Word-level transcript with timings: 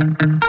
Thank 0.00 0.22
you. 0.22 0.40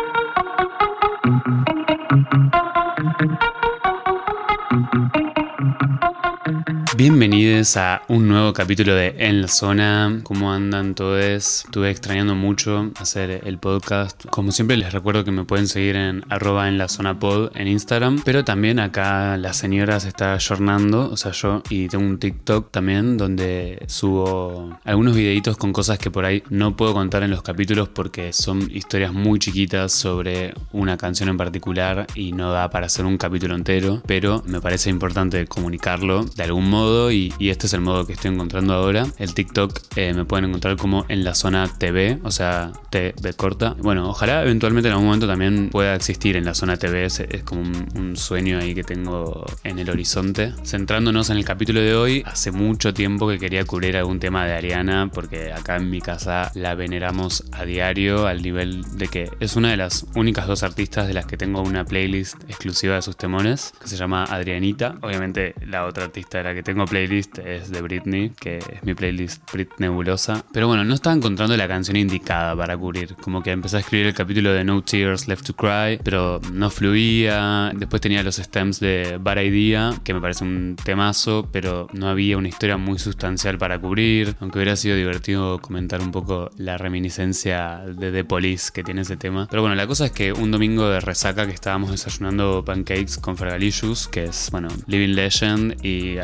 Bienvenidos 7.03 7.77
a 7.77 8.03
un 8.09 8.27
nuevo 8.27 8.53
capítulo 8.53 8.93
de 8.93 9.15
En 9.17 9.41
la 9.41 9.47
Zona. 9.47 10.19
¿Cómo 10.21 10.53
andan 10.53 10.93
todos? 10.93 11.63
Estuve 11.65 11.89
extrañando 11.89 12.35
mucho 12.35 12.91
hacer 12.95 13.41
el 13.43 13.57
podcast. 13.57 14.23
Como 14.27 14.51
siempre 14.51 14.77
les 14.77 14.93
recuerdo 14.93 15.23
que 15.23 15.31
me 15.31 15.43
pueden 15.43 15.67
seguir 15.67 15.95
en 15.95 16.23
arroba 16.29 16.67
en 16.67 16.77
la 16.77 16.87
zona 16.87 17.17
pod 17.17 17.49
en 17.55 17.67
Instagram. 17.67 18.21
Pero 18.23 18.45
también 18.45 18.79
acá 18.79 19.35
la 19.37 19.51
señora 19.53 19.99
se 19.99 20.09
está 20.09 20.37
jornando, 20.39 21.09
o 21.09 21.17
sea 21.17 21.31
yo, 21.31 21.63
y 21.71 21.87
tengo 21.87 22.05
un 22.05 22.19
TikTok 22.19 22.69
también 22.69 23.17
donde 23.17 23.83
subo 23.87 24.77
algunos 24.83 25.15
videitos 25.15 25.57
con 25.57 25.73
cosas 25.73 25.97
que 25.97 26.11
por 26.11 26.25
ahí 26.25 26.43
no 26.51 26.75
puedo 26.77 26.93
contar 26.93 27.23
en 27.23 27.31
los 27.31 27.41
capítulos 27.41 27.89
porque 27.89 28.31
son 28.31 28.69
historias 28.71 29.11
muy 29.11 29.39
chiquitas 29.39 29.91
sobre 29.91 30.53
una 30.71 30.97
canción 30.97 31.29
en 31.29 31.37
particular 31.37 32.05
y 32.13 32.31
no 32.31 32.51
da 32.51 32.69
para 32.69 32.85
hacer 32.85 33.05
un 33.05 33.17
capítulo 33.17 33.55
entero. 33.55 34.03
Pero 34.05 34.43
me 34.45 34.61
parece 34.61 34.91
importante 34.91 35.47
comunicarlo 35.47 36.25
de 36.25 36.43
algún 36.43 36.69
modo 36.69 36.90
y, 37.11 37.33
este 37.39 37.67
es 37.67 37.73
el 37.73 37.81
modo 37.81 38.05
que 38.05 38.13
estoy 38.13 38.31
encontrando 38.31 38.73
ahora. 38.73 39.05
El 39.17 39.33
TikTok 39.33 39.79
eh, 39.95 40.13
me 40.13 40.25
pueden 40.25 40.45
encontrar 40.45 40.77
como 40.77 41.05
en 41.09 41.23
la 41.23 41.33
zona 41.35 41.67
TV, 41.77 42.19
o 42.23 42.31
sea, 42.31 42.71
TV 42.89 43.33
corta. 43.33 43.75
Bueno, 43.79 44.09
ojalá 44.09 44.43
eventualmente 44.43 44.87
en 44.87 44.93
algún 44.93 45.07
momento 45.07 45.27
también 45.27 45.69
pueda 45.69 45.95
existir 45.95 46.35
en 46.35 46.45
la 46.45 46.53
zona 46.53 46.77
TV, 46.77 47.05
es, 47.05 47.23
como 47.45 47.61
un, 47.61 48.15
sueño 48.15 48.59
ahí 48.59 48.75
que 48.75 48.83
tengo 48.83 49.45
en 49.63 49.79
el 49.79 49.89
horizonte. 49.89 50.53
Centrándonos 50.63 51.29
en 51.29 51.37
el 51.37 51.45
capítulo 51.45 51.81
de 51.81 51.95
hoy, 51.95 52.23
hace 52.25 52.51
mucho 52.51 52.93
tiempo 52.93 53.27
que 53.27 53.39
quería 53.39 53.63
cubrir 53.65 53.97
algún 53.97 54.19
tema 54.19 54.45
de 54.45 54.53
Ariana, 54.53 55.09
porque 55.13 55.53
acá 55.53 55.77
en 55.77 55.89
mi 55.89 56.01
casa 56.01 56.51
la 56.55 56.75
veneramos 56.75 57.45
a 57.51 57.63
diario 57.63 58.27
al 58.27 58.41
nivel 58.41 58.83
de 58.97 59.07
que 59.07 59.29
es 59.39 59.55
una 59.55 59.71
de 59.71 59.77
las 59.77 60.05
únicas 60.15 60.47
dos 60.47 60.63
artistas 60.63 61.07
de 61.07 61.13
las 61.13 61.25
que 61.25 61.37
tengo 61.37 61.61
una 61.61 61.85
playlist 61.85 62.35
exclusiva 62.47 62.95
de 62.95 63.01
sus 63.01 63.15
temones, 63.17 63.73
que 63.81 63.87
se 63.87 63.97
llama 63.97 64.25
Adrianita. 64.25 64.95
Obviamente 65.01 65.55
la 65.65 65.85
otra 65.85 66.05
artista 66.05 66.39
de 66.39 66.43
la 66.43 66.53
que 66.53 66.63
tengo 66.63 66.80
tengo 66.81 66.89
playlist 66.89 67.37
es 67.39 67.69
de 67.69 67.81
Britney, 67.81 68.31
que 68.39 68.57
es 68.57 68.83
mi 68.83 68.93
playlist 68.93 69.43
Brit 69.51 69.69
Nebulosa. 69.77 70.43
Pero 70.51 70.67
bueno, 70.67 70.83
no 70.83 70.95
estaba 70.95 71.15
encontrando 71.15 71.55
la 71.55 71.67
canción 71.67 71.95
indicada 71.95 72.55
para 72.55 72.75
cubrir. 72.75 73.15
Como 73.21 73.43
que 73.43 73.51
empecé 73.51 73.77
a 73.77 73.79
escribir 73.81 74.07
el 74.07 74.13
capítulo 74.13 74.51
de 74.51 74.63
No 74.63 74.81
Tears 74.81 75.27
Left 75.27 75.45
to 75.45 75.53
Cry, 75.55 75.99
pero 76.03 76.41
no 76.51 76.69
fluía. 76.69 77.71
Después 77.75 78.01
tenía 78.01 78.23
los 78.23 78.37
stems 78.37 78.79
de 78.79 79.19
Bad 79.21 79.41
Idea, 79.41 79.93
que 80.03 80.13
me 80.13 80.21
parece 80.21 80.43
un 80.43 80.75
temazo, 80.83 81.47
pero 81.51 81.87
no 81.93 82.07
había 82.07 82.37
una 82.37 82.47
historia 82.47 82.77
muy 82.77 82.97
sustancial 82.97 83.57
para 83.57 83.77
cubrir. 83.77 84.35
Aunque 84.39 84.57
hubiera 84.57 84.75
sido 84.75 84.95
divertido 84.95 85.59
comentar 85.59 86.01
un 86.01 86.11
poco 86.11 86.49
la 86.57 86.77
reminiscencia 86.77 87.81
de 87.85 88.11
The 88.11 88.23
Police 88.23 88.71
que 88.73 88.83
tiene 88.83 89.01
ese 89.01 89.17
tema. 89.17 89.47
Pero 89.49 89.61
bueno, 89.61 89.75
la 89.75 89.85
cosa 89.85 90.05
es 90.05 90.11
que 90.11 90.33
un 90.33 90.49
domingo 90.51 90.89
de 90.89 90.99
resaca 90.99 91.45
que 91.45 91.53
estábamos 91.53 91.91
desayunando 91.91 92.65
pancakes 92.65 93.19
con 93.21 93.37
Fergalicious, 93.37 94.07
que 94.07 94.25
es, 94.25 94.49
bueno, 94.51 94.69
Living 94.87 95.15
Legend 95.15 95.85
y 95.85 96.17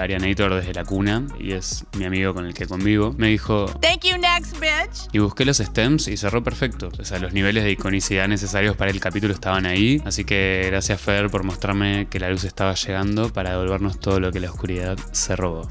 Desde 0.56 0.74
la 0.74 0.86
cuna 0.86 1.26
y 1.40 1.52
es 1.52 1.86
mi 1.98 2.06
amigo 2.06 2.34
con 2.34 2.46
el 2.46 2.54
que 2.54 2.68
convivo, 2.68 3.14
me 3.18 3.28
dijo 3.28 3.66
Thank 3.82 4.06
you 4.06 4.18
next 4.18 4.60
bitch. 4.60 5.10
Y 5.12 5.20
busqué 5.20 5.46
los 5.46 5.58
stems 5.58 6.08
y 6.08 6.18
cerró 6.18 6.44
perfecto. 6.44 6.90
O 6.98 7.06
sea, 7.06 7.20
los 7.20 7.34
niveles 7.34 7.64
de 7.64 7.72
iconicidad 7.72 8.28
necesarios 8.28 8.76
para 8.76 8.92
el 8.92 9.00
capítulo 9.00 9.34
estaban 9.34 9.66
ahí. 9.66 10.02
Así 10.06 10.24
que 10.24 10.64
gracias 10.68 11.02
Fer 11.02 11.30
por 11.30 11.44
mostrarme 11.44 12.08
que 12.10 12.20
la 12.20 12.30
luz 12.30 12.44
estaba 12.44 12.74
llegando 12.74 13.32
para 13.32 13.52
devolvernos 13.52 14.00
todo 14.00 14.20
lo 14.20 14.32
que 14.32 14.40
la 14.40 14.50
oscuridad 14.50 14.98
se 15.12 15.36
robó. 15.36 15.68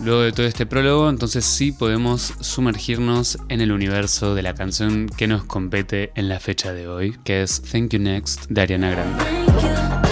Luego 0.00 0.22
de 0.22 0.32
todo 0.32 0.46
este 0.46 0.66
prólogo, 0.66 1.08
entonces 1.08 1.44
sí 1.44 1.72
podemos 1.72 2.34
sumergirnos 2.40 3.38
en 3.48 3.60
el 3.60 3.72
universo 3.72 4.34
de 4.34 4.42
la 4.42 4.54
canción 4.54 5.08
que 5.08 5.26
nos 5.26 5.44
compete 5.44 6.12
en 6.14 6.28
la 6.28 6.40
fecha 6.40 6.72
de 6.72 6.88
hoy, 6.88 7.16
que 7.24 7.42
es 7.42 7.62
Thank 7.62 7.92
You 7.92 8.00
Next 8.00 8.46
de 8.48 8.60
Ariana 8.62 8.90
Grande. 8.90 10.09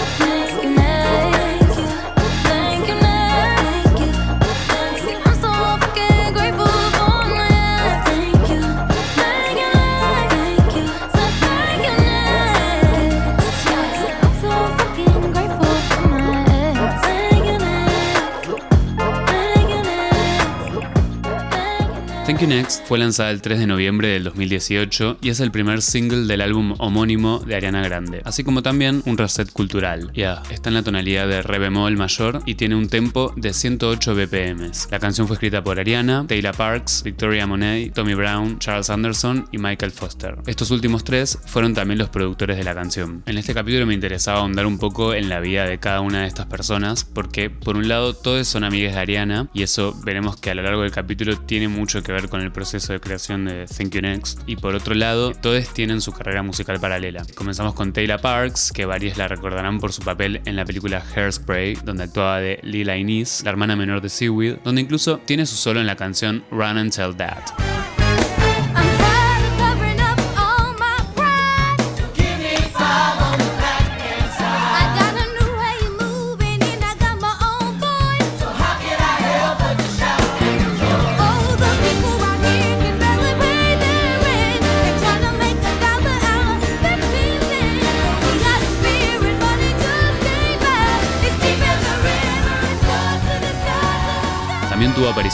Thank 22.39 22.51
You 22.51 22.55
Next 22.55 22.85
fue 22.85 22.99
lanzada 22.99 23.31
el 23.31 23.41
3 23.41 23.59
de 23.59 23.67
noviembre 23.67 24.07
del 24.07 24.23
2018 24.23 25.17
y 25.21 25.27
es 25.27 25.41
el 25.41 25.51
primer 25.51 25.81
single 25.81 26.25
del 26.25 26.39
álbum 26.39 26.73
homónimo 26.77 27.39
de 27.39 27.53
Ariana 27.53 27.83
Grande, 27.83 28.21
así 28.23 28.45
como 28.45 28.63
también 28.63 29.03
un 29.05 29.17
reset 29.17 29.51
cultural. 29.51 30.09
Ya, 30.13 30.41
está 30.49 30.69
en 30.69 30.75
la 30.75 30.83
tonalidad 30.83 31.27
de 31.27 31.41
re 31.41 31.59
bemol 31.59 31.97
mayor 31.97 32.41
y 32.45 32.55
tiene 32.55 32.75
un 32.75 32.87
tempo 32.87 33.33
de 33.35 33.51
108 33.51 34.15
BPM. 34.15 34.71
La 34.89 34.99
canción 34.99 35.27
fue 35.27 35.33
escrita 35.33 35.61
por 35.61 35.81
Ariana, 35.81 36.25
Taylor 36.27 36.55
Parks, 36.55 37.03
Victoria 37.03 37.45
Monet, 37.45 37.93
Tommy 37.93 38.13
Brown, 38.13 38.57
Charles 38.59 38.89
Anderson 38.89 39.49
y 39.51 39.57
Michael 39.57 39.91
Foster. 39.91 40.37
Estos 40.47 40.71
últimos 40.71 41.03
tres 41.03 41.39
fueron 41.45 41.73
también 41.73 41.97
los 41.97 42.07
productores 42.07 42.55
de 42.55 42.63
la 42.63 42.73
canción. 42.73 43.21
En 43.25 43.37
este 43.37 43.53
capítulo 43.53 43.85
me 43.85 43.95
interesaba 43.95 44.39
ahondar 44.39 44.65
un 44.65 44.77
poco 44.77 45.13
en 45.13 45.27
la 45.27 45.41
vida 45.41 45.65
de 45.65 45.77
cada 45.79 45.99
una 45.99 46.21
de 46.21 46.27
estas 46.27 46.45
personas 46.45 47.03
porque 47.03 47.49
por 47.49 47.75
un 47.75 47.89
lado 47.89 48.13
todos 48.13 48.47
son 48.47 48.63
amigas 48.63 48.93
de 48.93 49.01
Ariana 49.01 49.49
y 49.53 49.63
eso 49.63 49.93
veremos 50.05 50.37
que 50.37 50.51
a 50.51 50.55
lo 50.55 50.61
largo 50.61 50.83
del 50.83 50.91
capítulo 50.91 51.37
tiene 51.37 51.67
mucho 51.67 52.01
que 52.01 52.13
ver 52.13 52.28
con 52.29 52.41
el 52.41 52.51
proceso 52.51 52.93
de 52.93 52.99
creación 52.99 53.45
de 53.45 53.65
Thank 53.65 53.93
You 53.95 54.01
Next. 54.01 54.41
Y 54.47 54.55
por 54.55 54.75
otro 54.75 54.95
lado, 54.95 55.33
todos 55.33 55.73
tienen 55.73 56.01
su 56.01 56.11
carrera 56.11 56.43
musical 56.43 56.79
paralela. 56.79 57.25
Comenzamos 57.35 57.73
con 57.73 57.93
Taylor 57.93 58.21
Parks, 58.21 58.71
que 58.71 58.85
varios 58.85 59.17
la 59.17 59.27
recordarán 59.27 59.79
por 59.79 59.93
su 59.93 60.01
papel 60.01 60.41
en 60.45 60.55
la 60.55 60.65
película 60.65 61.03
Hairspray, 61.15 61.75
donde 61.83 62.03
actuaba 62.03 62.39
de 62.39 62.59
Lila 62.63 62.97
Inez, 62.97 63.43
la 63.43 63.51
hermana 63.51 63.75
menor 63.75 64.01
de 64.01 64.09
Seaweed, 64.09 64.57
donde 64.63 64.81
incluso 64.81 65.19
tiene 65.25 65.45
su 65.45 65.55
solo 65.55 65.79
en 65.79 65.87
la 65.87 65.95
canción 65.95 66.43
Run 66.51 66.77
and 66.77 66.93
Tell 66.93 67.15
That. 67.15 68.08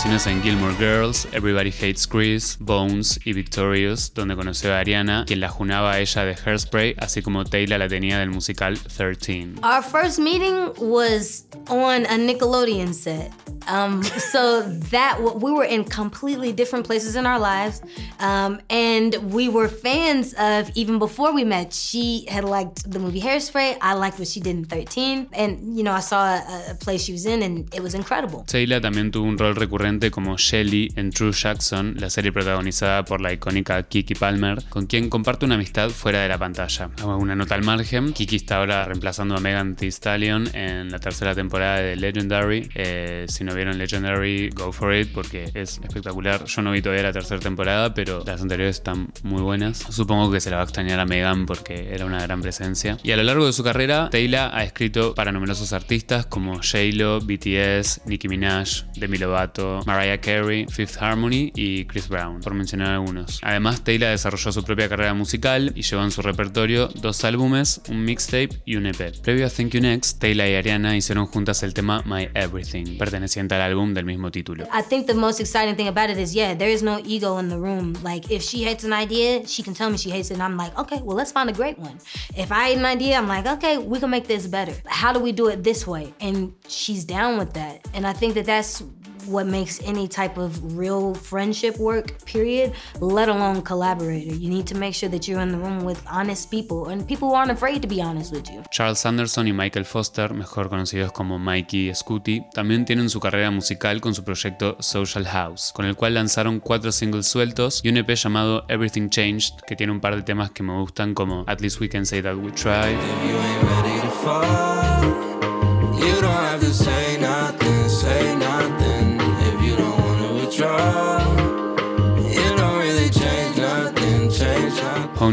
En 0.06 0.42
Gilmore 0.42 0.76
Girls, 0.76 1.28
Everybody 1.34 1.72
Hates 1.72 2.08
Chris, 2.08 2.58
Bones 2.60 3.20
y 3.26 3.34
Victorious, 3.34 4.14
donde 4.14 4.36
conoció 4.36 4.74
a 4.74 4.80
Ariana, 4.80 5.26
quien 5.28 5.42
la 5.42 5.50
junaba 5.50 5.92
a 5.94 6.00
ella 6.00 6.24
de 6.24 6.36
Hairspray, 6.36 6.96
así 7.00 7.22
como 7.22 7.44
Taylor 7.44 7.80
la 7.80 7.90
tenía 7.90 8.20
del 8.20 8.30
musical 8.30 8.80
13. 8.80 9.56
Our 9.62 9.84
first 9.84 10.20
meeting 10.20 10.72
was 10.78 11.46
on 11.68 12.06
a 12.06 12.18
Nickelodeon 12.18 12.94
set. 12.94 13.32
Um, 13.68 14.04
so 14.04 14.62
that 14.92 15.20
we 15.22 15.52
were 15.52 15.64
in 15.64 15.84
completely 15.84 16.52
different 16.52 16.86
places 16.86 17.16
in 17.16 17.26
our 17.26 17.40
lives, 17.40 17.82
um, 18.20 18.62
and 18.70 19.16
we 19.34 19.50
were 19.50 19.68
fans 19.68 20.34
of 20.38 20.70
even 20.76 21.00
before 21.00 21.34
we 21.34 21.44
met. 21.44 21.74
She 21.74 22.26
had 22.30 22.44
liked 22.44 22.90
the 22.90 23.00
movie 23.00 23.22
Hairspray. 23.22 23.78
I 23.82 23.94
liked 23.94 24.20
what 24.20 24.28
she 24.28 24.40
did 24.40 24.56
in 24.56 24.66
13, 24.66 25.30
and 25.34 25.78
you 25.78 25.84
know 25.84 25.94
I 25.94 26.02
saw 26.02 26.24
a, 26.26 26.72
a 26.72 26.76
play 26.76 26.98
she 26.98 27.12
was 27.12 27.26
in, 27.26 27.42
and 27.44 27.74
it 27.74 27.82
was 27.82 27.94
incredible. 27.94 28.44
Taylor 28.48 28.82
también 28.82 29.12
tuvo 29.12 29.28
un 29.28 29.38
rol 29.38 29.56
recurrente 29.56 30.12
como 30.12 30.38
Shelly 30.38 30.92
en 30.96 31.12
True 31.12 31.32
Jackson, 31.32 31.96
la 32.00 32.10
serie 32.10 32.32
protagonizada 32.32 33.04
por 33.04 33.22
la 33.22 33.34
icónica 33.34 33.84
Kiki 33.84 34.16
Palmer, 34.16 34.64
con 34.70 34.86
quien 34.86 35.10
comparte 35.10 35.46
una 35.46 35.56
amistad 35.56 35.90
fuera 35.90 36.22
de 36.22 36.30
la 36.30 36.38
pantalla. 36.38 36.90
Una 37.04 37.36
nota 37.36 37.56
al 37.56 37.64
margen. 37.64 38.14
Kiki 38.14 38.36
está 38.36 38.58
ahora 38.58 38.86
reemplazando 38.86 39.36
a 39.36 39.40
Megan 39.40 39.76
Thee 39.76 39.92
Stallion 39.92 40.48
en 40.54 40.92
la 40.92 41.00
tercera 41.00 41.34
temporada 41.34 41.80
de 41.80 41.96
Legendary. 41.96 42.70
Eh, 42.76 43.26
si 43.28 43.44
no 43.44 43.55
vieron 43.56 43.78
Legendary, 43.78 44.50
go 44.50 44.72
for 44.72 44.94
it 44.94 45.12
porque 45.14 45.46
es 45.54 45.80
espectacular. 45.84 46.46
Yo 46.46 46.62
no 46.62 46.72
vi 46.72 46.82
todavía 46.82 47.04
la 47.04 47.14
tercera 47.14 47.40
temporada, 47.40 47.94
pero 47.94 48.24
las 48.26 48.42
anteriores 48.42 48.78
están 48.78 49.10
muy 49.24 49.42
buenas. 49.42 49.80
Supongo 49.90 50.32
que 50.32 50.40
se 50.40 50.50
la 50.50 50.58
va 50.58 50.62
a 50.64 50.66
extrañar 50.66 51.00
a 51.00 51.06
Megan 51.06 51.46
porque 51.46 51.94
era 51.94 52.06
una 52.06 52.22
gran 52.22 52.42
presencia. 52.42 52.98
Y 53.04 53.12
a 53.12 53.18
lo 53.18 53.24
largo 53.24 53.46
de 53.46 53.54
su 53.54 53.64
carrera, 53.64 54.10
Taylor 54.10 54.50
ha 54.54 54.64
escrito 54.64 55.16
para 55.16 55.32
numerosos 55.32 55.74
artistas 55.74 56.26
como 56.26 56.56
J-Lo, 56.56 57.20
BTS, 57.22 58.02
Nicki 58.06 58.28
Minaj, 58.28 58.84
Demi 58.96 59.18
Lovato, 59.18 59.82
Mariah 59.86 60.20
Carey, 60.20 60.66
Fifth 60.70 60.98
Harmony 61.02 61.52
y 61.56 61.86
Chris 61.86 62.08
Brown, 62.08 62.40
por 62.42 62.54
mencionar 62.54 62.92
algunos. 62.92 63.40
Además, 63.44 63.84
Taylor 63.84 64.10
desarrolló 64.10 64.52
su 64.52 64.64
propia 64.64 64.90
carrera 64.90 65.14
musical 65.14 65.72
y 65.76 65.84
llevó 65.84 66.04
en 66.04 66.12
su 66.12 66.22
repertorio 66.22 66.90
dos 66.96 67.24
álbumes, 67.24 67.82
un 67.90 68.04
mixtape 68.04 68.50
y 68.66 68.76
un 68.76 68.88
EP. 68.88 69.20
Previo 69.22 69.46
a 69.46 69.50
Thank 69.50 69.72
You 69.72 69.82
Next, 69.82 70.20
Taylor 70.20 70.48
y 70.48 70.56
Ariana 70.56 70.98
hicieron 70.98 71.28
juntas 71.28 71.64
el 71.64 71.74
tema 71.74 72.02
My 72.06 72.30
Everything, 72.34 72.98
perteneciente 72.98 73.45
presenta 73.46 73.56
el 73.56 73.62
álbum 73.62 73.94
del 73.94 74.06
mismo 74.06 74.32
título. 74.32 74.68
I 74.72 74.82
think 74.82 75.08
the 75.08 75.14
most 75.14 75.40
exciting 75.40 75.76
thing 75.76 75.88
about 75.88 76.10
it 76.10 76.18
is, 76.18 76.36
yeah, 76.36 76.54
there 76.54 76.70
is 76.70 76.82
no 76.82 77.00
ego 77.06 77.38
in 77.38 77.50
the 77.50 77.58
room. 77.58 77.94
Like, 78.04 78.32
if 78.32 78.42
she 78.42 78.64
hates 78.64 78.84
an 78.84 78.94
idea, 78.94 79.48
she 79.48 79.64
can 79.64 79.74
tell 79.74 79.90
me 79.90 79.98
she 79.98 80.10
hates 80.10 80.32
it, 80.32 80.36
and 80.36 80.44
I'm 80.44 80.58
like, 80.58 80.78
okay, 80.78 81.02
well, 81.02 81.16
let's 81.16 81.32
find 81.32 81.50
a 81.50 81.54
great 81.54 81.78
one. 81.78 82.00
If 82.36 82.52
I 82.52 82.70
hate 82.70 82.78
an 82.78 82.86
idea, 82.86 83.18
I'm 83.18 83.28
like, 83.28 83.46
okay, 83.46 83.78
we 83.78 84.00
can 84.00 84.10
make 84.10 84.28
this 84.28 84.48
better. 84.48 84.74
How 84.88 85.14
do 85.14 85.20
we 85.20 85.32
do 85.32 85.48
it 85.48 85.64
this 85.64 85.86
way? 85.86 86.14
And 86.20 86.54
she's 86.68 87.06
down 87.06 87.38
with 87.38 87.54
that. 87.54 87.88
And 87.94 88.06
I 88.06 88.14
think 88.14 88.34
that 88.36 88.46
that's 88.46 88.84
what 89.28 89.48
makes 89.48 89.82
any 89.84 90.08
type 90.08 90.38
of 90.38 90.78
real 90.78 91.14
friendship 91.14 91.78
work, 91.78 92.24
period, 92.26 92.74
let 93.00 93.30
alone 93.30 93.62
collaborator. 93.62 94.34
You 94.34 94.50
need 94.50 94.68
to 94.68 94.76
make 94.76 94.94
sure 94.94 95.10
that 95.10 95.28
you're 95.28 95.42
in 95.42 95.52
the 95.52 95.58
room 95.58 95.84
with 95.84 96.02
honest 96.08 96.50
people 96.52 96.90
and 96.90 97.06
people 97.08 97.30
who 97.30 97.36
aren't 97.36 97.52
afraid 97.52 97.82
to 97.82 97.88
be 97.88 98.02
honest 98.02 98.32
with 98.32 98.50
you. 98.50 98.64
Charles 98.72 99.06
Anderson 99.06 99.48
y 99.48 99.54
Michael 99.54 99.86
Foster, 99.86 100.34
mejor 100.34 100.70
conocidos 100.70 101.12
como 101.12 101.40
Mikey 101.40 101.90
y 101.90 101.96
Scooty, 101.96 102.44
también 102.54 102.86
tienen 102.86 103.10
su 103.10 103.20
carrera 103.20 103.52
musical 103.52 104.02
con 104.02 104.14
su 104.14 104.24
proyecto 104.24 104.78
Social 104.80 105.26
House, 105.26 105.72
con 105.74 105.86
el 105.86 105.96
cual 105.96 106.14
lanzaron 106.16 106.60
cuatro 106.60 106.92
singles 106.92 107.28
sueltos 107.28 107.82
y 107.84 107.90
un 107.90 107.98
EP 107.98 108.10
llamado 108.16 108.66
Everything 108.70 109.10
Changed, 109.10 109.62
que 109.68 109.76
tiene 109.76 109.92
un 109.92 110.02
par 110.02 110.16
de 110.16 110.24
temas 110.24 110.52
que 110.52 110.64
me 110.64 110.74
gustan 110.74 111.14
como 111.14 111.44
At 111.48 111.62
Least 111.62 111.80
We 111.82 111.90
Can 111.90 112.06
Say 112.06 112.22
That 112.22 112.36
We 112.36 112.52
Tried. 112.52 112.98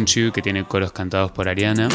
You, 0.01 0.33
que 0.33 0.41
tiene 0.41 0.65
coros 0.65 0.91
cantados 0.93 1.31
por 1.33 1.49
Ariana. 1.49 1.89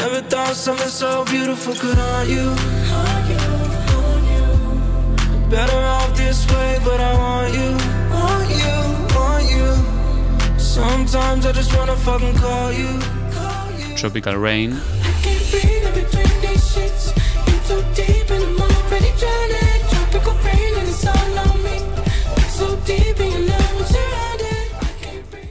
Better 5.50 5.82
off 5.82 6.12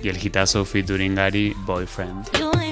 Y 0.08 0.10
el 0.10 0.26
hitazo 0.26 0.64
featuring 0.64 1.18
Boyfriend. 1.66 2.67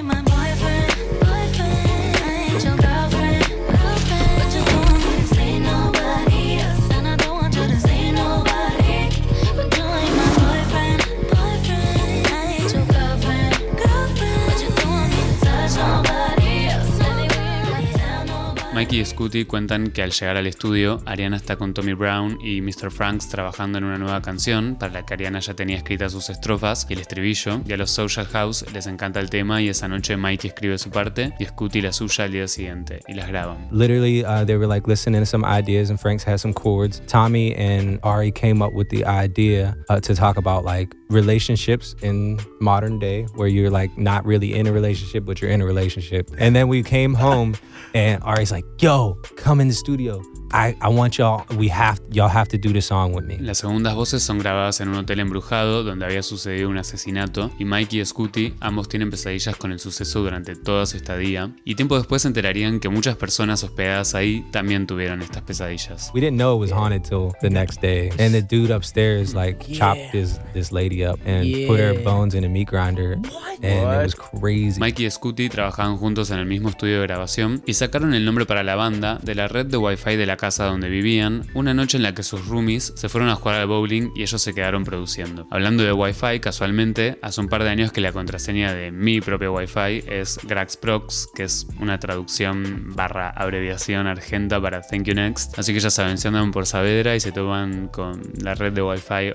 Mikey 18.76 19.00
y 19.00 19.04
Scooty 19.06 19.46
cuentan 19.46 19.86
que 19.86 20.02
al 20.02 20.10
llegar 20.10 20.36
al 20.36 20.46
estudio, 20.46 21.00
Ariana 21.06 21.38
está 21.38 21.56
con 21.56 21.72
Tommy 21.72 21.94
Brown 21.94 22.36
y 22.44 22.60
Mr. 22.60 22.90
Franks 22.90 23.26
trabajando 23.26 23.78
en 23.78 23.84
una 23.84 23.96
nueva 23.96 24.20
canción 24.20 24.76
para 24.78 24.92
la 24.92 25.06
que 25.06 25.14
Ariana 25.14 25.40
ya 25.40 25.54
tenía 25.54 25.78
escritas 25.78 26.12
sus 26.12 26.28
estrofas 26.28 26.86
y 26.90 26.92
el 26.92 26.98
estribillo, 26.98 27.62
y 27.66 27.72
a 27.72 27.78
los 27.78 27.90
Social 27.90 28.26
House 28.26 28.66
les 28.74 28.86
encanta 28.86 29.18
el 29.18 29.30
tema 29.30 29.62
y 29.62 29.70
esa 29.70 29.88
noche 29.88 30.18
Mikey 30.18 30.48
escribe 30.48 30.76
su 30.76 30.90
parte 30.90 31.32
y 31.38 31.46
Scooty 31.46 31.80
la 31.80 31.90
suya 31.90 32.24
al 32.24 32.32
día 32.32 32.46
siguiente 32.48 33.00
y 33.08 33.14
las 33.14 33.28
graban. 33.28 33.66
Literally, 33.70 34.22
uh, 34.26 34.44
they 34.44 34.58
were 34.58 34.66
like 34.66 34.86
listening 34.86 35.22
to 35.22 35.26
some 35.26 35.42
ideas 35.46 35.88
and 35.88 35.98
Franks 35.98 36.26
had 36.26 36.36
some 36.36 36.52
chords. 36.52 37.00
Tommy 37.06 37.54
and 37.54 37.98
Ari 38.02 38.30
came 38.30 38.62
up 38.62 38.74
with 38.74 38.90
the 38.90 39.06
idea 39.06 39.74
uh, 39.88 40.00
to 40.00 40.14
talk 40.14 40.36
about 40.36 40.66
like 40.66 40.94
relationships 41.08 41.94
in 42.02 42.38
modern 42.60 42.98
day 42.98 43.24
where 43.34 43.48
you're 43.48 43.70
like 43.70 43.96
not 43.96 44.24
really 44.24 44.54
in 44.54 44.66
a 44.66 44.72
relationship 44.72 45.24
but 45.24 45.40
you're 45.40 45.50
in 45.50 45.60
a 45.60 45.66
relationship. 45.66 46.30
And 46.38 46.54
then 46.54 46.68
we 46.68 46.82
came 46.82 47.14
home 47.14 47.56
and 47.94 48.22
Ari's 48.24 48.50
like, 48.50 48.64
yo, 48.80 49.14
come 49.36 49.60
in 49.60 49.68
the 49.68 49.74
studio. 49.74 50.22
I, 50.52 50.76
I 50.80 50.88
want 50.88 51.18
y'all, 51.18 51.44
we 51.56 51.68
have, 51.68 52.00
y'all 52.10 52.28
have 52.28 52.48
to 52.48 52.58
do 52.58 52.72
this 52.72 52.86
song 52.86 53.12
with 53.12 53.24
me. 53.24 53.36
Las 53.38 53.58
segundas 53.58 53.94
voces 53.94 54.22
son 54.22 54.38
grabadas 54.38 54.80
en 54.80 54.88
un 54.88 54.96
hotel 54.96 55.20
embrujado 55.20 55.82
donde 55.82 56.04
había 56.04 56.22
sucedido 56.22 56.68
un 56.68 56.78
asesinato 56.78 57.50
y 57.58 57.64
Mikey 57.64 58.00
y 58.00 58.04
Scooty 58.04 58.54
ambos 58.60 58.88
tienen 58.88 59.10
pesadillas 59.10 59.56
con 59.56 59.72
el 59.72 59.80
suceso 59.80 60.22
durante 60.22 60.54
toda 60.54 60.86
su 60.86 60.96
estadía 60.96 61.52
y 61.64 61.74
tiempo 61.74 61.96
después 61.96 62.22
se 62.22 62.28
enterarían 62.28 62.80
que 62.80 62.88
muchas 62.88 63.16
personas 63.16 63.62
hospedadas 63.64 64.14
ahí 64.14 64.44
también 64.52 64.86
tuvieron 64.86 65.20
estas 65.22 65.42
pesadillas. 65.42 66.10
We 66.14 66.20
didn't 66.20 66.38
know 66.38 66.54
it 66.56 66.60
was 66.60 66.72
haunted 66.72 67.02
till 67.02 67.32
the 67.40 67.50
next 67.50 67.80
day 67.80 68.10
and 68.18 68.32
the 68.32 68.42
dude 68.42 68.72
upstairs 68.72 69.34
like 69.34 69.58
chopped 69.72 70.12
this, 70.12 70.38
this 70.54 70.70
lady 70.72 71.04
up 71.04 71.18
and 71.26 71.44
put 71.66 71.80
her 71.80 71.94
bones 72.02 72.34
in 72.34 72.44
a 72.44 72.48
meat 72.48 72.68
grinder 72.68 73.14
and 73.62 73.64
it 73.64 73.84
was 73.84 74.14
crazy. 74.14 74.78
Mikey 74.78 75.06
y 75.06 75.10
Scooty 75.10 75.48
trabajaban 75.48 75.96
juntos 75.96 76.30
en 76.30 76.38
el 76.38 76.46
mismo 76.46 76.68
estudio 76.68 77.00
de 77.00 77.06
grabación 77.06 77.62
y 77.66 77.74
sacaron 77.74 78.14
el 78.14 78.24
nombre 78.24 78.46
para 78.46 78.62
la 78.62 78.76
banda 78.76 79.18
de 79.22 79.34
la 79.34 79.48
red 79.48 79.66
de 79.66 79.76
wifi 79.76 80.16
de 80.16 80.26
la 80.26 80.35
casa 80.36 80.64
donde 80.64 80.88
vivían, 80.88 81.46
una 81.54 81.74
noche 81.74 81.96
en 81.96 82.02
la 82.02 82.14
que 82.14 82.22
sus 82.22 82.46
roomies 82.46 82.92
se 82.96 83.08
fueron 83.08 83.28
a 83.28 83.34
jugar 83.34 83.60
al 83.60 83.66
bowling 83.66 84.10
y 84.14 84.22
ellos 84.22 84.40
se 84.40 84.54
quedaron 84.54 84.84
produciendo. 84.84 85.46
Hablando 85.50 85.82
de 85.84 85.92
Wi-Fi, 85.92 86.40
casualmente, 86.40 87.18
hace 87.22 87.40
un 87.40 87.48
par 87.48 87.62
de 87.62 87.70
años 87.70 87.92
que 87.92 88.00
la 88.00 88.12
contraseña 88.12 88.72
de 88.72 88.90
mi 88.90 89.20
propio 89.20 89.52
Wi-Fi 89.52 90.04
es 90.06 90.38
Graxprox, 90.42 91.28
que 91.34 91.44
es 91.44 91.66
una 91.80 91.98
traducción 91.98 92.94
barra 92.94 93.30
abreviación 93.30 94.06
argenta 94.06 94.60
para 94.60 94.82
Thank 94.82 95.04
You 95.04 95.14
Next. 95.14 95.58
Así 95.58 95.72
que 95.72 95.80
ya 95.80 95.90
saben, 95.90 96.18
si 96.18 96.28
andan 96.28 96.50
por 96.50 96.66
Saavedra 96.66 97.14
y 97.16 97.20
se 97.20 97.32
toman 97.32 97.88
con 97.88 98.20
la 98.42 98.54
red 98.54 98.72
de 98.72 98.82
Wi-Fi, 98.82 99.34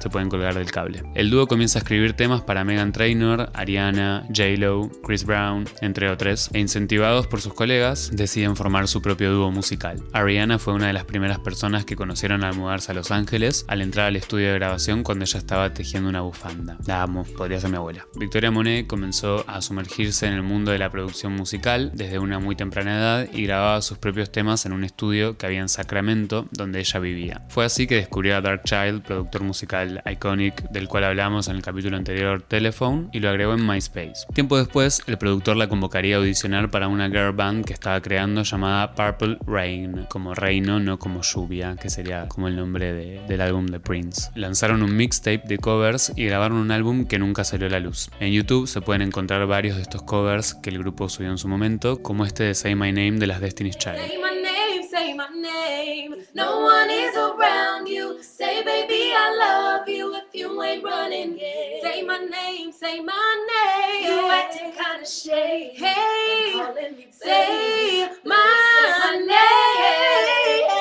se 0.00 0.10
pueden 0.10 0.28
colgar 0.28 0.54
del 0.54 0.70
cable. 0.70 1.02
El 1.14 1.30
dúo 1.30 1.46
comienza 1.46 1.78
a 1.78 1.80
escribir 1.80 2.14
temas 2.14 2.42
para 2.42 2.64
Megan 2.64 2.92
Trainor, 2.92 3.50
Ariana, 3.54 4.26
J-Lo, 4.28 4.90
Chris 5.04 5.24
Brown, 5.24 5.66
entre 5.80 6.10
otros, 6.10 6.50
e 6.52 6.58
incentivados 6.58 7.26
por 7.26 7.40
sus 7.40 7.54
colegas, 7.54 8.10
deciden 8.12 8.56
formar 8.56 8.88
su 8.88 9.02
propio 9.02 9.32
dúo 9.32 9.50
musical. 9.50 10.02
Ariana 10.12 10.58
fue 10.58 10.74
una 10.74 10.88
de 10.88 10.92
las 10.92 11.04
primeras 11.04 11.38
personas 11.38 11.84
que 11.84 11.94
conocieron 11.94 12.42
al 12.42 12.56
mudarse 12.56 12.90
a 12.90 12.94
Los 12.94 13.10
Ángeles 13.10 13.64
al 13.68 13.80
entrar 13.80 14.06
al 14.06 14.16
estudio 14.16 14.48
de 14.48 14.54
grabación 14.54 15.04
cuando 15.04 15.24
ella 15.24 15.38
estaba 15.38 15.72
tejiendo 15.72 16.08
una 16.08 16.22
bufanda. 16.22 16.76
La 16.86 17.02
amo, 17.02 17.24
podría 17.36 17.60
ser 17.60 17.70
mi 17.70 17.76
abuela. 17.76 18.06
Victoria 18.16 18.50
Monet 18.50 18.86
comenzó 18.86 19.44
a 19.48 19.62
sumergirse 19.62 20.26
en 20.26 20.32
el 20.32 20.42
mundo 20.42 20.72
de 20.72 20.78
la 20.78 20.90
producción 20.90 21.34
musical 21.34 21.92
desde 21.94 22.18
una 22.18 22.40
muy 22.40 22.56
temprana 22.56 22.98
edad 22.98 23.28
y 23.32 23.44
grababa 23.44 23.82
sus 23.82 23.98
propios 23.98 24.32
temas 24.32 24.66
en 24.66 24.72
un 24.72 24.82
estudio 24.82 25.38
que 25.38 25.46
había 25.46 25.60
en 25.60 25.68
Sacramento, 25.68 26.46
donde 26.50 26.80
ella 26.80 26.98
vivía. 26.98 27.42
Fue 27.48 27.64
así 27.64 27.86
que 27.86 27.96
descubrió 27.96 28.36
a 28.36 28.40
Dark 28.40 28.62
Child, 28.64 29.02
productor 29.02 29.42
musical 29.42 30.02
iconic 30.10 30.70
del 30.70 30.88
cual 30.88 31.04
hablamos 31.04 31.48
en 31.48 31.56
el 31.56 31.62
capítulo 31.62 31.96
anterior 31.96 32.42
Telephone, 32.42 33.08
y 33.12 33.20
lo 33.20 33.28
agregó 33.28 33.54
en 33.54 33.66
MySpace. 33.66 34.26
Tiempo 34.34 34.58
después, 34.58 35.02
el 35.06 35.18
productor 35.18 35.56
la 35.56 35.68
convocaría 35.68 36.16
a 36.16 36.18
audicionar 36.18 36.70
para 36.70 36.88
una 36.88 37.08
girl 37.08 37.32
band 37.32 37.64
que 37.64 37.72
estaba 37.72 38.00
creando 38.00 38.42
llamada 38.42 38.94
Purple 38.94 39.38
Rain 39.46 39.99
como 40.08 40.34
reino, 40.34 40.80
no 40.80 40.98
como 40.98 41.22
lluvia, 41.22 41.76
que 41.80 41.90
sería 41.90 42.28
como 42.28 42.48
el 42.48 42.56
nombre 42.56 43.22
del 43.26 43.40
álbum 43.40 43.66
de 43.66 43.80
Prince. 43.80 44.30
Lanzaron 44.34 44.82
un 44.82 44.96
mixtape 44.96 45.42
de 45.46 45.58
covers 45.58 46.12
y 46.16 46.24
grabaron 46.24 46.58
un 46.58 46.70
álbum 46.70 47.06
que 47.06 47.18
nunca 47.18 47.44
salió 47.44 47.66
a 47.66 47.70
la 47.70 47.80
luz. 47.80 48.10
En 48.20 48.32
YouTube 48.32 48.66
se 48.66 48.80
pueden 48.80 49.02
encontrar 49.02 49.46
varios 49.46 49.76
de 49.76 49.82
estos 49.82 50.02
covers 50.02 50.54
que 50.54 50.70
el 50.70 50.78
grupo 50.78 51.08
subió 51.08 51.30
en 51.30 51.38
su 51.38 51.48
momento, 51.48 52.02
como 52.02 52.24
este 52.24 52.44
de 52.44 52.54
Say 52.54 52.74
My 52.74 52.92
Name 52.92 53.18
de 53.18 53.26
las 53.26 53.40
Destiny's 53.40 53.78
Child. 53.78 54.49
Say 54.90 55.14
my 55.14 55.28
name, 55.28 55.44
say 55.44 56.08
my 56.08 56.14
name. 56.14 56.26
No 56.34 56.60
one 56.62 56.90
is 56.90 57.16
around 57.16 57.86
you. 57.86 58.20
Say 58.24 58.64
baby 58.64 59.12
I 59.14 59.36
love 59.38 59.88
you 59.88 60.16
if 60.16 60.34
you 60.34 60.60
ain't 60.62 60.82
running. 60.82 61.38
Say 61.38 62.02
my 62.02 62.18
name, 62.18 62.72
say 62.72 62.98
my 62.98 63.46
name. 63.54 64.10
You 64.10 64.30
acting 64.30 64.72
kinda 64.72 65.06
shady. 65.06 65.76
Hey, 65.76 66.60
say 67.12 68.08
my 68.24 69.24
name. 69.28 70.79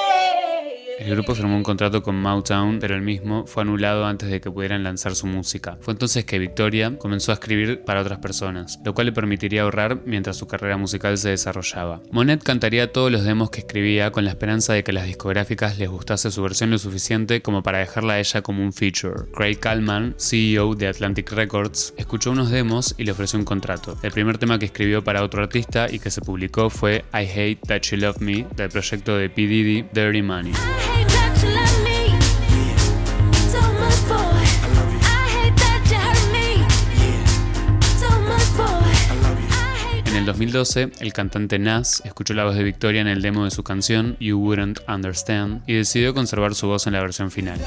El 1.09 1.15
grupo 1.15 1.33
firmó 1.33 1.55
un 1.55 1.63
contrato 1.63 2.03
con 2.03 2.21
Motown, 2.21 2.77
pero 2.79 2.93
el 2.93 3.01
mismo 3.01 3.47
fue 3.47 3.63
anulado 3.63 4.05
antes 4.05 4.29
de 4.29 4.39
que 4.39 4.51
pudieran 4.51 4.83
lanzar 4.83 5.15
su 5.15 5.25
música. 5.25 5.75
Fue 5.81 5.93
entonces 5.93 6.23
que 6.23 6.37
Victoria 6.37 6.95
comenzó 6.99 7.31
a 7.31 7.33
escribir 7.33 7.81
para 7.83 8.01
otras 8.01 8.19
personas, 8.19 8.79
lo 8.85 8.93
cual 8.93 9.07
le 9.07 9.11
permitiría 9.11 9.63
ahorrar 9.63 10.03
mientras 10.05 10.37
su 10.37 10.45
carrera 10.45 10.77
musical 10.77 11.17
se 11.17 11.29
desarrollaba. 11.29 11.99
Monet 12.11 12.43
cantaría 12.43 12.91
todos 12.91 13.11
los 13.11 13.23
demos 13.23 13.49
que 13.49 13.61
escribía 13.61 14.11
con 14.11 14.23
la 14.23 14.29
esperanza 14.29 14.73
de 14.73 14.83
que 14.83 14.93
las 14.93 15.07
discográficas 15.07 15.79
les 15.79 15.89
gustase 15.89 16.29
su 16.29 16.43
versión 16.43 16.69
lo 16.69 16.77
suficiente 16.77 17.41
como 17.41 17.63
para 17.63 17.79
dejarla 17.79 18.13
a 18.13 18.19
ella 18.19 18.43
como 18.43 18.61
un 18.61 18.71
feature. 18.71 19.31
Craig 19.33 19.55
Kallman, 19.55 20.13
CEO 20.19 20.75
de 20.75 20.89
Atlantic 20.89 21.31
Records, 21.31 21.95
escuchó 21.97 22.29
unos 22.29 22.51
demos 22.51 22.93
y 22.99 23.05
le 23.05 23.13
ofreció 23.13 23.39
un 23.39 23.45
contrato. 23.45 23.97
El 24.03 24.11
primer 24.11 24.37
tema 24.37 24.59
que 24.59 24.65
escribió 24.65 25.03
para 25.03 25.23
otro 25.23 25.41
artista 25.41 25.87
y 25.89 25.97
que 25.97 26.11
se 26.11 26.21
publicó 26.21 26.69
fue 26.69 27.03
I 27.15 27.25
Hate 27.25 27.61
That 27.65 27.81
You 27.89 27.97
Love 27.97 28.19
Me 28.19 28.45
del 28.55 28.69
proyecto 28.69 29.17
de 29.17 29.27
P. 29.31 29.47
Diddy, 29.47 29.85
Dirty 29.91 30.21
Money. 30.21 30.53
2012, 40.39 40.91
el 41.01 41.12
cantante 41.12 41.60
Nas 41.60 42.01
escuchó 42.05 42.34
la 42.34 42.46
voz 42.46 42.55
de 42.55 42.63
Victoria 42.63 43.01
en 43.01 43.08
el 43.08 43.22
demo 43.22 43.43
de 43.43 43.51
su 43.51 43.62
canción 43.62 44.15
You 44.22 44.38
Wouldn't 44.39 44.79
Understand 44.88 45.63
y 45.67 45.74
decidió 45.74 46.13
conservar 46.13 46.55
su 46.55 46.67
voz 46.67 46.88
en 46.88 46.93
la 46.93 47.01
versión 47.01 47.29
final. 47.29 47.60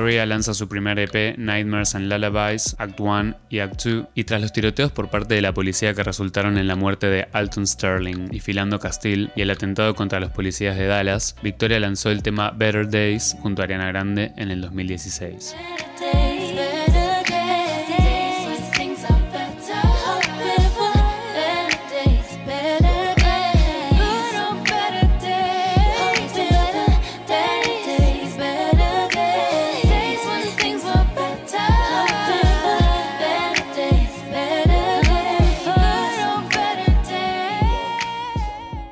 Victoria 0.00 0.24
lanza 0.24 0.54
su 0.54 0.66
primer 0.66 0.98
EP, 0.98 1.36
Nightmares 1.36 1.94
and 1.94 2.10
Lullabies, 2.10 2.74
Act 2.78 2.98
1 2.98 3.34
y 3.50 3.58
Act 3.58 3.84
2, 3.84 4.06
y 4.14 4.24
tras 4.24 4.40
los 4.40 4.50
tiroteos 4.50 4.92
por 4.92 5.10
parte 5.10 5.34
de 5.34 5.42
la 5.42 5.52
policía 5.52 5.92
que 5.92 6.02
resultaron 6.02 6.56
en 6.56 6.66
la 6.68 6.74
muerte 6.74 7.08
de 7.08 7.28
Alton 7.34 7.66
Sterling 7.66 8.28
y 8.32 8.40
Philando 8.40 8.78
Castile 8.78 9.30
y 9.36 9.42
el 9.42 9.50
atentado 9.50 9.94
contra 9.94 10.18
los 10.18 10.30
policías 10.30 10.78
de 10.78 10.86
Dallas, 10.86 11.36
Victoria 11.42 11.78
lanzó 11.80 12.10
el 12.10 12.22
tema 12.22 12.50
Better 12.50 12.88
Days 12.88 13.36
junto 13.42 13.60
a 13.60 13.66
Ariana 13.66 13.88
Grande 13.88 14.32
en 14.38 14.50
el 14.50 14.62
2016. 14.62 15.54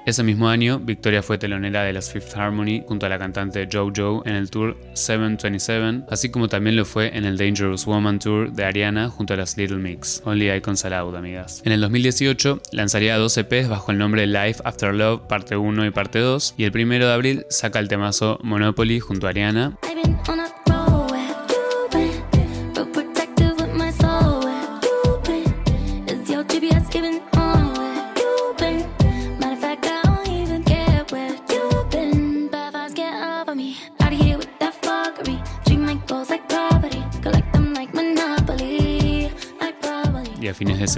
Ese 0.08 0.22
mismo 0.22 0.48
año, 0.48 0.78
Victoria 0.78 1.22
fue 1.22 1.36
telonera 1.36 1.82
de 1.82 1.92
las 1.92 2.10
Fifth 2.10 2.34
Harmony 2.34 2.82
junto 2.88 3.04
a 3.04 3.10
la 3.10 3.18
cantante 3.18 3.68
JoJo 3.70 4.22
en 4.24 4.36
el 4.36 4.48
tour 4.48 4.74
727, 4.94 6.06
así 6.08 6.30
como 6.30 6.48
también 6.48 6.76
lo 6.76 6.86
fue 6.86 7.14
en 7.14 7.26
el 7.26 7.36
Dangerous 7.36 7.84
Woman 7.84 8.18
Tour 8.18 8.50
de 8.50 8.64
Ariana 8.64 9.10
junto 9.10 9.34
a 9.34 9.36
las 9.36 9.58
Little 9.58 9.76
Mix. 9.76 10.22
Only 10.24 10.50
Icons 10.50 10.82
Aloud, 10.86 11.14
amigas. 11.14 11.60
En 11.66 11.72
el 11.72 11.82
2018 11.82 12.62
lanzaría 12.72 13.18
dos 13.18 13.36
EPs 13.36 13.68
bajo 13.68 13.92
el 13.92 13.98
nombre 13.98 14.26
Life 14.26 14.62
After 14.64 14.94
Love, 14.94 15.26
parte 15.28 15.58
1 15.58 15.84
y 15.84 15.90
parte 15.90 16.20
2, 16.20 16.54
y 16.56 16.64
el 16.64 16.72
primero 16.72 17.06
de 17.06 17.12
abril 17.12 17.46
saca 17.50 17.78
el 17.78 17.88
temazo 17.88 18.38
Monopoly 18.42 19.00
junto 19.00 19.26
a 19.26 19.30
Ariana. 19.30 19.76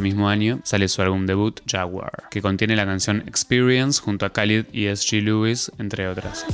Ese 0.01 0.03
mismo 0.03 0.31
año 0.31 0.61
sale 0.65 0.89
su 0.89 1.03
álbum 1.03 1.27
debut 1.27 1.61
Jaguar, 1.67 2.25
que 2.31 2.41
contiene 2.41 2.75
la 2.75 2.87
canción 2.87 3.23
Experience 3.27 4.01
junto 4.01 4.25
a 4.25 4.31
Khalid 4.31 4.65
y 4.73 4.87
S.G. 4.87 5.21
Lewis, 5.21 5.71
entre 5.79 6.09
otras. 6.09 6.47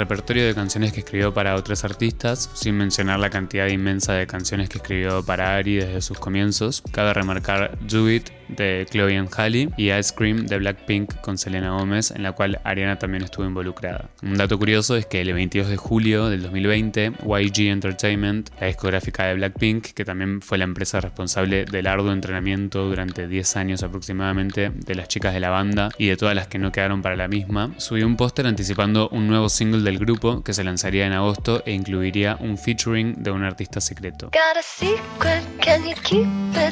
Repertorio 0.00 0.46
de 0.46 0.54
canciones 0.54 0.94
que 0.94 1.00
escribió 1.00 1.34
para 1.34 1.54
otros 1.56 1.84
artistas, 1.84 2.50
sin 2.54 2.74
mencionar 2.78 3.20
la 3.20 3.28
cantidad 3.28 3.68
inmensa 3.68 4.14
de 4.14 4.26
canciones 4.26 4.70
que 4.70 4.78
escribió 4.78 5.22
para 5.22 5.56
Ari 5.56 5.76
desde 5.76 6.00
sus 6.00 6.18
comienzos. 6.18 6.82
Cabe 6.90 7.12
remarcar 7.12 7.78
Do 7.86 8.10
It 8.10 8.30
de 8.48 8.86
Chloe 8.90 9.16
and 9.16 9.28
Halle 9.36 9.68
y 9.76 9.92
Ice 9.92 10.14
Cream 10.14 10.46
de 10.46 10.58
Blackpink 10.58 11.20
con 11.20 11.36
Selena 11.36 11.72
Gómez, 11.72 12.10
en 12.10 12.22
la 12.22 12.32
cual 12.32 12.60
Ariana 12.64 12.98
también 12.98 13.22
estuvo 13.22 13.44
involucrada. 13.44 14.08
Un 14.22 14.34
dato 14.34 14.58
curioso 14.58 14.96
es 14.96 15.04
que 15.06 15.20
el 15.20 15.32
22 15.32 15.68
de 15.68 15.76
julio 15.76 16.28
del 16.28 16.42
2020, 16.42 17.12
YG 17.24 17.68
Entertainment, 17.68 18.50
la 18.58 18.68
discográfica 18.68 19.26
de 19.26 19.34
Blackpink, 19.34 19.88
que 19.88 20.04
también 20.04 20.40
fue 20.40 20.58
la 20.58 20.64
empresa 20.64 21.00
responsable 21.00 21.66
del 21.66 21.86
arduo 21.86 22.12
entrenamiento 22.12 22.88
durante 22.88 23.28
10 23.28 23.56
años 23.56 23.82
aproximadamente 23.82 24.70
de 24.70 24.94
las 24.94 25.08
chicas 25.08 25.34
de 25.34 25.40
la 25.40 25.50
banda 25.50 25.90
y 25.98 26.06
de 26.06 26.16
todas 26.16 26.34
las 26.34 26.48
que 26.48 26.58
no 26.58 26.72
quedaron 26.72 27.02
para 27.02 27.16
la 27.16 27.28
misma, 27.28 27.72
subió 27.76 28.06
un 28.06 28.16
póster 28.16 28.46
anticipando 28.46 29.08
un 29.10 29.28
nuevo 29.28 29.48
single 29.48 29.82
del 29.90 29.98
grupo 29.98 30.44
que 30.44 30.54
se 30.54 30.62
lanzaría 30.62 31.04
en 31.04 31.12
agosto 31.12 31.64
e 31.66 31.72
incluiría 31.72 32.36
un 32.38 32.56
featuring 32.56 33.24
de 33.24 33.32
un 33.32 33.42
artista 33.42 33.80
secreto. 33.80 34.30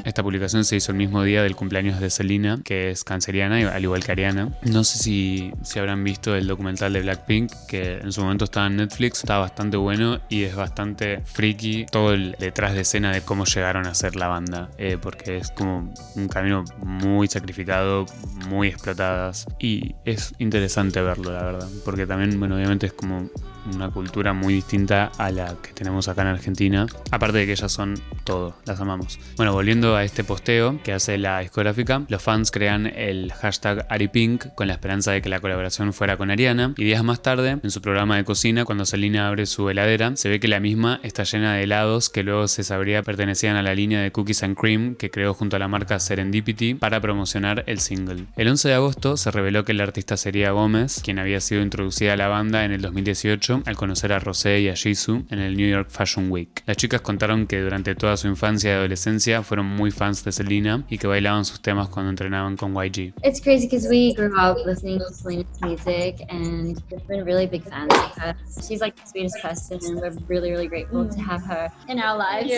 Esta 0.04 0.22
publicación 0.22 0.64
se 0.64 0.76
hizo 0.76 0.92
el 0.92 0.98
mismo 0.98 1.24
día 1.24 1.42
del 1.42 1.56
cumpleaños 1.56 1.98
de 1.98 2.10
Selena, 2.10 2.60
que 2.64 2.90
es 2.90 3.02
canceriana, 3.02 3.56
al 3.72 3.82
igual 3.82 4.04
que 4.04 4.12
Ariana. 4.12 4.52
No 4.62 4.84
sé 4.84 4.98
si, 4.98 5.52
si 5.62 5.80
habrán 5.80 6.04
visto 6.04 6.36
el 6.36 6.46
documental 6.46 6.92
de 6.92 7.00
Blackpink, 7.00 7.52
que 7.66 7.98
en 7.98 8.12
su 8.12 8.22
momento 8.22 8.44
estaba 8.44 8.68
en 8.68 8.76
Netflix, 8.76 9.18
está 9.18 9.38
bastante 9.38 9.76
bueno 9.76 10.20
y 10.28 10.44
es 10.44 10.54
bastante 10.54 11.20
freaky 11.24 11.86
todo 11.90 12.12
el 12.12 12.36
detrás 12.38 12.74
de 12.74 12.82
escena 12.82 13.10
de 13.10 13.22
cómo 13.22 13.46
llegaron 13.46 13.86
a 13.88 13.94
ser 13.94 14.14
la 14.14 14.28
banda, 14.28 14.70
eh, 14.78 14.96
porque 15.00 15.38
es 15.38 15.50
como 15.50 15.92
un 16.14 16.28
camino 16.28 16.64
muy 16.84 17.26
sacrificado, 17.26 18.06
muy 18.48 18.68
explotadas 18.68 19.46
y 19.58 19.96
es 20.04 20.34
interesante 20.38 21.02
verlo, 21.02 21.32
la 21.32 21.42
verdad, 21.42 21.68
porque 21.84 22.06
también, 22.06 22.38
bueno, 22.38 22.54
obviamente 22.54 22.86
es 22.86 22.92
como 22.92 23.07
como 23.08 23.30
una 23.74 23.90
cultura 23.90 24.32
muy 24.32 24.54
distinta 24.54 25.10
a 25.18 25.30
la 25.30 25.56
que 25.62 25.72
tenemos 25.72 26.08
acá 26.08 26.22
en 26.22 26.28
Argentina. 26.28 26.86
Aparte 27.10 27.38
de 27.38 27.46
que 27.46 27.52
ellas 27.52 27.72
son 27.72 27.94
todo, 28.24 28.56
las 28.66 28.80
amamos. 28.80 29.18
Bueno, 29.36 29.52
volviendo 29.52 29.96
a 29.96 30.04
este 30.04 30.24
posteo 30.24 30.80
que 30.82 30.92
hace 30.92 31.18
la 31.18 31.40
discográfica, 31.40 32.02
los 32.08 32.22
fans 32.22 32.50
crean 32.50 32.86
el 32.86 33.32
hashtag 33.32 33.86
AriPink 33.88 34.54
con 34.54 34.68
la 34.68 34.74
esperanza 34.74 35.12
de 35.12 35.22
que 35.22 35.28
la 35.28 35.40
colaboración 35.40 35.92
fuera 35.92 36.16
con 36.16 36.30
Ariana. 36.30 36.74
Y 36.76 36.84
días 36.84 37.04
más 37.04 37.22
tarde, 37.22 37.58
en 37.62 37.70
su 37.70 37.80
programa 37.80 38.16
de 38.16 38.24
cocina, 38.24 38.64
cuando 38.64 38.84
Selena 38.84 39.28
abre 39.28 39.46
su 39.46 39.68
heladera, 39.70 40.16
se 40.16 40.28
ve 40.28 40.40
que 40.40 40.48
la 40.48 40.60
misma 40.60 41.00
está 41.02 41.24
llena 41.24 41.54
de 41.54 41.62
helados 41.62 42.10
que 42.10 42.22
luego 42.22 42.48
se 42.48 42.64
sabría 42.64 43.02
pertenecían 43.02 43.56
a 43.56 43.62
la 43.62 43.74
línea 43.74 44.00
de 44.00 44.12
Cookies 44.12 44.42
and 44.42 44.56
Cream 44.56 44.94
que 44.94 45.10
creó 45.10 45.34
junto 45.34 45.56
a 45.56 45.58
la 45.58 45.68
marca 45.68 45.98
Serendipity 45.98 46.74
para 46.74 47.00
promocionar 47.00 47.64
el 47.66 47.80
single. 47.80 48.26
El 48.36 48.48
11 48.48 48.68
de 48.68 48.74
agosto 48.74 49.16
se 49.16 49.30
reveló 49.30 49.64
que 49.64 49.72
el 49.72 49.80
artista 49.80 50.16
sería 50.16 50.50
Gómez, 50.50 51.00
quien 51.02 51.18
había 51.18 51.40
sido 51.40 51.62
introducida 51.62 52.12
a 52.12 52.16
la 52.16 52.28
banda 52.28 52.64
en 52.64 52.72
el 52.72 52.80
2018 52.82 53.57
al 53.66 53.76
conocer 53.76 54.12
a 54.12 54.18
Rosé 54.18 54.60
y 54.60 54.68
a 54.68 54.76
Jisoo 54.76 55.22
en 55.30 55.38
el 55.38 55.56
New 55.56 55.68
York 55.68 55.88
Fashion 55.90 56.30
Week. 56.30 56.62
Las 56.66 56.76
chicas 56.76 57.00
contaron 57.00 57.46
que 57.46 57.60
durante 57.60 57.94
toda 57.94 58.16
su 58.16 58.28
infancia 58.28 58.70
y 58.70 58.74
adolescencia 58.74 59.42
fueron 59.42 59.66
muy 59.66 59.90
fans 59.90 60.24
de 60.24 60.32
Selena 60.32 60.84
y 60.88 60.98
que 60.98 61.06
bailaban 61.06 61.44
sus 61.44 61.60
temas 61.60 61.88
cuando 61.88 62.10
entrenaban 62.10 62.56
con 62.56 62.74
YG. 62.74 63.14
It's 63.22 63.40
crazy 63.40 63.66
because 63.66 63.88
we 63.88 64.14
grew 64.14 64.34
up 64.38 64.58
listening 64.66 64.98
to 64.98 65.12
Selena's 65.12 65.60
music 65.60 66.16
and 66.30 66.80
we've 66.90 67.06
been 67.06 67.24
really 67.24 67.46
big 67.46 67.62
fans 67.64 67.92
her. 68.18 68.36
She's 68.66 68.80
like 68.80 68.96
the 68.96 69.06
sweetest 69.06 69.36
person 69.42 69.78
and 69.86 70.00
we're 70.00 70.12
really 70.28 70.50
really 70.50 70.68
grateful 70.68 71.08
to 71.08 71.20
have 71.20 71.42
her 71.46 71.70
in 71.88 72.00
our 72.00 72.18
lives. 72.18 72.52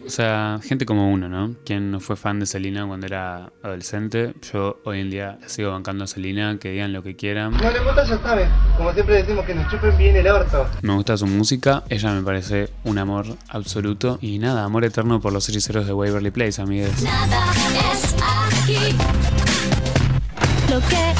o 0.06 0.10
sea, 0.10 0.58
gente 0.62 0.86
como 0.86 1.10
uno, 1.10 1.28
¿no? 1.28 1.56
Quien 1.64 1.90
no 1.90 2.00
fue 2.00 2.16
fan 2.16 2.40
de 2.40 2.46
Selena 2.46 2.86
cuando 2.86 3.06
era 3.06 3.52
adolescente, 3.62 4.34
yo 4.52 4.80
hoy 4.84 5.00
en 5.00 5.10
día 5.10 5.38
sigo 5.46 5.70
bancando 5.72 6.04
a 6.04 6.06
Selena, 6.06 6.58
que 6.58 6.70
digan 6.70 6.92
lo 6.92 7.02
que 7.02 7.16
quieran. 7.16 7.52
No 7.52 7.70
le 7.70 7.80
gusta, 7.80 8.04
ya 8.04 8.18
sabe. 8.18 8.48
Como 8.76 8.92
siempre 8.92 9.16
decimos 9.16 9.44
que 9.44 9.54
nos 9.54 9.70
bien 9.98 10.16
el 10.16 10.26
orto. 10.26 10.66
Me 10.82 10.94
gusta 10.94 11.16
su 11.16 11.26
música, 11.26 11.82
ella 11.88 12.12
me 12.12 12.22
parece 12.22 12.70
un 12.84 12.98
amor 12.98 13.26
absoluto. 13.48 14.18
Y 14.20 14.38
nada, 14.38 14.64
amor 14.64 14.84
eterno 14.84 15.20
por 15.20 15.32
los 15.32 15.48
hechiceros 15.48 15.86
de 15.86 15.92
Waverly 15.92 16.30
Place, 16.30 16.60
amigues. 16.60 17.02
Nada 17.02 17.52
es 17.92 18.14
aquí. 18.62 18.96
Lo 20.70 20.80
que 20.88 21.10
es. 21.10 21.15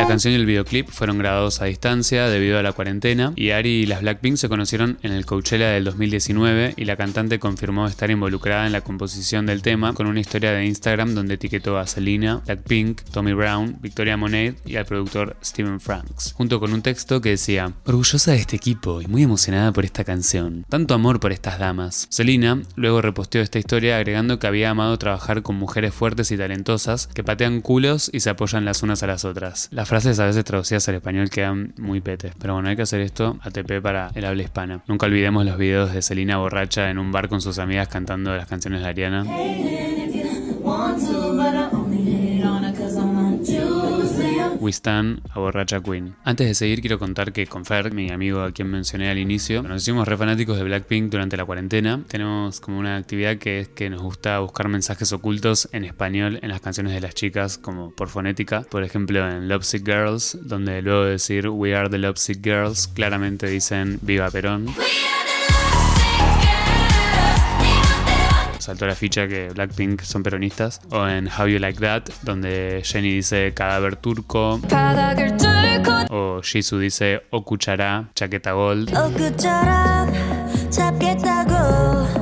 La 0.00 0.08
canción 0.08 0.32
y 0.32 0.36
el 0.36 0.46
videoclip 0.46 0.88
fueron 0.88 1.18
grabados 1.18 1.60
a 1.60 1.66
distancia 1.66 2.26
debido 2.26 2.58
a 2.58 2.62
la 2.62 2.72
cuarentena 2.72 3.34
y 3.36 3.50
Ari 3.50 3.82
y 3.82 3.86
las 3.86 4.00
Blackpink 4.00 4.36
se 4.36 4.48
conocieron 4.48 4.98
en 5.02 5.12
el 5.12 5.26
Coachella 5.26 5.68
del 5.68 5.84
2019 5.84 6.72
y 6.74 6.86
la 6.86 6.96
cantante 6.96 7.38
confirmó 7.38 7.86
estar 7.86 8.10
involucrada 8.10 8.64
en 8.64 8.72
la 8.72 8.80
composición 8.80 9.44
del 9.44 9.60
tema 9.60 9.92
con 9.92 10.06
una 10.06 10.20
historia 10.20 10.52
de 10.52 10.64
Instagram 10.64 11.14
donde 11.14 11.34
etiquetó 11.34 11.76
a 11.76 11.86
Selena, 11.86 12.40
Blackpink, 12.46 13.02
Tommy 13.12 13.34
Brown, 13.34 13.76
Victoria 13.82 14.16
Monet 14.16 14.56
y 14.64 14.76
al 14.76 14.86
productor 14.86 15.36
Steven 15.44 15.80
Franks, 15.80 16.32
junto 16.32 16.60
con 16.60 16.72
un 16.72 16.80
texto 16.80 17.20
que 17.20 17.28
decía 17.28 17.74
Orgullosa 17.84 18.30
de 18.30 18.38
este 18.38 18.56
equipo 18.56 19.02
y 19.02 19.06
muy 19.06 19.24
emocionada 19.24 19.70
por 19.70 19.84
esta 19.84 20.04
canción. 20.04 20.64
Tanto 20.70 20.94
amor 20.94 21.20
por 21.20 21.30
estas 21.30 21.58
damas. 21.58 22.06
Selena 22.08 22.62
luego 22.74 23.02
reposteó 23.02 23.42
esta 23.42 23.58
historia 23.58 23.98
agregando 23.98 24.38
que 24.38 24.46
había 24.46 24.70
amado 24.70 24.96
trabajar 24.96 25.42
con 25.42 25.56
mujeres 25.56 25.92
fuertes 25.92 26.30
y 26.30 26.38
talentosas 26.38 27.06
que 27.06 27.22
patean 27.22 27.60
culos 27.60 28.10
y 28.14 28.20
se 28.20 28.30
apoyan 28.30 28.64
las 28.64 28.82
unas 28.82 29.02
a 29.02 29.06
las 29.06 29.26
otras. 29.26 29.68
Frases 29.90 30.20
a 30.20 30.26
veces 30.26 30.44
traducidas 30.44 30.88
al 30.88 30.94
español 30.94 31.30
quedan 31.30 31.74
muy 31.76 32.00
petes, 32.00 32.32
pero 32.38 32.54
bueno, 32.54 32.68
hay 32.68 32.76
que 32.76 32.82
hacer 32.82 33.00
esto 33.00 33.40
ATP 33.42 33.82
para 33.82 34.12
el 34.14 34.24
habla 34.24 34.44
hispana. 34.44 34.84
Nunca 34.86 35.06
olvidemos 35.06 35.44
los 35.44 35.58
videos 35.58 35.92
de 35.92 36.00
Selena 36.00 36.38
borracha 36.38 36.90
en 36.90 36.98
un 36.98 37.10
bar 37.10 37.28
con 37.28 37.40
sus 37.40 37.58
amigas 37.58 37.88
cantando 37.88 38.32
las 38.36 38.46
canciones 38.46 38.82
de 38.82 38.88
Ariana. 38.88 39.24
We 44.60 44.70
Stand 44.70 45.22
a 45.30 45.40
Borracha 45.40 45.80
Queen. 45.80 46.14
Antes 46.24 46.46
de 46.46 46.54
seguir, 46.54 46.80
quiero 46.80 46.98
contar 46.98 47.32
que 47.32 47.46
con 47.46 47.64
Fer, 47.64 47.92
mi 47.92 48.10
amigo 48.10 48.42
a 48.42 48.52
quien 48.52 48.70
mencioné 48.70 49.10
al 49.10 49.18
inicio, 49.18 49.62
nos 49.62 49.82
hicimos 49.82 50.06
re 50.06 50.16
fanáticos 50.16 50.56
de 50.58 50.64
Blackpink 50.64 51.10
durante 51.10 51.36
la 51.36 51.44
cuarentena. 51.44 52.02
Tenemos 52.06 52.60
como 52.60 52.78
una 52.78 52.96
actividad 52.96 53.38
que 53.38 53.60
es 53.60 53.68
que 53.68 53.90
nos 53.90 54.02
gusta 54.02 54.38
buscar 54.40 54.68
mensajes 54.68 55.12
ocultos 55.12 55.68
en 55.72 55.84
español 55.84 56.38
en 56.42 56.50
las 56.50 56.60
canciones 56.60 56.92
de 56.92 57.00
las 57.00 57.14
chicas, 57.14 57.58
como 57.58 57.90
por 57.90 58.08
fonética. 58.08 58.62
Por 58.70 58.84
ejemplo, 58.84 59.28
en 59.28 59.48
Lovesick 59.48 59.84
Girls, 59.84 60.38
donde 60.42 60.82
luego 60.82 61.04
de 61.04 61.12
decir 61.12 61.48
We 61.48 61.74
are 61.74 61.88
the 61.88 61.98
Lovesick 61.98 62.44
Girls, 62.44 62.86
claramente 62.88 63.46
dicen 63.48 63.98
Viva 64.02 64.30
Perón. 64.30 64.66
Saltó 68.60 68.86
la 68.86 68.94
ficha 68.94 69.26
que 69.26 69.48
Blackpink 69.50 70.02
son 70.02 70.22
peronistas. 70.22 70.80
O 70.90 71.06
en 71.06 71.28
How 71.28 71.46
You 71.46 71.58
Like 71.58 71.80
That, 71.80 72.04
donde 72.22 72.82
Jenny 72.84 73.12
dice 73.12 73.52
cadáver 73.54 73.96
turco. 73.96 74.60
O 76.10 76.40
Jisoo 76.42 76.78
dice 76.78 77.22
Okuchara, 77.30 78.08
chaqueta 78.14 78.52
gold. 78.52 78.90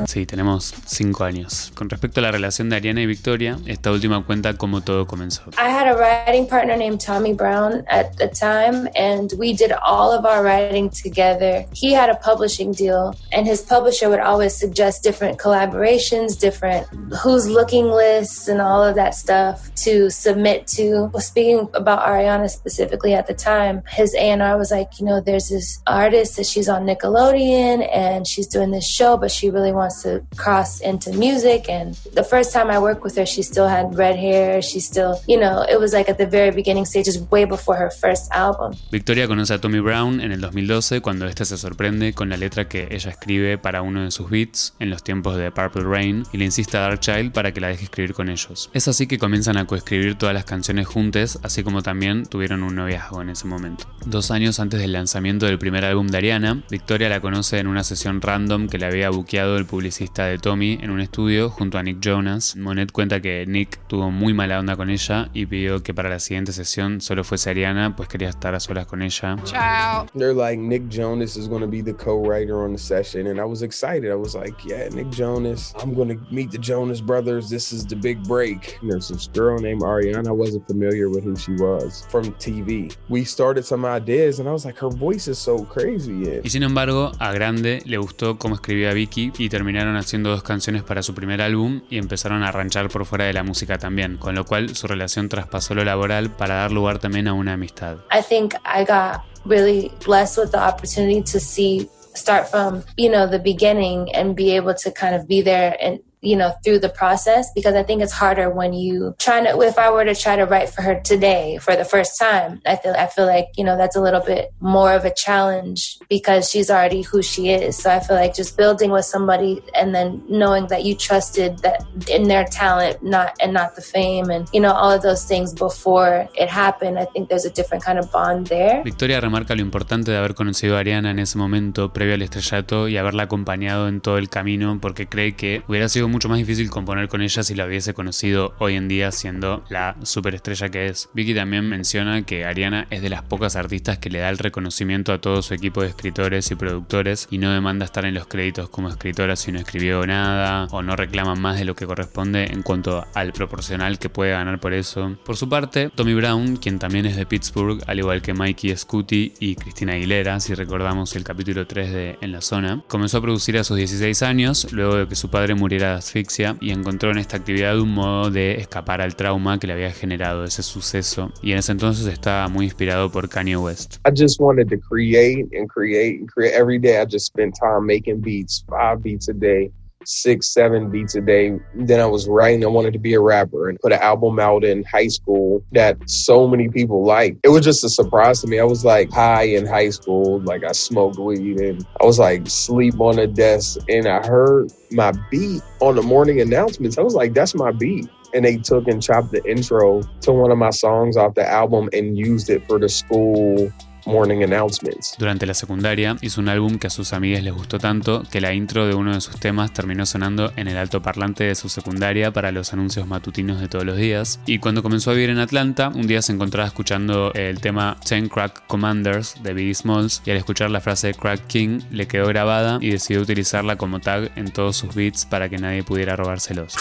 Sí, 0.08 0.24
tenemos 0.24 0.72
5 0.86 1.22
años. 1.22 1.70
Con 1.74 1.90
respecto 1.90 2.20
a 2.20 2.22
la 2.22 2.30
relación 2.30 2.70
de 2.70 2.76
Ariana 2.76 3.02
y 3.02 3.06
Victoria, 3.06 3.58
esta 3.66 3.92
última 3.92 4.24
cuenta 4.24 4.54
cómo 4.54 4.80
todo 4.80 5.06
comenzó. 5.06 5.42
I 5.58 5.68
had 5.68 5.86
a 5.86 5.94
writing 5.94 6.48
partner 6.48 6.78
named 6.78 6.98
Tommy 6.98 7.34
Brown 7.34 7.84
at 7.90 8.16
the 8.16 8.26
time, 8.26 8.88
and 8.96 9.30
we 9.36 9.52
did 9.52 9.70
all 9.84 10.10
of 10.10 10.24
our 10.24 10.42
writing 10.42 10.88
together. 10.88 11.66
He 11.74 11.92
had 11.92 12.08
a 12.08 12.14
publishing 12.14 12.72
deal, 12.72 13.14
and 13.32 13.46
his 13.46 13.60
publisher 13.60 14.08
would 14.08 14.20
always 14.20 14.54
suggest 14.54 15.02
different 15.02 15.38
collaborations, 15.38 16.40
different 16.40 16.86
who's 17.22 17.46
looking 17.46 17.90
lists, 17.90 18.48
and 18.48 18.62
all 18.62 18.82
of 18.82 18.94
that 18.94 19.14
stuff 19.14 19.68
to 19.84 20.08
submit 20.08 20.66
to. 20.68 21.10
Speaking 21.18 21.68
about 21.74 22.00
Ariana 22.00 22.48
specifically 22.48 23.12
at 23.12 23.26
the 23.26 23.34
time, 23.34 23.82
his 23.90 24.14
A&R 24.14 24.56
was 24.56 24.70
like, 24.70 24.98
you 24.98 25.04
know, 25.04 25.20
there's 25.20 25.50
this 25.50 25.82
artist 25.86 26.38
that 26.38 26.46
she's 26.46 26.66
on 26.66 26.86
Nickelodeon, 26.86 27.86
and 27.94 28.26
she's 28.26 28.46
doing 28.46 28.70
this 28.70 28.88
show, 28.88 29.18
but 29.18 29.30
she 29.30 29.50
really 29.50 29.70
wants 29.70 29.97
to 30.02 30.20
cross 30.36 30.80
into 30.80 31.12
music. 31.12 31.68
And 31.68 31.94
the 32.14 32.24
first 32.24 32.52
time 32.52 32.70
I 32.70 32.78
worked 32.78 33.02
with 33.02 33.16
her, 33.16 33.26
she 33.26 33.42
still 33.42 33.68
had 33.68 33.96
red 33.96 34.16
hair. 34.16 34.62
She 34.62 34.80
still, 34.80 35.16
you 35.26 35.38
know, 35.38 35.64
it 35.68 35.78
was 35.78 35.92
like 35.92 36.10
at 36.10 36.18
the 36.18 36.26
very 36.26 36.50
beginning 36.50 36.86
stages, 36.86 37.20
way 37.30 37.44
before 37.44 37.76
her 37.76 37.90
first 37.90 38.30
album. 38.32 38.72
Victoria 38.90 39.26
conoce 39.26 39.54
a 39.54 39.60
Tommy 39.60 39.80
Brown 39.80 40.20
en 40.20 40.32
el 40.32 40.40
2012 40.40 41.00
cuando 41.00 41.26
este 41.26 41.44
se 41.44 41.56
sorprende 41.56 42.12
con 42.12 42.28
la 42.28 42.36
letra 42.36 42.68
que 42.68 42.88
ella 42.90 43.10
escribe 43.10 43.58
para 43.58 43.82
uno 43.82 44.04
de 44.04 44.10
sus 44.10 44.30
beats 44.30 44.74
en 44.78 44.90
los 44.90 45.02
tiempos 45.02 45.36
de 45.36 45.50
Purple 45.50 45.84
Rain 45.84 46.24
y 46.32 46.38
le 46.38 46.44
insiste 46.44 46.76
a 46.76 46.80
Darkchild 46.80 47.32
para 47.32 47.52
que 47.52 47.60
la 47.60 47.68
deje 47.68 47.84
escribir 47.84 48.14
con 48.14 48.28
ellos. 48.28 48.70
Es 48.72 48.88
así 48.88 49.06
que 49.06 49.18
comienzan 49.18 49.56
a 49.56 49.66
coescribir 49.66 50.16
todas 50.16 50.34
las 50.34 50.44
canciones 50.44 50.86
juntas, 50.86 51.38
así 51.42 51.62
como 51.62 51.82
también 51.82 52.26
tuvieron 52.26 52.62
un 52.62 52.74
noviazgo 52.74 53.22
en 53.22 53.30
ese 53.30 53.46
momento. 53.46 53.84
Dos 54.06 54.30
años 54.30 54.60
antes 54.60 54.80
del 54.80 54.92
lanzamiento 54.92 55.46
del 55.46 55.58
primer 55.58 55.84
álbum 55.84 56.08
de 56.08 56.18
Ariana, 56.18 56.62
Victoria 56.70 57.08
la 57.08 57.20
conoce 57.20 57.58
en 57.58 57.66
una 57.66 57.84
sesión 57.84 58.20
random 58.20 58.68
que 58.68 58.78
le 58.78 58.86
había 58.86 59.10
buqueado 59.10 59.56
el 59.56 59.66
publicista 59.88 60.26
de 60.26 60.36
Tommy 60.36 60.78
en 60.82 60.90
un 60.90 61.00
estudio 61.00 61.48
junto 61.48 61.78
a 61.78 61.82
Nick 61.82 62.00
Jonas. 62.00 62.56
Monet 62.56 62.92
cuenta 62.92 63.22
que 63.22 63.46
Nick 63.46 63.78
tuvo 63.86 64.10
muy 64.10 64.34
mala 64.34 64.58
onda 64.58 64.76
con 64.76 64.90
ella 64.90 65.30
y 65.32 65.46
pidió 65.46 65.82
que 65.82 65.94
para 65.94 66.10
la 66.10 66.18
siguiente 66.18 66.52
sesión 66.52 67.00
solo 67.00 67.24
fuese 67.24 67.48
Ariana, 67.48 67.96
pues 67.96 68.06
quería 68.06 68.28
estar 68.28 68.54
a 68.54 68.60
solas 68.60 68.84
con 68.84 69.00
ella. 69.00 69.38
Ciao. 69.44 70.06
They're 70.14 70.34
like 70.34 70.60
Nick 70.60 70.90
Jonas 70.90 71.38
is 71.38 71.48
going 71.48 71.62
to 71.62 71.66
be 71.66 71.80
the 71.82 71.94
co-writer 71.94 72.62
on 72.62 72.74
the 72.74 72.78
session 72.78 73.28
and 73.28 73.40
I 73.40 73.44
was 73.44 73.62
excited. 73.62 74.10
I 74.10 74.14
was 74.14 74.34
like, 74.34 74.62
yeah, 74.62 74.90
Nick 74.90 75.08
Jonas. 75.08 75.72
I'm 75.82 75.94
going 75.94 76.10
to 76.10 76.18
meet 76.30 76.50
the 76.50 76.58
Jonas 76.58 77.00
brothers. 77.00 77.48
This 77.48 77.72
is 77.72 77.86
the 77.86 77.96
big 77.96 78.22
break. 78.24 78.78
There's 78.82 79.08
this 79.08 79.30
girl 79.32 79.58
named 79.58 79.80
Ariana. 79.80 80.28
I 80.28 80.32
wasn't 80.32 80.66
familiar 80.66 81.08
with 81.08 81.24
who 81.24 81.34
she 81.34 81.52
was 81.52 82.04
from 82.10 82.24
TV. 82.34 82.94
We 83.08 83.24
started 83.24 83.64
some 83.64 83.86
ideas 83.86 84.38
and 84.38 84.46
I 84.46 84.52
was 84.52 84.66
like, 84.66 84.76
her 84.80 84.90
voice 84.90 85.28
is 85.28 85.38
so 85.38 85.64
crazy. 85.64 86.42
Y 86.44 86.50
sin 86.50 86.62
embargo, 86.62 87.12
a 87.18 87.32
Grande 87.32 87.80
le 87.86 87.96
gustó 87.96 88.36
cómo 88.36 88.56
escribía 88.56 88.92
Vicky 88.92 89.32
y 89.38 89.48
terminaron 89.78 90.00
haciendo 90.00 90.30
dos 90.30 90.42
canciones 90.42 90.82
para 90.82 91.04
su 91.04 91.14
primer 91.14 91.40
álbum 91.40 91.82
y 91.88 91.98
empezaron 91.98 92.42
a 92.42 92.50
ranchar 92.50 92.88
por 92.88 93.06
fuera 93.06 93.26
de 93.26 93.32
la 93.32 93.44
música 93.44 93.78
también, 93.78 94.16
con 94.16 94.34
lo 94.34 94.44
cual 94.44 94.74
su 94.74 94.88
relación 94.88 95.28
traspasó 95.28 95.72
lo 95.76 95.84
laboral 95.84 96.30
para 96.30 96.56
dar 96.56 96.72
lugar 96.72 96.98
también 96.98 97.28
a 97.28 97.32
una 97.32 97.52
amistad. 97.52 97.98
I 98.10 98.20
think 98.20 98.54
I 98.64 98.84
got 98.84 99.22
really 99.44 99.92
blessed 100.04 100.36
with 100.42 100.50
the 100.50 100.58
opportunity 100.58 101.22
to 101.22 101.38
see 101.38 101.88
start 102.16 102.48
from 102.50 102.82
you 102.96 103.08
know 103.08 103.30
the 103.30 103.38
beginning 103.38 104.08
and 104.16 104.34
be 104.34 104.56
able 104.56 104.74
to 104.74 104.90
kind 104.90 105.14
of 105.14 105.28
be 105.28 105.42
there 105.42 105.76
and 105.80 106.00
you 106.20 106.36
know, 106.36 106.52
through 106.64 106.80
the 106.80 106.88
process 106.88 107.50
because 107.54 107.74
I 107.74 107.82
think 107.82 108.02
it's 108.02 108.12
harder 108.12 108.50
when 108.50 108.72
you 108.72 109.14
trying 109.18 109.44
to 109.44 109.58
if 109.60 109.78
I 109.78 109.90
were 109.90 110.04
to 110.04 110.14
try 110.14 110.36
to 110.36 110.44
write 110.44 110.68
for 110.68 110.82
her 110.82 111.00
today 111.00 111.58
for 111.58 111.76
the 111.76 111.84
first 111.84 112.18
time, 112.18 112.60
I 112.66 112.76
feel 112.76 112.94
I 112.94 113.06
feel 113.06 113.26
like, 113.26 113.48
you 113.56 113.64
know, 113.64 113.76
that's 113.76 113.96
a 113.96 114.00
little 114.00 114.20
bit 114.20 114.52
more 114.60 114.92
of 114.92 115.04
a 115.04 115.12
challenge 115.14 115.98
because 116.08 116.50
she's 116.50 116.70
already 116.70 117.02
who 117.02 117.22
she 117.22 117.50
is. 117.50 117.76
So 117.76 117.90
I 117.90 118.00
feel 118.00 118.16
like 118.16 118.34
just 118.34 118.56
building 118.56 118.90
with 118.90 119.04
somebody 119.04 119.62
and 119.74 119.94
then 119.94 120.22
knowing 120.28 120.66
that 120.68 120.84
you 120.84 120.94
trusted 120.94 121.58
that 121.58 121.84
in 122.08 122.24
their 122.28 122.44
talent, 122.44 123.02
not 123.02 123.36
and 123.40 123.52
not 123.52 123.76
the 123.76 123.82
fame 123.82 124.30
and 124.30 124.48
you 124.52 124.60
know, 124.60 124.72
all 124.72 124.90
of 124.90 125.02
those 125.02 125.24
things 125.24 125.54
before 125.54 126.28
it 126.34 126.48
happened, 126.48 126.98
I 126.98 127.04
think 127.06 127.28
there's 127.28 127.44
a 127.44 127.50
different 127.50 127.84
kind 127.84 127.98
of 127.98 128.10
bond 128.10 128.48
there. 128.48 128.82
Victoria 128.82 129.20
remarca 129.20 129.54
lo 129.54 129.62
importante 129.62 130.10
de 130.10 130.18
haber 130.18 130.34
conocido 130.34 130.76
a 130.76 130.80
Ariana 130.80 131.10
en 131.10 131.18
ese 131.18 131.38
momento 131.38 131.92
previo 131.92 132.14
al 132.14 132.22
estrellato 132.22 132.88
y 132.88 132.96
haberla 132.96 133.24
acompañado 133.24 133.88
en 133.88 134.00
todo 134.00 134.18
el 134.18 134.28
camino 134.28 134.78
porque 134.80 135.06
cree 135.06 135.34
que 135.36 135.62
hubiera 135.68 135.88
sido 135.88 136.07
mucho 136.08 136.28
más 136.28 136.38
difícil 136.38 136.70
componer 136.70 137.08
con 137.08 137.22
ella 137.22 137.42
si 137.42 137.54
la 137.54 137.66
hubiese 137.66 137.94
conocido 137.94 138.54
hoy 138.58 138.74
en 138.74 138.88
día 138.88 139.12
siendo 139.12 139.64
la 139.68 139.96
superestrella 140.02 140.68
que 140.68 140.86
es. 140.86 141.08
Vicky 141.14 141.34
también 141.34 141.68
menciona 141.68 142.22
que 142.22 142.44
Ariana 142.44 142.86
es 142.90 143.02
de 143.02 143.10
las 143.10 143.22
pocas 143.22 143.56
artistas 143.56 143.98
que 143.98 144.10
le 144.10 144.18
da 144.18 144.28
el 144.28 144.38
reconocimiento 144.38 145.12
a 145.12 145.20
todo 145.20 145.42
su 145.42 145.54
equipo 145.54 145.82
de 145.82 145.88
escritores 145.88 146.50
y 146.50 146.54
productores 146.54 147.28
y 147.30 147.38
no 147.38 147.52
demanda 147.52 147.84
estar 147.84 148.04
en 148.04 148.14
los 148.14 148.26
créditos 148.26 148.68
como 148.68 148.88
escritora 148.88 149.36
si 149.36 149.52
no 149.52 149.58
escribió 149.58 150.06
nada 150.06 150.66
o 150.70 150.82
no 150.82 150.96
reclama 150.96 151.34
más 151.34 151.58
de 151.58 151.64
lo 151.64 151.74
que 151.74 151.86
corresponde 151.86 152.44
en 152.50 152.62
cuanto 152.62 153.06
al 153.14 153.32
proporcional 153.32 153.98
que 153.98 154.08
puede 154.08 154.32
ganar 154.32 154.58
por 154.60 154.72
eso. 154.72 155.16
Por 155.24 155.36
su 155.36 155.48
parte, 155.48 155.90
Tommy 155.94 156.14
Brown, 156.14 156.56
quien 156.56 156.78
también 156.78 157.06
es 157.06 157.16
de 157.16 157.26
Pittsburgh, 157.26 157.82
al 157.86 157.98
igual 157.98 158.22
que 158.22 158.34
Mikey 158.34 158.76
Scuti 158.76 159.34
y 159.40 159.54
Cristina 159.54 159.92
Aguilera, 159.94 160.40
si 160.40 160.54
recordamos 160.54 161.14
el 161.16 161.24
capítulo 161.24 161.66
3 161.66 161.92
de 161.92 162.18
En 162.20 162.32
la 162.32 162.40
Zona, 162.40 162.82
comenzó 162.88 163.18
a 163.18 163.22
producir 163.22 163.58
a 163.58 163.64
sus 163.64 163.76
16 163.76 164.22
años 164.22 164.72
luego 164.72 164.96
de 164.96 165.08
que 165.08 165.14
su 165.14 165.30
padre 165.30 165.54
muriera 165.54 165.97
asfixia 165.98 166.56
y 166.60 166.70
encontró 166.70 167.10
en 167.10 167.18
esta 167.18 167.36
actividad 167.36 167.78
un 167.78 167.92
modo 167.94 168.30
de 168.30 168.56
escapar 168.56 169.00
al 169.00 169.16
trauma 169.16 169.58
que 169.58 169.66
le 169.66 169.74
había 169.74 169.90
generado 169.90 170.44
ese 170.44 170.62
suceso 170.62 171.32
y 171.42 171.52
en 171.52 171.58
ese 171.58 171.72
entonces 171.72 172.06
estaba 172.06 172.48
muy 172.48 172.66
inspirado 172.66 173.10
por 173.10 173.28
Kanye 173.28 173.56
West. 173.56 173.96
I 174.06 174.10
just 174.10 174.40
wanted 174.40 174.68
to 174.68 174.78
create 174.78 175.46
and 175.56 175.68
create 175.68 176.20
and 176.20 176.28
create 176.30 176.54
every 176.54 176.78
day. 176.78 177.00
I 177.00 177.04
just 177.04 177.26
spent 177.26 177.54
time 177.58 177.86
making 177.86 178.20
beats, 178.20 178.64
five 178.68 179.02
beats 179.02 179.28
a 179.28 179.34
day. 179.34 179.70
Six, 180.04 180.52
seven 180.52 180.90
beats 180.90 181.14
a 181.14 181.20
day. 181.20 181.58
Then 181.74 182.00
I 182.00 182.06
was 182.06 182.28
writing. 182.28 182.64
I 182.64 182.68
wanted 182.68 182.92
to 182.94 182.98
be 182.98 183.14
a 183.14 183.20
rapper 183.20 183.68
and 183.68 183.78
put 183.80 183.92
an 183.92 184.00
album 184.00 184.38
out 184.38 184.64
in 184.64 184.84
high 184.84 185.08
school 185.08 185.62
that 185.72 185.96
so 186.08 186.46
many 186.46 186.68
people 186.68 187.04
liked. 187.04 187.40
It 187.44 187.48
was 187.48 187.64
just 187.64 187.84
a 187.84 187.88
surprise 187.88 188.40
to 188.42 188.46
me. 188.46 188.58
I 188.58 188.64
was 188.64 188.84
like 188.84 189.12
high 189.12 189.44
in 189.44 189.66
high 189.66 189.90
school, 189.90 190.40
like 190.40 190.64
I 190.64 190.72
smoked 190.72 191.18
weed 191.18 191.60
and 191.60 191.86
I 192.00 192.04
was 192.04 192.18
like 192.18 192.48
sleep 192.48 193.00
on 193.00 193.18
a 193.18 193.26
desk 193.26 193.78
and 193.88 194.06
I 194.06 194.26
heard 194.26 194.72
my 194.90 195.12
beat 195.30 195.62
on 195.80 195.96
the 195.96 196.02
morning 196.02 196.40
announcements. 196.40 196.98
I 196.98 197.02
was 197.02 197.14
like, 197.14 197.34
that's 197.34 197.54
my 197.54 197.72
beat 197.72 198.08
and 198.34 198.44
they 198.44 198.56
took 198.58 198.86
and 198.88 199.02
chopped 199.02 199.32
the 199.32 199.42
intro 199.50 200.02
to 200.20 200.32
one 200.32 200.50
of 200.50 200.58
my 200.58 200.70
songs 200.70 201.16
off 201.16 201.34
the 201.34 201.48
album 201.48 201.88
and 201.92 202.18
used 202.18 202.50
it 202.50 202.66
for 202.66 202.78
the 202.78 202.88
school 202.88 203.72
morning 204.08 204.42
announcements. 204.42 205.14
Durante 205.18 205.46
la 205.46 205.54
secundaria 205.54 206.16
hizo 206.22 206.40
un 206.40 206.48
álbum 206.48 206.78
que 206.78 206.88
a 206.88 206.90
sus 206.90 207.12
amigas 207.12 207.42
les 207.42 207.52
gustó 207.52 207.78
tanto 207.78 208.24
que 208.30 208.40
la 208.40 208.54
intro 208.54 208.86
de 208.86 208.94
uno 208.94 209.14
de 209.14 209.20
sus 209.20 209.38
temas 209.38 209.72
terminó 209.72 210.06
sonando 210.06 210.52
en 210.56 210.66
el 210.66 210.76
altoparlante 210.76 211.44
de 211.44 211.54
su 211.54 211.68
secundaria 211.68 212.32
para 212.32 212.50
los 212.50 212.72
anuncios 212.72 213.06
matutinos 213.06 213.60
de 213.60 213.68
todos 213.68 213.84
los 213.84 213.96
días. 213.96 214.40
Y 214.46 214.58
cuando 214.58 214.82
comenzó 214.82 215.10
a 215.10 215.14
vivir 215.14 215.30
en 215.30 215.38
Atlanta, 215.38 215.90
un 215.94 216.06
día 216.06 216.22
se 216.22 216.32
encontraba 216.32 216.66
escuchando 216.66 217.32
el 217.34 217.60
tema 217.60 217.96
Ten 218.06 218.28
Crack 218.28 218.66
Commanders 218.66 219.34
de 219.42 219.52
Biggie 219.52 219.74
Smalls 219.74 220.22
y 220.24 220.30
al 220.30 220.38
escuchar 220.38 220.70
la 220.70 220.80
frase 220.80 221.14
Crack 221.14 221.46
King 221.46 221.80
le 221.90 222.08
quedó 222.08 222.26
grabada 222.26 222.78
y 222.80 222.90
decidió 222.90 223.20
utilizarla 223.20 223.76
como 223.76 224.00
tag 224.00 224.32
en 224.36 224.50
todos 224.50 224.76
sus 224.76 224.94
beats 224.94 225.26
para 225.26 225.48
que 225.48 225.58
nadie 225.58 225.82
pudiera 225.82 226.16
robárselos. 226.16 226.74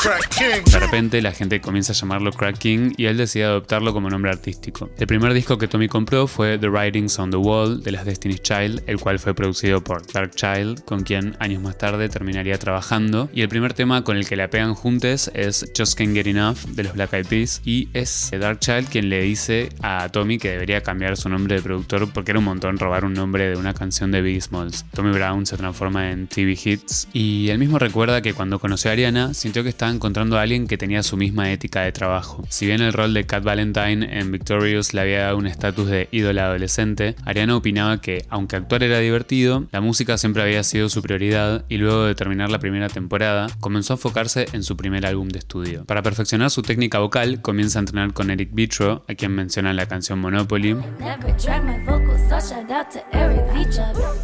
De 0.72 0.80
repente 0.80 1.22
la 1.22 1.32
gente 1.32 1.60
comienza 1.62 1.94
a 1.94 1.96
llamarlo 1.96 2.32
Crack 2.32 2.58
King 2.58 2.94
y 2.98 3.06
él 3.06 3.18
decide 3.18 3.46
adoptarlo 3.46 3.94
como 3.94 4.10
nombre 4.10 4.32
artístico. 4.32 4.90
El 4.98 5.08
primer 5.08 5.34
disco 5.34 5.58
que 5.58 5.68
Tommy 5.68 5.88
compró 5.88 6.28
fue 6.28 6.58
The 6.58 6.70
Writings 6.70 7.17
On 7.20 7.32
the 7.32 7.38
Wall 7.38 7.84
de 7.84 7.92
las 7.92 8.06
Destiny's 8.06 8.42
Child, 8.42 8.84
el 8.88 9.00
cual 9.00 9.20
fue 9.20 9.34
producido 9.34 9.84
por 9.84 10.06
Dark 10.12 10.32
Child, 10.36 10.84
con 10.86 11.04
quien 11.04 11.36
años 11.40 11.62
más 11.62 11.78
tarde 11.78 12.10
terminaría 12.10 12.58
trabajando. 12.58 13.30
Y 13.34 13.42
el 13.42 13.50
primer 13.50 13.74
tema 13.74 14.04
con 14.04 14.18
el 14.18 14.28
que 14.28 14.36
la 14.36 14.50
pegan 14.50 14.74
juntos 14.74 15.32
es 15.34 15.66
Just 15.76 15.98
Can't 15.98 16.14
Get 16.14 16.28
Enough 16.28 16.58
de 16.70 16.84
los 16.84 16.94
Black 16.94 17.14
Eyed 17.14 17.28
Peas. 17.28 17.62
Y 17.66 17.90
es 17.94 18.32
Dark 18.40 18.60
Child 18.60 18.90
quien 18.90 19.10
le 19.10 19.22
dice 19.22 19.70
a 19.82 20.10
Tommy 20.10 20.38
que 20.38 20.52
debería 20.52 20.82
cambiar 20.82 21.18
su 21.18 21.30
nombre 21.30 21.56
de 21.56 21.62
productor 21.62 22.12
porque 22.12 22.32
era 22.32 22.40
un 22.40 22.46
montón 22.46 22.78
robar 22.78 23.06
un 23.06 23.14
nombre 23.14 23.50
de 23.50 23.56
una 23.56 23.74
canción 23.74 24.12
de 24.12 24.22
Biggie 24.22 24.42
Smalls. 24.42 24.86
Tommy 24.94 25.12
Brown 25.12 25.46
se 25.46 25.58
transforma 25.58 26.12
en 26.12 26.28
TV 26.28 26.58
Hits 26.64 27.08
y 27.14 27.50
él 27.50 27.60
mismo 27.60 27.80
recuerda 27.80 28.22
que 28.22 28.34
cuando 28.34 28.60
conoció 28.60 28.92
a 28.92 28.94
Ariana 28.94 29.34
sintió 29.34 29.64
que 29.64 29.70
estaba 29.70 29.92
encontrando 29.92 30.38
a 30.38 30.42
alguien 30.42 30.68
que 30.68 30.78
tenía 30.78 31.04
su 31.04 31.18
misma 31.18 31.52
ética 31.52 31.82
de 31.82 31.92
trabajo. 31.92 32.46
Si 32.50 32.66
bien 32.66 32.82
el 32.82 32.94
rol 32.94 33.14
de 33.14 33.26
Cat 33.26 33.44
Valentine 33.44 34.20
en 34.20 34.32
Victorious 34.32 34.94
le 34.94 35.02
había 35.02 35.24
dado 35.24 35.38
un 35.38 35.48
estatus 35.48 35.88
de 35.88 36.08
ídola 36.12 36.46
adolescente, 36.46 37.07
Ariana 37.26 37.56
opinaba 37.56 38.02
que, 38.02 38.26
aunque 38.30 38.56
actuar 38.56 38.84
era 38.84 39.00
divertido, 39.00 39.66
la 39.72 39.82
música 39.82 40.18
siempre 40.18 40.44
había 40.44 40.64
sido 40.64 40.90
su 40.90 41.02
prioridad 41.02 41.66
y 41.70 41.78
luego 41.78 42.06
de 42.06 42.16
terminar 42.16 42.50
la 42.50 42.60
primera 42.60 42.90
temporada, 42.90 43.48
comenzó 43.60 43.94
a 43.94 43.96
enfocarse 43.96 44.48
en 44.54 44.64
su 44.64 44.78
primer 44.78 45.06
álbum 45.06 45.30
de 45.30 45.40
estudio. 45.40 45.86
Para 45.86 46.04
perfeccionar 46.04 46.50
su 46.50 46.62
técnica 46.62 47.00
vocal, 47.00 47.42
comienza 47.42 47.80
a 47.80 47.82
entrenar 47.82 48.14
con 48.14 48.30
Eric 48.30 48.50
Vitro, 48.54 49.06
a 49.08 49.16
quien 49.16 49.34
menciona 49.34 49.72
en 49.72 49.76
la 49.76 49.86
canción 49.86 50.20
Monopoly. 50.20 50.76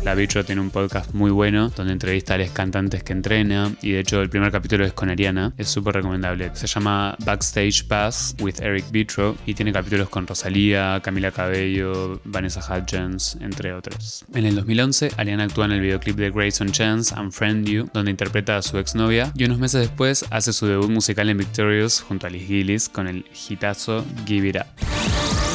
La 0.03 0.15
Vitro 0.15 0.45
tiene 0.45 0.61
un 0.61 0.69
podcast 0.69 1.13
muy 1.13 1.31
bueno 1.31 1.69
donde 1.69 1.93
entrevista 1.93 2.33
a 2.33 2.37
los 2.37 2.49
cantantes 2.51 3.03
que 3.03 3.13
entrena 3.13 3.71
y 3.81 3.91
de 3.91 3.99
hecho 3.99 4.21
el 4.21 4.29
primer 4.29 4.51
capítulo 4.51 4.85
es 4.85 4.93
con 4.93 5.09
Ariana, 5.09 5.53
es 5.57 5.69
súper 5.69 5.95
recomendable. 5.95 6.51
Se 6.55 6.67
llama 6.67 7.15
Backstage 7.25 7.87
Pass 7.87 8.35
with 8.39 8.59
Eric 8.61 8.89
Vitro 8.91 9.35
y 9.45 9.53
tiene 9.53 9.71
capítulos 9.71 10.09
con 10.09 10.27
Rosalía, 10.27 10.99
Camila 11.03 11.31
Cabello, 11.31 12.19
Vanessa 12.25 12.61
Hudgens, 12.77 13.37
entre 13.41 13.73
otros. 13.73 14.25
En 14.33 14.45
el 14.45 14.55
2011, 14.55 15.11
Ariana 15.17 15.43
actúa 15.43 15.65
en 15.65 15.73
el 15.73 15.81
videoclip 15.81 16.15
de 16.15 16.31
Grayson 16.31 16.71
Chance 16.71 17.13
and 17.15 17.31
Friend 17.31 17.67
You, 17.67 17.89
donde 17.93 18.11
interpreta 18.11 18.57
a 18.57 18.61
su 18.61 18.77
exnovia 18.77 19.31
y 19.35 19.45
unos 19.45 19.59
meses 19.59 19.81
después 19.81 20.25
hace 20.29 20.53
su 20.53 20.65
debut 20.65 20.89
musical 20.89 21.29
en 21.29 21.37
Victorious 21.37 22.01
junto 22.01 22.27
a 22.27 22.29
Liz 22.29 22.47
Gillis 22.47 22.89
con 22.89 23.07
el 23.07 23.25
hitazo 23.49 24.05
Give 24.25 24.49
It 24.49 24.57
Up. 24.57 25.52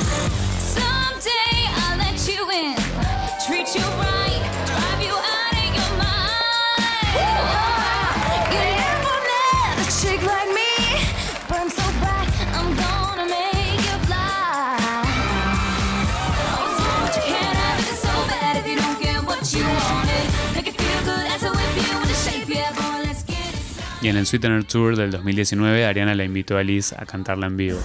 En 24.09 24.17
el 24.17 24.27
Sweetener 24.27 24.65
Tour 24.65 24.97
del 24.97 25.11
2019, 25.11 25.85
Ariana 25.85 26.15
la 26.15 26.25
invitó 26.25 26.57
a 26.57 26.63
Liz 26.63 26.95
a 26.95 27.05
cantarla 27.05 27.47
en 27.47 27.59
vivo. 27.59 27.79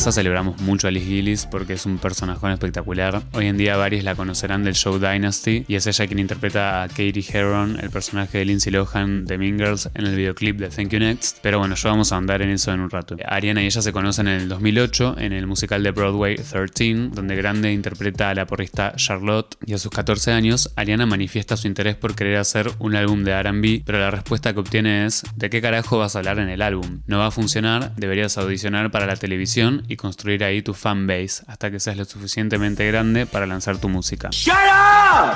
Casa 0.00 0.12
celebramos 0.12 0.58
mucho 0.62 0.88
a 0.88 0.90
Liz 0.90 1.04
Gillis 1.04 1.44
porque 1.44 1.74
es 1.74 1.84
un 1.84 1.98
personaje 1.98 2.50
espectacular. 2.50 3.20
Hoy 3.32 3.48
en 3.48 3.58
día 3.58 3.76
varios 3.76 4.02
la 4.02 4.14
conocerán 4.14 4.64
del 4.64 4.74
show 4.74 4.98
Dynasty 4.98 5.66
y 5.68 5.74
es 5.74 5.86
ella 5.86 6.06
quien 6.06 6.20
interpreta 6.20 6.82
a 6.82 6.88
Katie 6.88 7.22
Heron, 7.30 7.78
el 7.78 7.90
personaje 7.90 8.38
de 8.38 8.46
Lindsay 8.46 8.72
Lohan 8.72 9.26
de 9.26 9.36
Mean 9.36 9.58
Girls 9.58 9.90
en 9.92 10.06
el 10.06 10.16
videoclip 10.16 10.56
de 10.56 10.70
Thank 10.70 10.92
You 10.92 11.00
Next. 11.00 11.40
Pero 11.42 11.58
bueno, 11.58 11.74
yo 11.74 11.90
vamos 11.90 12.12
a 12.12 12.16
andar 12.16 12.40
en 12.40 12.48
eso 12.48 12.72
en 12.72 12.80
un 12.80 12.88
rato. 12.88 13.14
Ariana 13.26 13.62
y 13.62 13.66
ella 13.66 13.82
se 13.82 13.92
conocen 13.92 14.26
en 14.28 14.40
el 14.40 14.48
2008 14.48 15.16
en 15.18 15.34
el 15.34 15.46
musical 15.46 15.82
de 15.82 15.90
Broadway 15.90 16.36
13, 16.36 17.10
donde 17.12 17.36
Grande 17.36 17.70
interpreta 17.70 18.30
a 18.30 18.34
la 18.34 18.46
porrista 18.46 18.94
Charlotte 18.96 19.58
y 19.66 19.74
a 19.74 19.78
sus 19.78 19.90
14 19.90 20.32
años 20.32 20.72
Ariana 20.76 21.04
manifiesta 21.04 21.58
su 21.58 21.66
interés 21.66 21.96
por 21.96 22.14
querer 22.14 22.38
hacer 22.38 22.70
un 22.78 22.96
álbum 22.96 23.22
de 23.22 23.32
R&B, 23.32 23.82
pero 23.84 23.98
la 23.98 24.10
respuesta 24.10 24.54
que 24.54 24.60
obtiene 24.60 25.04
es 25.04 25.24
¿de 25.36 25.50
qué 25.50 25.60
carajo 25.60 25.98
vas 25.98 26.16
a 26.16 26.20
hablar 26.20 26.38
en 26.38 26.48
el 26.48 26.62
álbum? 26.62 27.02
No 27.06 27.18
va 27.18 27.26
a 27.26 27.30
funcionar, 27.30 27.94
deberías 27.96 28.38
audicionar 28.38 28.90
para 28.90 29.04
la 29.04 29.16
televisión 29.16 29.84
y 29.90 29.96
construir 29.96 30.44
ahí 30.44 30.62
tu 30.62 30.72
fanbase 30.72 31.42
hasta 31.48 31.70
que 31.70 31.80
seas 31.80 31.96
lo 31.96 32.04
suficientemente 32.04 32.86
grande 32.86 33.26
para 33.26 33.44
lanzar 33.44 33.78
tu 33.78 33.88
música. 33.88 34.30
¡Shut 34.30 34.54
up! 34.54 35.34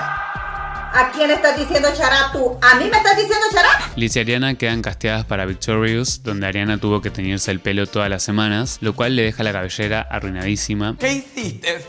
¿A 0.97 1.11
quién 1.13 1.29
estás 1.33 1.59
diciendo 1.59 1.89
chará 1.93 2.31
tú? 2.33 2.57
¿A 2.63 2.77
mí 2.77 2.89
me 2.89 2.97
estás 2.97 3.17
diciendo 3.17 3.45
chará? 3.53 3.91
Liz 3.97 4.15
y 4.15 4.21
Ariana 4.21 4.55
quedan 4.55 4.81
casteadas 4.81 5.25
para 5.25 5.45
Victorious, 5.45 6.23
donde 6.23 6.47
Ariana 6.47 6.79
tuvo 6.79 7.03
que 7.03 7.11
teñirse 7.11 7.51
el 7.51 7.59
pelo 7.59 7.89
todas 7.89 8.09
las 8.09 8.23
semanas, 8.23 8.79
lo 8.81 8.95
cual 8.95 9.17
le 9.17 9.23
deja 9.23 9.43
la 9.43 9.53
cabellera 9.53 10.03
arruinadísima. 10.03 10.97
¿Qué 11.01 11.15
hiciste? 11.15 11.85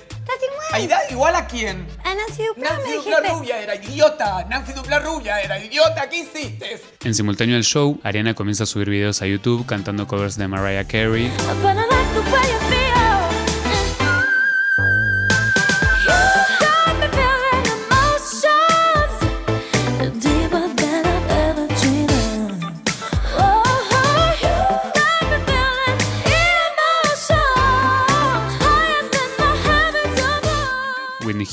¿Ay, 0.71 0.87
da 0.87 0.97
igual 1.11 1.35
a 1.35 1.45
quién? 1.45 1.85
A 2.03 2.15
Nancy 2.15 2.43
Duplá, 2.47 2.69
Nancy 2.71 2.93
Dupla 2.95 3.31
rubia 3.31 3.61
era 3.61 3.75
idiota. 3.75 4.45
Nancy 4.49 4.73
Dupla 4.73 4.99
rubia 4.99 5.39
era 5.39 5.63
idiota. 5.63 6.09
¿Qué 6.09 6.17
hiciste? 6.17 6.81
En 7.03 7.13
simultáneo 7.13 7.55
al 7.55 7.63
show, 7.63 7.99
Ariana 8.03 8.33
comienza 8.33 8.63
a 8.63 8.65
subir 8.65 8.89
videos 8.89 9.21
a 9.21 9.27
YouTube 9.27 9.67
cantando 9.67 10.07
covers 10.07 10.35
de 10.35 10.47
Mariah 10.47 10.85
Carey, 10.87 11.31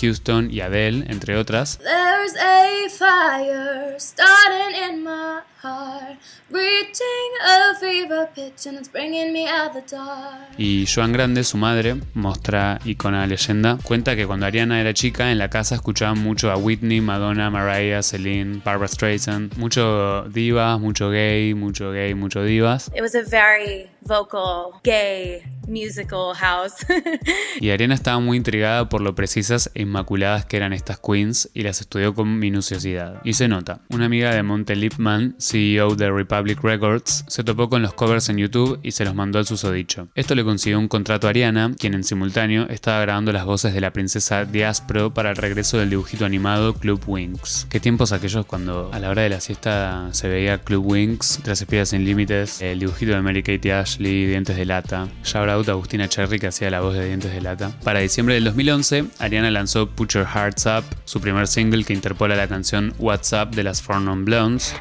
Houston 0.02 0.50
y 0.50 0.60
Adele, 0.60 1.04
entre 1.08 1.36
otras. 1.36 1.78
There's 1.78 2.34
a 2.36 2.88
fire 2.90 3.96
starting 3.98 4.74
in 4.90 5.04
my 5.04 5.42
heart, 5.62 6.18
reaching 6.50 7.30
a 7.46 7.74
fever 7.78 8.28
pitch, 8.34 8.66
and 8.66 8.78
it's 8.78 8.88
bringing 8.88 9.32
me 9.32 9.46
out 9.46 9.72
the 9.72 9.82
dark. 9.88 10.58
Y 10.58 10.86
Joan 10.86 11.12
Grande, 11.12 11.44
su 11.44 11.56
madre, 11.56 11.96
mostra 12.14 12.78
icona 12.84 13.26
leyenda, 13.26 13.78
cuenta 13.82 14.16
que 14.16 14.26
cuando 14.26 14.46
Ariana 14.46 14.80
era 14.80 14.92
chica 14.92 15.30
en 15.30 15.38
la 15.38 15.48
casa 15.48 15.76
escuchaban 15.76 16.18
mucho 16.18 16.50
a 16.50 16.56
Whitney, 16.56 17.00
Madonna, 17.00 17.50
Mariah, 17.50 18.02
Celine, 18.02 18.60
Barbara 18.64 18.88
Streisand, 18.88 19.56
mucho 19.56 20.24
divas, 20.28 20.80
mucho 20.80 21.10
gay, 21.10 21.54
mucho 21.54 21.92
gay, 21.92 22.14
mucho 22.14 22.42
divas. 22.42 22.90
It 22.94 23.02
was 23.02 23.14
a 23.14 23.22
very 23.22 23.88
vocal, 24.04 24.80
gay, 24.82 25.42
musical 25.68 26.34
house. 26.34 26.74
Y 27.60 27.70
Ariana 27.70 27.94
estaba 27.94 28.18
muy 28.18 28.36
intrigada 28.36 28.88
por 28.88 29.00
lo 29.00 29.14
precisas 29.14 29.70
e 29.74 29.82
inmaculadas 29.82 30.44
que 30.44 30.56
eran 30.56 30.72
estas 30.72 30.98
queens 30.98 31.50
y 31.54 31.62
las 31.62 31.80
estudió 31.80 32.14
con 32.14 32.38
minuciosidad. 32.38 33.20
Y 33.24 33.34
se 33.34 33.48
nota, 33.48 33.82
una 33.90 34.06
amiga 34.06 34.34
de 34.34 34.42
Monte 34.42 34.74
Lipman, 34.74 35.36
CEO 35.52 35.94
de 35.96 36.10
Republic 36.10 36.62
Records, 36.62 37.26
se 37.28 37.44
topó 37.44 37.68
con 37.68 37.82
los 37.82 37.92
covers 37.92 38.30
en 38.30 38.38
YouTube 38.38 38.80
y 38.82 38.92
se 38.92 39.04
los 39.04 39.14
mandó 39.14 39.38
al 39.38 39.46
susodicho. 39.46 40.08
Esto 40.14 40.34
le 40.34 40.44
consiguió 40.44 40.78
un 40.78 40.88
contrato 40.88 41.26
a 41.26 41.30
Ariana, 41.30 41.74
quien 41.78 41.92
en 41.92 42.04
simultáneo 42.04 42.66
estaba 42.70 43.02
grabando 43.02 43.32
las 43.32 43.44
voces 43.44 43.74
de 43.74 43.82
la 43.82 43.92
princesa 43.92 44.46
Diaspro 44.46 45.12
para 45.12 45.28
el 45.28 45.36
regreso 45.36 45.76
del 45.76 45.90
dibujito 45.90 46.24
animado 46.24 46.72
Club 46.72 47.02
Wings. 47.06 47.66
Qué 47.68 47.80
tiempos 47.80 48.12
aquellos 48.12 48.46
cuando 48.46 48.90
a 48.94 48.98
la 48.98 49.10
hora 49.10 49.22
de 49.22 49.28
la 49.28 49.40
siesta 49.40 50.08
se 50.12 50.26
veía 50.28 50.56
Club 50.56 50.86
Wings, 50.86 51.40
Tres 51.42 51.60
Espías 51.60 51.90
Sin 51.90 52.06
Límites, 52.06 52.62
el 52.62 52.78
dibujito 52.78 53.12
de 53.12 53.20
Mary 53.20 53.42
Kate 53.42 53.72
Ashley, 53.74 54.26
Dientes 54.26 54.56
de 54.56 54.64
Lata, 54.64 55.08
shout 55.22 55.50
out 55.50 55.68
a 55.68 55.72
Agustina 55.72 56.08
Cherry 56.08 56.38
que 56.38 56.46
hacía 56.46 56.70
la 56.70 56.80
voz 56.80 56.94
de 56.94 57.04
Dientes 57.04 57.30
de 57.30 57.42
Lata. 57.42 57.72
Para 57.84 58.00
diciembre 58.00 58.36
del 58.36 58.44
2011, 58.44 59.04
Ariana 59.18 59.50
lanzó 59.50 59.86
Put 59.86 60.14
Your 60.14 60.26
Hearts 60.26 60.64
Up, 60.64 60.84
su 61.04 61.20
primer 61.20 61.46
single 61.46 61.84
que 61.84 61.92
interpola 61.92 62.36
la 62.36 62.48
canción 62.48 62.94
What's 62.98 63.32
Up 63.34 63.50
de 63.54 63.64
las 63.64 63.82
Four 63.82 64.00
Non 64.00 64.24
Blondes. 64.24 64.74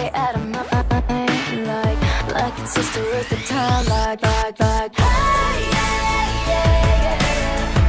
Out 0.00 0.08
of 0.08 0.08
sight, 0.08 0.14
out 0.14 0.34
of 0.34 0.48
mind, 0.48 1.66
like, 1.66 2.00
like 2.32 2.58
it's 2.58 2.74
just 2.74 2.96
a 2.96 3.00
waste 3.12 3.32
of 3.32 3.44
time, 3.46 3.84
like, 3.86 4.22
like, 4.22 4.58
like. 4.58 4.96
Hey, 4.96 5.04
yeah, 5.70 5.88
yeah, 6.48 6.72
yeah. 6.88 7.20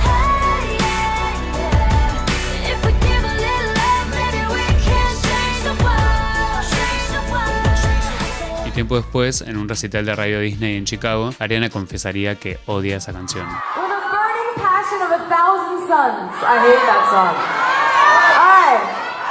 Hey, 0.04 0.76
yeah, 0.76 1.56
yeah. 1.56 2.72
If 2.72 2.80
we 2.86 2.92
give 2.92 3.24
a 3.24 3.36
little 3.40 3.72
love, 3.80 4.08
maybe 4.12 4.42
we 4.52 4.64
can 4.84 5.12
change 5.24 5.60
the 5.64 5.76
world, 5.80 6.64
change 6.68 7.08
the 7.16 7.22
world. 7.32 8.68
Y 8.68 8.72
tiempo 8.72 8.96
después, 8.98 9.42
en 9.42 9.58
un 9.58 9.70
recital 9.70 10.06
de 10.06 10.14
Radio 10.16 10.40
Disney 10.40 10.78
en 10.78 10.86
Chicago, 10.86 11.34
Ariana 11.40 11.70
confesaría 11.70 12.36
que 12.36 12.60
odia 12.66 12.98
esa 12.98 13.14
canción. 13.14 13.48
With 13.48 13.86
a 13.86 14.02
burning 14.12 14.56
passion 14.58 15.02
of 15.02 15.12
a 15.12 15.20
thousand 15.30 15.88
suns. 15.88 16.34
I 16.44 16.60
hate 16.60 16.86
that 16.86 17.08
song. 17.10 17.36
Alright. 18.36 18.84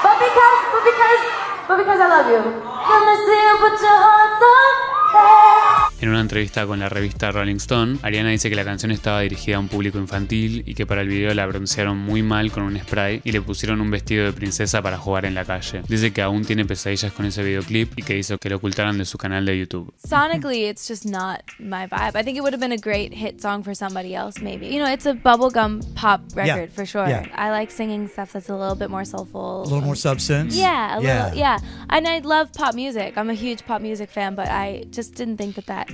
But 0.03 0.17
because, 0.19 0.59
but 0.73 0.83
because, 0.85 1.40
but 1.71 1.79
because 1.79 2.01
I 2.01 2.09
love 2.09 2.27
you. 2.27 2.43
Let 2.43 3.01
me 3.07 3.15
see 3.23 3.43
you 3.47 3.55
put 3.63 3.79
your 3.79 3.95
hands 3.95 4.43
up. 4.43 4.77
Hey. 5.15 5.60
En 6.03 6.09
una 6.09 6.21
entrevista 6.23 6.65
con 6.67 6.79
la 6.79 6.89
revista 6.89 7.31
Rolling 7.31 7.57
Stone, 7.57 7.99
Ariana 8.01 8.31
dice 8.31 8.49
que 8.49 8.57
la 8.57 8.65
canción 8.65 8.91
estaba 8.91 9.21
dirigida 9.21 9.57
a 9.57 9.61
un 9.61 9.69
público 9.69 9.99
infantil 9.99 10.63
y 10.67 10.73
que 10.75 10.87
para 10.87 11.03
el 11.03 11.09
video 11.09 11.35
la 11.35 11.45
broncearon 11.45 11.99
muy 11.99 12.23
mal 12.23 12.51
con 12.51 12.63
un 12.63 12.79
spray 12.79 13.21
y 13.23 13.33
le 13.33 13.43
pusieron 13.43 13.83
un 13.83 13.91
vestido 13.91 14.25
de 14.25 14.33
princesa 14.33 14.81
para 14.81 14.97
jugar 14.97 15.27
en 15.27 15.35
la 15.35 15.45
calle. 15.45 15.83
Dice 15.89 16.11
que 16.11 16.23
aún 16.23 16.47
tiene 16.47 16.65
pesadillas 16.65 17.13
con 17.13 17.27
ese 17.27 17.43
videoclip 17.43 17.99
y 17.99 18.03
que 18.03 18.17
hizo 18.17 18.39
que 18.39 18.49
lo 18.49 18.57
ocultaran 18.57 18.97
de 18.97 19.05
su 19.05 19.19
canal 19.19 19.45
de 19.45 19.59
YouTube. 19.59 19.93
Sonically, 20.03 20.71
it's 20.71 20.89
just 20.89 21.05
not 21.05 21.43
my 21.59 21.87
vibe. 21.87 22.17
I 22.19 22.23
think 22.25 22.39
it 22.39 22.41
would 22.41 22.55
have 22.55 22.61
been 22.67 22.73
a 22.73 22.81
great 22.81 23.13
hit 23.13 23.43
song 23.43 23.63
for 23.63 23.75
somebody 23.75 24.15
else, 24.15 24.41
maybe. 24.43 24.69
You 24.69 24.79
know, 24.83 24.91
it's 24.91 25.05
a 25.05 25.13
bubblegum 25.13 25.83
pop 25.97 26.23
Yeah, 26.35 26.55
record 26.55 26.73
for 26.73 26.87
sure. 26.87 27.07
yeah. 27.09 27.27
I 27.35 27.51
like 27.51 27.71
singing 27.71 28.09
stuff 28.09 28.33
that's 28.33 28.49
a 28.49 28.57
little 28.57 28.75
bit 28.75 28.89
more 28.89 29.05
soulful. 29.05 29.65
A 29.65 29.69
little 29.69 29.83
more 29.83 29.97
substance. 29.97 30.57
Yeah, 30.57 30.97
a 30.99 31.03
Yeah. 31.03 31.25
little, 31.25 31.39
yeah. 31.39 31.59
And 31.91 32.09
I 32.09 32.21
love 32.21 32.55
pop 32.55 32.75
music. 32.75 33.19
I'm 33.19 33.29
a 33.29 33.35
huge 33.35 33.67
pop 33.67 33.83
music 33.83 34.09
fan, 34.09 34.35
but 34.35 34.49
I 34.49 34.87
just 34.91 35.15
didn't 35.15 35.37
think 35.37 35.57
that 35.57 35.67
that 35.67 35.90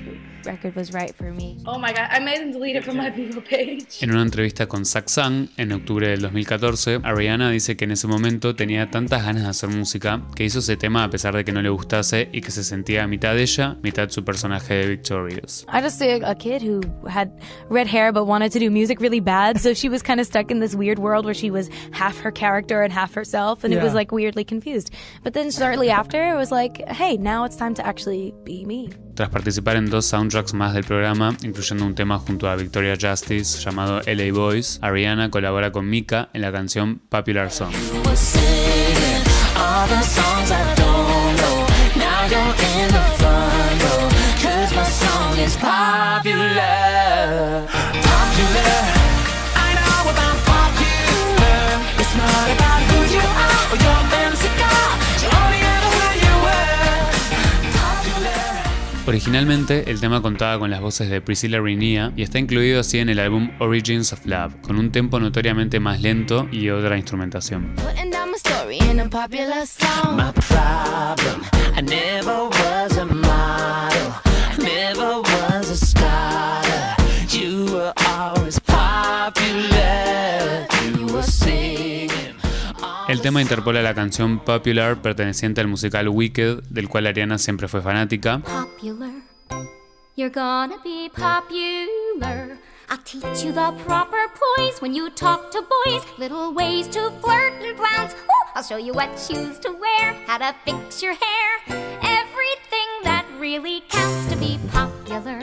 record 0.46 0.74
was 0.76 0.92
right 0.92 1.14
for 1.14 1.32
me. 1.32 1.58
Oh 1.66 1.78
my 1.78 1.92
god, 1.92 2.08
I 2.10 2.20
made 2.20 2.40
him 2.40 2.52
delete 2.52 2.76
it 2.76 2.84
from 2.84 2.96
my 2.96 3.10
Vivo 3.10 3.42
page. 3.42 4.02
En 4.02 4.10
una 4.10 4.22
entrevista 4.22 4.66
con 4.66 4.84
Saxang 4.84 5.48
en 5.56 5.72
octubre 5.72 6.08
del 6.08 6.22
2014, 6.22 7.00
Ariana 7.02 7.50
dice 7.50 7.76
que 7.76 7.84
en 7.84 7.90
ese 7.90 8.06
momento 8.06 8.54
tenía 8.54 8.90
tantas 8.90 9.24
ganas 9.24 9.42
de 9.42 9.48
hacer 9.48 9.68
música 9.68 10.22
que 10.34 10.44
hizo 10.44 10.60
ese 10.60 10.76
tema 10.76 11.04
a 11.04 11.10
pesar 11.10 11.34
de 11.34 11.44
que 11.44 11.52
no 11.52 11.60
le 11.60 11.68
gustase 11.68 12.28
y 12.32 12.40
que 12.40 12.50
se 12.50 12.64
sentía 12.64 13.06
mitad 13.06 13.36
ella, 13.38 13.76
mitad 13.82 14.08
su 14.08 14.24
personaje 14.24 14.74
de 14.74 14.88
Victorious. 14.88 15.66
I 15.68 15.82
just 15.82 15.98
see 15.98 16.10
a, 16.10 16.30
a 16.30 16.34
kid 16.34 16.62
who 16.62 16.80
had 17.08 17.30
red 17.68 17.86
hair 17.86 18.12
but 18.12 18.26
wanted 18.26 18.52
to 18.52 18.58
do 18.58 18.70
music 18.70 19.00
really 19.00 19.20
bad, 19.20 19.60
so 19.60 19.74
she 19.74 19.88
was 19.88 20.02
kind 20.02 20.20
of 20.20 20.26
stuck 20.26 20.50
in 20.50 20.60
this 20.60 20.74
weird 20.74 20.98
world 20.98 21.24
where 21.24 21.34
she 21.34 21.50
was 21.50 21.68
half 21.90 22.18
her 22.20 22.30
character 22.30 22.82
and 22.82 22.92
half 22.92 23.14
herself, 23.14 23.64
and 23.64 23.74
it 23.74 23.82
was 23.82 23.94
like 23.94 24.12
weirdly 24.12 24.44
confused. 24.44 24.90
But 25.22 25.32
then 25.32 25.50
shortly 25.50 25.90
after, 25.90 26.32
it 26.32 26.36
was 26.36 26.52
like, 26.52 26.86
hey, 26.88 27.16
now 27.16 27.44
it's 27.44 27.56
time 27.56 27.74
to 27.74 27.86
actually 27.86 28.32
be 28.44 28.64
me. 28.64 28.90
Tras 29.16 29.30
participar 29.30 29.76
en 29.76 29.88
dos 29.88 30.04
soundtracks 30.04 30.52
más 30.52 30.74
del 30.74 30.84
programa, 30.84 31.34
incluyendo 31.42 31.86
un 31.86 31.94
tema 31.94 32.18
junto 32.18 32.50
a 32.50 32.54
Victoria 32.54 32.98
Justice 33.00 33.58
llamado 33.64 34.02
LA 34.04 34.30
Boys, 34.30 34.78
Ariana 34.82 35.30
colabora 35.30 35.72
con 35.72 35.88
Mika 35.88 36.28
en 36.34 36.42
la 36.42 36.52
canción 36.52 37.00
Popular 37.08 37.50
Song. 37.50 37.72
Originalmente, 59.06 59.88
el 59.88 60.00
tema 60.00 60.20
contaba 60.20 60.58
con 60.58 60.68
las 60.68 60.80
voces 60.80 61.08
de 61.08 61.20
Priscilla 61.20 61.60
Renea 61.60 62.12
y 62.16 62.22
está 62.22 62.40
incluido 62.40 62.80
así 62.80 62.98
en 62.98 63.08
el 63.08 63.20
álbum 63.20 63.50
Origins 63.60 64.12
of 64.12 64.26
Love, 64.26 64.56
con 64.62 64.80
un 64.80 64.90
tempo 64.90 65.20
notoriamente 65.20 65.78
más 65.78 66.00
lento 66.00 66.48
y 66.50 66.70
otra 66.70 66.96
instrumentación. 66.96 67.74
My 70.16 70.32
problem, 70.32 71.42
I 71.76 71.82
never 71.82 72.48
was 72.48 72.98
a 72.98 73.04
model. 73.04 73.95
Tema 83.26 83.42
interpola 83.42 83.82
la 83.82 83.92
canción 83.92 84.38
Popular 84.38 85.02
perteneciente 85.02 85.60
al 85.60 85.66
musical 85.66 86.08
Wicked, 86.08 86.62
del 86.70 86.88
cual 86.88 87.08
Ariana 87.08 87.38
siempre 87.38 87.66
fue 87.66 87.82
fanática, 87.82 88.38
Popular. 88.38 89.10
You're 90.14 90.30
gonna 90.32 90.76
be 90.84 91.10
popular. 91.10 92.56
I'll 92.88 93.02
teach 93.02 93.44
you 93.44 93.52
the 93.52 93.72
proper 93.84 94.30
poise 94.38 94.80
when 94.80 94.94
you 94.94 95.10
talk 95.10 95.50
to 95.50 95.60
boys. 95.62 96.04
Little 96.18 96.54
ways 96.54 96.86
to 96.90 97.10
flirt 97.20 97.52
and 97.64 97.76
I'll 98.54 98.62
show 98.62 98.76
you 98.76 98.92
what 98.92 99.18
shoes 99.18 99.58
to 99.58 99.72
wear, 99.72 100.14
how 100.28 100.38
to 100.38 100.54
fix 100.64 101.02
your 101.02 101.14
hair. 101.14 101.48
Everything 102.02 102.88
that 103.02 103.26
really 103.40 103.82
counts 103.88 104.32
to 104.32 104.36
be 104.38 104.56
popular. 104.70 105.40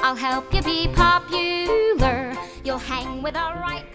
I'll 0.00 0.14
help 0.14 0.54
you 0.54 0.62
be 0.62 0.86
popular. 0.94 2.34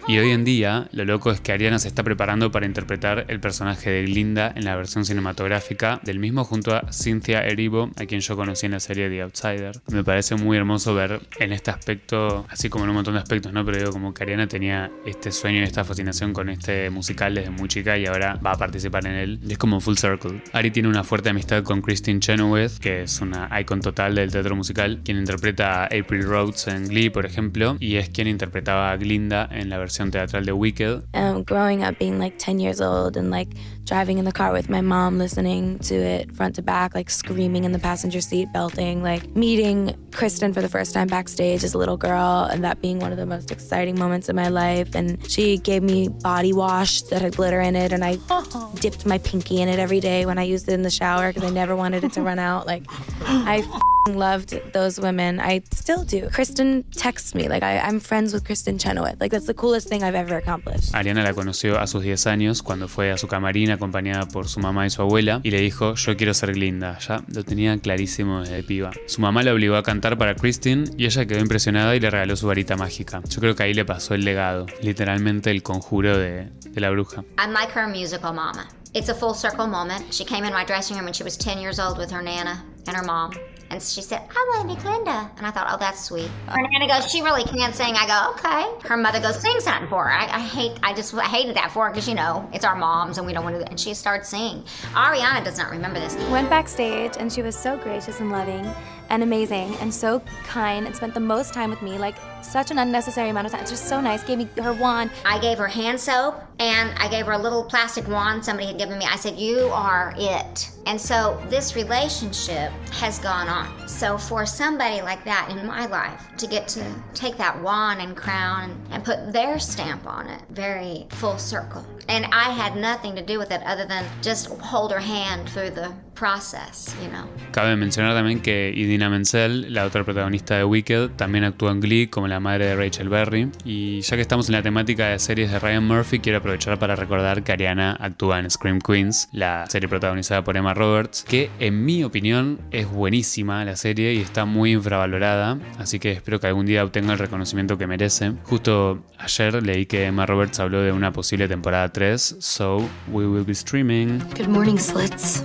Y 0.06 0.18
hoy 0.18 0.30
en 0.30 0.44
día 0.44 0.88
lo 0.92 1.04
loco 1.04 1.30
es 1.30 1.40
que 1.40 1.52
Ariana 1.52 1.78
se 1.78 1.88
está 1.88 2.02
preparando 2.02 2.50
para 2.50 2.66
interpretar 2.66 3.24
el 3.28 3.40
personaje 3.40 3.90
de 3.90 4.02
Glinda 4.04 4.52
en 4.54 4.64
la 4.64 4.76
versión 4.76 5.04
cinematográfica 5.04 6.00
del 6.02 6.18
mismo 6.18 6.44
junto 6.44 6.74
a 6.74 6.92
Cynthia 6.92 7.46
Erivo, 7.46 7.90
a 7.96 8.06
quien 8.06 8.20
yo 8.20 8.36
conocí 8.36 8.66
en 8.66 8.72
la 8.72 8.80
serie 8.80 9.08
The 9.08 9.22
Outsider. 9.22 9.72
Me 9.90 10.04
parece 10.04 10.34
muy 10.36 10.56
hermoso 10.56 10.94
ver 10.94 11.20
en 11.38 11.52
este 11.52 11.70
aspecto, 11.70 12.46
así 12.50 12.68
como 12.68 12.84
en 12.84 12.90
un 12.90 12.96
montón 12.96 13.14
de 13.14 13.20
aspectos, 13.20 13.52
¿no? 13.52 13.64
Pero 13.64 13.78
digo, 13.78 13.92
como 13.92 14.12
que 14.12 14.24
Ariana 14.24 14.46
tenía 14.46 14.90
este 15.06 15.32
sueño 15.32 15.60
y 15.60 15.64
esta 15.64 15.84
fascinación 15.84 16.32
con 16.32 16.48
este 16.48 16.90
musical 16.90 17.34
desde 17.34 17.50
muy 17.50 17.68
chica 17.68 17.96
y 17.96 18.06
ahora 18.06 18.38
va 18.44 18.52
a 18.52 18.56
participar 18.56 19.06
en 19.06 19.14
él. 19.14 19.40
Y 19.46 19.52
es 19.52 19.58
como 19.58 19.80
full 19.80 19.96
circle. 19.96 20.42
Ari 20.52 20.70
tiene 20.70 20.88
una 20.88 21.04
fuerte 21.04 21.30
amistad 21.30 21.62
con 21.62 21.80
Christine 21.80 22.20
Chenoweth, 22.20 22.78
que 22.78 23.02
es 23.02 23.20
una 23.20 23.48
icon 23.60 23.80
total 23.80 24.14
del 24.14 24.30
teatro 24.30 24.54
musical, 24.56 25.00
quien 25.04 25.18
interpreta 25.18 25.84
a 25.84 25.86
April 25.86 26.24
Rhodes 26.24 26.66
en 26.68 26.88
Glee, 26.88 27.10
por 27.10 27.26
ejemplo, 27.26 27.76
y 27.80 27.96
es 27.96 28.10
quien 28.10 28.28
interpretaba 28.64 28.92
a 28.92 28.96
Glinda 28.96 29.48
en 29.50 29.68
la 29.68 29.78
versión 29.78 30.10
teatral 30.10 30.44
de 30.46 30.52
Wicked. 30.52 31.02
Um, 31.12 31.44
growing 31.44 31.84
up, 31.84 31.98
being 31.98 32.18
like 32.18 32.36
10 32.38 32.58
years 32.58 32.80
old 32.80 33.16
and 33.16 33.30
like 33.30 33.50
driving 33.84 34.18
in 34.18 34.24
the 34.24 34.32
car 34.32 34.52
with 34.52 34.68
my 34.68 34.80
mom, 34.80 35.18
listening 35.18 35.78
to 35.80 35.94
it 35.94 36.34
front 36.34 36.54
to 36.56 36.62
back, 36.62 36.94
like 36.94 37.10
screaming 37.10 37.64
in 37.64 37.72
the 37.72 37.78
passenger 37.78 38.20
seat, 38.20 38.48
belting, 38.52 39.02
like 39.02 39.34
meeting 39.36 39.96
Kristen 40.12 40.52
for 40.52 40.62
the 40.62 40.68
first 40.68 40.94
time 40.94 41.06
backstage 41.06 41.64
as 41.64 41.74
a 41.74 41.78
little 41.78 41.96
girl, 41.96 42.48
and 42.50 42.64
that 42.64 42.80
being 42.80 42.98
one 42.98 43.12
of 43.12 43.18
the 43.18 43.26
most 43.26 43.50
exciting 43.50 43.98
moments 43.98 44.28
in 44.28 44.36
my 44.36 44.48
life. 44.48 44.94
And 44.94 45.18
she 45.30 45.58
gave 45.58 45.82
me 45.82 46.08
body 46.08 46.52
wash 46.52 47.02
that 47.02 47.20
had 47.22 47.36
glitter 47.36 47.60
in 47.60 47.76
it, 47.76 47.92
and 47.92 48.04
I 48.04 48.16
dipped 48.80 49.06
my 49.06 49.18
pinky 49.18 49.60
in 49.60 49.68
it 49.68 49.78
every 49.78 50.00
day 50.00 50.26
when 50.26 50.38
I 50.38 50.42
used 50.42 50.68
it 50.68 50.72
in 50.72 50.82
the 50.82 50.90
shower 50.90 51.32
because 51.32 51.48
I 51.48 51.52
never 51.52 51.76
wanted 51.76 52.04
it 52.04 52.12
to 52.14 52.22
run 52.22 52.38
out. 52.38 52.66
Like, 52.66 52.84
I 53.26 53.64
loved 54.08 54.60
those 54.72 55.00
women. 55.00 55.40
I 55.40 55.62
still 55.72 56.04
do. 56.04 56.28
Kristen 56.30 56.84
texts 56.92 57.34
me, 57.34 57.48
like, 57.48 57.62
I, 57.62 57.78
I'm 57.78 58.00
friends 58.00 58.32
with 58.32 58.44
Kristen 58.44 58.78
Chenoweth. 58.78 59.20
Like, 59.20 59.30
that's 59.30 59.46
the 59.46 59.54
coolest 59.54 59.88
thing 59.88 60.02
I've 60.02 60.14
ever 60.14 60.36
accomplished. 60.36 60.92
Ariana 60.94 61.24
la 61.24 61.32
conoció 61.32 61.80
a 61.80 61.86
sus 61.86 62.02
10 62.02 62.26
años 62.26 62.62
cuando 62.62 62.88
fue 62.88 63.10
a 63.10 63.18
su 63.18 63.26
camarín 63.26 63.70
acompañada 63.74 64.26
por 64.26 64.48
su 64.48 64.60
mamá 64.60 64.86
y 64.86 64.90
su 64.90 65.02
abuela 65.02 65.40
y 65.42 65.50
le 65.50 65.60
dijo 65.60 65.94
yo 65.94 66.16
quiero 66.16 66.34
ser 66.34 66.52
Glinda, 66.52 66.98
ya 66.98 67.22
lo 67.28 67.44
tenía 67.44 67.78
clarísimo 67.78 68.40
desde 68.40 68.62
piba. 68.62 68.90
Su 69.06 69.20
mamá 69.20 69.42
la 69.42 69.52
obligó 69.52 69.76
a 69.76 69.82
cantar 69.82 70.16
para 70.18 70.34
Christine 70.34 70.84
y 70.96 71.06
ella 71.06 71.26
quedó 71.26 71.40
impresionada 71.40 71.94
y 71.96 72.00
le 72.00 72.10
regaló 72.10 72.36
su 72.36 72.46
varita 72.46 72.76
mágica. 72.76 73.22
Yo 73.28 73.40
creo 73.40 73.54
que 73.54 73.62
ahí 73.64 73.74
le 73.74 73.84
pasó 73.84 74.14
el 74.14 74.24
legado, 74.24 74.66
literalmente 74.82 75.50
el 75.50 75.62
conjuro 75.62 76.16
de, 76.18 76.50
de 76.68 76.80
la 76.80 76.90
bruja. 76.90 77.24
I'm 77.38 77.52
like 77.52 77.72
her 77.74 77.86
musical 77.86 78.32
mama. 78.32 78.66
It's 78.94 79.08
a 79.08 79.14
full 79.14 79.34
circle 79.34 79.66
moment. 79.66 80.12
She 80.14 80.24
came 80.24 80.44
in 80.44 80.52
my 80.52 80.64
dressing 80.64 80.96
room 80.96 81.06
when 81.06 81.14
she 81.14 81.24
was 81.24 81.36
10 81.36 81.58
years 81.58 81.80
old 81.80 81.98
with 81.98 82.12
her 82.12 82.22
Nana 82.22 82.64
and 82.86 82.96
her 82.96 83.04
mom. 83.04 83.32
And 83.74 83.82
she 83.82 84.02
said, 84.02 84.22
I 84.30 84.50
want 84.54 84.70
to 84.70 84.76
be 84.76 84.80
Glinda. 84.80 85.28
And 85.36 85.44
I 85.44 85.50
thought, 85.50 85.66
oh, 85.68 85.76
that's 85.76 86.00
sweet. 86.00 86.30
Her 86.46 86.62
Nana 86.62 86.86
goes, 86.86 87.10
she 87.10 87.22
really 87.22 87.42
can't 87.42 87.74
sing. 87.74 87.96
I 87.96 88.06
go, 88.06 88.30
okay. 88.34 88.88
Her 88.88 88.96
mother 88.96 89.18
goes, 89.18 89.40
sing 89.40 89.58
something 89.58 89.88
for 89.88 90.04
her. 90.04 90.12
I, 90.12 90.26
I 90.26 90.38
hate, 90.38 90.78
I 90.84 90.94
just 90.94 91.12
I 91.12 91.24
hated 91.24 91.56
that 91.56 91.72
for 91.72 91.86
her 91.86 91.90
because, 91.90 92.08
you 92.08 92.14
know, 92.14 92.48
it's 92.52 92.64
our 92.64 92.76
moms 92.76 93.18
and 93.18 93.26
we 93.26 93.32
don't 93.32 93.42
want 93.42 93.58
to. 93.58 93.68
And 93.68 93.80
she 93.80 93.92
started 93.94 94.24
singing. 94.24 94.62
Ariana 94.92 95.42
does 95.42 95.58
not 95.58 95.72
remember 95.72 95.98
this. 95.98 96.14
Went 96.30 96.48
backstage 96.48 97.16
and 97.18 97.32
she 97.32 97.42
was 97.42 97.56
so 97.58 97.76
gracious 97.76 98.20
and 98.20 98.30
loving 98.30 98.64
and 99.10 99.22
amazing 99.22 99.74
and 99.76 99.92
so 99.92 100.20
kind 100.44 100.86
and 100.86 100.94
spent 100.94 101.14
the 101.14 101.20
most 101.20 101.54
time 101.54 101.70
with 101.70 101.82
me, 101.82 101.98
like 101.98 102.16
such 102.42 102.70
an 102.70 102.78
unnecessary 102.78 103.30
amount 103.30 103.46
of 103.46 103.52
time. 103.52 103.62
It's 103.62 103.70
just 103.70 103.88
so 103.88 104.00
nice. 104.00 104.22
Gave 104.22 104.38
me 104.38 104.48
her 104.62 104.72
wand. 104.72 105.10
I 105.24 105.38
gave 105.38 105.58
her 105.58 105.68
hand 105.68 105.98
soap 105.98 106.42
and 106.58 106.90
I 106.98 107.08
gave 107.08 107.26
her 107.26 107.32
a 107.32 107.38
little 107.38 107.64
plastic 107.64 108.06
wand 108.08 108.44
somebody 108.44 108.68
had 108.68 108.78
given 108.78 108.98
me. 108.98 109.06
I 109.06 109.16
said, 109.16 109.36
You 109.36 109.68
are 109.68 110.14
it. 110.16 110.70
And 110.86 111.00
so 111.00 111.42
this 111.48 111.74
relationship 111.74 112.70
has 112.92 113.18
gone 113.18 113.48
on. 113.48 113.88
So 113.88 114.18
for 114.18 114.44
somebody 114.44 115.00
like 115.00 115.24
that 115.24 115.50
in 115.50 115.66
my 115.66 115.86
life 115.86 116.28
to 116.36 116.46
get 116.46 116.68
to 116.68 116.84
take 117.14 117.36
that 117.38 117.60
wand 117.62 118.00
and 118.00 118.16
crown 118.16 118.70
and, 118.70 118.92
and 118.92 119.04
put 119.04 119.32
their 119.32 119.58
stamp 119.58 120.06
on 120.06 120.28
it, 120.28 120.42
very 120.50 121.06
full 121.10 121.38
circle. 121.38 121.84
And 122.08 122.26
I 122.26 122.50
had 122.50 122.76
nothing 122.76 123.16
to 123.16 123.22
do 123.22 123.38
with 123.38 123.50
it 123.50 123.62
other 123.64 123.86
than 123.86 124.04
just 124.20 124.48
hold 124.60 124.92
her 124.92 125.00
hand 125.00 125.48
through 125.48 125.70
the 125.70 125.94
process, 126.14 126.94
you 127.02 127.08
know. 127.08 127.24
Cabe 127.52 127.76
mencionar 127.76 128.14
también 128.14 128.40
que 128.40 128.72
Idina 128.74 129.10
Menzel, 129.10 129.72
la 129.72 129.84
otra 129.84 130.04
protagonista 130.04 130.56
de 130.56 130.64
Wicked, 130.64 131.10
también 131.16 131.44
actuó 131.44 131.70
en 131.70 131.80
Glee 131.80 132.08
como 132.08 132.28
la 132.28 132.40
madre 132.40 132.66
de 132.66 132.76
Rachel 132.76 133.08
Berry. 133.08 133.50
Y 133.64 134.00
ya 134.00 134.16
que 134.16 134.22
estamos 134.22 134.48
en 134.48 134.54
la 134.54 134.62
temática 134.62 135.08
de 135.08 135.18
series 135.18 135.50
de 135.50 135.58
Ryan 135.58 135.86
Murphy, 135.86 136.20
quiero 136.20 136.38
aprovechar 136.38 136.78
para 136.78 136.96
recordar 136.96 137.42
que 137.42 137.52
Ariana 137.52 137.96
actúa 138.00 138.38
en 138.38 138.50
Scream 138.50 138.80
Queens, 138.80 139.28
la 139.32 139.66
serie 139.68 139.88
protagonizada 139.88 140.42
por 140.44 140.56
Emma 140.56 140.74
Roberts, 140.74 141.24
que 141.28 141.50
en 141.58 141.84
mi 141.84 142.04
opinión 142.04 142.60
es 142.70 142.88
buenísima 142.88 143.64
la 143.64 143.76
serie 143.76 144.14
y 144.14 144.20
está 144.20 144.44
muy 144.44 144.72
infravalorada, 144.72 145.58
así 145.78 145.98
que 145.98 146.12
espero 146.12 146.40
que 146.40 146.46
algún 146.46 146.66
día 146.66 146.84
obtenga 146.84 147.12
el 147.12 147.18
reconocimiento 147.18 147.78
que 147.78 147.86
merece. 147.86 148.32
Justo 148.44 149.04
ayer 149.18 149.62
leí 149.62 149.86
que 149.86 150.06
Emma 150.06 150.26
Roberts 150.26 150.60
habló 150.60 150.82
de 150.82 150.92
una 150.92 151.12
posible 151.12 151.48
temporada 151.48 151.92
3, 151.92 152.36
so 152.38 152.78
we 153.08 153.26
will 153.26 153.44
be 153.44 153.52
streaming. 153.52 154.18
Good 154.36 154.48
morning, 154.48 154.78
Slits. 154.78 155.42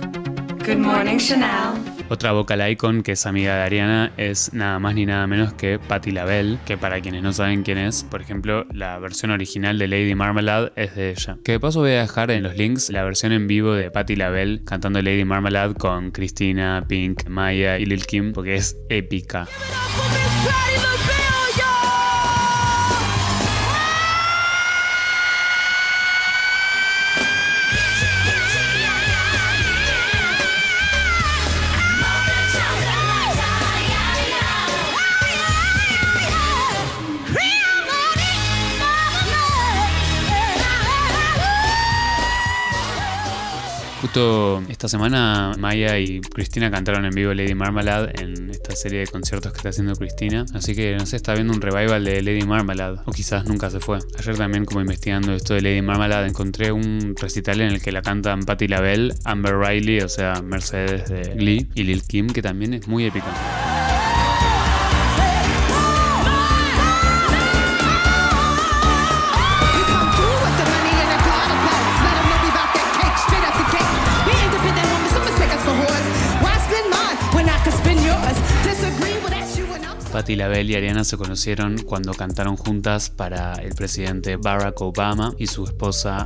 Good 0.66 0.76
morning, 0.76 1.16
Chanel. 1.16 1.74
Otra 2.10 2.32
vocal 2.32 2.70
icon 2.70 3.02
que 3.02 3.12
es 3.12 3.24
amiga 3.24 3.56
de 3.56 3.62
Ariana 3.62 4.12
es 4.18 4.52
nada 4.52 4.78
más 4.78 4.94
ni 4.94 5.06
nada 5.06 5.26
menos 5.26 5.54
que 5.54 5.78
Patti 5.78 6.10
LaBelle, 6.10 6.58
que 6.66 6.76
para 6.76 7.00
quienes 7.00 7.22
no 7.22 7.32
saben 7.32 7.62
quién 7.62 7.78
es, 7.78 8.04
por 8.04 8.20
ejemplo, 8.20 8.66
la 8.72 8.98
versión 8.98 9.30
original 9.30 9.78
de 9.78 9.88
Lady 9.88 10.14
Marmalade 10.14 10.72
es 10.76 10.94
de 10.94 11.10
ella. 11.12 11.38
Que 11.44 11.52
de 11.52 11.60
paso 11.60 11.80
voy 11.80 11.92
a 11.92 12.00
dejar 12.02 12.30
en 12.30 12.42
los 12.42 12.56
links 12.56 12.90
la 12.90 13.04
versión 13.04 13.32
en 13.32 13.46
vivo 13.46 13.72
de 13.72 13.90
Patti 13.90 14.16
LaBelle 14.16 14.62
cantando 14.64 15.00
Lady 15.00 15.24
Marmalade 15.24 15.74
con 15.74 16.10
Christina, 16.10 16.84
Pink, 16.86 17.26
Maya 17.28 17.78
y 17.78 17.86
Lil 17.86 18.04
Kim, 18.04 18.32
porque 18.32 18.56
es 18.56 18.76
épica. 18.90 19.46
Justo 44.10 44.64
esta 44.68 44.88
semana 44.88 45.52
Maya 45.56 45.96
y 45.96 46.20
Cristina 46.20 46.68
cantaron 46.68 47.04
en 47.04 47.12
vivo 47.12 47.32
Lady 47.32 47.54
Marmalade 47.54 48.12
en 48.20 48.50
esta 48.50 48.74
serie 48.74 48.98
de 48.98 49.06
conciertos 49.06 49.52
que 49.52 49.58
está 49.58 49.68
haciendo 49.68 49.94
Cristina. 49.94 50.44
Así 50.52 50.74
que 50.74 50.96
no 50.96 51.06
sé, 51.06 51.14
está 51.14 51.32
viendo 51.34 51.52
un 51.52 51.60
revival 51.60 52.04
de 52.04 52.20
Lady 52.20 52.42
Marmalade. 52.42 52.98
O 53.04 53.12
quizás 53.12 53.44
nunca 53.44 53.70
se 53.70 53.78
fue. 53.78 54.00
Ayer 54.18 54.36
también 54.36 54.64
como 54.64 54.80
investigando 54.80 55.32
esto 55.32 55.54
de 55.54 55.60
Lady 55.60 55.80
Marmalade 55.80 56.26
encontré 56.26 56.72
un 56.72 57.14
recital 57.20 57.60
en 57.60 57.70
el 57.70 57.80
que 57.80 57.92
la 57.92 58.02
cantan 58.02 58.40
Patti 58.40 58.66
LaBelle, 58.66 59.14
Amber 59.22 59.56
Riley, 59.56 60.00
o 60.00 60.08
sea 60.08 60.42
Mercedes 60.42 61.08
de 61.08 61.32
Glee, 61.36 61.68
y 61.76 61.84
Lil 61.84 62.02
Kim, 62.02 62.26
que 62.26 62.42
también 62.42 62.74
es 62.74 62.88
muy 62.88 63.04
épica. 63.04 63.99
Patti 80.10 80.34
LaBelle 80.34 80.72
y 80.72 80.74
Ariana 80.74 81.04
se 81.04 81.16
conocieron 81.16 81.78
cuando 81.82 82.12
cantaron 82.14 82.56
juntas 82.56 83.10
para 83.10 83.54
el 83.54 83.74
presidente 83.74 84.36
Barack 84.36 84.80
Obama 84.80 85.34
y 85.38 85.46
su 85.46 85.64
esposa. 85.64 86.24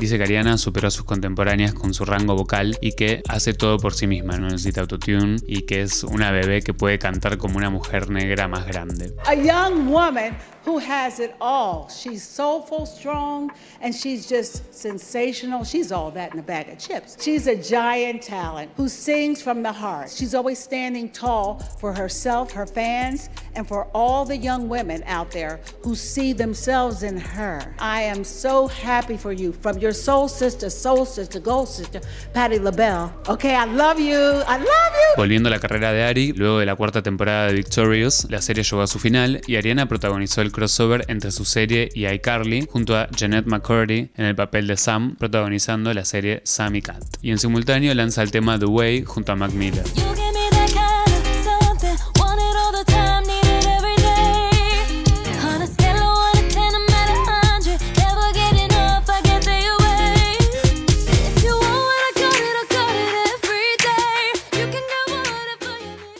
Dice 0.00 0.16
que 0.16 0.24
Ariana 0.24 0.58
superó 0.58 0.88
a 0.88 0.90
sus 0.90 1.04
contemporáneas 1.04 1.74
con 1.74 1.92
su 1.92 2.04
rango 2.04 2.36
vocal 2.36 2.78
y 2.80 2.92
que 2.92 3.22
hace 3.28 3.52
todo 3.52 3.78
por 3.78 3.94
sí 3.94 4.06
misma, 4.06 4.38
no 4.38 4.48
necesita 4.48 4.80
autotune 4.80 5.38
y 5.46 5.62
que 5.62 5.82
es 5.82 6.04
una 6.04 6.30
bebé 6.30 6.62
que 6.62 6.72
puede 6.72 6.98
cantar 6.98 7.36
como 7.36 7.58
una 7.58 7.70
mujer 7.70 8.08
negra 8.08 8.46
más 8.46 8.66
grande. 8.66 9.14
A 9.26 9.34
young 9.34 9.90
woman 9.90 10.36
who 10.68 10.78
has 10.78 11.18
it 11.18 11.34
all. 11.40 11.88
She's 11.88 12.22
soulful, 12.22 12.84
strong, 12.84 13.50
and 13.80 13.94
she's 13.94 14.28
just 14.28 14.74
sensational. 14.74 15.64
She's 15.64 15.90
all 15.90 16.10
that 16.10 16.34
in 16.34 16.40
a 16.40 16.42
bag 16.42 16.68
of 16.68 16.78
chips. 16.78 17.16
She's 17.18 17.46
a 17.46 17.56
giant 17.56 18.20
talent 18.20 18.70
who 18.76 18.86
sings 18.86 19.40
from 19.40 19.62
the 19.62 19.72
heart. 19.72 20.10
She's 20.10 20.34
always 20.34 20.58
standing 20.58 21.08
tall 21.08 21.60
for 21.80 21.94
herself, 21.94 22.52
her 22.52 22.66
fans, 22.66 23.30
and 23.54 23.66
for 23.66 23.88
all 23.94 24.26
the 24.26 24.36
young 24.36 24.68
women 24.68 25.02
out 25.06 25.30
there 25.30 25.60
who 25.82 25.94
see 25.94 26.34
themselves 26.34 27.02
in 27.02 27.16
her. 27.16 27.74
I 27.78 28.02
am 28.02 28.22
so 28.22 28.68
happy 28.68 29.16
for 29.16 29.32
you. 29.38 29.52
From 29.52 29.78
your 29.78 29.94
soul 29.94 30.28
sister, 30.28 30.70
soul 30.70 31.06
sister, 31.06 31.40
gold 31.40 31.68
sister, 31.68 32.00
Patti 32.32 32.58
LaBelle. 32.58 33.10
Okay, 33.28 33.54
I 33.54 33.66
love 33.66 33.98
you. 33.98 34.16
I 34.16 34.58
love 34.58 34.66
you. 34.66 35.16
Volviendo 35.16 35.48
a 35.48 35.50
la 35.50 35.58
carrera 35.58 35.92
de 35.92 36.02
Ari, 36.04 36.32
luego 36.32 36.58
de 36.58 36.66
la 36.66 36.76
cuarta 36.76 37.02
temporada 37.02 37.46
de 37.46 37.54
Victorious, 37.54 38.26
la 38.30 38.42
serie 38.42 38.64
llegó 38.64 38.82
a 38.82 38.86
su 38.86 38.98
final 38.98 39.40
y 39.46 39.56
Ariana 39.56 39.86
protagonizó 39.86 40.42
el 40.42 40.52
crossover 40.52 41.04
entre 41.08 41.30
su 41.30 41.44
serie 41.44 41.88
y 41.94 42.06
iCarly 42.06 42.66
junto 42.70 42.96
a 42.96 43.08
Jeanette 43.10 43.46
McCurdy 43.46 44.10
en 44.16 44.24
el 44.24 44.34
papel 44.34 44.66
de 44.66 44.76
Sam, 44.76 45.16
protagonizando 45.16 45.92
la 45.94 46.04
serie 46.04 46.42
Sammy 46.44 46.82
Cat. 46.82 47.02
Y 47.22 47.30
en 47.30 47.38
simultáneo 47.38 47.94
lanza 47.94 48.22
el 48.22 48.30
tema 48.30 48.58
The 48.58 48.66
Way 48.66 49.04
junto 49.04 49.32
a 49.32 49.36
Mac 49.36 49.52
Miller. 49.52 49.84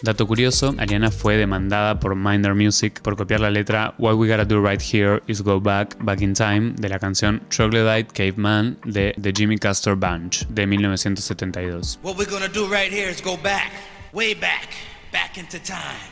Dato 0.09 0.27
curioso, 0.27 0.75
Ariana 0.79 1.11
fue 1.11 1.37
demandada 1.37 2.01
por 2.01 2.16
Minder 2.16 2.55
Music 2.55 3.03
por 3.03 3.14
copiar 3.14 3.40
la 3.40 3.51
letra 3.51 3.94
What 3.99 4.14
We 4.14 4.27
Gotta 4.27 4.47
Do 4.47 4.66
Right 4.66 4.81
Here 4.81 5.21
Is 5.27 5.42
Go 5.42 5.61
Back, 5.61 5.99
Back 6.01 6.23
in 6.23 6.33
Time 6.33 6.73
de 6.79 6.88
la 6.88 6.99
canción 6.99 7.42
Troglodyte 7.51 8.11
Caveman 8.14 8.79
de 8.87 9.14
The 9.21 9.35
Jimmy 9.37 9.59
Castor 9.59 9.97
Bunch 9.97 10.47
de 10.49 10.66
1972. 10.66 11.99
What 12.03 12.16
we're 12.16 12.25
gonna 12.25 12.49
do 12.49 12.66
right 12.68 12.90
here 12.90 13.11
is 13.11 13.21
go 13.21 13.37
back, 13.37 13.71
way 14.14 14.33
back, 14.33 14.71
back 15.12 15.37
into 15.37 15.59
time. 15.59 16.09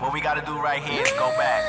What 0.00 0.12
we 0.12 0.20
gotta 0.20 0.44
do 0.44 0.60
right 0.60 0.82
here 0.82 1.04
is 1.04 1.12
go 1.12 1.30
back. 1.38 1.62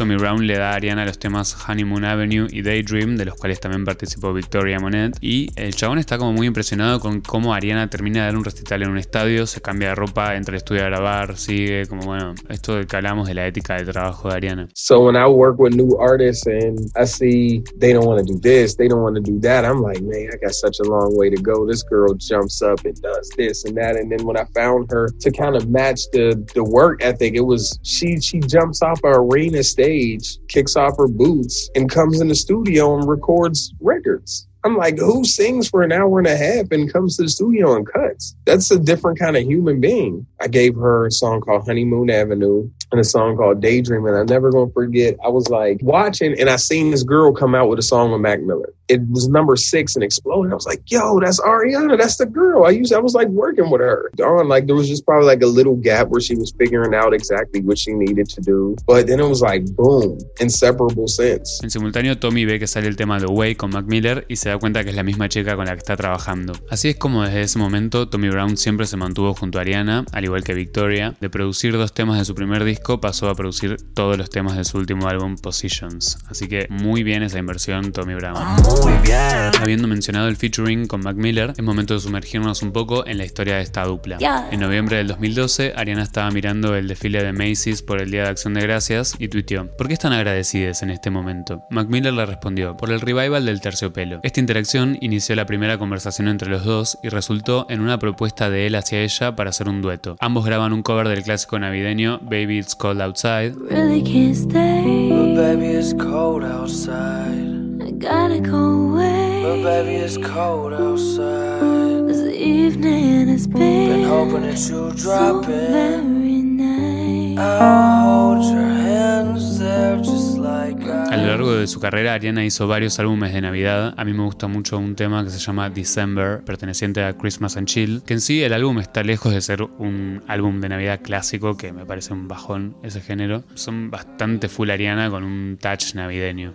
Tommy 0.00 0.16
Brown 0.16 0.46
le 0.46 0.56
da 0.56 0.70
a 0.70 0.76
Ariana 0.76 1.04
los 1.04 1.18
temas 1.18 1.54
Honeymoon 1.68 2.06
Avenue 2.06 2.46
y 2.50 2.62
Daydream, 2.62 3.16
de 3.16 3.26
los 3.26 3.34
cuales 3.34 3.60
también 3.60 3.84
participó 3.84 4.32
Victoria 4.32 4.80
Monet. 4.80 5.18
Y 5.20 5.50
el 5.56 5.74
chabón 5.74 5.98
está 5.98 6.16
como 6.16 6.32
muy 6.32 6.46
impresionado 6.46 7.00
con 7.00 7.20
cómo 7.20 7.52
Ariana 7.52 7.90
termina 7.90 8.20
de 8.20 8.26
dar 8.28 8.36
un 8.38 8.42
recital 8.42 8.82
en 8.82 8.88
un 8.88 8.96
estadio, 8.96 9.46
se 9.46 9.60
cambia 9.60 9.90
de 9.90 9.96
ropa, 9.96 10.36
entra 10.36 10.52
al 10.52 10.56
estudio 10.56 10.84
a 10.84 10.86
grabar, 10.86 11.36
sigue, 11.36 11.86
como 11.86 12.04
bueno, 12.04 12.34
esto 12.48 12.76
de 12.76 12.86
que 12.86 12.96
hablamos 12.96 13.28
de 13.28 13.34
la 13.34 13.46
ética 13.46 13.76
de 13.76 13.84
trabajo 13.84 14.30
de 14.30 14.36
Ariana. 14.36 14.68
So 14.72 15.04
when 15.04 15.16
I 15.16 15.26
work 15.26 15.58
with 15.58 15.74
new 15.74 15.98
artists 15.98 16.46
and 16.46 16.78
I 16.96 17.04
see 17.04 17.62
they 17.78 17.92
don't 17.92 18.06
want 18.06 18.26
to 18.26 18.32
do 18.32 18.40
this, 18.40 18.76
they 18.76 18.88
don't 18.88 19.02
want 19.02 19.16
to 19.16 19.22
do 19.22 19.38
that, 19.40 19.66
I'm 19.66 19.82
like, 19.82 20.00
man, 20.00 20.30
I 20.32 20.38
got 20.42 20.54
such 20.54 20.78
a 20.80 20.88
long 20.88 21.14
way 21.14 21.28
to 21.28 21.42
go. 21.42 21.66
This 21.66 21.82
girl 21.82 22.14
jumps 22.14 22.62
up 22.62 22.86
and 22.86 22.98
does 23.02 23.28
this 23.36 23.66
and 23.66 23.76
that. 23.76 23.96
And 23.96 24.10
then 24.10 24.24
when 24.24 24.38
I 24.38 24.44
found 24.54 24.90
her 24.92 25.10
to 25.10 25.30
kind 25.30 25.56
of 25.56 25.68
match 25.68 26.00
the 26.12 26.42
the 26.54 26.64
work 26.64 27.04
ethic, 27.04 27.34
it 27.34 27.44
was 27.44 27.78
she 27.82 28.18
she 28.18 28.40
jumps 28.60 28.82
off 28.82 29.00
an 29.04 29.12
arena 29.14 29.62
stage, 29.62 30.38
kicks 30.48 30.76
off 30.76 30.96
her 30.98 31.08
boots, 31.08 31.70
and 31.74 31.90
comes 31.90 32.20
in 32.20 32.28
the 32.28 32.34
studio 32.34 32.98
and 32.98 33.08
records 33.08 33.72
records. 33.80 34.46
I'm 34.64 34.76
like, 34.76 34.98
who 34.98 35.24
sings 35.24 35.68
for 35.68 35.82
an 35.82 35.92
hour 35.92 36.18
and 36.18 36.26
a 36.26 36.36
half 36.36 36.70
and 36.70 36.92
comes 36.92 37.16
to 37.16 37.22
the 37.22 37.28
studio 37.28 37.74
and 37.76 37.86
cuts? 37.86 38.36
That's 38.44 38.70
a 38.70 38.78
different 38.78 39.18
kind 39.18 39.36
of 39.36 39.44
human 39.44 39.80
being. 39.80 40.26
I 40.40 40.48
gave 40.48 40.74
her 40.74 41.06
a 41.06 41.10
song 41.10 41.40
called 41.40 41.66
Honeymoon 41.66 42.10
Avenue 42.10 42.68
and 42.92 43.00
a 43.00 43.04
song 43.04 43.36
called 43.36 43.60
Daydream. 43.60 44.04
And 44.06 44.16
I'm 44.16 44.26
never 44.26 44.50
going 44.50 44.68
to 44.68 44.72
forget, 44.72 45.16
I 45.24 45.28
was 45.28 45.48
like 45.48 45.78
watching 45.82 46.38
and 46.38 46.50
I 46.50 46.56
seen 46.56 46.90
this 46.90 47.02
girl 47.02 47.32
come 47.32 47.54
out 47.54 47.68
with 47.68 47.78
a 47.78 47.82
song 47.82 48.12
with 48.12 48.20
Mac 48.20 48.42
Miller. 48.42 48.72
It 48.88 49.00
was 49.08 49.28
number 49.28 49.56
six 49.56 49.94
and 49.94 50.02
exploded. 50.02 50.52
I 50.52 50.56
was 50.56 50.66
like, 50.66 50.82
yo, 50.86 51.20
that's 51.20 51.40
Ariana. 51.40 51.96
That's 51.96 52.16
the 52.16 52.26
girl. 52.26 52.64
I 52.64 52.70
used, 52.70 52.92
I 52.92 52.98
was 52.98 53.14
like 53.14 53.28
working 53.28 53.70
with 53.70 53.80
her. 53.80 54.10
Darn, 54.16 54.48
like 54.48 54.66
there 54.66 54.74
was 54.74 54.88
just 54.88 55.06
probably 55.06 55.26
like 55.26 55.42
a 55.42 55.46
little 55.46 55.76
gap 55.76 56.08
where 56.08 56.20
she 56.20 56.34
was 56.34 56.52
figuring 56.58 56.94
out 56.94 57.14
exactly 57.14 57.60
what 57.60 57.78
she 57.78 57.92
needed 57.92 58.28
to 58.30 58.40
do. 58.40 58.76
But 58.86 59.06
then 59.06 59.20
it 59.20 59.28
was 59.28 59.42
like, 59.42 59.64
boom, 59.76 60.18
inseparable 60.40 61.06
sense. 61.06 61.60
En 61.62 61.70
simultáneo, 61.70 62.18
Tommy 62.18 62.44
ve 62.44 62.58
que 62.58 62.66
sale 62.66 62.88
el 62.88 62.96
tema 62.96 63.20
The 63.20 63.30
Way 63.30 63.54
con 63.54 63.70
Mac 63.70 63.86
Miller 63.86 64.26
y 64.28 64.34
se 64.34 64.49
da 64.50 64.58
cuenta 64.58 64.84
que 64.84 64.90
es 64.90 64.96
la 64.96 65.02
misma 65.02 65.28
chica 65.28 65.56
con 65.56 65.66
la 65.66 65.72
que 65.72 65.78
está 65.78 65.96
trabajando. 65.96 66.52
Así 66.70 66.88
es 66.88 66.96
como 66.96 67.24
desde 67.24 67.42
ese 67.42 67.58
momento 67.58 68.08
Tommy 68.08 68.28
Brown 68.28 68.56
siempre 68.56 68.86
se 68.86 68.96
mantuvo 68.96 69.34
junto 69.34 69.58
a 69.58 69.62
Ariana, 69.62 70.04
al 70.12 70.24
igual 70.24 70.44
que 70.44 70.54
Victoria. 70.54 71.14
De 71.20 71.30
producir 71.30 71.72
dos 71.72 71.92
temas 71.92 72.18
de 72.18 72.24
su 72.24 72.34
primer 72.34 72.64
disco 72.64 73.00
pasó 73.00 73.28
a 73.28 73.34
producir 73.34 73.76
todos 73.94 74.18
los 74.18 74.30
temas 74.30 74.56
de 74.56 74.64
su 74.64 74.78
último 74.78 75.08
álbum 75.08 75.36
Positions. 75.36 76.18
Así 76.28 76.48
que 76.48 76.66
muy 76.70 77.02
bien 77.02 77.22
esa 77.22 77.38
inversión 77.38 77.92
Tommy 77.92 78.14
Brown. 78.14 78.34
Muy 78.82 78.92
bien. 79.02 79.50
Habiendo 79.60 79.88
mencionado 79.88 80.28
el 80.28 80.36
featuring 80.36 80.86
con 80.86 81.00
Mac 81.02 81.16
Miller, 81.16 81.52
es 81.56 81.62
momento 81.62 81.94
de 81.94 82.00
sumergirnos 82.00 82.62
un 82.62 82.72
poco 82.72 83.06
en 83.06 83.18
la 83.18 83.24
historia 83.24 83.56
de 83.56 83.62
esta 83.62 83.84
dupla. 83.84 84.18
Yeah. 84.18 84.48
En 84.50 84.60
noviembre 84.60 84.96
del 84.96 85.08
2012, 85.08 85.74
Ariana 85.76 86.02
estaba 86.02 86.30
mirando 86.30 86.74
el 86.74 86.88
desfile 86.88 87.22
de 87.22 87.32
Macy's 87.32 87.82
por 87.82 88.00
el 88.00 88.10
Día 88.10 88.24
de 88.24 88.28
Acción 88.30 88.54
de 88.54 88.62
Gracias 88.62 89.14
y 89.18 89.28
tuiteó, 89.28 89.66
¿por 89.76 89.88
qué 89.88 89.94
están 89.94 90.12
agradecidas 90.12 90.82
en 90.82 90.90
este 90.90 91.10
momento? 91.10 91.62
Mac 91.70 91.88
Miller 91.88 92.12
le 92.12 92.26
respondió, 92.26 92.76
por 92.76 92.90
el 92.90 93.00
revival 93.00 93.46
del 93.46 93.60
terciopelo. 93.60 94.20
Esta 94.40 94.52
interacción 94.52 94.96
inició 95.02 95.36
la 95.36 95.44
primera 95.44 95.76
conversación 95.76 96.26
entre 96.26 96.48
los 96.48 96.64
dos 96.64 96.98
y 97.02 97.10
resultó 97.10 97.66
en 97.68 97.82
una 97.82 97.98
propuesta 97.98 98.48
de 98.48 98.66
él 98.66 98.74
hacia 98.74 99.02
ella 99.02 99.36
para 99.36 99.50
hacer 99.50 99.68
un 99.68 99.82
dueto. 99.82 100.16
Ambos 100.18 100.46
graban 100.46 100.72
un 100.72 100.82
cover 100.82 101.08
del 101.08 101.22
clásico 101.22 101.58
navideño 101.58 102.20
Baby 102.22 102.58
It's 102.58 102.74
Cold 102.74 103.02
Outside, 103.02 103.52
Really 103.68 104.02
can't 104.02 104.34
stay. 104.34 105.10
But 105.10 105.34
baby, 105.36 105.66
it's 105.76 105.92
cold 105.92 106.42
outside. 106.42 107.82
I 107.86 107.90
gotta 107.98 108.40
go 108.40 108.94
away. 108.94 109.42
But 109.42 109.62
baby, 109.62 109.96
it's 109.96 110.16
cold 110.16 110.72
outside. 110.72 112.08
This 112.08 112.22
evening 112.34 113.28
has 113.28 113.46
Been 113.46 113.90
been 113.90 114.04
hoping 114.04 114.40
that 114.48 114.58
you 114.70 114.90
drop 114.96 115.44
so 115.44 115.50
in. 115.52 115.70
very 115.70 116.40
nice. 116.40 117.38
I'll 117.38 118.36
hold 118.38 118.44
your 118.54 118.62
hands 118.62 119.58
there 119.58 119.98
just 119.98 120.29
I. 120.70 121.12
Al 121.12 121.26
largo 121.26 121.54
de 121.54 121.66
su 121.66 121.80
carrera, 121.80 122.14
Ariana 122.14 122.44
hizo 122.44 122.66
varios 122.68 122.98
álbumes 122.98 123.32
de 123.32 123.40
Navidad. 123.40 123.94
A 123.96 124.04
mí 124.04 124.12
me 124.12 124.22
gusta 124.22 124.46
mucho 124.46 124.78
un 124.78 124.94
tema 124.94 125.24
que 125.24 125.30
se 125.30 125.38
llama 125.38 125.70
December, 125.70 126.42
perteneciente 126.44 127.02
a 127.02 127.12
Christmas 127.14 127.56
and 127.56 127.66
Chill, 127.66 128.02
que 128.04 128.14
en 128.14 128.20
sí 128.20 128.42
el 128.42 128.52
álbum 128.52 128.78
está 128.78 129.02
lejos 129.02 129.32
de 129.32 129.40
ser 129.40 129.62
un 129.62 130.22
álbum 130.28 130.60
de 130.60 130.68
Navidad 130.68 131.00
clásico, 131.02 131.56
que 131.56 131.72
me 131.72 131.84
parece 131.84 132.12
un 132.12 132.28
bajón 132.28 132.76
ese 132.82 133.00
género. 133.00 133.44
Son 133.54 133.90
bastante 133.90 134.48
full 134.48 134.70
Ariana 134.70 135.10
con 135.10 135.24
un 135.24 135.58
touch 135.60 135.94
navideño. 135.94 136.54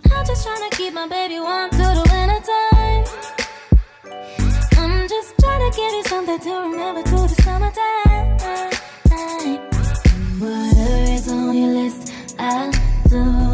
I'll 12.38 12.70
do 13.08 13.45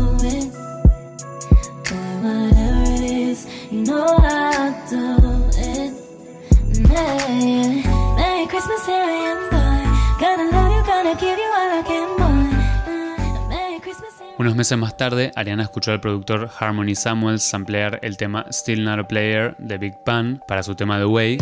whatever 2.23 2.83
it 2.95 3.11
is, 3.11 3.47
you 3.71 3.83
know 3.85 4.07
I'll 4.07 4.73
do 4.89 5.51
it. 5.59 5.93
Yeah. 6.89 8.15
Merry 8.17 8.47
Christmas, 8.47 8.87
here 8.87 9.03
I 9.03 9.17
am, 9.31 9.39
boy. 9.51 9.83
Gonna 10.21 10.51
love 10.51 10.73
you, 10.73 10.83
gonna 10.87 11.15
give 11.17 11.39
you 11.39 11.51
all 11.59 11.71
I 11.79 11.83
can, 11.83 12.09
boy. 12.17 13.49
Merry 13.49 13.81
Christmas. 13.81 14.11
Unos 14.39 14.55
meses 14.55 14.79
más 14.79 14.97
tarde, 14.97 15.33
Ariana 15.35 15.65
escuchó 15.65 15.93
al 15.93 16.01
productor 16.01 16.51
Harmony 16.59 16.95
Samuels 16.95 17.43
samplear 17.43 17.99
el 18.03 18.17
tema 18.17 18.47
Still 18.51 18.85
Not 18.85 19.01
a 19.01 19.09
Player 19.09 19.57
de 19.59 19.79
Big 19.79 19.95
Pun 20.05 20.41
para 20.47 20.63
su 20.63 20.75
tema 20.75 20.99
The 20.99 21.07
Way. 21.07 21.39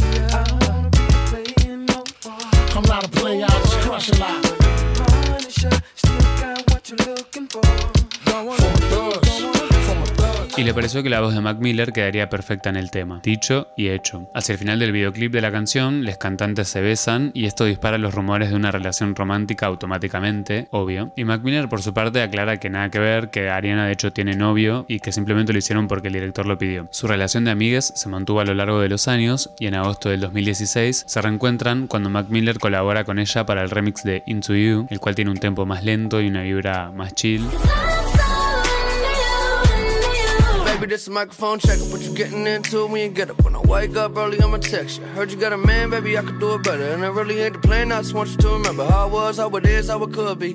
Y 10.60 10.64
le 10.64 10.74
pareció 10.74 11.02
que 11.02 11.08
la 11.08 11.22
voz 11.22 11.32
de 11.32 11.40
Mac 11.40 11.56
Miller 11.58 11.90
quedaría 11.90 12.28
perfecta 12.28 12.68
en 12.68 12.76
el 12.76 12.90
tema. 12.90 13.20
Dicho 13.22 13.68
y 13.78 13.88
hecho. 13.88 14.28
Hacia 14.34 14.52
el 14.52 14.58
final 14.58 14.78
del 14.78 14.92
videoclip 14.92 15.32
de 15.32 15.40
la 15.40 15.50
canción, 15.50 16.04
los 16.04 16.18
cantantes 16.18 16.68
se 16.68 16.82
besan 16.82 17.30
y 17.32 17.46
esto 17.46 17.64
dispara 17.64 17.96
los 17.96 18.14
rumores 18.14 18.50
de 18.50 18.56
una 18.56 18.70
relación 18.70 19.14
romántica 19.14 19.64
automáticamente, 19.64 20.68
obvio. 20.70 21.12
Y 21.16 21.24
Mac 21.24 21.42
Miller 21.42 21.70
por 21.70 21.80
su 21.80 21.94
parte 21.94 22.20
aclara 22.20 22.58
que 22.58 22.68
nada 22.68 22.90
que 22.90 22.98
ver, 22.98 23.30
que 23.30 23.48
Ariana 23.48 23.86
de 23.86 23.92
hecho 23.92 24.12
tiene 24.12 24.36
novio 24.36 24.84
y 24.86 25.00
que 25.00 25.12
simplemente 25.12 25.54
lo 25.54 25.58
hicieron 25.58 25.88
porque 25.88 26.08
el 26.08 26.14
director 26.14 26.44
lo 26.44 26.58
pidió. 26.58 26.88
Su 26.90 27.06
relación 27.06 27.46
de 27.46 27.52
amigues 27.52 27.94
se 27.96 28.10
mantuvo 28.10 28.40
a 28.40 28.44
lo 28.44 28.52
largo 28.52 28.80
de 28.80 28.90
los 28.90 29.08
años 29.08 29.54
y 29.58 29.66
en 29.66 29.76
agosto 29.76 30.10
del 30.10 30.20
2016 30.20 31.04
se 31.06 31.22
reencuentran 31.22 31.86
cuando 31.86 32.10
Mac 32.10 32.26
Miller 32.28 32.58
colabora 32.58 33.04
con 33.04 33.18
ella 33.18 33.46
para 33.46 33.62
el 33.62 33.70
remix 33.70 34.02
de 34.02 34.22
Into 34.26 34.54
You, 34.54 34.86
el 34.90 35.00
cual 35.00 35.14
tiene 35.14 35.30
un 35.30 35.38
tempo 35.38 35.64
más 35.64 35.84
lento 35.84 36.20
y 36.20 36.26
una 36.26 36.42
vibra 36.42 36.90
más 36.90 37.14
chill. 37.14 37.46
This 40.90 41.02
is 41.02 41.10
microphone 41.10 41.60
check. 41.60 41.78
What 41.92 42.00
you 42.00 42.12
getting 42.12 42.48
into 42.48 42.84
when 42.84 43.02
you 43.02 43.10
get 43.10 43.30
up? 43.30 43.44
When 43.44 43.54
I 43.54 43.60
wake 43.60 43.94
up 43.94 44.16
early, 44.16 44.42
I'ma 44.42 44.56
text 44.56 44.98
you. 44.98 45.06
Heard 45.06 45.30
you 45.30 45.38
got 45.38 45.52
a 45.52 45.56
man, 45.56 45.88
baby, 45.90 46.18
I 46.18 46.22
could 46.22 46.40
do 46.40 46.56
it 46.56 46.64
better. 46.64 46.82
And 46.82 47.04
I 47.04 47.08
really 47.10 47.38
ain't 47.38 47.52
the 47.52 47.60
plan, 47.60 47.92
I 47.92 47.98
just 48.02 48.12
want 48.12 48.30
you 48.30 48.36
to 48.38 48.48
remember 48.48 48.84
how 48.84 49.06
it 49.06 49.12
was, 49.12 49.36
how 49.36 49.48
it 49.50 49.66
is, 49.66 49.86
how 49.86 50.02
it 50.02 50.12
could 50.12 50.40
be. 50.40 50.54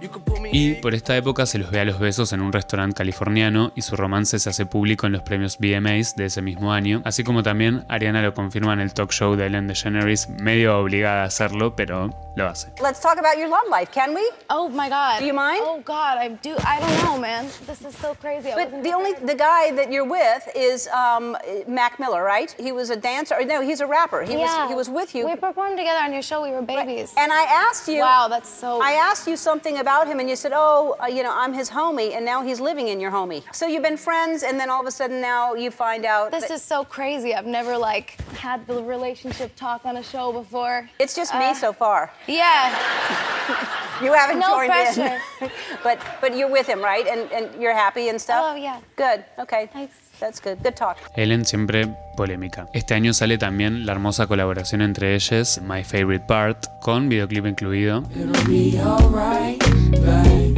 You 0.00 0.08
could 0.08 0.24
put 0.24 0.40
me 0.40 0.50
Y 0.52 0.74
por 0.74 0.94
esta 0.94 1.16
época 1.16 1.44
se 1.44 1.58
los 1.58 1.70
ve 1.70 1.80
a 1.80 1.84
los 1.84 1.98
besos 1.98 2.32
en 2.32 2.40
un 2.40 2.52
restaurante 2.52 2.98
californiano 2.98 3.72
y 3.74 3.82
su 3.82 3.96
romance 3.96 4.38
se 4.38 4.48
hace 4.48 4.64
público 4.64 5.06
en 5.06 5.12
los 5.12 5.22
premios 5.22 5.58
VMAs 5.58 6.14
de 6.14 6.26
ese 6.26 6.40
mismo 6.40 6.72
año, 6.72 7.02
así 7.04 7.24
como 7.24 7.42
también 7.42 7.84
Ariana 7.88 8.22
lo 8.22 8.32
confirma 8.32 8.72
en 8.74 8.80
el 8.80 8.94
talk 8.94 9.10
show 9.10 9.34
de 9.34 9.46
Ellen 9.46 9.66
DeGeneres, 9.66 10.28
medio 10.28 10.78
obligada 10.78 11.22
a 11.22 11.26
hacerlo, 11.26 11.74
pero 11.74 12.10
lo 12.36 12.46
hace. 12.46 12.68
Let's 12.80 13.00
talk 13.00 13.18
about 13.18 13.36
your 13.36 13.48
love 13.48 13.68
life, 13.68 13.90
can 13.92 14.14
we? 14.14 14.22
Oh 14.50 14.68
my 14.68 14.88
God. 14.88 15.18
Do 15.18 15.26
you 15.26 15.34
mind? 15.34 15.62
Oh 15.64 15.80
God, 15.84 16.18
I 16.18 16.28
do. 16.28 16.54
I 16.64 16.78
don't 16.78 17.04
know, 17.04 17.18
man. 17.18 17.46
This 17.66 17.82
is 17.82 17.96
so 17.96 18.14
crazy. 18.14 18.50
But 18.54 18.82
the 18.84 18.92
only 18.94 19.14
the 19.14 19.34
guy 19.34 19.72
that 19.72 19.90
you're 19.90 20.08
with 20.08 20.48
is 20.54 20.86
um, 20.88 21.36
Mac 21.66 21.98
Miller, 21.98 22.22
right? 22.22 22.54
He 22.58 22.70
was 22.70 22.90
a 22.90 22.96
dancer. 22.96 23.34
or 23.34 23.44
No, 23.44 23.62
he's 23.62 23.80
a 23.80 23.86
rapper. 23.86 24.22
He 24.22 24.34
yeah. 24.34 24.62
was 24.62 24.70
he 24.70 24.74
was 24.76 24.88
with 24.88 25.14
you. 25.14 25.26
We 25.26 25.34
performed 25.34 25.76
together 25.76 26.04
on 26.04 26.12
your 26.12 26.22
show. 26.22 26.42
We 26.42 26.52
were 26.52 26.62
babies. 26.62 27.12
And 27.16 27.32
I 27.32 27.42
asked 27.66 27.88
you. 27.88 28.00
Wow, 28.02 28.28
that's 28.28 28.48
so. 28.48 28.80
I 28.80 28.92
asked 28.92 29.26
you 29.26 29.36
something 29.36 29.78
about 29.78 29.87
him, 29.88 30.20
and 30.20 30.28
you 30.28 30.36
said, 30.36 30.52
"Oh, 30.54 30.96
uh, 31.02 31.06
you 31.06 31.22
know, 31.22 31.32
I'm 31.34 31.52
his 31.52 31.70
homie," 31.70 32.14
and 32.16 32.24
now 32.24 32.42
he's 32.42 32.60
living 32.60 32.88
in 32.88 33.00
your 33.00 33.10
homie. 33.10 33.42
So 33.54 33.66
you've 33.66 33.82
been 33.82 33.96
friends, 33.96 34.42
and 34.42 34.58
then 34.60 34.68
all 34.70 34.80
of 34.80 34.86
a 34.86 34.90
sudden 34.90 35.20
now 35.20 35.54
you 35.54 35.70
find 35.70 36.04
out. 36.04 36.30
This 36.30 36.50
is 36.50 36.62
so 36.62 36.84
crazy. 36.84 37.34
I've 37.34 37.46
never 37.46 37.76
like 37.76 38.20
had 38.32 38.66
the 38.66 38.82
relationship 38.82 39.54
talk 39.56 39.84
on 39.86 39.96
a 39.96 40.02
show 40.02 40.32
before. 40.32 40.88
It's 40.98 41.14
just 41.14 41.34
Uh, 41.34 41.38
me 41.40 41.54
so 41.54 41.72
far. 41.72 42.10
Yeah. 42.26 42.74
You 44.00 44.12
haven't 44.12 44.38
No 44.38 44.54
joined 44.54 44.70
pressure. 44.70 45.20
in, 45.40 45.50
but 45.82 45.98
but 46.20 46.36
you're 46.36 46.48
with 46.50 46.68
him, 46.68 46.80
right? 46.80 47.04
And 47.08 47.32
and 47.32 47.60
you're 47.60 47.74
happy 47.74 48.08
and 48.10 48.20
stuff. 48.20 48.44
Oh 48.52 48.54
yeah. 48.54 48.78
Good. 48.94 49.24
Okay. 49.40 49.68
Thanks. 49.72 49.94
That's 50.20 50.40
good. 50.42 50.58
Good 50.62 50.74
talk. 50.74 50.96
Ellen 51.14 51.44
siempre 51.44 51.88
polémica. 52.16 52.66
Este 52.72 52.94
año 52.94 53.12
sale 53.12 53.38
también 53.38 53.86
la 53.86 53.92
hermosa 53.92 54.26
colaboración 54.26 54.82
entre 54.82 55.14
ellas, 55.14 55.60
My 55.62 55.84
Favorite 55.84 56.24
Part, 56.26 56.66
con 56.80 57.08
videoclip 57.08 57.46
incluido. 57.46 58.02
It'll 58.14 58.32
be 58.48 58.78
alright, 58.80 59.62
babe. 59.90 60.56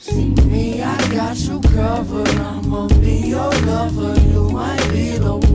See 0.00 0.34
me, 0.46 0.82
I 0.82 0.96
got 1.14 1.36
you 1.36 1.60
covered. 1.60 2.28
I'ma 2.40 2.88
be 3.00 3.28
your 3.28 3.52
lover. 3.66 4.18
You 4.32 4.50
might 4.50 4.82
be 4.92 5.18
the 5.18 5.36
one. 5.36 5.53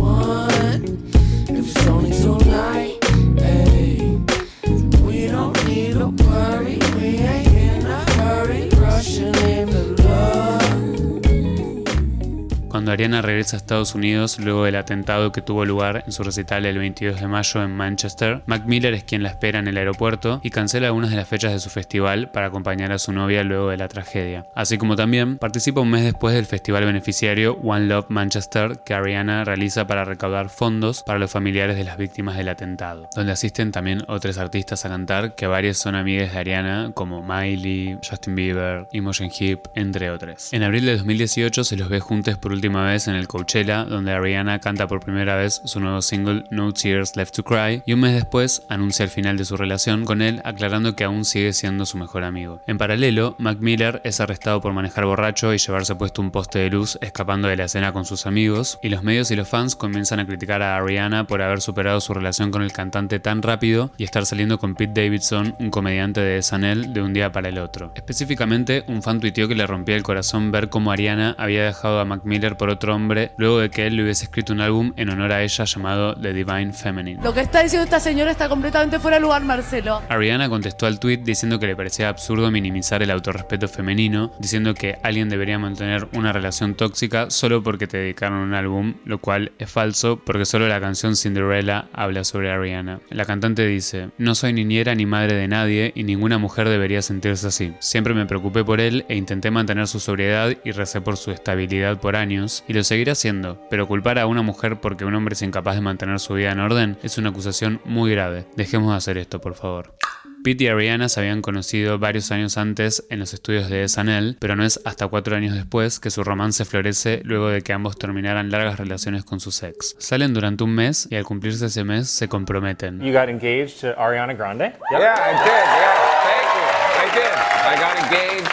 Cuando 12.90 13.04
Ariana 13.04 13.22
regresa 13.22 13.56
a 13.56 13.60
Estados 13.60 13.94
Unidos 13.94 14.40
luego 14.40 14.64
del 14.64 14.76
atentado 14.76 15.32
que 15.32 15.44
tuvo 15.44 15.64
lugar 15.64 16.04
en 16.08 16.12
su 16.12 16.24
recital 16.24 16.66
el 16.66 16.80
22 16.80 17.22
de 17.22 17.28
mayo 17.28 17.62
en 17.62 17.70
Manchester, 17.70 18.42
Mac 18.48 18.64
Miller 18.66 18.96
es 18.96 19.04
quien 19.04 19.22
la 19.22 19.30
espera 19.30 19.60
en 19.60 19.68
el 19.68 19.78
aeropuerto 19.78 20.40
y 20.42 20.50
cancela 20.50 20.88
algunas 20.88 21.12
de 21.12 21.18
las 21.18 21.28
fechas 21.28 21.54
de 21.54 21.60
su 21.60 21.70
festival 21.70 22.32
para 22.32 22.48
acompañar 22.48 22.92
a 22.92 22.98
su 22.98 23.14
novia 23.14 23.44
luego 23.44 23.70
de 23.70 23.78
la 23.78 23.90
tragedia. 23.90 24.48
Así 24.56 24.80
como 24.80 24.96
también 24.96 25.38
participa 25.38 25.82
un 25.82 25.92
mes 25.92 26.04
después 26.04 26.34
del 26.34 26.48
festival 26.48 26.84
beneficiario 26.84 27.60
One 27.64 27.86
Love 27.86 28.08
Manchester 28.10 28.80
que 28.84 28.96
Ariana 28.96 29.44
realiza 29.44 29.86
para 29.86 30.04
recaudar 30.04 30.50
fondos 30.50 31.04
para 31.04 31.20
los 31.20 31.30
familiares 31.30 31.78
de 31.78 31.84
las 31.84 31.96
víctimas 31.96 32.38
del 32.38 32.50
atentado, 32.50 33.08
donde 33.16 33.34
asisten 33.34 33.72
también 33.72 34.02
otros 34.08 34.40
artistas 34.40 34.84
a 34.86 34.90
cantar 34.90 35.36
que 35.36 35.46
varios 35.46 35.78
son 35.78 35.94
amigas 35.94 36.34
de 36.34 36.40
Ariana 36.40 36.92
como 36.96 37.22
Miley, 37.22 38.00
Justin 38.04 38.34
Bieber, 38.34 38.88
Imogen 38.94 39.30
Heap, 39.30 39.68
entre 39.76 40.10
otros. 40.10 40.52
En 40.54 40.64
abril 40.64 40.88
de 40.88 40.98
2018 40.98 41.64
se 41.64 41.78
los 41.78 41.88
ve 41.88 42.00
juntos 42.00 42.36
por 42.40 42.52
última 42.52 42.79
vez 42.86 43.08
en 43.08 43.16
el 43.16 43.28
Coachella, 43.28 43.86
donde 43.86 44.14
Ariana 44.14 44.60
canta 44.60 44.88
por 44.88 45.00
primera 45.00 45.36
vez 45.36 45.62
su 45.66 45.80
nuevo 45.80 46.02
single 46.02 46.44
No 46.50 46.74
Tears 46.74 47.16
Left 47.16 47.36
to 47.36 47.44
Cry, 47.44 47.84
y 47.86 47.94
un 47.94 48.02
mes 48.02 48.14
después 48.14 48.64
anuncia 48.70 49.04
el 49.04 49.10
final 49.10 49.38
de 49.38 49.46
su 49.46 49.58
relación 49.58 50.06
con 50.06 50.22
él, 50.22 50.42
aclarando 50.44 50.96
que 50.96 51.04
aún 51.04 51.26
sigue 51.26 51.54
siendo 51.54 51.86
su 51.86 51.98
mejor 51.98 52.24
amigo. 52.24 52.62
En 52.68 52.78
paralelo, 52.78 53.36
Mac 53.40 53.60
Miller 53.60 54.02
es 54.04 54.20
arrestado 54.20 54.62
por 54.62 54.74
manejar 54.74 55.06
borracho 55.06 55.54
y 55.54 55.58
llevarse 55.58 55.96
puesto 55.96 56.22
un 56.22 56.32
poste 56.32 56.60
de 56.60 56.70
luz 56.70 56.98
escapando 57.02 57.48
de 57.48 57.58
la 57.58 57.66
escena 57.66 57.94
con 57.94 58.06
sus 58.06 58.26
amigos, 58.26 58.80
y 58.82 58.90
los 58.90 59.04
medios 59.04 59.32
y 59.32 59.36
los 59.36 59.48
fans 59.48 59.76
comienzan 59.76 60.20
a 60.20 60.26
criticar 60.26 60.62
a 60.62 60.78
Ariana 60.78 61.28
por 61.28 61.42
haber 61.42 61.62
superado 61.62 62.02
su 62.02 62.14
relación 62.14 62.52
con 62.52 62.62
el 62.62 62.72
cantante 62.72 63.20
tan 63.20 63.42
rápido 63.42 63.92
y 63.98 64.04
estar 64.04 64.26
saliendo 64.26 64.60
con 64.60 64.76
Pete 64.76 65.04
Davidson, 65.04 65.56
un 65.60 65.70
comediante 65.70 66.22
de 66.22 66.42
SNL, 66.42 66.94
de 66.94 67.02
un 67.02 67.14
día 67.14 67.32
para 67.32 67.50
el 67.50 67.60
otro. 67.60 67.92
Específicamente, 67.96 68.84
un 68.88 69.02
fan 69.02 69.20
tuiteó 69.20 69.48
que 69.48 69.56
le 69.56 69.68
rompía 69.68 69.96
el 69.96 70.04
corazón 70.04 70.52
ver 70.52 70.70
cómo 70.70 70.92
Ariana 70.92 71.36
había 71.38 71.66
dejado 71.66 72.00
a 72.00 72.06
Mac 72.06 72.22
Miller 72.24 72.58
por 72.58 72.69
otro 72.70 72.96
hombre 72.96 73.32
luego 73.38 73.60
de 73.60 73.70
que 73.70 73.88
él 73.88 73.96
le 73.96 74.04
hubiese 74.04 74.26
escrito 74.26 74.54
un 74.54 74.62
álbum 74.62 74.94
en 74.96 75.10
honor 75.10 75.32
a 75.32 75.44
ella 75.44 75.66
llamado 75.66 76.16
The 76.16 76.34
Divine 76.34 76.74
Feminine. 76.74 77.22
Lo 77.24 77.34
que 77.34 77.42
está 77.42 77.62
diciendo 77.62 77.84
esta 77.84 78.00
señora 78.00 78.32
está 78.32 78.50
completamente 78.50 79.00
fuera 79.00 79.18
de 79.18 79.22
lugar, 79.22 79.44
Marcelo. 79.44 80.02
Ariana 80.10 80.50
contestó 80.50 80.86
al 80.86 81.00
tweet 81.00 81.18
diciendo 81.18 81.60
que 81.60 81.68
le 81.68 81.76
parecía 81.76 82.10
absurdo 82.10 82.52
minimizar 82.52 83.02
el 83.04 83.12
autorrespeto 83.12 83.68
femenino, 83.68 84.32
diciendo 84.40 84.74
que 84.74 84.98
alguien 85.04 85.30
debería 85.30 85.60
mantener 85.60 86.08
una 86.14 86.34
relación 86.34 86.76
tóxica 86.76 87.30
solo 87.30 87.64
porque 87.64 87.88
te 87.88 87.98
dedicaron 87.98 88.40
un 88.40 88.54
álbum, 88.54 88.96
lo 89.06 89.20
cual 89.20 89.52
es 89.60 89.70
falso 89.70 90.20
porque 90.26 90.46
solo 90.46 90.68
la 90.68 90.80
canción 90.80 91.16
Cinderella 91.16 91.88
habla 91.94 92.24
sobre 92.24 92.52
Ariana. 92.52 93.00
La 93.10 93.26
cantante 93.26 93.66
dice, 93.68 94.10
no 94.18 94.36
soy 94.36 94.54
niñera 94.54 94.96
ni 94.96 95.06
madre 95.06 95.36
de 95.36 95.48
nadie 95.48 95.92
y 95.96 96.04
ninguna 96.04 96.38
mujer 96.38 96.70
debería 96.70 97.02
sentirse 97.02 97.48
así. 97.48 97.74
Siempre 97.80 98.14
me 98.14 98.26
preocupé 98.26 98.64
por 98.64 98.82
él 98.82 99.06
e 99.10 99.16
intenté 99.16 99.52
mantener 99.52 99.88
su 99.88 100.00
sobriedad 100.00 100.56
y 100.64 100.72
recé 100.72 101.02
por 101.02 101.18
su 101.18 101.32
estabilidad 101.32 102.00
por 102.00 102.16
años, 102.16 102.59
y 102.68 102.74
lo 102.74 102.84
seguiré 102.84 103.12
haciendo, 103.12 103.62
pero 103.70 103.88
culpar 103.88 104.20
a 104.20 104.28
una 104.28 104.42
mujer 104.42 104.80
porque 104.80 105.06
un 105.06 105.16
hombre 105.16 105.34
es 105.34 105.42
incapaz 105.42 105.76
de 105.76 105.82
mantener 105.82 106.20
su 106.20 106.34
vida 106.34 106.52
en 106.52 106.60
orden 106.60 106.98
es 107.04 107.18
una 107.18 107.30
acusación 107.30 107.82
muy 107.86 108.12
grave. 108.12 108.46
Dejemos 108.56 108.92
de 108.92 108.98
hacer 108.98 109.18
esto, 109.18 109.40
por 109.42 109.56
favor. 109.56 109.96
Pete 110.42 110.64
y 110.64 110.68
Ariana 110.68 111.10
se 111.10 111.20
habían 111.20 111.42
conocido 111.42 112.00
varios 112.00 112.32
años 112.32 112.58
antes 112.58 113.06
en 113.10 113.20
los 113.20 113.34
estudios 113.34 113.70
de 113.70 113.86
SNL, 113.88 114.38
pero 114.40 114.56
no 114.56 114.64
es 114.64 114.80
hasta 114.86 115.06
cuatro 115.08 115.36
años 115.36 115.54
después 115.54 116.00
que 116.00 116.10
su 116.10 116.24
romance 116.24 116.64
florece 116.64 117.22
luego 117.26 117.50
de 117.50 117.62
que 117.62 117.74
ambos 117.74 117.98
terminaran 117.98 118.50
largas 118.50 118.80
relaciones 118.80 119.26
con 119.26 119.42
sus 119.42 119.62
ex. 119.64 119.98
Salen 120.00 120.34
durante 120.34 120.64
un 120.64 120.74
mes 120.74 121.10
y 121.12 121.18
al 121.18 121.26
cumplirse 121.26 121.66
ese 121.66 121.84
mes 121.84 122.10
se 122.10 122.30
comprometen. 122.30 123.02
You 123.02 123.12
got 123.12 123.28
engaged 123.28 123.82
to 123.82 123.94
Ariana 124.00 124.34
Grande? 124.34 124.74
Yeah, 124.92 125.14
I 125.14 125.34
did. 125.34 125.66
Yeah, 125.76 125.98
thank 126.24 126.48
you. 126.56 126.70
I 126.96 127.08
did. 127.16 127.34
I 127.68 127.76
got 127.78 127.98
engaged, 128.06 128.52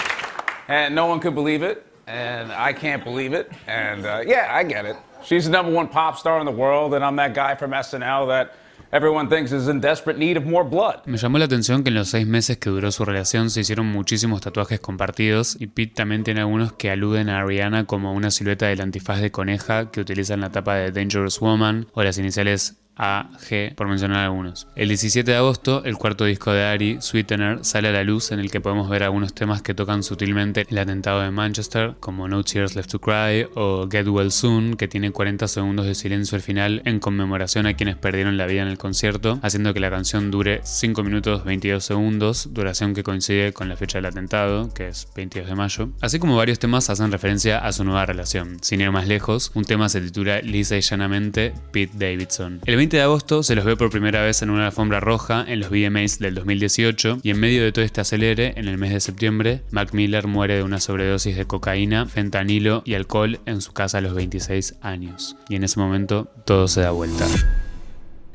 and 0.69 0.95
no 0.95 1.07
one 1.07 1.21
could 1.21 1.37
believe 1.37 1.63
it. 1.63 1.86
And 2.07 2.53
I 2.53 2.73
can't 2.73 3.03
believe 3.05 3.33
it. 3.33 3.51
And 3.67 4.07
uh, 4.07 4.23
yeah, 4.27 4.49
I 4.51 4.63
get 4.65 4.85
it. 4.85 4.97
She's 5.25 5.45
the 5.45 5.51
number 5.51 5.73
one 5.73 5.89
pop 5.89 6.19
star 6.19 6.39
in 6.41 6.47
the 6.47 6.53
world, 6.53 6.95
and 6.95 7.05
I'm 7.05 7.17
that 7.17 7.35
guy 7.35 7.57
from 7.57 7.73
SNL 7.73 8.29
that 8.29 8.55
everyone 8.93 9.29
thinks 9.29 9.51
is 9.51 9.67
in 9.69 9.81
desperate 9.81 10.17
need 10.17 10.37
of 10.37 10.45
more 10.45 10.65
blood. 10.65 11.03
Me 11.07 11.19
llamó 11.19 11.39
la 11.39 11.47
atención 11.47 11.83
que 11.83 11.89
en 11.89 11.97
los 11.97 12.11
seis 12.11 12.27
meses 12.27 12.59
que 12.59 12.71
duró 12.71 12.93
su 12.93 13.05
relación 13.05 13.51
se 13.51 13.61
hicieron 13.61 13.87
muchísimos 13.87 14.41
tatuajes 14.41 14.79
compartidos 14.79 15.57
y 15.59 15.67
Pete 15.67 15.95
también 15.95 16.23
tiene 16.23 16.41
algunos 16.41 16.73
que 16.75 16.91
aluden 16.91 17.29
a 17.29 17.41
Ariana 17.41 17.87
como 17.87 18.13
una 18.13 18.31
silueta 18.31 18.67
del 18.67 18.81
antifaz 18.81 19.21
de 19.21 19.33
coneja 19.33 19.91
que 19.91 20.01
utiliza 20.01 20.35
en 20.35 20.43
la 20.43 20.51
tapa 20.51 20.77
de 20.77 20.93
Dangerous 20.93 21.41
Woman 21.41 21.89
o 21.93 22.05
las 22.05 22.19
iniciales 22.19 22.77
AG, 22.97 23.75
por 23.77 23.89
mencionar 23.89 24.25
algunos. 24.25 24.67
El 24.75 24.89
17 24.89 25.31
de 25.31 25.37
agosto, 25.37 25.85
el 25.85 25.97
cuarto 25.97 26.25
disco 26.25 26.53
de 26.53 26.65
Ari, 26.65 26.99
Sweetener, 27.01 27.65
sale 27.65 27.89
a 27.89 27.93
la 27.93 28.05
luz 28.05 28.33
en 28.33 28.41
el 28.41 28.51
que 28.51 28.61
podemos 28.61 28.89
ver 28.89 29.03
algunos 29.03 29.35
temas 29.35 29.63
que 29.63 29.75
tocan 29.75 30.03
sutilmente 30.03 30.67
el 30.69 30.79
atentado 30.79 31.21
de 31.21 31.31
Manchester, 31.31 31.95
como 32.01 32.29
No 32.29 32.43
Tears 32.43 32.75
Left 32.75 32.91
to 32.91 33.01
Cry 33.01 33.47
o 33.55 33.89
Get 33.91 34.09
Well 34.09 34.33
Soon, 34.33 34.77
que 34.77 34.89
tiene 34.89 35.11
40 35.13 35.49
segundos 35.49 35.87
de 35.87 35.95
silencio 35.95 36.37
al 36.37 36.43
final 36.43 36.83
en 36.85 37.01
conmemoración 37.01 37.67
a 37.67 37.75
quienes 37.75 37.97
perdieron 37.97 38.37
la 38.37 38.47
vida 38.47 38.63
en 38.63 38.69
el 38.69 38.79
concierto, 38.79 39.39
haciendo 39.43 39.75
que 39.75 39.81
la 39.81 39.91
canción 39.91 40.31
dure 40.31 40.61
5 40.63 41.03
minutos 41.03 41.45
22 41.45 41.85
segundos, 41.85 42.49
duración 42.53 42.95
que 42.95 43.03
coincide 43.03 43.53
con 43.53 43.69
la 43.69 43.77
fecha 43.77 43.99
del 43.99 44.07
atentado, 44.07 44.73
que 44.73 44.89
es 44.89 45.09
22 45.15 45.49
de 45.49 45.55
mayo. 45.55 45.89
Así 46.01 46.19
como 46.19 46.37
varios 46.37 46.59
temas 46.59 46.91
hacen 46.91 47.13
referencia 47.13 47.59
a 47.59 47.73
su 47.73 47.85
nueva 47.85 48.07
relación. 48.07 48.59
Sin 48.63 48.81
ir 48.81 48.91
más 48.91 49.07
lejos, 49.07 49.51
un 49.55 49.65
tema 49.65 49.89
se 49.89 50.01
titula 50.01 50.41
Lisa 50.41 50.77
y 50.77 50.81
llanamente 50.81 51.53
Pete 51.73 51.93
Davidson. 51.97 52.61
El 52.65 52.77
20 52.87 52.99
de 52.99 53.03
agosto 53.03 53.43
se 53.43 53.57
los 53.57 53.65
ve 53.65 53.77
por 53.77 53.91
primera 53.91 54.23
vez 54.23 54.43
en 54.43 54.51
una 54.51 54.67
alfombra 54.67 55.01
roja 55.01 55.45
en 55.49 55.59
los 55.59 55.71
VMAs 55.71 56.21
del 56.21 56.37
2018 56.37 57.19
y 57.21 57.31
en 57.31 57.41
medio 57.41 57.65
de 57.65 57.73
todo 57.73 57.85
este 57.85 58.01
acelere, 58.01 58.53
en 58.55 58.69
el 58.69 58.79
mes 58.79 58.93
de 58.93 59.01
septiembre, 59.01 59.65
Mac 59.73 59.93
Miller 59.93 60.29
muere 60.29 60.55
de 60.55 60.63
una 60.63 60.79
sobredosis 60.79 61.37
de 61.37 61.47
cocaína, 61.47 62.07
fentanilo 62.07 62.83
y 62.85 62.95
alcohol 62.95 63.41
en 63.45 63.61
su 63.61 63.73
casa 63.73 63.99
a 63.99 64.03
los 64.03 64.15
26 64.15 64.77
años. 64.83 65.37
Y 65.49 65.57
en 65.57 65.65
ese 65.65 65.81
momento 65.81 66.29
todo 66.45 66.69
se 66.69 66.83
da 66.83 66.93
vuelta. 66.93 67.27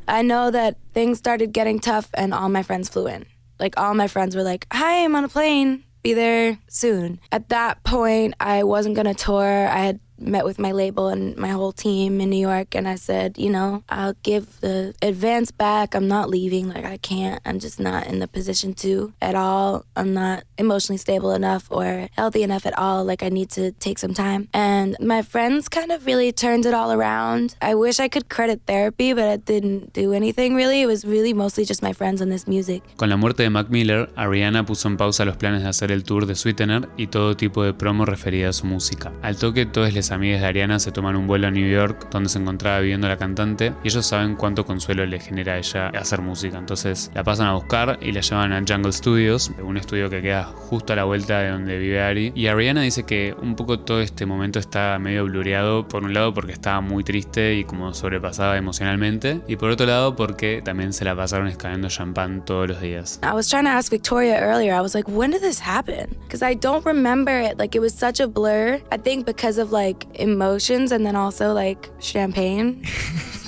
I 0.10 0.22
know 0.22 0.52
that 0.52 0.76
things 0.94 1.18
started 1.18 1.54
getting 1.54 1.80
tough 1.80 2.08
and 2.14 2.34
all 2.34 2.50
my 2.50 2.62
friends 2.62 2.90
flew 2.90 3.08
in. 3.08 3.26
Like 3.58 3.80
all 3.80 3.96
my 3.96 4.10
friends 4.10 4.36
were 4.36 4.44
like, 4.44 4.68
"Hi, 4.74 5.06
I'm 5.06 5.16
on 5.16 5.24
a 5.24 5.30
plane. 5.30 5.86
Be 6.04 6.14
there 6.14 6.60
soon." 6.68 7.22
At 7.32 7.48
that 7.48 7.78
point, 7.86 8.34
I 8.42 8.66
wasn't 8.66 8.96
going 8.96 9.08
to 9.08 9.14
tour. 9.14 9.70
I 9.70 9.86
had 9.86 10.02
met 10.22 10.46
with 10.46 10.60
my 10.60 10.72
label 10.72 11.08
and 11.08 11.36
my 11.38 11.50
whole 11.50 11.72
team 11.72 12.22
in 12.22 12.30
New 12.30 12.40
York 12.40 12.76
and 12.76 12.88
I 12.88 12.96
said, 12.96 13.38
you 13.38 13.50
know, 13.50 13.84
I'll 13.90 14.16
give 14.24 14.60
the 14.62 14.94
advance 15.02 15.52
back. 15.52 15.96
I'm 15.96 16.08
not 16.08 16.30
leaving. 16.30 16.70
Like 16.70 16.86
I 16.86 16.98
can't. 16.98 17.42
I'm 17.46 17.60
just 17.60 17.80
not 17.80 18.08
in 18.08 18.20
the 18.20 18.28
position 18.28 18.74
to 18.76 19.14
at 19.22 19.36
all. 19.36 19.86
I'm 19.96 20.14
not 20.14 20.44
emotionally 20.58 20.98
stable 20.98 21.32
enough 21.32 21.68
or 21.72 22.08
healthy 22.16 22.44
enough 22.44 22.66
at 22.66 22.78
all. 22.78 23.04
Like 23.04 23.24
I 23.24 23.30
need 23.30 23.50
to 23.52 23.72
take 23.74 24.00
some 24.00 24.14
time. 24.14 24.48
And 24.54 24.96
my 25.00 25.22
friends 25.22 25.68
kind 25.70 25.92
of 25.92 26.06
really 26.06 26.32
turned 26.32 26.66
it 26.66 26.74
all 26.74 26.92
around. 26.92 27.56
I 27.62 27.76
wish 27.76 28.00
I 28.00 28.08
could 28.08 28.30
credit 28.30 28.62
therapy, 28.68 29.14
but 29.14 29.26
it 29.26 29.46
didn't 29.46 29.94
do 29.94 30.14
anything 30.14 30.56
really. 30.56 30.82
It 30.82 30.88
was 30.88 31.06
really 31.06 31.34
mostly 31.34 31.66
just 31.66 31.82
my 31.82 31.94
friends 31.94 32.22
and 32.22 32.32
this 32.32 32.48
music. 32.48 32.84
Con 32.98 33.10
la 33.10 33.18
muerte 33.18 33.44
de 33.44 33.50
Mac 33.50 33.70
Miller, 33.70 34.12
Ariana 34.16 34.66
puso 34.66 34.88
en 34.88 34.98
pausa 34.98 35.26
los 35.26 35.38
planes 35.38 35.64
de 35.64 35.70
hacer 35.70 35.92
el 35.92 36.04
tour 36.04 36.26
de 36.26 36.36
Sweetener 36.36 36.90
y 36.98 37.08
todo 37.08 37.36
tipo 37.36 37.64
de 37.64 37.74
promo 37.74 38.06
referida 38.06 38.50
a 38.50 38.54
su 38.54 38.66
música. 38.66 39.12
Al 39.22 39.38
toque, 39.38 39.66
todos 39.66 39.94
les 39.94 40.11
amigas 40.12 40.42
de 40.42 40.48
Ariana 40.48 40.80
se 40.80 40.92
toman 40.92 41.16
un 41.16 41.28
vuelo 41.28 41.48
a 41.48 41.52
New 41.52 41.70
York, 41.70 42.08
donde 42.12 42.30
se 42.30 42.40
encontraba 42.40 42.80
viviendo 42.80 43.08
la 43.08 43.18
cantante, 43.18 43.74
y 43.84 43.88
ellos 43.88 44.06
saben 44.06 44.36
cuánto 44.36 44.66
consuelo 44.66 45.06
le 45.06 45.20
genera 45.20 45.54
a 45.54 45.58
ella 45.58 45.88
hacer 45.90 46.22
música. 46.22 46.58
Entonces 46.58 47.12
la 47.14 47.24
pasan 47.24 47.48
a 47.48 47.54
buscar 47.54 48.00
y 48.02 48.12
la 48.12 48.22
llevan 48.22 48.54
a 48.54 48.64
Jungle 48.68 48.92
Studios, 48.92 49.52
un 49.62 49.78
estudio 49.78 50.10
que 50.10 50.22
queda 50.22 50.44
justo 50.44 50.94
a 50.94 50.96
la 50.96 51.04
vuelta 51.04 51.40
de 51.40 51.52
donde 51.52 51.78
vive 51.78 52.02
Ari. 52.02 52.32
Y 52.36 52.48
Ariana 52.48 52.82
dice 52.82 53.04
que 53.04 53.36
un 53.42 53.56
poco 53.56 53.80
todo 53.80 54.02
este 54.02 54.26
momento 54.26 54.60
está 54.60 54.98
medio 55.00 55.26
blureado, 55.26 55.88
por 55.88 56.04
un 56.04 56.14
lado 56.14 56.34
porque 56.34 56.52
estaba 56.52 56.82
muy 56.82 57.04
triste 57.04 57.56
y 57.56 57.64
como 57.64 57.94
sobrepasada 57.94 58.58
emocionalmente, 58.58 59.42
y 59.48 59.56
por 59.56 59.70
otro 59.70 59.86
lado 59.86 60.16
porque 60.16 60.62
también 60.64 60.94
se 60.94 61.06
la 61.06 61.16
pasaron 61.16 61.48
escalando 61.48 61.88
champán 61.90 62.44
todos 62.46 62.70
los 62.70 62.82
días. 62.82 63.20
I 63.24 63.34
was 63.34 63.48
trying 63.48 63.66
to 63.66 63.72
ask 63.72 63.92
Victoria 63.92 64.40
earlier. 64.40 64.74
I 64.74 64.82
was 64.82 64.94
like, 64.94 65.10
when 65.10 65.32
did 65.32 65.42
this 65.42 65.60
happen? 65.60 66.08
Because 66.22 66.42
I 66.44 66.56
don't 66.56 66.86
remember 66.86 67.40
it. 67.40 67.58
Like, 67.58 67.76
it 67.76 67.82
was 67.82 67.94
such 67.94 68.20
a 68.20 68.28
blur. 68.28 68.80
I 68.92 68.98
think 68.98 69.26
because 69.26 69.62
of 69.62 69.72
like 69.72 70.01
emotions 70.16 70.92
and 70.92 71.06
then 71.06 71.16
also 71.16 71.54
like 71.54 71.90
champagne. 72.00 72.86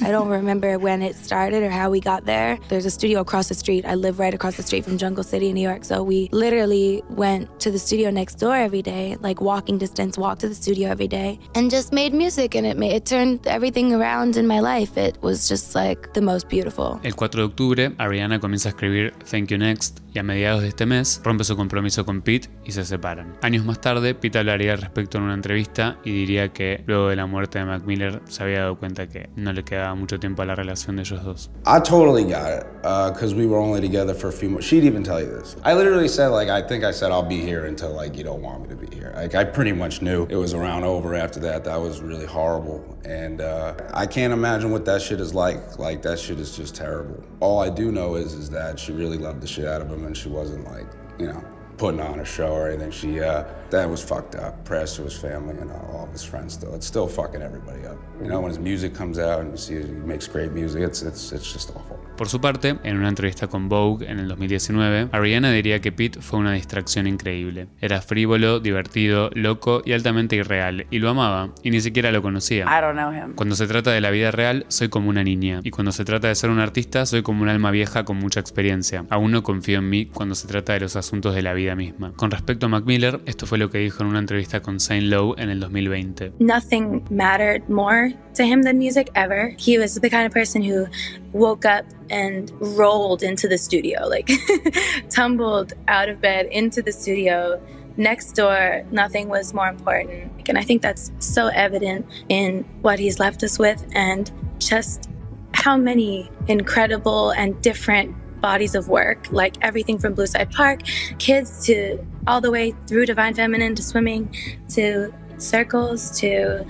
I 0.02 0.12
don't 0.12 0.28
remember 0.40 0.78
when 0.80 1.02
it 1.02 1.16
started 1.16 1.64
or 1.64 1.70
how 1.70 1.90
we 1.90 2.00
got 2.00 2.26
there. 2.26 2.60
There's 2.70 2.86
a 2.86 2.92
studio 2.92 3.22
across 3.22 3.48
the 3.50 3.56
street. 3.56 3.86
I 3.86 3.96
live 3.96 4.20
right 4.20 4.34
across 4.34 4.56
the 4.56 4.64
street 4.64 4.84
from 4.84 4.98
Jungle 4.98 5.24
City 5.24 5.50
in 5.50 5.56
New 5.56 5.62
York. 5.62 5.86
So 5.86 6.04
we 6.04 6.30
literally 6.32 7.04
went 7.10 7.60
to 7.62 7.72
the 7.72 7.80
studio 7.80 8.10
next 8.10 8.36
door 8.36 8.56
every 8.56 8.82
day, 8.82 9.18
like 9.22 9.42
walking 9.42 9.78
distance, 9.78 10.18
walked 10.18 10.42
to 10.42 10.50
the 10.50 10.56
studio 10.56 10.90
every 10.90 11.08
day, 11.08 11.40
and 11.56 11.72
just 11.72 11.94
made 11.94 12.14
music. 12.14 12.56
And 12.56 12.66
it 12.66 12.78
made, 12.78 12.94
it 12.94 13.06
turned 13.06 13.48
everything 13.48 13.94
around 13.94 14.38
in 14.38 14.48
my 14.48 14.60
life. 14.60 14.98
It 14.98 15.22
was 15.22 15.48
just 15.48 15.76
like 15.76 16.14
the 16.14 16.22
most 16.22 16.50
beautiful. 16.50 17.00
El 17.04 17.14
4 17.14 17.30
de 17.30 17.44
octubre, 17.44 17.96
Ariana 17.98 18.40
comienza 18.40 18.70
a 18.70 18.72
escribir 18.72 19.14
Thank 19.26 19.52
You 19.52 19.58
Next 19.58 20.03
y 20.14 20.20
a 20.20 20.24
mediados 20.24 20.62
de 20.62 20.68
este 20.68 20.86
mes 20.86 21.22
rompe 21.24 21.44
su 21.44 21.56
compromiso 21.56 22.06
con 22.06 22.22
Pete 22.22 22.50
y 22.64 22.72
se 22.72 22.86
separan. 22.86 23.36
Años 23.42 23.66
más 23.66 23.82
tarde, 23.82 24.16
Pete 24.16 24.40
hablaría 24.40 24.74
al 24.74 24.82
respecto 24.82 25.18
en 25.18 25.24
una 25.24 25.34
entrevista 25.34 25.98
y 26.04 26.12
diría 26.12 26.54
que 26.54 26.84
luego 26.86 27.10
de 27.10 27.16
la 27.16 27.26
muerte 27.26 27.60
de 27.60 27.66
Mac 27.66 27.84
Miller 27.84 28.22
se 28.26 28.44
había 28.44 28.60
dado 28.60 28.78
cuenta 28.78 29.08
que 29.08 29.30
no 29.36 29.52
le 29.54 29.64
quedaba 29.64 29.96
mucho 29.96 30.20
tiempo 30.20 30.42
a 30.42 30.46
la 30.46 30.56
relación 30.56 30.96
de 30.96 31.02
ellos 31.04 31.24
dos. 31.24 31.50
I 31.66 31.80
totally 31.80 32.24
got 32.24 32.52
it 32.52 32.66
because 33.14 33.34
we 33.34 33.46
were 33.46 33.60
only 33.60 33.82
together 33.82 34.14
for 34.14 34.30
a 34.30 34.32
few 34.32 34.50
months. 34.50 34.68
She'd 34.68 34.84
even 34.84 35.04
tell 35.04 35.20
you 35.20 35.28
this. 35.28 35.56
I 35.64 35.74
literally 35.74 36.08
said, 36.08 36.28
like, 36.30 36.50
I 36.50 36.62
think 36.62 36.84
I 36.84 36.92
said 36.92 37.12
I'll 37.12 37.28
be 37.28 37.42
here 37.42 37.66
until 37.66 37.94
like 37.94 38.18
you 38.18 38.24
don't 38.24 38.42
want 38.42 38.64
me 38.64 38.70
to 38.70 38.76
be 38.76 38.94
here. 38.96 39.14
Like, 39.16 39.36
I 39.36 39.44
pretty 39.44 39.72
much 39.72 40.02
knew 40.02 40.28
it 40.30 40.36
was 40.36 40.54
around 40.54 40.84
over 40.84 41.16
after 41.16 41.40
that. 41.42 41.64
That 41.64 41.80
was 41.80 42.02
really 42.02 42.26
horrible, 42.26 42.84
and 43.06 43.42
uh, 43.42 43.74
I 43.94 44.06
can't 44.06 44.34
imagine 44.34 44.72
what 44.72 44.86
that 44.86 45.02
shit 45.02 45.20
is 45.20 45.34
like. 45.34 45.80
Like, 45.80 46.02
that 46.04 46.20
shit 46.20 46.40
is 46.40 46.56
just 46.56 46.76
terrible. 46.76 47.24
All 47.40 47.60
I 47.60 47.70
do 47.70 47.92
know 47.92 48.16
is 48.16 48.34
is 48.34 48.50
that 48.52 48.80
she 48.80 48.92
really 48.92 49.18
loved 49.18 49.42
the 49.42 49.48
shit 49.48 49.66
out 49.66 49.82
of 49.82 49.90
him, 49.90 50.03
and 50.06 50.16
she 50.16 50.30
wasn't 50.30 50.66
like, 50.66 50.88
you 51.20 51.28
know. 51.28 51.44
Putting 51.78 52.00
on 52.00 52.20
a 52.20 52.26
show 52.26 52.52
or 52.52 52.70
anything. 52.70 52.92
She, 52.92 53.20
uh, 53.20 53.46
that 53.74 53.90
was 53.90 54.02
fucked 54.02 54.36
up. 54.36 54.64
Press 54.66 54.96
to 54.96 55.04
his 55.04 55.16
family 55.16 55.58
and 55.60 55.72
all 55.72 56.06
of 56.06 56.12
his 56.12 56.24
friends 56.24 56.54
still. 56.54 56.74
It's 56.76 56.86
still 56.86 57.08
fucking 57.08 57.42
everybody 57.42 57.86
up. 57.86 57.98
You 58.22 58.28
know, 58.28 58.40
when 58.40 58.50
his 58.50 58.60
music 58.60 58.94
comes 58.94 59.18
out 59.18 59.42
and 59.42 59.52
you 59.52 59.58
see 59.58 59.76
he 59.76 59.92
makes 59.92 60.28
great 60.28 60.52
music, 60.52 60.84
it's, 60.84 61.02
it's, 61.02 61.32
it's 61.32 61.52
just 61.52 61.72
awful. 61.72 62.00
Por 62.16 62.30
su 62.30 62.40
parte, 62.40 62.78
en 62.84 62.98
una 62.98 63.10
entrevista 63.10 63.48
con 63.48 63.70
Vogue 63.70 64.06
en 64.08 64.20
el 64.20 64.28
2019, 64.28 65.10
Ariana 65.12 65.52
diría 65.52 65.82
que 65.82 65.92
Pete 65.92 66.22
fue 66.22 66.40
una 66.40 66.54
distracción 66.54 67.08
increíble. 67.08 67.68
Era 67.82 68.02
frívolo, 68.02 68.60
divertido, 68.60 69.32
loco 69.34 69.82
y 69.84 69.94
altamente 69.94 70.36
irreal, 70.36 70.86
y 70.92 71.00
lo 71.00 71.10
amaba, 71.10 71.50
y 71.64 71.72
ni 71.72 71.82
siquiera 71.82 72.12
lo 72.12 72.22
conocía. 72.22 72.66
I 72.66 72.82
don't 72.82 72.94
know 72.94 73.12
him. 73.12 73.34
Cuando 73.34 73.56
se 73.56 73.66
trata 73.66 73.92
de 73.92 74.00
la 74.00 74.12
vida 74.12 74.30
real, 74.30 74.66
soy 74.68 74.90
como 74.90 75.10
una 75.10 75.24
niña, 75.24 75.62
y 75.64 75.72
cuando 75.72 75.92
se 75.92 76.06
trata 76.06 76.28
de 76.28 76.36
ser 76.36 76.52
un 76.52 76.60
artista, 76.60 77.08
soy 77.08 77.24
como 77.24 77.42
un 77.42 77.50
alma 77.50 77.72
vieja 77.72 78.06
con 78.06 78.18
mucha 78.18 78.40
experiencia. 78.40 79.06
Aún 79.10 79.32
no 79.32 79.42
confío 79.42 79.80
en 79.80 79.90
mí 79.90 80.06
cuando 80.06 80.36
se 80.36 80.48
trata 80.48 80.74
de 80.74 80.82
los 80.82 80.96
asuntos 80.96 81.34
de 81.34 81.42
la 81.42 81.54
vida 81.54 81.76
misma. 81.76 82.14
Con 82.16 82.30
respecto 82.30 82.68
a 82.68 82.70
Mac 82.70 82.86
Miller, 82.86 83.22
esto 83.26 83.48
fue 83.48 83.58
lo 83.58 83.63
que 83.70 83.80
dijo 83.80 84.04
en 84.04 84.10
una 84.10 84.20
entrevista 84.20 84.62
con 84.62 84.80
Saint 84.80 85.06
Lowe 85.06 85.36
en 85.38 85.50
el 85.50 85.60
2020. 85.60 86.34
Nothing 86.40 87.04
mattered 87.10 87.68
more 87.70 88.14
to 88.36 88.44
him 88.44 88.64
than 88.64 88.78
music 88.78 89.10
ever. 89.16 89.56
He 89.58 89.78
was 89.78 89.96
the 89.96 90.10
kind 90.10 90.26
of 90.26 90.32
person 90.32 90.64
who 90.64 90.88
woke 91.32 91.66
up 91.66 91.86
and 92.10 92.52
rolled 92.60 93.24
into 93.24 93.48
the 93.48 93.58
studio, 93.58 94.08
like 94.08 94.30
tumbled 95.10 95.74
out 95.88 96.10
of 96.10 96.20
bed 96.22 96.48
into 96.52 96.82
the 96.82 96.92
studio. 96.92 97.60
Next 97.98 98.34
door, 98.34 98.84
nothing 98.92 99.30
was 99.30 99.54
more 99.54 99.68
important. 99.68 100.32
And 100.50 100.58
I 100.58 100.64
think 100.64 100.82
that's 100.82 101.12
so 101.20 101.48
evident 101.48 102.06
in 102.28 102.66
what 102.82 103.00
he's 103.00 103.20
left 103.20 103.44
us 103.44 103.60
with 103.60 103.86
and 103.94 104.32
just 104.58 105.10
how 105.54 105.78
many 105.78 106.30
incredible 106.48 107.32
and 107.32 107.62
different 107.62 108.16
bodies 108.44 108.76
of 108.76 108.90
work, 108.90 109.32
like 109.32 109.56
everything 109.62 109.98
from 109.98 110.14
Blue 110.14 110.28
Side 110.28 110.52
Park, 110.52 110.82
kids 111.18 111.66
to 111.66 111.98
all 112.28 112.42
the 112.42 112.52
way 112.52 112.76
through 112.88 113.06
Divine 113.08 113.34
Feminine 113.34 113.74
to 113.74 113.82
swimming 113.82 114.36
to 114.76 115.12
circles 115.38 116.20
to 116.20 116.64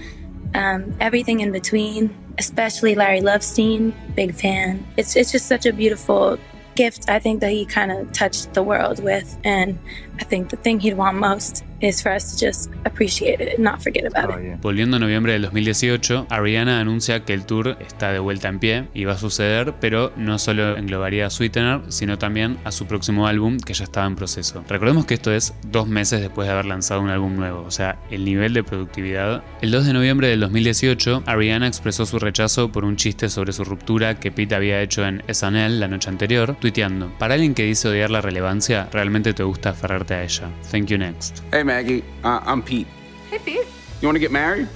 um, 0.54 0.96
everything 1.02 1.42
in 1.42 1.52
between. 1.52 2.16
Especially 2.40 2.96
Larry 2.96 3.22
Lovestein, 3.22 3.94
big 4.16 4.34
fan. 4.34 4.84
It's 4.98 5.16
it's 5.16 5.32
just 5.32 5.46
such 5.48 5.68
a 5.68 5.74
beautiful 5.74 6.40
gift. 6.76 7.08
I 7.08 7.20
think 7.20 7.42
that 7.42 7.52
he 7.52 7.64
kind 7.64 7.92
of 7.92 8.12
touched 8.12 8.56
the 8.56 8.64
world 8.64 9.04
with, 9.04 9.38
and 9.44 9.78
I 10.20 10.26
think 10.26 10.50
the 10.50 10.58
thing 10.58 10.80
he'd 10.80 10.96
want 10.96 11.18
most 11.18 11.64
is 11.82 12.02
for 12.02 12.14
us 12.14 12.32
to 12.32 12.46
just 12.46 12.72
appreciate 12.86 13.42
it 13.42 13.56
and 13.56 13.64
not 13.64 13.82
forget 13.82 14.06
about 14.06 14.40
it. 14.40 14.62
Volviendo 14.62 14.98
a 14.98 15.00
noviembre 15.00 15.34
del 15.34 15.42
2018, 15.44 16.28
Ariana 16.30 16.80
anuncia 16.80 17.26
que 17.26 17.34
el 17.34 17.46
tour 17.46 17.78
está 17.82 18.14
de 18.14 18.20
vuelta 18.20 18.48
en 18.48 18.60
pie 18.60 18.88
y 18.94 19.04
va 19.04 19.14
a 19.14 19.18
suceder, 19.18 19.74
pero 19.82 20.14
no 20.16 20.40
solo 20.40 20.78
englobaría 20.78 21.26
a 21.26 21.30
Sweetener, 21.30 21.82
sino 21.90 22.18
también 22.18 22.58
a 22.64 22.72
su 22.72 22.86
próximo 22.86 23.28
álbum 23.28 23.58
que 23.58 23.74
ya 23.74 23.84
estaba 23.84 24.08
en 24.08 24.16
proceso. 24.16 24.64
Recordemos 24.70 25.06
que 25.06 25.16
esto 25.16 25.34
es 25.34 25.54
dos 25.68 25.88
meses 25.88 26.22
después 26.22 26.48
de 26.48 26.54
haber 26.54 26.66
lanzado 26.66 27.02
un 27.02 27.10
álbum 27.10 27.36
nuevo, 27.36 27.64
o 27.64 27.72
sea, 27.72 27.98
el 28.12 28.24
nivel 28.24 28.54
de 28.54 28.64
productividad. 28.64 29.44
El 29.62 29.72
2 29.72 29.86
de 29.88 29.94
noviembre 29.94 30.28
del 30.30 30.40
2018, 30.40 31.24
Ariana 31.26 31.68
expresó 31.68 32.06
su 32.06 32.20
rechazo 32.20 32.72
por 32.72 32.86
un 32.86 32.96
chiste 32.96 33.30
sobre 33.30 33.52
su 33.52 33.66
ruptura 33.66 34.20
que 34.20 34.32
Pete 34.32 34.56
había 34.56 34.82
hecho 34.82 35.06
en 35.06 35.24
SNL 35.28 35.80
la 35.80 35.88
noche 35.88 36.10
anterior, 36.10 36.56
tuiteando: 36.60 37.12
Para 37.18 37.34
alguien 37.34 37.54
que 37.54 37.64
dice 37.64 37.90
odiar 37.90 38.10
la 38.10 38.22
relevancia, 38.22 38.88
realmente 38.92 39.34
te 39.34 39.44
gusta 39.44 39.72
aferrarte 39.72 40.03
a. 40.04 40.52
Thank 40.64 40.90
you 40.90 40.98
next. 40.98 41.42
Hey 41.52 41.64
Maggie, 41.64 42.04
uh, 42.24 42.40
I'm 42.44 42.62
Pete. 42.62 42.88
Hey, 43.30 43.40
Pete. 43.40 43.68
You 44.02 44.08
want 44.08 44.16
to 44.16 44.20
get 44.20 44.32
married? 44.32 44.68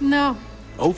No. 0.00 0.36
Oh. 0.82 0.94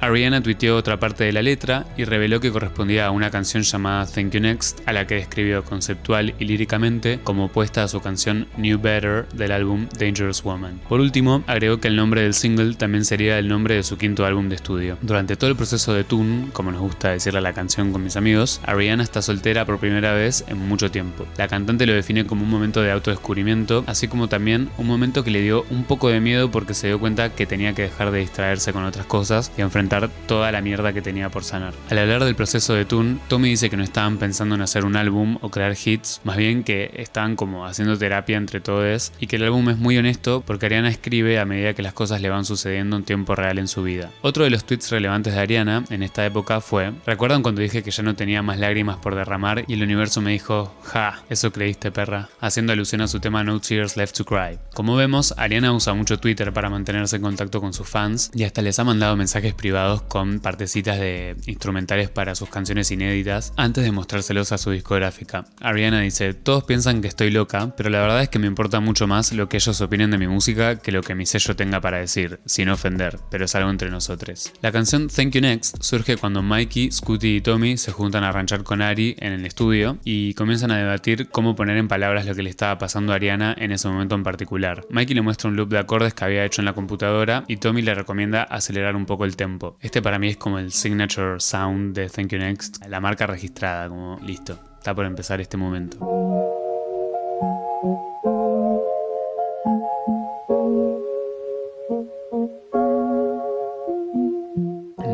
Ariana 0.00 0.42
tuiteó 0.42 0.76
otra 0.76 0.98
parte 0.98 1.22
de 1.22 1.32
la 1.32 1.42
letra 1.42 1.86
y 1.96 2.04
reveló 2.04 2.40
que 2.40 2.50
correspondía 2.50 3.06
a 3.06 3.10
una 3.12 3.30
canción 3.30 3.62
llamada 3.62 4.06
Thank 4.06 4.32
You 4.32 4.40
Next, 4.40 4.80
a 4.86 4.92
la 4.92 5.06
que 5.06 5.14
describió 5.14 5.64
conceptual 5.64 6.34
y 6.40 6.44
líricamente 6.44 7.20
como 7.22 7.44
opuesta 7.44 7.84
a 7.84 7.88
su 7.88 8.00
canción 8.00 8.48
New 8.56 8.80
Better 8.80 9.28
del 9.28 9.52
álbum 9.52 9.86
Dangerous 9.98 10.42
Woman. 10.42 10.80
Por 10.88 11.00
último, 11.00 11.44
agregó 11.46 11.78
que 11.78 11.86
el 11.86 11.94
nombre 11.94 12.22
del 12.22 12.34
single 12.34 12.74
también 12.74 13.04
sería 13.04 13.38
el 13.38 13.46
nombre 13.46 13.76
de 13.76 13.84
su 13.84 13.96
quinto 13.96 14.26
álbum 14.26 14.48
de 14.48 14.56
estudio. 14.56 14.98
Durante 15.02 15.36
todo 15.36 15.50
el 15.50 15.56
proceso 15.56 15.94
de 15.94 16.02
Tune, 16.04 16.48
como 16.52 16.72
nos 16.72 16.80
gusta 16.80 17.10
decirle 17.10 17.38
a 17.38 17.42
la 17.42 17.52
canción 17.52 17.92
con 17.92 18.02
mis 18.02 18.16
amigos, 18.16 18.60
Ariana 18.64 19.04
está 19.04 19.22
soltera 19.22 19.66
por 19.66 19.78
primera 19.78 20.14
vez 20.14 20.44
en 20.48 20.58
mucho 20.58 20.90
tiempo. 20.90 21.26
La 21.36 21.46
cantante 21.46 21.86
lo 21.86 21.92
define 21.92 22.26
como 22.26 22.42
un 22.42 22.50
momento 22.50 22.82
de 22.82 22.90
autodescubrimiento, 22.90 23.84
así 23.86 24.08
como 24.08 24.28
también 24.28 24.70
un 24.78 24.88
momento 24.88 25.22
que 25.22 25.30
le 25.30 25.42
dio 25.42 25.64
un 25.70 25.84
poco 25.84 26.08
de 26.08 26.20
miedo 26.20 26.50
porque 26.50 26.74
se 26.74 26.88
dio 26.88 26.98
cuenta 26.98 27.34
que 27.34 27.46
tenía 27.46 27.72
que 27.72 27.82
dejar 27.82 28.10
de 28.10 28.18
distraerse 28.18 28.72
con 28.72 28.84
otras 28.84 29.01
cosas 29.06 29.52
y 29.56 29.62
enfrentar 29.62 30.10
toda 30.26 30.52
la 30.52 30.60
mierda 30.60 30.92
que 30.92 31.02
tenía 31.02 31.30
por 31.30 31.44
sanar. 31.44 31.72
Al 31.88 31.98
hablar 31.98 32.24
del 32.24 32.34
proceso 32.34 32.74
de 32.74 32.84
Tune, 32.84 33.18
Tommy 33.28 33.50
dice 33.50 33.70
que 33.70 33.76
no 33.76 33.84
estaban 33.84 34.18
pensando 34.18 34.54
en 34.54 34.62
hacer 34.62 34.84
un 34.84 34.96
álbum 34.96 35.38
o 35.40 35.50
crear 35.50 35.74
hits, 35.82 36.20
más 36.24 36.36
bien 36.36 36.64
que 36.64 36.90
estaban 36.94 37.36
como 37.36 37.66
haciendo 37.66 37.96
terapia 37.96 38.36
entre 38.36 38.60
todos 38.60 38.82
y 39.20 39.26
que 39.26 39.36
el 39.36 39.44
álbum 39.44 39.68
es 39.70 39.78
muy 39.78 39.96
honesto 39.96 40.42
porque 40.46 40.66
Ariana 40.66 40.88
escribe 40.88 41.38
a 41.38 41.44
medida 41.44 41.74
que 41.74 41.82
las 41.82 41.92
cosas 41.92 42.20
le 42.20 42.28
van 42.28 42.44
sucediendo 42.44 42.96
en 42.96 43.04
tiempo 43.04 43.34
real 43.34 43.58
en 43.58 43.68
su 43.68 43.82
vida. 43.82 44.10
Otro 44.22 44.44
de 44.44 44.50
los 44.50 44.64
tweets 44.64 44.90
relevantes 44.90 45.34
de 45.34 45.40
Ariana 45.40 45.84
en 45.90 46.02
esta 46.02 46.24
época 46.26 46.60
fue, 46.60 46.92
¿recuerdan 47.06 47.42
cuando 47.42 47.60
dije 47.60 47.82
que 47.82 47.90
ya 47.90 48.02
no 48.02 48.16
tenía 48.16 48.42
más 48.42 48.58
lágrimas 48.58 48.96
por 48.96 49.14
derramar 49.14 49.64
y 49.66 49.74
el 49.74 49.82
universo 49.82 50.20
me 50.20 50.32
dijo, 50.32 50.74
ja, 50.84 51.22
eso 51.30 51.52
creíste 51.52 51.92
perra? 51.92 52.28
Haciendo 52.40 52.72
alusión 52.72 53.02
a 53.02 53.08
su 53.08 53.20
tema 53.20 53.44
No 53.44 53.60
Tears 53.60 53.96
Left 53.96 54.16
to 54.16 54.24
Cry. 54.24 54.58
Como 54.74 54.96
vemos, 54.96 55.34
Ariana 55.36 55.72
usa 55.72 55.94
mucho 55.94 56.18
Twitter 56.18 56.52
para 56.52 56.70
mantenerse 56.70 57.16
en 57.16 57.22
contacto 57.22 57.60
con 57.60 57.72
sus 57.72 57.88
fans 57.88 58.30
y 58.34 58.44
hasta 58.44 58.62
les 58.62 58.78
ha 58.78 58.84
mandado 58.92 59.16
mensajes 59.16 59.54
privados 59.54 60.02
con 60.02 60.38
partecitas 60.40 61.00
de 61.00 61.34
instrumentales 61.46 62.10
para 62.10 62.34
sus 62.34 62.50
canciones 62.50 62.90
inéditas 62.90 63.54
antes 63.56 63.84
de 63.84 63.90
mostrárselos 63.90 64.52
a 64.52 64.58
su 64.58 64.70
discográfica. 64.70 65.46
Ariana 65.62 66.02
dice, 66.02 66.34
todos 66.34 66.64
piensan 66.64 67.00
que 67.00 67.08
estoy 67.08 67.30
loca, 67.30 67.72
pero 67.74 67.88
la 67.88 68.02
verdad 68.02 68.20
es 68.20 68.28
que 68.28 68.38
me 68.38 68.46
importa 68.46 68.80
mucho 68.80 69.06
más 69.06 69.32
lo 69.32 69.48
que 69.48 69.56
ellos 69.56 69.80
opinen 69.80 70.10
de 70.10 70.18
mi 70.18 70.28
música 70.28 70.78
que 70.78 70.92
lo 70.92 71.00
que 71.00 71.14
mi 71.14 71.24
sello 71.24 71.56
tenga 71.56 71.80
para 71.80 72.00
decir, 72.00 72.40
sin 72.44 72.68
ofender, 72.68 73.18
pero 73.30 73.46
es 73.46 73.54
algo 73.54 73.70
entre 73.70 73.88
nosotros. 73.88 74.52
La 74.60 74.72
canción 74.72 75.08
Thank 75.08 75.36
You 75.36 75.40
Next 75.40 75.82
surge 75.82 76.18
cuando 76.18 76.42
Mikey, 76.42 76.92
Scooty 76.92 77.36
y 77.36 77.40
Tommy 77.40 77.78
se 77.78 77.92
juntan 77.92 78.24
a 78.24 78.32
ranchar 78.32 78.62
con 78.62 78.82
Ari 78.82 79.16
en 79.20 79.32
el 79.32 79.46
estudio 79.46 79.96
y 80.04 80.34
comienzan 80.34 80.70
a 80.70 80.76
debatir 80.76 81.30
cómo 81.30 81.56
poner 81.56 81.78
en 81.78 81.88
palabras 81.88 82.26
lo 82.26 82.34
que 82.34 82.42
le 82.42 82.50
estaba 82.50 82.76
pasando 82.76 83.14
a 83.14 83.16
Ariana 83.16 83.56
en 83.58 83.72
ese 83.72 83.88
momento 83.88 84.16
en 84.16 84.22
particular. 84.22 84.84
Mikey 84.90 85.14
le 85.14 85.22
muestra 85.22 85.48
un 85.48 85.56
loop 85.56 85.70
de 85.70 85.78
acordes 85.78 86.12
que 86.12 86.26
había 86.26 86.44
hecho 86.44 86.60
en 86.60 86.66
la 86.66 86.74
computadora 86.74 87.44
y 87.48 87.56
Tommy 87.56 87.80
le 87.80 87.94
recomienda 87.94 88.42
acelerar 88.72 88.96
un 88.96 89.04
poco 89.04 89.26
el 89.26 89.36
tempo. 89.36 89.76
Este 89.80 90.00
para 90.00 90.18
mí 90.18 90.28
es 90.28 90.36
como 90.38 90.58
el 90.58 90.72
signature 90.72 91.38
sound 91.38 91.94
de 91.94 92.08
Thank 92.08 92.28
You 92.28 92.38
Next, 92.38 92.86
la 92.86 93.00
marca 93.00 93.26
registrada, 93.26 93.88
como 93.88 94.18
listo, 94.22 94.58
está 94.78 94.94
por 94.94 95.04
empezar 95.04 95.40
este 95.42 95.58
momento. 95.58 95.98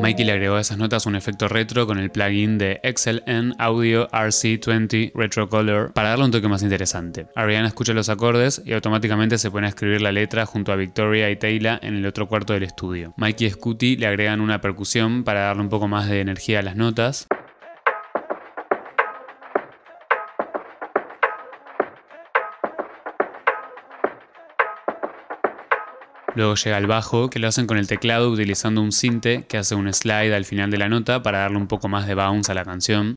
Mikey 0.08 0.24
le 0.24 0.32
agregó 0.32 0.54
a 0.54 0.62
esas 0.62 0.78
notas 0.78 1.04
un 1.04 1.16
efecto 1.16 1.48
retro 1.48 1.86
con 1.86 1.98
el 1.98 2.10
plugin 2.10 2.56
de 2.56 2.80
XLN 2.82 3.56
Audio 3.58 4.08
RC20 4.08 5.12
Retro 5.14 5.50
Color 5.50 5.92
para 5.92 6.08
darle 6.08 6.24
un 6.24 6.30
toque 6.30 6.48
más 6.48 6.62
interesante. 6.62 7.26
Ariana 7.36 7.68
escucha 7.68 7.92
los 7.92 8.08
acordes 8.08 8.62
y 8.64 8.72
automáticamente 8.72 9.36
se 9.36 9.50
pone 9.50 9.66
a 9.66 9.68
escribir 9.68 10.00
la 10.00 10.10
letra 10.10 10.46
junto 10.46 10.72
a 10.72 10.76
Victoria 10.76 11.28
y 11.28 11.36
Taylor 11.36 11.78
en 11.82 11.94
el 11.94 12.06
otro 12.06 12.26
cuarto 12.26 12.54
del 12.54 12.62
estudio. 12.62 13.12
Mikey 13.18 13.48
y 13.48 13.50
Scooty 13.50 13.96
le 13.96 14.06
agregan 14.06 14.40
una 14.40 14.62
percusión 14.62 15.24
para 15.24 15.40
darle 15.40 15.60
un 15.60 15.68
poco 15.68 15.88
más 15.88 16.08
de 16.08 16.22
energía 16.22 16.60
a 16.60 16.62
las 16.62 16.76
notas. 16.76 17.28
Luego 26.38 26.54
llega 26.54 26.78
el 26.78 26.86
bajo, 26.86 27.30
que 27.30 27.40
lo 27.40 27.48
hacen 27.48 27.66
con 27.66 27.78
el 27.78 27.88
teclado 27.88 28.30
utilizando 28.30 28.80
un 28.80 28.92
sinte 28.92 29.44
que 29.48 29.58
hace 29.58 29.74
un 29.74 29.92
slide 29.92 30.32
al 30.32 30.44
final 30.44 30.70
de 30.70 30.78
la 30.78 30.88
nota 30.88 31.20
para 31.20 31.38
darle 31.38 31.56
un 31.56 31.66
poco 31.66 31.88
más 31.88 32.06
de 32.06 32.14
bounce 32.14 32.52
a 32.52 32.54
la 32.54 32.64
canción. 32.64 33.16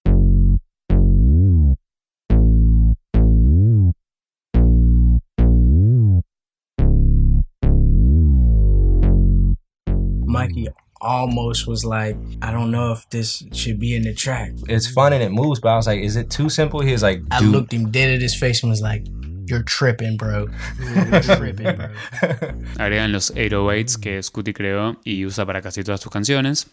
Mikey 10.25 10.69
almost 10.99 11.67
was 11.67 11.85
like, 11.85 12.17
I 12.41 12.51
don't 12.51 12.71
know 12.71 12.91
if 12.91 13.07
this 13.11 13.43
should 13.51 13.77
be 13.79 13.95
in 13.95 14.01
the 14.01 14.15
track. 14.15 14.53
It's 14.67 14.91
fun 14.91 15.13
and 15.13 15.21
it 15.21 15.29
moves, 15.29 15.59
but 15.59 15.69
I 15.69 15.75
was 15.75 15.85
like, 15.85 16.03
is 16.03 16.15
it 16.15 16.31
too 16.31 16.49
simple? 16.49 16.79
He 16.79 16.91
was 16.91 17.03
like, 17.03 17.21
I 17.29 17.41
dude. 17.41 17.51
looked 17.51 17.71
him 17.71 17.91
dead 17.91 18.09
at 18.09 18.19
his 18.19 18.33
face 18.33 18.63
and 18.63 18.71
was 18.71 18.81
like, 18.81 19.05
You're 19.51 19.63
tripping, 19.63 20.15
bro. 20.15 20.47
You're 20.79 21.19
tripping, 21.19 21.75
bro. 21.75 21.89
Agregan 22.79 23.11
los 23.11 23.35
808s 23.35 23.99
que 23.99 24.23
Scooty 24.23 24.53
creó 24.53 24.95
y 25.03 25.25
usa 25.25 25.45
para 25.45 25.61
casi 25.61 25.83
todas 25.83 25.99
sus 25.99 26.09
canciones. 26.09 26.69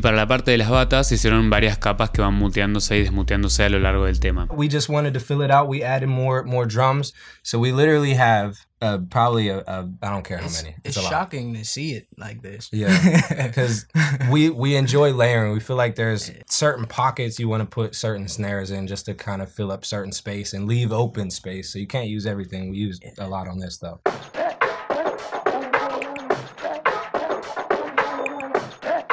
Y 0.00 0.02
para 0.02 0.16
la 0.16 0.26
parte 0.26 0.50
de 0.50 0.56
las 0.56 0.70
batas 0.70 1.12
hicieron 1.12 1.50
varias 1.50 1.76
capas 1.76 2.08
que 2.08 2.22
van 2.22 2.32
muteándose 2.32 2.96
y 2.96 3.02
desmuteándose 3.02 3.64
a 3.64 3.68
lo 3.68 3.78
largo 3.78 4.06
del 4.06 4.18
tema. 4.18 4.48
We 4.50 4.66
just 4.66 4.88
wanted 4.88 5.12
to 5.12 5.20
fill 5.20 5.42
it 5.42 5.50
out. 5.50 5.68
We 5.68 5.82
added 5.84 6.08
more 6.08 6.42
more 6.44 6.66
drums, 6.66 7.12
so 7.42 7.58
we 7.58 7.70
literally 7.70 8.14
have 8.14 8.54
uh, 8.80 8.96
probably 9.10 9.48
a, 9.50 9.58
a 9.66 9.86
I 10.02 10.08
don't 10.10 10.24
care 10.24 10.38
how 10.38 10.46
It's, 10.46 10.62
many. 10.62 10.74
it's 10.84 10.96
a 10.96 11.02
lot. 11.02 11.10
shocking 11.10 11.52
to 11.54 11.64
see 11.66 11.92
it 11.92 12.06
like 12.16 12.40
this. 12.40 12.70
Yeah, 12.72 12.96
because 13.46 13.84
we 14.30 14.48
we 14.48 14.74
enjoy 14.76 15.12
layering. 15.12 15.52
We 15.52 15.60
feel 15.60 15.76
like 15.76 15.96
there's 15.96 16.30
certain 16.48 16.86
pockets 16.86 17.38
you 17.38 17.50
want 17.50 17.60
to 17.62 17.66
put 17.68 17.94
certain 17.94 18.26
snares 18.26 18.70
in 18.70 18.86
just 18.86 19.04
to 19.04 19.12
kind 19.14 19.42
of 19.42 19.52
fill 19.52 19.70
up 19.70 19.84
certain 19.84 20.12
space 20.12 20.54
and 20.54 20.66
leave 20.66 20.92
open 20.92 21.30
space. 21.30 21.70
So 21.70 21.78
you 21.78 21.86
can't 21.86 22.08
use 22.08 22.24
everything. 22.26 22.70
We 22.70 22.78
use 22.78 22.98
a 23.18 23.28
lot 23.28 23.48
on 23.48 23.58
this 23.58 23.76
though. 23.76 24.00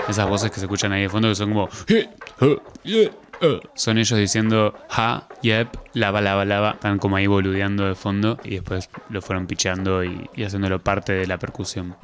Esas 0.07 0.27
voces 0.29 0.51
que 0.51 0.59
se 0.59 0.65
escuchan 0.65 0.91
ahí 0.93 1.01
de 1.03 1.09
fondo 1.09 1.27
que 1.29 1.35
son 1.35 1.49
como... 1.49 1.69
"Hey, 1.87 2.09
huh, 2.41 2.55
yeah, 2.83 3.09
uh". 3.41 3.59
Son 3.75 3.97
ellos 3.97 4.17
diciendo 4.17 4.73
ja, 4.89 5.27
yep, 5.41 5.69
lava, 5.93 6.21
lava, 6.21 6.45
lava. 6.45 6.71
Están 6.71 6.97
como 6.97 7.15
ahí 7.17 7.27
boludeando 7.27 7.85
de 7.87 7.95
fondo 7.95 8.37
y 8.43 8.51
después 8.55 8.89
lo 9.09 9.21
fueron 9.21 9.47
pichando 9.47 10.03
y, 10.03 10.29
y 10.35 10.43
haciéndolo 10.43 10.79
parte 10.79 11.13
de 11.13 11.27
la 11.27 11.37
percusión. 11.37 11.95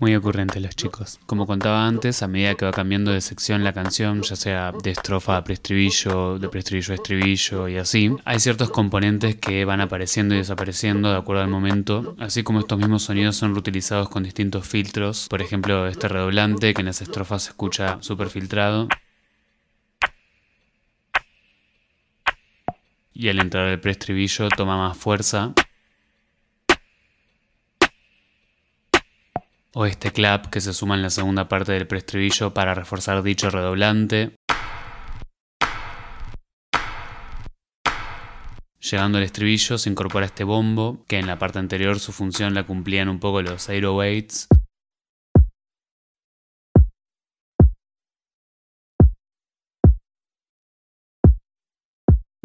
Muy 0.00 0.14
ocurrentes 0.14 0.62
los 0.62 0.76
chicos. 0.76 1.18
Como 1.26 1.44
contaba 1.44 1.84
antes, 1.84 2.22
a 2.22 2.28
medida 2.28 2.54
que 2.54 2.64
va 2.64 2.70
cambiando 2.70 3.10
de 3.10 3.20
sección 3.20 3.64
la 3.64 3.72
canción, 3.72 4.22
ya 4.22 4.36
sea 4.36 4.70
de 4.70 4.92
estrofa 4.92 5.36
a 5.36 5.42
preestribillo, 5.42 6.38
de 6.38 6.48
preestribillo 6.48 6.92
a 6.92 6.94
estribillo 6.94 7.66
y 7.66 7.78
así, 7.78 8.14
hay 8.24 8.38
ciertos 8.38 8.70
componentes 8.70 9.34
que 9.34 9.64
van 9.64 9.80
apareciendo 9.80 10.36
y 10.36 10.38
desapareciendo 10.38 11.10
de 11.10 11.16
acuerdo 11.16 11.42
al 11.42 11.48
momento, 11.48 12.14
así 12.20 12.44
como 12.44 12.60
estos 12.60 12.78
mismos 12.78 13.02
sonidos 13.02 13.34
son 13.34 13.54
reutilizados 13.54 14.08
con 14.08 14.22
distintos 14.22 14.68
filtros. 14.68 15.26
Por 15.28 15.42
ejemplo, 15.42 15.88
este 15.88 16.06
redoblante 16.06 16.74
que 16.74 16.82
en 16.82 16.86
las 16.86 17.02
estrofas 17.02 17.42
se 17.42 17.50
escucha 17.50 17.98
súper 18.00 18.30
filtrado. 18.30 18.86
Y 23.12 23.28
al 23.28 23.40
entrar 23.40 23.66
el 23.66 23.80
preestribillo 23.80 24.48
toma 24.48 24.76
más 24.76 24.96
fuerza. 24.96 25.54
O 29.80 29.86
este 29.86 30.10
clap 30.10 30.46
que 30.46 30.60
se 30.60 30.74
suma 30.74 30.96
en 30.96 31.02
la 31.02 31.08
segunda 31.08 31.48
parte 31.48 31.70
del 31.70 31.86
preestribillo 31.86 32.52
para 32.52 32.74
reforzar 32.74 33.22
dicho 33.22 33.48
redoblante. 33.48 34.34
Llegando 38.80 39.18
al 39.18 39.24
estribillo 39.24 39.78
se 39.78 39.88
incorpora 39.88 40.26
este 40.26 40.42
bombo, 40.42 41.04
que 41.06 41.20
en 41.20 41.28
la 41.28 41.38
parte 41.38 41.60
anterior 41.60 42.00
su 42.00 42.10
función 42.10 42.54
la 42.54 42.64
cumplían 42.64 43.08
un 43.08 43.20
poco 43.20 43.40
los 43.40 43.68
808s. 43.68 44.48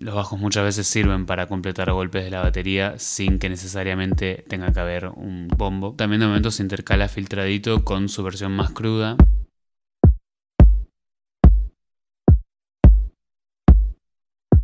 Los 0.03 0.15
bajos 0.15 0.37
muchas 0.37 0.65
veces 0.65 0.85
sirven 0.85 1.25
para 1.25 1.47
completar 1.47 1.89
golpes 1.93 2.25
de 2.25 2.29
la 2.29 2.41
batería 2.41 2.99
sin 2.99 3.39
que 3.39 3.47
necesariamente 3.47 4.43
tenga 4.49 4.73
que 4.73 4.79
haber 4.81 5.07
un 5.07 5.47
bombo. 5.47 5.95
También 5.95 6.19
de 6.19 6.27
momento 6.27 6.51
se 6.51 6.61
intercala 6.61 7.07
filtradito 7.07 7.85
con 7.85 8.09
su 8.09 8.21
versión 8.21 8.51
más 8.51 8.71
cruda. 8.71 9.15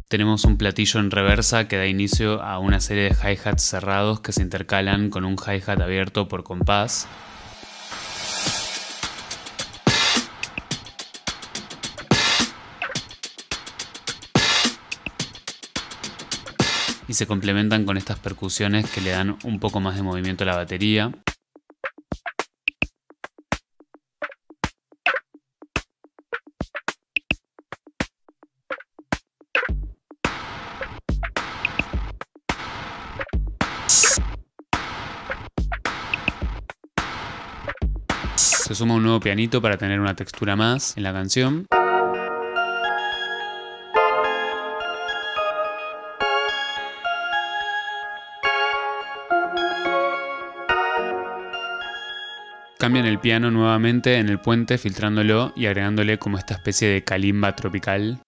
Tenemos 0.09 0.43
un 0.43 0.57
platillo 0.57 0.99
en 0.99 1.09
reversa 1.09 1.69
que 1.69 1.77
da 1.77 1.87
inicio 1.87 2.43
a 2.43 2.59
una 2.59 2.81
serie 2.81 3.03
de 3.03 3.11
hi-hats 3.15 3.63
cerrados 3.63 4.19
que 4.19 4.33
se 4.33 4.41
intercalan 4.41 5.09
con 5.09 5.23
un 5.23 5.37
hi-hat 5.37 5.79
abierto 5.79 6.27
por 6.27 6.43
compás. 6.43 7.07
Y 17.09 17.15
se 17.15 17.25
complementan 17.25 17.85
con 17.85 17.97
estas 17.97 18.19
percusiones 18.19 18.87
que 18.91 19.01
le 19.01 19.09
dan 19.09 19.35
un 19.43 19.59
poco 19.59 19.79
más 19.79 19.95
de 19.95 20.03
movimiento 20.03 20.43
a 20.43 20.47
la 20.47 20.55
batería. 20.55 21.11
Se 38.35 38.75
suma 38.75 38.93
un 38.93 39.01
nuevo 39.01 39.19
pianito 39.19 39.63
para 39.63 39.77
tener 39.77 39.99
una 39.99 40.15
textura 40.15 40.55
más 40.55 40.95
en 40.95 41.01
la 41.01 41.11
canción. 41.11 41.65
Cambian 52.89 53.05
el 53.05 53.19
piano 53.19 53.51
nuevamente 53.51 54.15
en 54.15 54.29
el 54.29 54.39
puente 54.39 54.79
filtrándolo 54.79 55.53
y 55.55 55.67
agregándole 55.67 56.17
como 56.17 56.39
esta 56.39 56.55
especie 56.55 56.87
de 56.87 57.03
calimba 57.03 57.55
tropical. 57.55 58.19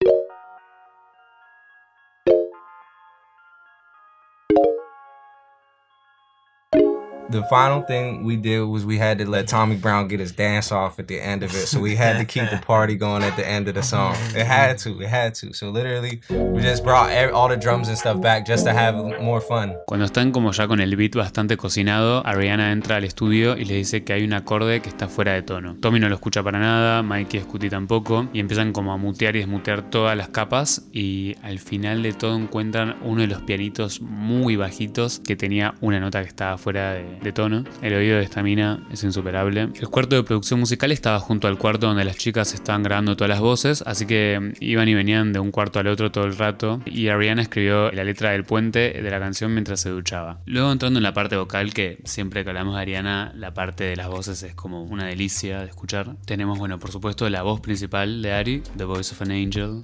The 7.32 7.44
final 7.44 7.82
thing 7.82 8.24
we 8.24 8.36
did 8.36 8.62
was 8.64 8.86
we 8.86 8.98
had 8.98 9.18
to 9.20 9.30
let 9.30 9.48
Tommy 9.48 9.76
Brown 9.76 10.08
get 10.08 10.20
his 10.20 10.32
dance 10.32 10.72
off 10.72 11.00
at 11.00 11.08
the 11.08 11.20
end 11.20 11.44
of 11.44 11.52
it. 11.56 11.68
So 11.68 11.80
we 11.80 11.96
had 11.96 12.18
to 12.18 12.26
keep 12.26 12.50
the 12.50 12.58
party 12.68 12.96
going 12.96 13.24
at 13.24 13.36
the 13.36 13.48
end 13.48 13.68
of 13.68 13.76
the 13.76 13.84
song. 13.84 14.16
It 14.36 14.46
had 14.46 14.78
to, 14.80 15.02
it 15.02 15.08
had 15.08 15.34
to. 15.36 15.54
So 15.54 15.70
literally, 15.70 16.22
we 16.30 16.62
just 16.62 16.84
brought 16.84 17.10
ev- 17.12 17.34
all 17.34 17.48
the 17.48 17.58
drums 17.58 17.88
and 17.88 17.98
stuff 17.98 18.20
back 18.22 18.46
just 18.46 18.66
to 18.66 18.74
have 18.74 18.96
more 19.22 19.42
fun. 19.42 19.76
Cuando 19.88 20.06
están 20.06 20.32
como 20.32 20.52
ya 20.52 20.68
con 20.68 20.80
el 20.82 20.96
beat 20.96 21.16
bastante 21.16 21.58
cocinado, 21.58 22.26
Ariana 22.26 22.72
entra 22.72 22.98
al 22.98 23.04
estudio 23.04 23.58
y 23.58 23.66
le 23.66 23.76
dice 23.76 24.04
que 24.04 24.14
hay 24.14 24.24
un 24.24 24.34
acorde 24.34 24.82
que 24.82 24.90
está 24.90 25.08
fuera 25.08 25.34
de 25.34 25.42
tono. 25.42 25.76
Tommy 25.80 26.00
no 26.00 26.10
lo 26.10 26.16
escucha 26.16 26.44
para 26.44 26.60
nada, 26.60 27.02
Mikey 27.04 27.40
y 27.40 27.44
Scooty 27.44 27.70
tampoco, 27.70 28.28
y 28.34 28.40
empiezan 28.40 28.74
como 28.74 28.92
a 28.94 28.98
mutear 28.98 29.36
y 29.36 29.40
desmutear 29.40 29.90
todas 29.90 30.18
las 30.18 30.30
capas 30.30 30.84
y 30.92 31.36
al 31.44 31.60
final 31.60 32.04
de 32.04 32.14
todo 32.14 32.36
encuentran 32.36 32.98
uno 33.04 33.22
de 33.22 33.28
los 33.28 33.42
pianitos 33.44 34.02
muy 34.02 34.56
bajitos 34.56 35.20
que 35.20 35.36
tenía 35.36 35.76
una 35.82 36.00
nota 36.00 36.22
que 36.22 36.28
estaba 36.28 36.58
fuera 36.58 36.94
de, 36.94 37.21
de 37.22 37.32
tono. 37.32 37.64
El 37.82 37.94
oído 37.94 38.18
de 38.18 38.24
esta 38.24 38.44
mina 38.44 38.86
es 38.92 39.04
insuperable. 39.04 39.70
El 39.80 39.88
cuarto 39.90 40.16
de 40.16 40.24
producción 40.24 40.60
musical 40.60 40.92
estaba 40.92 41.20
junto 41.20 41.48
al 41.48 41.58
cuarto 41.58 41.88
donde 41.88 42.04
las 42.04 42.18
chicas 42.18 42.54
estaban 42.54 42.84
grabando 42.84 43.16
todas 43.16 43.30
las 43.30 43.40
voces, 43.40 43.84
así 43.86 44.06
que 44.06 44.40
mm, 44.40 44.54
iban 44.60 44.88
y 44.88 44.94
venían 44.94 45.34
de 45.34 45.40
un 45.40 45.52
cuarto 45.52 45.80
al 45.80 45.88
otro 45.88 46.12
todo 46.12 46.26
el 46.26 46.38
rato 46.38 46.82
y 46.86 47.08
Ariana 47.08 47.42
escribió 47.42 47.92
la 47.92 48.04
letra 48.04 48.32
del 48.32 48.44
puente 48.44 48.80
de 49.02 49.10
la 49.10 49.20
canción 49.20 49.54
mientras 49.54 49.82
se 49.82 49.90
duchaba. 49.90 50.40
Luego 50.46 50.72
entrando 50.72 51.00
en 51.00 51.04
la 51.04 51.14
parte 51.14 51.38
vocal, 51.38 51.74
que 51.74 52.00
siempre 52.06 52.44
que 52.44 52.50
hablamos 52.50 52.76
de 52.76 52.82
Ariana, 52.82 53.34
la 53.36 53.54
parte 53.54 53.84
de 53.84 53.96
las 53.96 54.08
voces 54.08 54.44
es 54.44 54.56
como 54.56 54.84
una 54.84 55.06
delicia 55.06 55.60
de 55.60 55.68
escuchar. 55.68 56.16
Tenemos, 56.26 56.60
bueno, 56.60 56.80
por 56.80 56.92
supuesto, 56.92 57.30
la 57.30 57.44
voz 57.44 57.62
principal 57.62 58.22
de 58.22 58.32
Ari, 58.32 58.64
The 58.78 58.86
Voice 58.86 59.14
of 59.14 59.22
an 59.22 59.32
Angel. 59.32 59.82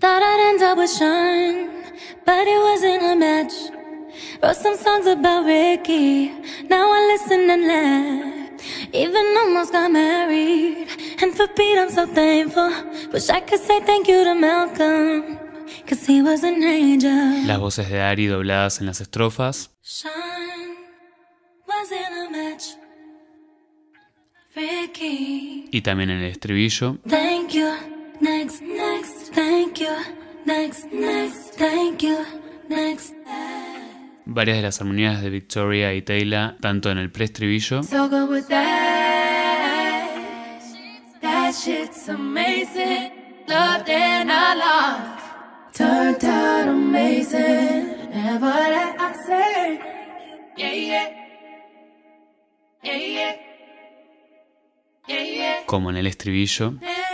Wrote 4.42 4.56
some 4.56 4.78
songs 4.78 5.06
about 5.08 5.46
Ricky, 5.46 6.30
now 6.70 6.92
I 6.92 7.00
listen 7.14 7.50
and 7.50 7.68
laugh. 7.68 8.34
Even 8.94 9.26
almost 9.38 9.72
got 9.72 9.92
married, 9.92 10.88
and 11.22 11.34
for 11.36 11.48
Pete 11.48 11.78
I'm 11.78 11.90
so 11.92 12.06
thankful. 12.08 12.72
Wish 13.14 13.30
I 13.30 13.42
could 13.42 13.60
say 13.60 13.80
thank 13.82 14.08
you 14.08 14.24
to 14.24 14.34
Malcolm, 14.34 15.38
cause 15.86 16.06
he 16.06 16.22
was 16.22 16.44
an 16.44 16.64
angel. 16.64 17.46
Las 17.46 17.60
voces 17.60 17.90
de 17.90 18.02
Ari 18.02 18.28
dobladas 18.28 18.80
en 18.80 18.88
las 18.88 19.00
estrofas. 19.02 19.70
Sean 19.84 20.12
wasn't 21.68 22.28
a 22.28 22.30
match. 22.32 22.64
Ricky, 24.56 25.70
Y 25.72 25.82
también 25.82 26.10
en 26.10 26.20
el 26.24 26.32
estribillo. 26.32 26.98
thank 27.08 27.52
you. 27.54 27.72
Next, 28.20 28.62
next, 28.64 29.32
thank 29.36 29.80
you. 29.80 29.94
Next, 30.46 30.86
next, 30.92 31.54
thank 31.58 32.02
you. 32.02 32.26
Next. 32.68 33.14
Varias 34.30 34.58
de 34.58 34.64
las 34.64 34.82
armonías 34.82 35.22
de 35.22 35.30
Victoria 35.30 35.94
y 35.94 36.02
Taylor, 36.02 36.58
tanto 36.60 36.92
en 36.92 36.98
el 36.98 37.10
preestribillo. 37.10 37.82
So 37.84 38.10
good 38.10 38.30
with 38.30 38.48
that. 38.50 38.98
That 56.82 57.07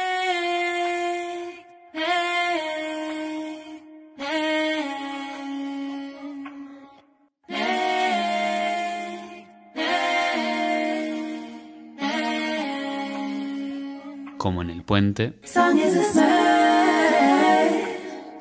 puente. 14.93 15.33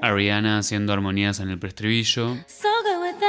Ariana 0.02 0.58
haciendo 0.58 0.92
armonías 0.92 1.40
en 1.40 1.48
el 1.48 1.58
preestribillo. 1.58 2.36
So 2.46 2.68
good 2.84 3.00
with 3.00 3.22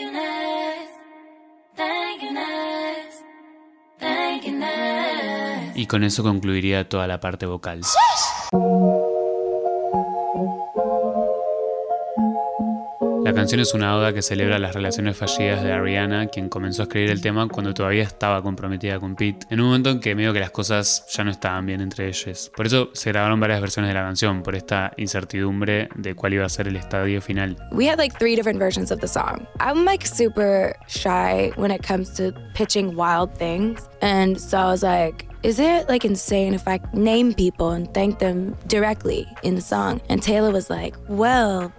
you 0.00 0.10
next. 4.52 5.76
Y 5.76 5.86
con 5.86 6.04
eso 6.04 6.22
concluiría 6.22 6.88
toda 6.88 7.06
la 7.06 7.20
parte 7.20 7.46
vocal. 7.46 7.80
Canción 13.40 13.60
es 13.62 13.72
una 13.72 13.96
oda 13.96 14.12
que 14.12 14.20
celebra 14.20 14.58
las 14.58 14.74
relaciones 14.74 15.16
fallidas 15.16 15.64
de 15.64 15.72
Ariana, 15.72 16.26
quien 16.26 16.50
comenzó 16.50 16.82
a 16.82 16.84
escribir 16.84 17.08
el 17.08 17.22
tema 17.22 17.48
cuando 17.48 17.72
todavía 17.72 18.02
estaba 18.02 18.42
comprometida 18.42 19.00
con 19.00 19.16
Pete, 19.16 19.46
en 19.48 19.60
un 19.60 19.68
momento 19.68 19.88
en 19.88 19.98
que 19.98 20.14
medio 20.14 20.34
que 20.34 20.40
las 20.40 20.50
cosas 20.50 21.06
ya 21.10 21.24
no 21.24 21.30
estaban 21.30 21.64
bien 21.64 21.80
entre 21.80 22.06
ellos. 22.06 22.52
Por 22.54 22.66
eso 22.66 22.90
se 22.92 23.12
grabaron 23.12 23.40
varias 23.40 23.62
versiones 23.62 23.88
de 23.88 23.94
la 23.94 24.02
canción, 24.02 24.42
por 24.42 24.56
esta 24.56 24.92
incertidumbre 24.98 25.88
de 25.94 26.14
cuál 26.14 26.34
iba 26.34 26.44
a 26.44 26.50
ser 26.50 26.68
el 26.68 26.76
estadio 26.76 27.22
final. 27.22 27.56
We 27.72 27.88
had 27.88 27.98
like 27.98 28.14
three 28.18 28.36
different 28.36 28.58
versions 28.58 28.90
of 28.92 29.00
the 29.00 29.08
song. 29.08 29.46
I'm 29.58 29.86
like 29.86 30.06
super 30.06 30.76
shy 30.86 31.50
when 31.56 31.70
it 31.70 31.82
comes 31.82 32.12
to 32.18 32.34
pitching 32.52 32.94
wild 32.94 33.34
things. 33.38 33.88
And 34.02 34.38
so 34.38 34.58
I 34.58 34.66
was 34.66 34.82
like, 34.82 35.26
is 35.42 35.58
it 35.58 35.88
like 35.88 36.04
insane 36.04 36.52
if 36.52 36.68
I 36.68 36.78
name 36.92 37.32
people 37.32 37.70
and 37.70 37.88
thank 37.94 38.18
them 38.18 38.54
directly 38.66 39.26
in 39.42 39.54
the 39.54 39.62
song? 39.62 40.02
And 40.10 40.22
Taylor 40.22 40.50
was 40.50 40.68
like, 40.68 40.94
well, 41.08 41.72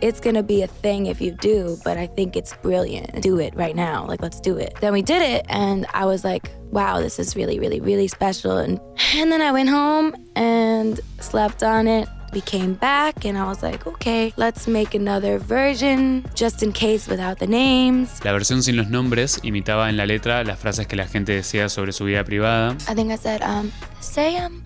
it's 0.00 0.20
gonna 0.20 0.42
be 0.42 0.62
a 0.62 0.66
thing 0.66 1.06
if 1.06 1.20
you 1.20 1.32
do, 1.32 1.78
but 1.84 1.96
I 1.96 2.06
think 2.06 2.36
it's 2.36 2.54
brilliant. 2.62 3.22
Do 3.22 3.38
it 3.38 3.54
right 3.54 3.76
now. 3.76 4.06
Like, 4.06 4.22
let's 4.22 4.40
do 4.40 4.56
it. 4.58 4.74
Then 4.80 4.92
we 4.92 5.02
did 5.02 5.22
it, 5.22 5.44
and 5.48 5.86
I 5.94 6.04
was 6.06 6.24
like, 6.24 6.50
wow, 6.70 7.00
this 7.00 7.18
is 7.18 7.36
really, 7.36 7.58
really, 7.58 7.80
really 7.80 8.08
special. 8.08 8.58
And, 8.58 8.80
and 9.14 9.30
then 9.30 9.40
I 9.40 9.52
went 9.52 9.68
home 9.68 10.14
and 10.34 11.00
slept 11.20 11.62
on 11.62 11.86
it. 11.86 12.08
We 12.32 12.40
came 12.40 12.74
back, 12.74 13.24
and 13.24 13.38
I 13.38 13.44
was 13.44 13.62
like, 13.62 13.86
okay, 13.86 14.32
let's 14.36 14.66
make 14.66 14.96
another 14.96 15.38
version 15.38 16.24
just 16.34 16.64
in 16.64 16.72
case 16.72 17.06
without 17.06 17.38
the 17.38 17.46
names. 17.46 18.20
La 18.24 18.32
versión 18.32 18.60
sin 18.62 18.76
los 18.76 18.88
nombres 18.88 19.38
imitaba 19.44 19.88
en 19.88 19.96
la 19.96 20.04
letra 20.04 20.42
las 20.42 20.58
frases 20.58 20.88
que 20.88 20.96
la 20.96 21.06
gente 21.06 21.32
decía 21.32 21.68
sobre 21.68 21.92
su 21.92 22.04
vida 22.04 22.24
privada. 22.24 22.76
I 22.88 22.94
think 22.94 23.12
I 23.12 23.16
said, 23.16 23.40
um, 23.42 23.70
say 24.00 24.36
I'm, 24.36 24.64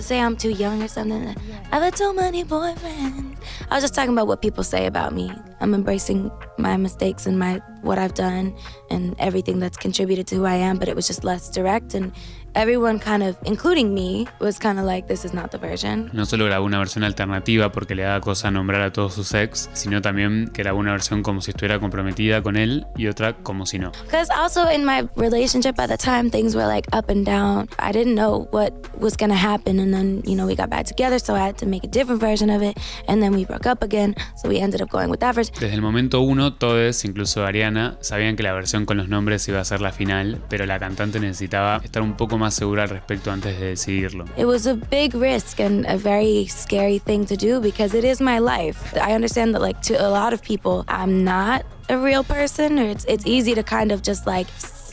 say 0.00 0.20
I'm 0.20 0.36
too 0.36 0.50
young 0.50 0.82
or 0.82 0.88
something. 0.88 1.34
I've 1.72 1.82
had 1.82 1.96
too 1.96 2.14
many 2.14 2.44
boyfriends. 2.44 3.36
I 3.70 3.74
was 3.74 3.84
just 3.84 3.94
talking 3.94 4.12
about 4.12 4.26
what 4.26 4.42
people 4.42 4.62
say 4.64 4.86
about 4.86 5.12
me. 5.12 5.32
I'm 5.60 5.74
embracing 5.74 6.30
my 6.58 6.76
mistakes 6.76 7.26
and 7.26 7.38
my 7.38 7.60
what 7.82 7.98
I've 7.98 8.14
done 8.14 8.54
and 8.90 9.14
everything 9.18 9.58
that's 9.58 9.76
contributed 9.76 10.26
to 10.28 10.36
who 10.36 10.44
I 10.44 10.54
am, 10.54 10.78
but 10.78 10.88
it 10.88 10.96
was 10.96 11.06
just 11.06 11.24
less 11.24 11.48
direct 11.48 11.94
and 11.94 12.12
everyone 12.54 12.98
kind 12.98 13.22
of, 13.22 13.36
including 13.44 13.94
me, 13.94 14.26
was 14.40 14.58
kind 14.58 14.78
of 14.78 14.84
like, 14.84 15.06
this 15.06 15.24
is 15.24 15.32
not 15.32 15.50
the 15.50 15.58
version. 15.58 16.10
No 16.12 16.24
solo 16.26 16.46
grabó 16.46 16.64
una 16.64 16.78
versión 16.78 17.04
alternativa 17.04 17.72
porque 17.72 17.94
le 17.94 18.02
daba 18.02 18.20
cosa 18.20 18.50
nombrar 18.50 18.82
a 18.82 18.92
todos 18.92 19.14
sus 19.14 19.32
ex, 19.34 19.68
sino 19.72 20.00
también 20.02 20.50
que 20.52 20.62
grabó 20.62 20.78
una 20.78 20.92
versión 20.92 21.22
como 21.22 21.40
si 21.40 21.50
estuviera 21.50 21.78
comprometida 21.78 22.42
con 22.42 22.56
él 22.56 22.86
y 22.96 23.06
otra 23.06 23.34
como 23.34 23.66
si 23.66 23.78
no. 23.78 23.92
Because 24.04 24.30
also 24.30 24.68
in 24.70 24.84
my 24.84 25.08
relationship 25.16 25.78
at 25.78 25.88
the 25.88 25.96
time, 25.96 26.30
things 26.30 26.54
were 26.54 26.66
like 26.66 26.86
up 26.92 27.10
and 27.10 27.24
down. 27.24 27.68
I 27.78 27.92
didn't 27.92 28.14
know 28.14 28.48
what 28.50 28.72
was 28.98 29.16
gonna 29.16 29.36
happen, 29.36 29.78
and 29.78 29.92
then 29.92 30.22
you 30.24 30.34
know 30.34 30.46
we 30.46 30.54
got 30.54 30.70
back 30.70 30.86
together, 30.86 31.18
so 31.18 31.34
I 31.34 31.40
had 31.40 31.56
to 31.58 31.66
make 31.66 31.84
a 31.84 31.88
different 31.88 32.20
version 32.20 32.50
of 32.50 32.62
it, 32.62 32.78
and 33.06 33.22
then 33.22 33.34
we 33.34 33.44
broke 33.44 33.66
up 33.66 33.82
again, 33.82 34.14
so 34.36 34.48
we 34.48 34.58
ended 34.58 34.80
up 34.82 34.90
going 34.90 35.10
with 35.10 35.20
that 35.20 35.34
version. 35.34 35.54
Desde 35.58 35.74
el 35.74 35.82
momento 35.82 36.20
uno, 36.20 36.54
todos, 36.54 37.04
incluso 37.04 37.44
Ariana, 37.44 37.96
sabían 38.00 38.36
que 38.36 38.42
la 38.42 38.52
versión 38.52 38.86
con 38.86 38.96
los 38.96 39.08
nombres 39.08 39.46
iba 39.48 39.60
a 39.60 39.64
ser 39.64 39.80
la 39.80 39.92
final, 39.92 40.40
pero 40.48 40.66
la 40.66 40.78
cantante 40.78 41.20
necesitaba 41.20 41.80
estar 41.84 42.02
un 42.02 42.16
poco 42.16 42.38
más 42.38 42.47
segura 42.50 42.82
al 42.82 42.88
respecto 42.88 43.30
antes 43.30 43.58
de 43.58 43.66
decidirlo. 43.70 44.24
It 44.36 44.46
was 44.46 44.66
a 44.66 44.74
big 44.74 45.14
risk 45.14 45.60
and 45.60 45.86
a 45.86 45.96
very 45.96 46.46
scary 46.46 46.98
thing 46.98 47.26
to 47.26 47.36
do 47.36 47.60
because 47.60 47.94
it 47.94 48.04
is 48.04 48.20
my 48.20 48.38
life. 48.38 48.94
I 48.96 49.14
understand 49.14 49.54
that, 49.54 49.60
like, 49.60 49.80
to 49.82 49.94
a 49.94 50.08
lot 50.08 50.32
of 50.32 50.42
people, 50.42 50.84
I'm 50.88 51.24
not 51.24 51.64
a 51.88 51.98
real 51.98 52.24
person, 52.24 52.78
or 52.78 52.84
it's, 52.84 53.04
it's 53.06 53.26
easy 53.26 53.54
to 53.54 53.62
kind 53.62 53.92
of 53.92 54.02
just 54.02 54.26
like 54.26 54.46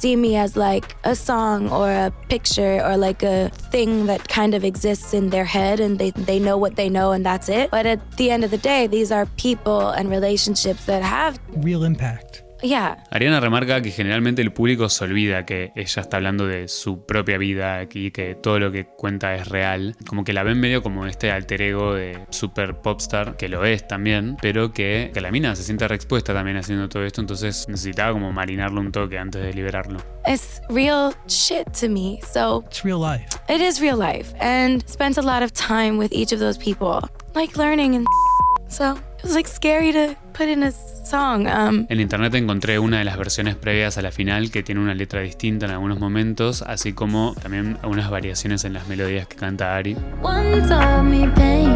see 0.05 0.15
me 0.15 0.35
as 0.35 0.55
like 0.55 0.95
a 1.03 1.15
song 1.15 1.69
or 1.71 1.89
a 1.89 2.11
picture 2.29 2.81
or 2.85 2.97
like 2.97 3.23
a 3.23 3.49
thing 3.71 4.05
that 4.05 4.27
kind 4.27 4.53
of 4.53 4.63
exists 4.63 5.13
in 5.13 5.29
their 5.29 5.45
head 5.45 5.79
and 5.79 5.97
they, 5.99 6.11
they 6.11 6.39
know 6.39 6.57
what 6.57 6.75
they 6.75 6.89
know 6.89 7.11
and 7.11 7.25
that's 7.25 7.49
it. 7.49 7.71
But 7.71 7.85
at 7.85 8.17
the 8.17 8.29
end 8.29 8.43
of 8.43 8.51
the 8.51 8.57
day, 8.57 8.87
these 8.87 9.11
are 9.11 9.25
people 9.37 9.89
and 9.89 10.09
relationships 10.09 10.85
that 10.85 11.01
have, 11.01 11.39
Real 11.57 11.83
impact. 11.83 12.43
Yeah, 12.67 13.03
Ariana 13.11 13.39
remarca 13.39 13.81
que 13.81 13.91
generalmente 13.91 14.41
el 14.41 14.51
público 14.51 14.89
se 14.89 15.03
olvida 15.03 15.45
que 15.45 15.71
ella 15.75 16.01
está 16.01 16.17
hablando 16.17 16.47
de 16.47 16.67
su 16.67 17.05
propia 17.05 17.37
vida 17.37 17.79
aquí, 17.79 18.11
que 18.11 18.35
todo 18.35 18.59
lo 18.59 18.71
que 18.71 18.85
cuenta 18.85 19.35
es 19.35 19.47
real. 19.47 19.95
Como 20.07 20.23
que 20.23 20.33
la 20.33 20.43
ven 20.43 20.59
medio 20.59 20.81
como 20.81 21.05
este 21.05 21.31
alter 21.31 21.61
ego 21.61 21.93
de 21.93 22.19
super 22.29 22.75
popstar, 22.81 23.37
que 23.37 23.49
lo 23.49 23.65
es 23.65 23.87
también, 23.87 24.37
pero 24.41 24.71
que, 24.71 25.11
que 25.13 25.21
la 25.21 25.31
mina 25.31 25.55
se 25.55 25.63
siente 25.63 25.87
reexpuesta 25.87 26.33
también 26.33 26.57
haciendo 26.57 26.89
todo 26.89 27.03
esto, 27.03 27.21
entonces 27.21 27.67
necesitaba 27.67 28.13
como 28.13 28.31
marinarlo 28.31 28.81
un 28.81 28.91
toque 28.91 29.17
antes 29.17 29.41
de 29.41 29.53
liberarlo. 29.53 29.99
it's 30.27 30.59
real 30.69 31.13
shit 31.27 31.71
to 31.73 31.87
me. 31.87 32.19
So 32.23 32.63
It's 32.67 32.83
real 32.83 32.99
life. 32.99 33.27
It 33.47 33.61
is 33.61 33.81
real 33.81 33.97
life 33.97 34.33
and 34.39 34.87
spent 34.89 35.17
a 35.17 35.21
lot 35.21 35.43
of 35.43 35.53
time 35.53 35.97
with 35.97 36.11
each 36.11 36.31
of 36.31 36.39
those 36.39 36.57
people, 36.57 37.07
like 37.33 37.57
learning 37.57 37.95
and 37.95 38.07
so 38.67 38.95
it 39.17 39.23
was 39.23 39.35
like 39.35 39.47
scary 39.47 39.91
to 39.91 40.15
put 40.35 40.47
in 40.47 40.63
a 40.63 40.71
song. 40.71 41.47
Um, 41.47 41.85
En 41.89 41.99
internet 41.99 42.33
encontré 42.35 42.79
una 42.79 42.97
de 42.99 43.05
las 43.05 43.17
versiones 43.17 43.55
previas 43.55 43.97
a 43.97 44.01
la 44.01 44.11
final 44.11 44.51
que 44.51 44.63
tiene 44.63 44.81
una 44.81 44.93
letra 44.93 45.21
distinta 45.21 45.65
en 45.65 45.71
algunos 45.71 45.99
momentos, 45.99 46.61
así 46.61 46.93
como 46.93 47.35
también 47.41 47.77
algunas 47.81 48.09
variaciones 48.09 48.65
en 48.65 48.73
las 48.73 48.87
melodías 48.87 49.27
que 49.27 49.35
canta 49.35 49.75
Ari. 49.75 49.95
One 50.21 50.61
taught 50.67 51.03
me 51.03 51.27
pain, 51.29 51.71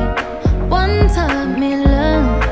one 0.69 1.07
taught 1.13 1.57
me 1.57 1.77
love, 1.77 2.48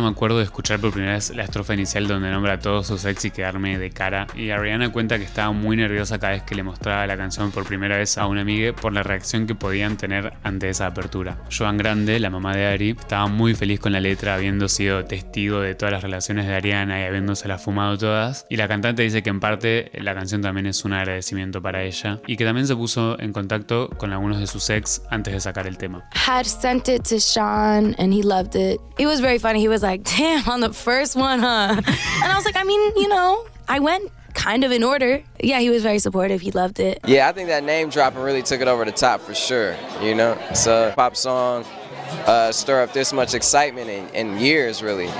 Me 0.00 0.08
acuerdo 0.08 0.38
de 0.38 0.44
escuchar 0.44 0.78
por 0.80 0.92
primera 0.92 1.14
vez 1.14 1.34
la 1.34 1.42
estrofa 1.42 1.74
inicial 1.74 2.06
donde 2.06 2.30
nombra 2.30 2.54
a 2.54 2.58
todos 2.60 2.86
sus 2.86 3.04
ex 3.04 3.24
y 3.24 3.30
quedarme 3.30 3.78
de 3.78 3.90
cara. 3.90 4.26
Y 4.34 4.50
Ariana 4.50 4.92
cuenta 4.92 5.18
que 5.18 5.24
estaba 5.24 5.50
muy 5.52 5.76
nerviosa 5.76 6.18
cada 6.18 6.34
vez 6.34 6.44
que 6.44 6.54
le 6.54 6.62
mostraba 6.62 7.06
la 7.06 7.16
canción 7.16 7.50
por 7.50 7.64
primera 7.64 7.96
vez 7.96 8.16
a 8.16 8.26
una 8.26 8.42
amiga 8.42 8.72
por 8.72 8.92
la 8.92 9.02
reacción 9.02 9.46
que 9.46 9.54
podían 9.56 9.96
tener 9.96 10.32
ante 10.44 10.68
esa 10.68 10.86
apertura. 10.86 11.38
Joan 11.56 11.78
Grande, 11.78 12.20
la 12.20 12.30
mamá 12.30 12.54
de 12.54 12.66
Ari, 12.66 12.90
estaba 12.90 13.26
muy 13.26 13.54
feliz 13.54 13.80
con 13.80 13.92
la 13.92 14.00
letra, 14.00 14.34
habiendo 14.34 14.68
sido 14.68 15.04
testigo 15.04 15.60
de 15.60 15.74
todas 15.74 15.92
las 15.92 16.02
relaciones 16.02 16.46
de 16.46 16.54
Ariana 16.54 17.00
y 17.00 17.04
habiéndoselas 17.04 17.62
fumado 17.62 17.98
todas. 17.98 18.46
Y 18.48 18.56
la 18.56 18.68
cantante 18.68 19.02
dice 19.02 19.22
que 19.22 19.30
en 19.30 19.40
parte 19.40 19.90
la 19.94 20.14
canción 20.14 20.42
también 20.42 20.66
es 20.66 20.84
un 20.84 20.92
agradecimiento 20.92 21.60
para 21.60 21.82
ella 21.82 22.20
y 22.26 22.36
que 22.36 22.44
también 22.44 22.66
se 22.66 22.76
puso 22.76 23.18
en 23.18 23.32
contacto 23.32 23.90
con 23.90 24.12
algunos 24.12 24.38
de 24.38 24.46
sus 24.46 24.70
ex 24.70 25.02
antes 25.10 25.34
de 25.34 25.40
sacar 25.40 25.66
el 25.66 25.76
tema. 25.76 26.08
had 26.14 26.46
sent 26.46 26.88
it 26.88 27.04
to 27.04 27.18
Sean 27.18 27.94
and 27.98 28.12
he 28.12 28.22
loved 28.22 28.54
it. 28.54 28.80
It 28.98 29.06
was 29.06 29.20
very 29.20 29.38
funny. 29.38 29.60
He 29.60 29.68
was 29.68 29.82
like, 29.82 29.87
damn, 29.96 30.48
on 30.48 30.60
the 30.60 30.72
first 30.72 31.16
one, 31.16 31.40
huh? 31.40 31.74
And 31.76 31.86
I 31.86 32.34
was 32.36 32.44
like, 32.44 32.56
I 32.56 32.64
mean, 32.64 32.80
you 32.96 33.08
know, 33.08 33.46
I 33.68 33.78
went 33.80 34.12
kind 34.34 34.62
of 34.62 34.70
in 34.70 34.84
order. 34.84 35.22
Yeah, 35.42 35.58
he 35.60 35.70
was 35.70 35.82
very 35.82 35.98
supportive. 35.98 36.40
He 36.40 36.50
loved 36.52 36.78
it. 36.78 37.00
Yeah, 37.06 37.28
I 37.28 37.32
think 37.32 37.48
that 37.48 37.64
name 37.64 37.88
dropping 37.88 38.20
really 38.20 38.42
took 38.42 38.60
it 38.60 38.68
over 38.68 38.84
the 38.84 38.92
top 38.92 39.20
for 39.20 39.34
sure. 39.34 39.76
You 40.00 40.14
know, 40.14 40.38
it's 40.50 40.66
a 40.66 40.92
pop 40.94 41.16
song, 41.16 41.64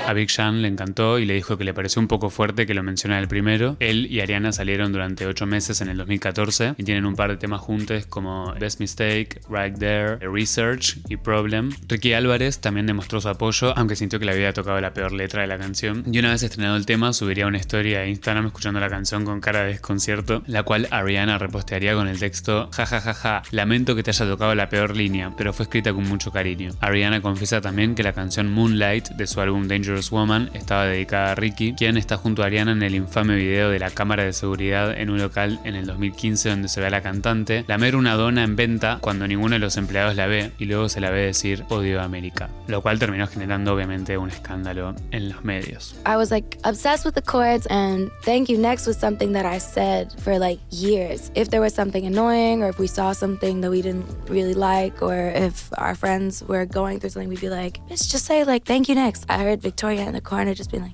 A 0.07 0.13
Big 0.13 0.29
Sean 0.29 0.61
le 0.61 0.67
encantó 0.67 1.19
y 1.19 1.25
le 1.25 1.33
dijo 1.33 1.57
que 1.57 1.63
le 1.63 1.73
pareció 1.73 2.01
un 2.01 2.07
poco 2.07 2.29
fuerte 2.29 2.65
que 2.65 2.73
lo 2.73 2.83
mencionara 2.83 3.21
el 3.21 3.27
primero. 3.27 3.77
Él 3.79 4.07
y 4.09 4.21
Ariana 4.21 4.51
salieron 4.51 4.91
durante 4.91 5.25
8 5.25 5.45
meses 5.45 5.81
en 5.81 5.89
el 5.89 5.97
2014 5.97 6.75
y 6.77 6.83
tienen 6.83 7.05
un 7.05 7.15
par 7.15 7.29
de 7.29 7.37
temas 7.37 7.61
juntos 7.61 8.05
como 8.05 8.53
Best 8.59 8.79
Mistake, 8.79 9.41
Right 9.49 9.77
There, 9.77 10.17
Research 10.17 10.97
y 11.07 11.17
Problem. 11.17 11.71
Ricky 11.87 12.13
Álvarez 12.13 12.59
también 12.59 12.85
demostró 12.85 13.21
su 13.21 13.29
apoyo, 13.29 13.73
aunque 13.77 13.95
sintió 13.95 14.19
que 14.19 14.25
le 14.25 14.33
había 14.33 14.53
tocado 14.53 14.79
la 14.79 14.93
peor 14.93 15.11
letra 15.11 15.41
de 15.41 15.47
la 15.47 15.57
canción. 15.57 16.03
Y 16.11 16.19
una 16.19 16.31
vez 16.31 16.43
estrenado 16.43 16.75
el 16.75 16.85
tema, 16.85 17.13
subiría 17.13 17.47
una 17.47 17.57
historia 17.57 17.99
a 17.99 18.07
Instagram 18.07 18.47
escuchando 18.47 18.79
la 18.79 18.89
canción 18.89 19.25
con 19.25 19.41
cara 19.41 19.63
de 19.63 19.69
desconcierto, 19.69 20.43
la 20.47 20.63
cual 20.63 20.87
Ariana 20.91 21.37
repostearía 21.37 21.93
con 21.93 22.07
el 22.07 22.19
texto 22.19 22.69
Ja 22.73 22.85
ja 22.85 23.01
ja 23.01 23.13
ja, 23.13 23.43
lamento 23.51 23.95
que 23.95 24.03
te 24.03 24.11
haya 24.11 24.25
tocado 24.25 24.55
la 24.55 24.69
peor 24.69 24.95
línea, 24.95 25.33
pero 25.37 25.53
fue 25.53 25.63
escrita 25.63 25.93
con 25.93 26.07
mucho 26.07 26.31
cariño. 26.31 26.71
Ariana 26.81 27.21
confiesa 27.21 27.61
también 27.61 27.93
que 27.93 28.03
la 28.03 28.13
canción 28.13 28.51
Moonlight 28.51 29.09
de 29.09 29.27
su 29.27 29.41
álbum 29.41 29.67
Dangerous 29.67 30.11
Woman 30.11 30.49
estaba 30.53 30.85
dedicada 30.85 31.31
a 31.31 31.35
Ricky, 31.35 31.73
quien 31.73 31.97
está 31.97 32.17
junto 32.17 32.41
a 32.41 32.45
Ariana 32.45 32.71
en 32.71 32.83
el 32.83 32.95
infame 32.95 33.35
video 33.35 33.69
de 33.69 33.79
la 33.79 33.89
cámara 33.89 34.23
de 34.23 34.33
seguridad 34.33 34.97
en 34.97 35.09
un 35.09 35.17
local 35.17 35.59
en 35.65 35.75
el 35.75 35.85
2015 35.85 36.49
donde 36.49 36.69
se 36.69 36.79
ve 36.79 36.87
a 36.87 36.89
la 36.89 37.01
cantante 37.01 37.65
lamer 37.67 37.95
una 37.95 38.15
dona 38.15 38.43
en 38.43 38.55
venta 38.55 38.99
cuando 39.01 39.27
ninguno 39.27 39.55
de 39.55 39.59
los 39.59 39.77
empleados 39.77 40.15
la 40.15 40.27
ve 40.27 40.51
y 40.57 40.65
luego 40.65 40.87
se 40.87 41.01
la 41.01 41.09
ve 41.09 41.21
decir 41.21 41.65
odio 41.69 41.99
a 41.99 42.03
América, 42.03 42.49
lo 42.67 42.81
cual 42.81 42.97
terminó 42.97 43.27
generando 43.27 43.73
obviamente 43.73 44.17
un 44.17 44.29
escándalo 44.29 44.95
en 45.11 45.29
los 45.29 45.43
medios. 45.43 45.95
I 46.05 46.15
was 46.15 46.31
like 46.31 46.57
obsessed 46.63 47.05
with 47.05 47.13
the 47.13 47.21
chords, 47.21 47.67
and 47.69 48.09
Thank 48.23 48.49
You 48.49 48.57
Next 48.57 48.87
was 48.87 48.97
something 48.97 49.33
that 49.33 49.45
I 49.45 49.59
said 49.59 50.11
for 50.19 50.39
like 50.39 50.59
years. 50.71 51.31
If 51.35 51.49
there 51.49 51.61
was 51.61 51.73
something 51.73 52.05
annoying, 52.05 52.63
or 52.63 52.69
if 52.69 52.79
we 52.79 52.87
saw 52.87 53.13
something 53.13 53.61
that 53.61 53.69
we 53.69 53.81
didn't 53.81 54.05
really 54.29 54.53
like, 54.53 55.01
or 55.01 55.15
if 55.35 55.69
our 55.77 55.95
friends 55.95 56.43
were 56.47 56.65
going 56.71 56.99
through 56.99 57.11
something, 57.11 57.29
we'd 57.29 57.41
be 57.41 57.49
like, 57.49 57.79
let's 57.89 58.07
just 58.07 58.25
say 58.25 58.43
like 58.43 58.65
Thank 58.65 58.89
You 58.89 58.95
Next. 58.95 59.25
I 59.29 59.39
heard 59.43 59.61
Victoria 59.61 60.05
in 60.07 60.13
the 60.13 60.21
corner 60.21 60.53
just 60.53 60.71
being 60.71 60.83
like, 60.83 60.93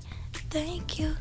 Thank 0.50 0.98
you 0.98 1.16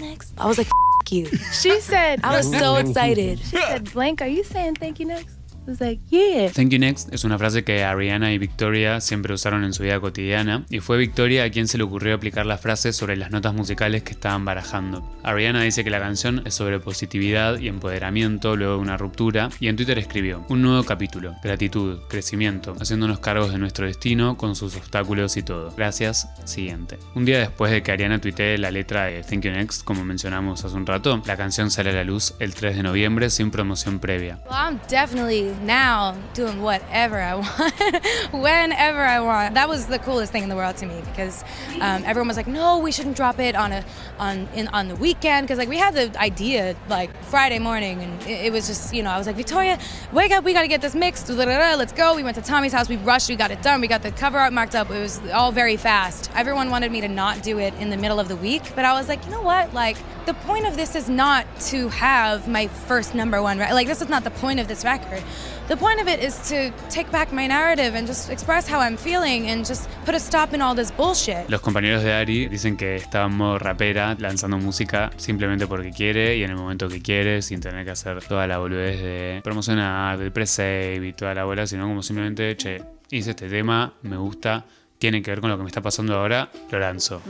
next. 0.00 0.32
I 0.38 0.46
was 0.46 0.58
like, 0.58 0.66
F- 0.66 1.12
you. 1.12 1.26
She 1.52 1.80
said, 1.80 2.20
I 2.24 2.36
was 2.36 2.50
so 2.50 2.76
excited. 2.76 3.38
She 3.38 3.56
said, 3.56 3.92
Blank, 3.92 4.22
are 4.22 4.26
you 4.26 4.42
saying 4.44 4.74
thank 4.76 4.98
you 5.00 5.06
next? 5.06 5.35
I 5.66 5.70
was 5.70 5.80
like, 5.80 6.00
yeah. 6.10 6.48
Thank 6.52 6.70
you 6.70 6.78
next 6.78 7.12
es 7.12 7.24
una 7.24 7.38
frase 7.38 7.64
que 7.64 7.82
Ariana 7.82 8.32
y 8.32 8.38
Victoria 8.38 9.00
siempre 9.00 9.34
usaron 9.34 9.64
en 9.64 9.72
su 9.72 9.82
vida 9.82 9.98
cotidiana 9.98 10.64
y 10.70 10.78
fue 10.78 10.96
Victoria 10.96 11.42
a 11.42 11.50
quien 11.50 11.66
se 11.66 11.76
le 11.76 11.82
ocurrió 11.82 12.14
aplicar 12.14 12.46
la 12.46 12.56
frase 12.56 12.92
sobre 12.92 13.16
las 13.16 13.32
notas 13.32 13.52
musicales 13.52 14.04
que 14.04 14.12
estaban 14.12 14.44
barajando. 14.44 15.04
Ariana 15.24 15.62
dice 15.62 15.82
que 15.82 15.90
la 15.90 15.98
canción 15.98 16.42
es 16.44 16.54
sobre 16.54 16.78
positividad 16.78 17.58
y 17.58 17.66
empoderamiento 17.66 18.54
luego 18.54 18.74
de 18.74 18.80
una 18.80 18.96
ruptura 18.96 19.48
y 19.58 19.66
en 19.66 19.74
Twitter 19.74 19.98
escribió 19.98 20.44
un 20.48 20.62
nuevo 20.62 20.84
capítulo, 20.84 21.34
gratitud, 21.42 21.98
crecimiento, 22.08 22.76
haciéndonos 22.80 23.18
cargos 23.18 23.50
de 23.50 23.58
nuestro 23.58 23.86
destino 23.86 24.36
con 24.36 24.54
sus 24.54 24.76
obstáculos 24.76 25.36
y 25.36 25.42
todo. 25.42 25.72
Gracias, 25.76 26.28
siguiente. 26.44 26.98
Un 27.16 27.24
día 27.24 27.40
después 27.40 27.72
de 27.72 27.82
que 27.82 27.90
Ariana 27.90 28.20
tuitee 28.20 28.56
la 28.58 28.70
letra 28.70 29.06
de 29.06 29.24
Thank 29.24 29.42
You 29.42 29.50
Next, 29.50 29.82
como 29.82 30.04
mencionamos 30.04 30.64
hace 30.64 30.76
un 30.76 30.86
rato, 30.86 31.20
la 31.26 31.36
canción 31.36 31.72
sale 31.72 31.90
a 31.90 31.94
la 31.94 32.04
luz 32.04 32.34
el 32.38 32.54
3 32.54 32.76
de 32.76 32.82
noviembre 32.84 33.30
sin 33.30 33.50
promoción 33.50 33.98
previa. 33.98 34.38
Well, 34.48 34.54
I'm 34.54 34.80
definitely 34.88 35.55
now 35.62 36.16
doing 36.34 36.62
whatever 36.62 37.20
I 37.20 37.34
want, 37.36 38.32
whenever 38.32 39.00
I 39.00 39.20
want. 39.20 39.54
That 39.54 39.68
was 39.68 39.86
the 39.86 39.98
coolest 39.98 40.32
thing 40.32 40.42
in 40.42 40.48
the 40.48 40.56
world 40.56 40.76
to 40.78 40.86
me 40.86 41.00
because 41.04 41.44
um, 41.80 42.02
everyone 42.04 42.28
was 42.28 42.36
like, 42.36 42.46
"No, 42.46 42.78
we 42.78 42.92
shouldn't 42.92 43.16
drop 43.16 43.38
it 43.38 43.54
on 43.54 43.72
a 43.72 43.84
on 44.18 44.48
in 44.54 44.68
on 44.68 44.88
the 44.88 44.96
weekend." 44.96 45.46
Because 45.46 45.58
like 45.58 45.68
we 45.68 45.76
had 45.76 45.94
the 45.94 46.18
idea 46.20 46.76
like 46.88 47.10
Friday 47.24 47.58
morning, 47.58 48.00
and 48.02 48.22
it, 48.22 48.46
it 48.46 48.52
was 48.52 48.66
just 48.66 48.94
you 48.94 49.02
know 49.02 49.10
I 49.10 49.18
was 49.18 49.26
like, 49.26 49.36
"Victoria, 49.36 49.78
wake 50.12 50.32
up, 50.32 50.44
we 50.44 50.52
got 50.52 50.62
to 50.62 50.68
get 50.68 50.80
this 50.80 50.94
mixed. 50.94 51.28
Let's 51.28 51.92
go." 51.92 52.14
We 52.14 52.22
went 52.22 52.36
to 52.36 52.42
Tommy's 52.42 52.72
house, 52.72 52.88
we 52.88 52.96
rushed, 52.96 53.28
we 53.28 53.36
got 53.36 53.50
it 53.50 53.62
done, 53.62 53.80
we 53.80 53.88
got 53.88 54.02
the 54.02 54.12
cover 54.12 54.38
art 54.38 54.52
marked 54.52 54.74
up. 54.74 54.90
It 54.90 55.00
was 55.00 55.20
all 55.30 55.52
very 55.52 55.76
fast. 55.76 56.30
Everyone 56.34 56.70
wanted 56.70 56.90
me 56.90 57.00
to 57.02 57.08
not 57.08 57.42
do 57.42 57.58
it 57.58 57.74
in 57.74 57.90
the 57.90 57.96
middle 57.96 58.18
of 58.18 58.28
the 58.28 58.36
week, 58.36 58.62
but 58.74 58.84
I 58.84 58.92
was 58.94 59.08
like, 59.08 59.24
you 59.24 59.30
know 59.30 59.42
what, 59.42 59.72
like. 59.74 59.96
The 60.26 60.34
point 60.34 60.66
of 60.66 60.76
this 60.76 60.96
is 60.96 61.08
not 61.08 61.46
to 61.70 61.88
have 61.88 62.48
my 62.48 62.66
first 62.66 63.14
number 63.14 63.40
one, 63.40 63.60
re- 63.60 63.72
like 63.72 63.86
this 63.86 64.02
is 64.02 64.08
not 64.08 64.24
the 64.24 64.32
point 64.32 64.58
of 64.58 64.66
this 64.66 64.84
record. 64.84 65.22
The 65.68 65.76
point 65.76 66.00
of 66.00 66.08
it 66.08 66.20
is 66.20 66.36
to 66.48 66.72
take 66.90 67.12
back 67.12 67.32
my 67.32 67.46
narrative 67.46 67.94
and 67.94 68.08
just 68.08 68.28
express 68.28 68.66
how 68.66 68.80
I'm 68.80 68.96
feeling 68.96 69.46
and 69.46 69.64
just 69.64 69.88
put 70.04 70.16
a 70.16 70.18
stop 70.18 70.52
in 70.52 70.60
all 70.60 70.74
this 70.74 70.90
bullshit. 70.90 71.48
Los 71.48 71.60
compañeros 71.60 72.02
de 72.02 72.12
Ari 72.12 72.48
dicen 72.48 72.76
que 72.76 72.96
estaba 72.96 73.26
en 73.26 73.36
modo 73.36 73.60
rapera, 73.60 74.16
lanzando 74.18 74.58
música 74.58 75.12
simplemente 75.16 75.68
porque 75.68 75.92
quiere 75.92 76.36
y 76.36 76.42
en 76.42 76.50
el 76.50 76.56
momento 76.56 76.88
que 76.88 77.00
quiere, 77.00 77.40
sin 77.40 77.60
tener 77.60 77.84
que 77.84 77.92
hacer 77.92 78.20
toda 78.24 78.48
la 78.48 78.58
boludez 78.58 79.00
de 79.00 79.40
promocionar, 79.44 80.18
del 80.18 80.32
pre-save 80.32 81.06
y 81.06 81.12
toda 81.12 81.34
la 81.34 81.44
bola, 81.44 81.68
sino 81.68 81.86
como 81.86 82.02
simplemente, 82.02 82.56
che, 82.56 82.82
hice 83.10 83.30
este 83.30 83.48
tema, 83.48 83.94
me 84.02 84.16
gusta, 84.16 84.64
tiene 84.98 85.22
que 85.22 85.30
ver 85.30 85.40
con 85.40 85.50
lo 85.50 85.56
que 85.56 85.62
me 85.62 85.68
está 85.68 85.80
pasando 85.80 86.16
ahora, 86.16 86.50
lo 86.70 86.78
lanzo. 86.78 87.20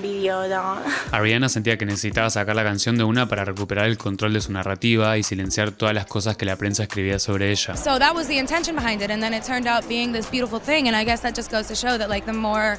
Video 0.00 0.48
though. 0.48 0.78
Ariana 1.12 1.48
sentía 1.48 1.76
que 1.76 1.86
necesitaba 1.86 2.30
sacar 2.30 2.56
la 2.56 2.64
canción 2.64 2.96
de 2.96 3.04
una 3.04 3.26
para 3.26 3.44
recuperar 3.44 3.86
el 3.86 3.98
control 3.98 4.32
de 4.32 4.40
su 4.40 4.52
narrativa 4.52 5.18
y 5.18 5.22
silenciar 5.22 5.70
todas 5.72 5.94
las 5.94 6.06
cosas 6.06 6.36
que 6.36 6.46
la 6.46 6.56
prensa 6.56 6.84
escribía 6.84 7.18
sobre 7.18 7.50
ella. 7.50 7.76
So 7.76 7.98
that 7.98 8.14
was 8.14 8.26
the 8.28 8.38
intention 8.38 8.74
behind 8.74 9.02
it, 9.02 9.10
and 9.10 9.22
then 9.22 9.34
it 9.34 9.44
turned 9.44 9.66
out 9.66 9.86
being 9.88 10.12
this 10.12 10.30
beautiful 10.30 10.60
thing. 10.60 10.88
And 10.88 10.96
I 10.96 11.04
guess 11.04 11.20
that 11.22 11.34
just 11.36 11.50
goes 11.50 11.66
to 11.68 11.74
show 11.74 11.98
that, 11.98 12.08
like, 12.08 12.26
the 12.26 12.32
more 12.32 12.78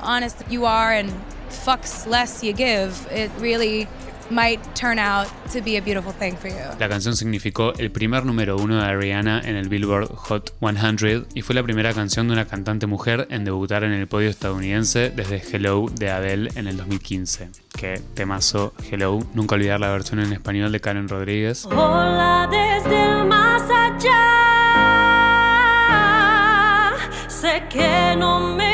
honest 0.00 0.36
you 0.50 0.66
are 0.66 0.92
and 0.92 1.10
fucks 1.50 2.06
less 2.06 2.44
you 2.44 2.52
give, 2.52 3.06
it 3.10 3.30
really 3.40 3.88
might 4.30 4.60
turn 4.74 4.98
out 4.98 5.26
to 5.52 5.60
be 5.62 5.76
a 5.76 5.82
beautiful 5.82 6.12
thing 6.12 6.34
for 6.36 6.48
you. 6.48 6.56
La 6.78 6.88
canción 6.88 7.16
significó 7.16 7.72
el 7.78 7.90
primer 7.90 8.24
número 8.24 8.56
uno 8.56 8.76
de 8.76 8.84
Ariana 8.84 9.40
en 9.44 9.56
el 9.56 9.68
Billboard 9.68 10.08
Hot 10.14 10.54
100 10.60 11.28
y 11.34 11.42
fue 11.42 11.54
la 11.54 11.62
primera 11.62 11.92
canción 11.92 12.28
de 12.28 12.34
una 12.34 12.46
cantante 12.46 12.86
mujer 12.86 13.26
en 13.30 13.44
debutar 13.44 13.84
en 13.84 13.92
el 13.92 14.06
podio 14.06 14.28
estadounidense 14.28 15.10
desde 15.10 15.42
Hello 15.50 15.86
de 15.90 16.10
Adele 16.10 16.50
en 16.54 16.66
el 16.66 16.76
2015. 16.76 17.50
Que 17.76 18.00
temazo 18.14 18.74
Hello, 18.90 19.20
nunca 19.34 19.54
olvidar 19.54 19.80
la 19.80 19.90
versión 19.90 20.20
en 20.20 20.32
español 20.32 20.72
de 20.72 20.80
Karen 20.80 21.08
Rodríguez. 21.08 21.66
Hola 21.66 22.48
desde 22.50 23.20
el 23.20 23.26
más 23.26 23.62
allá. 23.70 24.24
Sé 27.28 27.62
que 27.70 28.16
no 28.16 28.40
me 28.40 28.67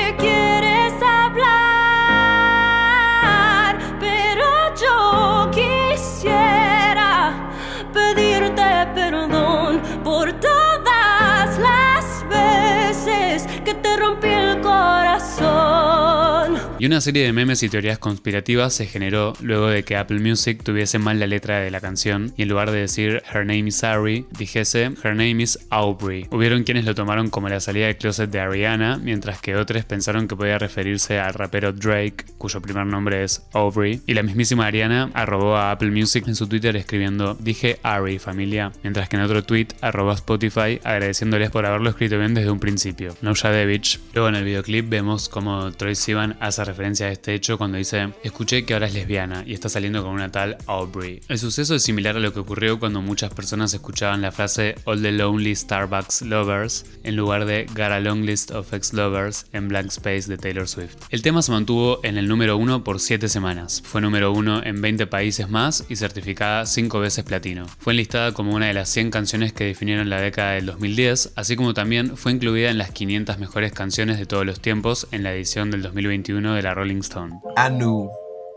Y 16.85 16.87
una 16.87 17.01
serie 17.01 17.25
de 17.25 17.33
memes 17.33 17.63
y 17.63 17.71
teorías 17.71 17.99
conspirativas 17.99 18.75
se 18.75 18.85
generó 18.85 19.33
luego 19.41 19.69
de 19.69 19.85
que 19.85 19.97
Apple 19.97 20.21
Music 20.21 20.63
tuviese 20.63 20.99
mal 20.99 21.19
la 21.19 21.27
letra 21.27 21.61
de 21.61 21.71
la 21.71 21.81
canción 21.81 22.35
y 22.37 22.43
en 22.43 22.51
lugar 22.51 22.71
de 22.71 22.81
decir 22.81 23.23
Her 23.33 23.47
name 23.47 23.69
is 23.69 23.83
Ari, 23.83 24.27
dijese 24.37 24.93
Her 25.03 25.17
name 25.17 25.43
is 25.43 25.59
Aubrey. 25.71 26.27
Hubieron 26.31 26.63
quienes 26.65 26.85
lo 26.85 26.95
tomaron 26.95 27.31
como 27.31 27.49
la 27.49 27.61
salida 27.61 27.87
de 27.87 27.97
closet 27.97 28.31
de 28.31 28.39
Ariana, 28.39 28.99
mientras 28.99 29.41
que 29.41 29.57
otros 29.57 29.87
pensaron 29.87 30.29
que 30.29 30.37
podía 30.37 30.59
referirse 30.59 31.19
al 31.19 31.33
rapero 31.33 31.73
Drake, 31.73 32.27
cuyo 32.37 32.61
primer 32.61 32.85
nombre 32.85 33.25
es 33.25 33.47
Aubrey. 33.55 34.03
Y 34.07 34.13
la 34.13 34.23
mismísima 34.23 34.67
Ariana 34.67 35.11
arrobó 35.15 35.57
a 35.57 35.71
Apple 35.71 35.91
Music 35.91 36.29
en 36.29 36.35
su 36.35 36.49
Twitter 36.49 36.77
escribiendo 36.77 37.35
Dije 37.41 37.79
Ari, 37.83 38.19
familia, 38.19 38.73
mientras 38.83 39.09
que 39.09 39.17
en 39.17 39.23
otro 39.23 39.43
tweet 39.43 39.69
arrobó 39.81 40.11
a 40.11 40.17
Spotify 40.17 40.79
agradeciéndoles 40.85 41.49
por 41.49 41.65
haberlo 41.65 41.89
escrito 41.89 42.19
bien 42.19 42.35
desde 42.35 42.51
un 42.51 42.61
principio. 42.61 43.17
No 43.23 43.33
Devich. 43.33 44.01
Luego 44.13 44.29
en 44.29 44.35
el 44.35 44.45
videoclip 44.45 44.87
vemos 44.91 45.31
como 45.31 45.73
Troy 45.73 45.95
Sivan 45.95 46.37
hace 46.41 46.61
referencia 46.61 46.74
a 46.79 47.11
este 47.11 47.35
hecho 47.35 47.57
cuando 47.57 47.79
dice 47.79 48.11
Escuché 48.23 48.65
que 48.65 48.75
ahora 48.75 48.87
es 48.87 48.95
lesbiana 48.95 49.45
y 49.47 49.55
está 49.55 49.69
saliendo 49.69 50.03
con 50.03 50.13
una 50.13 50.31
tal 50.31 50.59
Aubrey. 50.67 51.21
El 51.29 51.39
suceso 51.39 51.75
es 51.75 51.83
similar 51.83 52.17
a 52.17 52.21
lo 52.21 52.33
que 52.33 52.41
ocurrió 52.41 52.79
cuando 52.79 53.01
muchas 53.01 53.33
personas 53.33 53.73
escuchaban 53.73 54.21
la 54.23 54.33
frase 54.33 54.75
All 54.85 55.01
the 55.01 55.13
Lonely 55.13 55.55
Starbucks 55.55 56.23
Lovers 56.23 56.85
en 57.05 57.17
lugar 57.17 57.45
de 57.45 57.67
Got 57.69 57.81
a 57.93 58.01
Long 58.01 58.25
List 58.25 58.51
of 58.51 58.73
Ex 58.73 58.93
Lovers 58.93 59.47
en 59.53 59.69
Blank 59.69 59.87
Space 59.87 60.29
de 60.29 60.37
Taylor 60.37 60.69
Swift. 60.69 60.97
El 61.11 61.23
tema 61.23 61.43
se 61.43 61.53
mantuvo 61.53 62.01
en 62.03 62.19
el 62.19 62.29
número 62.29 62.57
uno 62.57 62.85
por 62.85 63.01
7 63.01 63.29
semanas. 63.29 63.83
Fue 63.85 64.01
número 64.01 64.33
uno 64.33 64.63
en 64.65 64.81
20 64.81 65.07
países 65.07 65.49
más 65.49 65.85
y 65.89 65.97
certificada 65.97 66.67
5 66.67 67.01
veces 67.01 67.25
platino. 67.25 67.67
Fue 67.79 67.93
enlistada 67.93 68.33
como 68.33 68.55
una 68.55 68.67
de 68.67 68.75
las 68.75 68.89
100 68.89 69.11
canciones 69.11 69.53
que 69.53 69.65
definieron 69.65 70.11
la 70.11 70.21
década 70.21 70.53
del 70.53 70.67
2010, 70.67 71.33
así 71.37 71.57
como 71.57 71.75
también 71.75 72.17
fue 72.17 72.33
incluida 72.33 72.71
en 72.71 72.79
las 72.79 72.91
500 72.91 73.39
mejores 73.39 73.73
canciones 73.73 74.19
de 74.19 74.27
todos 74.27 74.45
los 74.45 74.61
tiempos 74.61 75.07
en 75.13 75.23
la 75.23 75.35
edición 75.35 75.71
del 75.71 75.83
2021 75.83 76.54
de 76.63 76.69
la 76.69 76.75
Rolling 76.75 77.03
Stone. 77.03 77.41
I 77.57 77.69
knew 77.69 78.11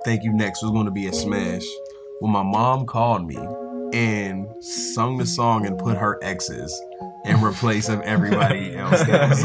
Thank 0.06 0.24
You 0.24 0.34
Next 0.34 0.62
was 0.64 0.72
going 0.72 0.86
to 0.86 0.92
be 0.92 1.08
a 1.08 1.14
smash 1.14 1.64
when 2.20 2.32
my 2.32 2.44
mom 2.44 2.86
called 2.86 3.28
me 3.28 3.38
and 3.94 4.48
sung 4.62 5.18
the 5.18 5.26
song 5.26 5.66
and 5.66 5.78
put 5.78 5.98
her 5.98 6.20
exes 6.24 6.74
in 7.26 7.42
replace 7.44 7.90
of 7.90 8.02
everybody 8.02 8.76
else 8.76 9.04
that. 9.06 9.38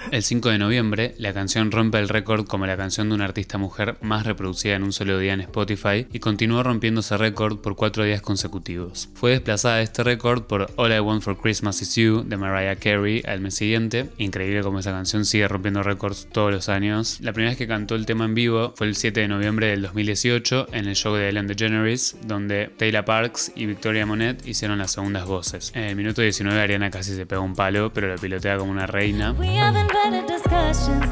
El 0.10 0.22
5 0.24 0.48
de 0.48 0.58
noviembre, 0.58 1.14
la 1.18 1.32
canción 1.32 1.70
rompe 1.70 1.98
el 1.98 2.08
récord 2.08 2.46
como 2.46 2.66
la 2.66 2.76
canción 2.76 3.08
de 3.08 3.14
una 3.14 3.26
artista 3.26 3.58
mujer 3.58 3.96
más 4.00 4.26
reproducida 4.26 4.74
en 4.74 4.82
un 4.82 4.92
solo 4.92 5.18
día 5.18 5.34
en 5.34 5.40
Spotify 5.42 6.06
y 6.12 6.18
continuó 6.18 6.62
rompiendo 6.64 7.00
ese 7.00 7.16
récord 7.16 7.58
por 7.58 7.76
cuatro 7.76 8.02
días 8.02 8.20
consecutivos. 8.20 9.08
Fue 9.14 9.30
desplazada 9.30 9.76
de 9.76 9.84
este 9.84 10.02
récord 10.02 10.42
por 10.42 10.72
All 10.76 10.92
I 10.92 10.98
Want 10.98 11.22
for 11.22 11.38
Christmas 11.38 11.80
Is 11.82 11.94
You 11.94 12.24
de 12.26 12.36
Mariah 12.36 12.76
Carey 12.76 13.22
al 13.26 13.40
mes 13.40 13.54
siguiente. 13.54 14.10
Increíble 14.18 14.62
como 14.62 14.80
esa 14.80 14.90
canción 14.90 15.24
sigue 15.24 15.46
rompiendo 15.46 15.82
récords 15.82 16.26
todos 16.32 16.52
los 16.52 16.68
años. 16.68 17.18
La 17.20 17.32
primera 17.32 17.50
vez 17.52 17.58
que 17.58 17.68
cantó 17.68 17.94
el 17.94 18.06
tema 18.06 18.24
en 18.24 18.34
vivo 18.34 18.72
fue 18.76 18.88
el 18.88 18.96
7 18.96 19.20
de 19.20 19.28
noviembre 19.28 19.68
del 19.68 19.82
2018 19.82 20.68
en 20.72 20.88
el 20.88 20.96
show 20.96 21.14
de 21.14 21.28
Ellen 21.28 21.46
DeGeneres, 21.46 22.16
donde 22.26 22.70
Taylor 22.76 23.04
Parks 23.04 23.52
y 23.54 23.66
Victoria 23.66 24.06
Monet 24.06 24.46
hicieron 24.46 24.78
las 24.78 24.92
segundas 24.92 25.26
voces. 25.26 25.49
En 25.52 25.82
el 25.82 25.96
minuto 25.96 26.22
19 26.22 26.60
Ariana 26.60 26.90
casi 26.90 27.16
se 27.16 27.26
pega 27.26 27.40
un 27.40 27.54
palo, 27.56 27.92
pero 27.92 28.06
lo 28.06 28.16
pilotea 28.16 28.56
como 28.56 28.70
una 28.70 28.86
reina. 28.86 29.32
We 29.32 29.56
haven't 29.58 29.90
better 29.92 30.24
discussions. 30.26 31.04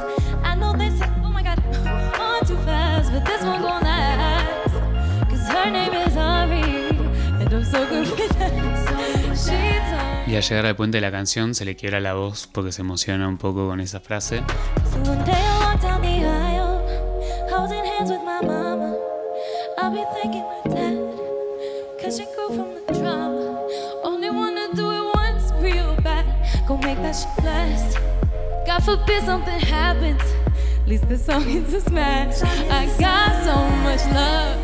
I 0.45 0.55
know 0.55 0.77
they 0.77 0.91
say, 0.91 1.09
oh 1.25 1.31
my 1.31 1.43
god, 1.43 1.59
on 2.21 2.47
too 2.47 2.57
fast, 2.65 3.13
but 3.13 3.25
this 3.25 3.43
one 3.43 3.61
gon' 3.61 3.83
last. 3.83 4.75
Cause 5.29 5.49
her 5.49 5.71
name 5.71 5.93
is 6.07 6.17
Ari, 6.17 6.63
and 7.41 7.53
I'm 7.53 7.65
so 7.65 7.85
good 7.89 8.09
with 8.11 8.39
that. 8.39 8.53
She 9.37 9.51
told 9.91 10.29
Y 10.29 10.37
al 10.37 10.43
llegar 10.43 10.67
al 10.67 10.77
puente 10.77 10.99
de 10.99 11.01
la 11.03 11.11
canción 11.11 11.55
se 11.55 11.65
le 11.65 11.75
quiebra 11.75 11.99
la 12.01 12.15
voz 12.15 12.49
porque 12.53 12.71
se 12.71 12.83
emociona 12.83 13.27
un 13.27 13.39
poco 13.39 13.67
con 13.67 13.81
esa 13.81 13.99
frase. 13.99 14.43
I'll 19.81 19.93
be 19.93 20.05
thanking 20.13 20.43
my 20.43 20.75
dad, 20.75 20.99
cause 22.03 22.19
she 22.19 22.25
grew 22.35 22.49
from 22.49 22.75
the 22.75 23.01
drama. 23.01 23.38
That 27.09 27.45
last. 27.45 27.99
God 28.67 28.83
forbid 28.83 29.25
something 29.25 29.61
happens. 29.61 30.23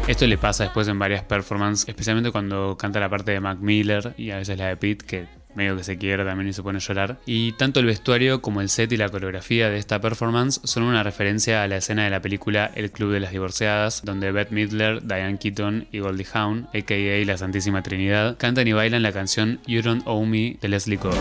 Esto 0.08 0.26
le 0.26 0.38
pasa 0.38 0.64
después 0.64 0.88
en 0.88 0.98
varias 0.98 1.22
performances, 1.22 1.86
especialmente 1.86 2.30
cuando 2.30 2.78
canta 2.78 2.98
la 2.98 3.10
parte 3.10 3.32
de 3.32 3.40
Mac 3.40 3.58
Miller 3.60 4.14
y 4.16 4.30
a 4.30 4.38
veces 4.38 4.56
la 4.56 4.68
de 4.68 4.76
Pete, 4.78 5.04
que 5.04 5.26
medio 5.54 5.76
que 5.76 5.84
se 5.84 5.98
quiebra 5.98 6.24
también 6.24 6.48
y 6.48 6.54
se 6.54 6.62
pone 6.62 6.78
a 6.78 6.80
llorar. 6.80 7.18
Y 7.26 7.52
tanto 7.52 7.80
el 7.80 7.86
vestuario 7.86 8.40
como 8.40 8.62
el 8.62 8.70
set 8.70 8.90
y 8.92 8.96
la 8.96 9.10
coreografía 9.10 9.68
de 9.68 9.76
esta 9.76 10.00
performance 10.00 10.62
son 10.64 10.84
una 10.84 11.02
referencia 11.02 11.62
a 11.62 11.68
la 11.68 11.76
escena 11.76 12.04
de 12.04 12.10
la 12.10 12.22
película 12.22 12.70
El 12.74 12.90
Club 12.90 13.12
de 13.12 13.20
las 13.20 13.32
Divorciadas, 13.32 14.00
donde 14.02 14.32
Beth 14.32 14.50
Midler, 14.50 15.06
Diane 15.06 15.38
Keaton 15.38 15.88
y 15.92 15.98
Goldie 15.98 16.26
Hawn, 16.32 16.68
a.k.a. 16.72 17.26
la 17.26 17.36
Santísima 17.36 17.82
Trinidad, 17.82 18.38
cantan 18.38 18.66
y 18.66 18.72
bailan 18.72 19.02
la 19.02 19.12
canción 19.12 19.60
You 19.66 19.82
Don't 19.82 20.04
Owe 20.06 20.24
Me 20.24 20.56
de 20.58 20.68
Leslie 20.68 20.96
Gore. 20.96 21.18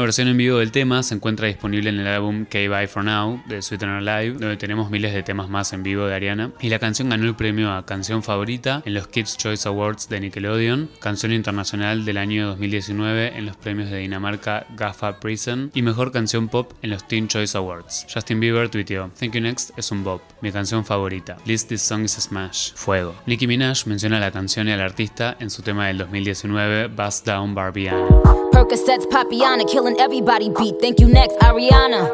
Una 0.00 0.06
versión 0.06 0.28
en 0.28 0.38
vivo 0.38 0.56
del 0.56 0.72
tema 0.72 1.02
se 1.02 1.14
encuentra 1.14 1.46
disponible 1.46 1.90
en 1.90 2.00
el 2.00 2.06
álbum 2.06 2.46
K-Bye 2.46 2.88
For 2.88 3.04
Now 3.04 3.42
de 3.46 3.60
Sweet 3.60 3.82
and 3.82 4.08
Alive, 4.08 4.38
donde 4.38 4.56
tenemos 4.56 4.90
miles 4.90 5.12
de 5.12 5.22
temas 5.22 5.50
más 5.50 5.74
en 5.74 5.82
vivo 5.82 6.06
de 6.06 6.14
Ariana. 6.14 6.52
Y 6.58 6.70
la 6.70 6.78
canción 6.78 7.10
ganó 7.10 7.26
el 7.26 7.34
premio 7.34 7.70
a 7.70 7.84
Canción 7.84 8.22
Favorita 8.22 8.82
en 8.86 8.94
los 8.94 9.08
Kids 9.08 9.36
Choice 9.36 9.68
Awards 9.68 10.08
de 10.08 10.20
Nickelodeon, 10.20 10.88
Canción 11.00 11.34
Internacional 11.34 12.06
del 12.06 12.16
año 12.16 12.46
2019 12.46 13.36
en 13.36 13.44
los 13.44 13.58
premios 13.58 13.90
de 13.90 13.98
Dinamarca 13.98 14.66
GAFA 14.74 15.20
Prison 15.20 15.70
y 15.74 15.82
Mejor 15.82 16.12
Canción 16.12 16.48
Pop 16.48 16.72
en 16.80 16.88
los 16.88 17.06
Teen 17.06 17.28
Choice 17.28 17.58
Awards. 17.58 18.06
Justin 18.10 18.40
Bieber 18.40 18.70
tuiteó, 18.70 19.10
Thank 19.20 19.34
You 19.34 19.42
Next 19.42 19.76
es 19.76 19.90
un 19.90 20.02
bop, 20.02 20.22
mi 20.40 20.50
canción 20.50 20.82
favorita. 20.86 21.36
List 21.44 21.68
This 21.68 21.82
Song 21.82 22.04
is 22.04 22.12
Smash, 22.12 22.72
Fuego. 22.74 23.16
Nicki 23.26 23.46
Minaj 23.46 23.84
menciona 23.84 24.18
la 24.18 24.30
canción 24.30 24.66
y 24.66 24.72
al 24.72 24.80
artista 24.80 25.36
en 25.40 25.50
su 25.50 25.60
tema 25.60 25.88
del 25.88 25.98
2019, 25.98 26.86
Bust 26.86 27.26
Down 27.26 27.54
Barbiana. 27.54 28.49
Thank 30.80 31.00
you 31.00 31.08
next, 31.08 31.42
Ariana. 31.42 32.10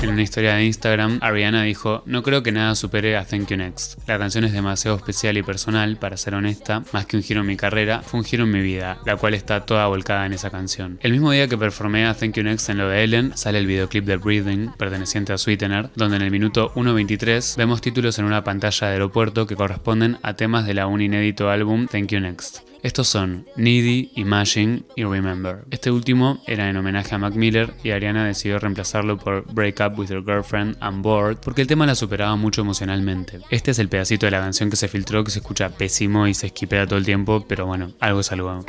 En 0.00 0.10
una 0.10 0.22
historia 0.22 0.54
de 0.54 0.64
Instagram, 0.64 1.18
Ariana 1.20 1.64
dijo, 1.64 2.02
no 2.06 2.22
creo 2.22 2.42
que 2.42 2.52
nada 2.52 2.74
supere 2.76 3.16
a 3.16 3.24
Thank 3.24 3.48
You 3.48 3.56
Next. 3.56 3.98
La 4.06 4.16
canción 4.16 4.44
es 4.44 4.52
demasiado 4.52 4.96
especial 4.96 5.36
y 5.36 5.42
personal, 5.42 5.96
para 5.96 6.16
ser 6.16 6.34
honesta, 6.34 6.84
más 6.92 7.04
que 7.04 7.16
un 7.16 7.22
giro 7.22 7.40
en 7.40 7.46
mi 7.48 7.56
carrera, 7.56 8.00
fue 8.02 8.20
un 8.20 8.24
giro 8.24 8.44
en 8.44 8.52
mi 8.52 8.60
vida, 8.60 8.98
la 9.04 9.16
cual 9.16 9.34
está 9.34 9.66
toda 9.66 9.88
volcada 9.88 10.24
en 10.24 10.32
esa 10.32 10.50
canción. 10.50 10.98
El 11.02 11.12
mismo 11.12 11.32
día 11.32 11.48
que 11.48 11.58
performé 11.58 12.06
a 12.06 12.14
Thank 12.14 12.36
You 12.36 12.44
Next 12.44 12.70
en 12.70 12.78
lo 12.78 12.88
de 12.88 13.02
Ellen, 13.02 13.36
sale 13.36 13.58
el 13.58 13.66
videoclip 13.66 14.04
de 14.04 14.16
Breathing, 14.16 14.72
perteneciente 14.78 15.32
a 15.32 15.38
Sweetener, 15.38 15.90
donde 15.96 16.16
en 16.16 16.22
el 16.22 16.30
minuto 16.30 16.72
1.23 16.76 17.56
vemos 17.56 17.80
títulos 17.80 18.18
en 18.18 18.24
una 18.24 18.44
pantalla 18.44 18.86
de 18.86 18.92
aeropuerto 18.94 19.46
que 19.46 19.56
corresponden 19.56 20.18
a 20.22 20.34
temas 20.34 20.64
de 20.64 20.74
la 20.74 20.86
un 20.86 21.02
inédito 21.02 21.50
álbum 21.50 21.88
Thank 21.88 22.12
You 22.12 22.20
Next. 22.20 22.67
Estos 22.82 23.08
son 23.08 23.46
Needy, 23.56 24.10
Imagine 24.14 24.82
y 24.96 25.04
Remember. 25.04 25.64
Este 25.70 25.90
último 25.90 26.42
era 26.46 26.68
en 26.68 26.76
homenaje 26.76 27.14
a 27.14 27.18
Mac 27.18 27.34
Miller 27.34 27.74
y 27.82 27.90
Ariana 27.90 28.24
decidió 28.24 28.58
reemplazarlo 28.58 29.18
por 29.18 29.44
Break 29.52 29.80
Up 29.80 29.98
With 29.98 30.08
Your 30.08 30.24
Girlfriend 30.24 30.76
and 30.80 31.02
Bored 31.02 31.38
porque 31.38 31.62
el 31.62 31.66
tema 31.66 31.86
la 31.86 31.94
superaba 31.94 32.36
mucho 32.36 32.60
emocionalmente. 32.60 33.40
Este 33.50 33.72
es 33.72 33.78
el 33.78 33.88
pedacito 33.88 34.26
de 34.26 34.32
la 34.32 34.40
canción 34.40 34.70
que 34.70 34.76
se 34.76 34.88
filtró 34.88 35.24
que 35.24 35.30
se 35.30 35.40
escucha 35.40 35.70
pésimo 35.70 36.26
y 36.26 36.34
se 36.34 36.46
esquipea 36.46 36.86
todo 36.86 36.98
el 36.98 37.04
tiempo, 37.04 37.44
pero 37.48 37.66
bueno, 37.66 37.92
algo 38.00 38.20
es 38.20 38.32
algo. 38.32 38.64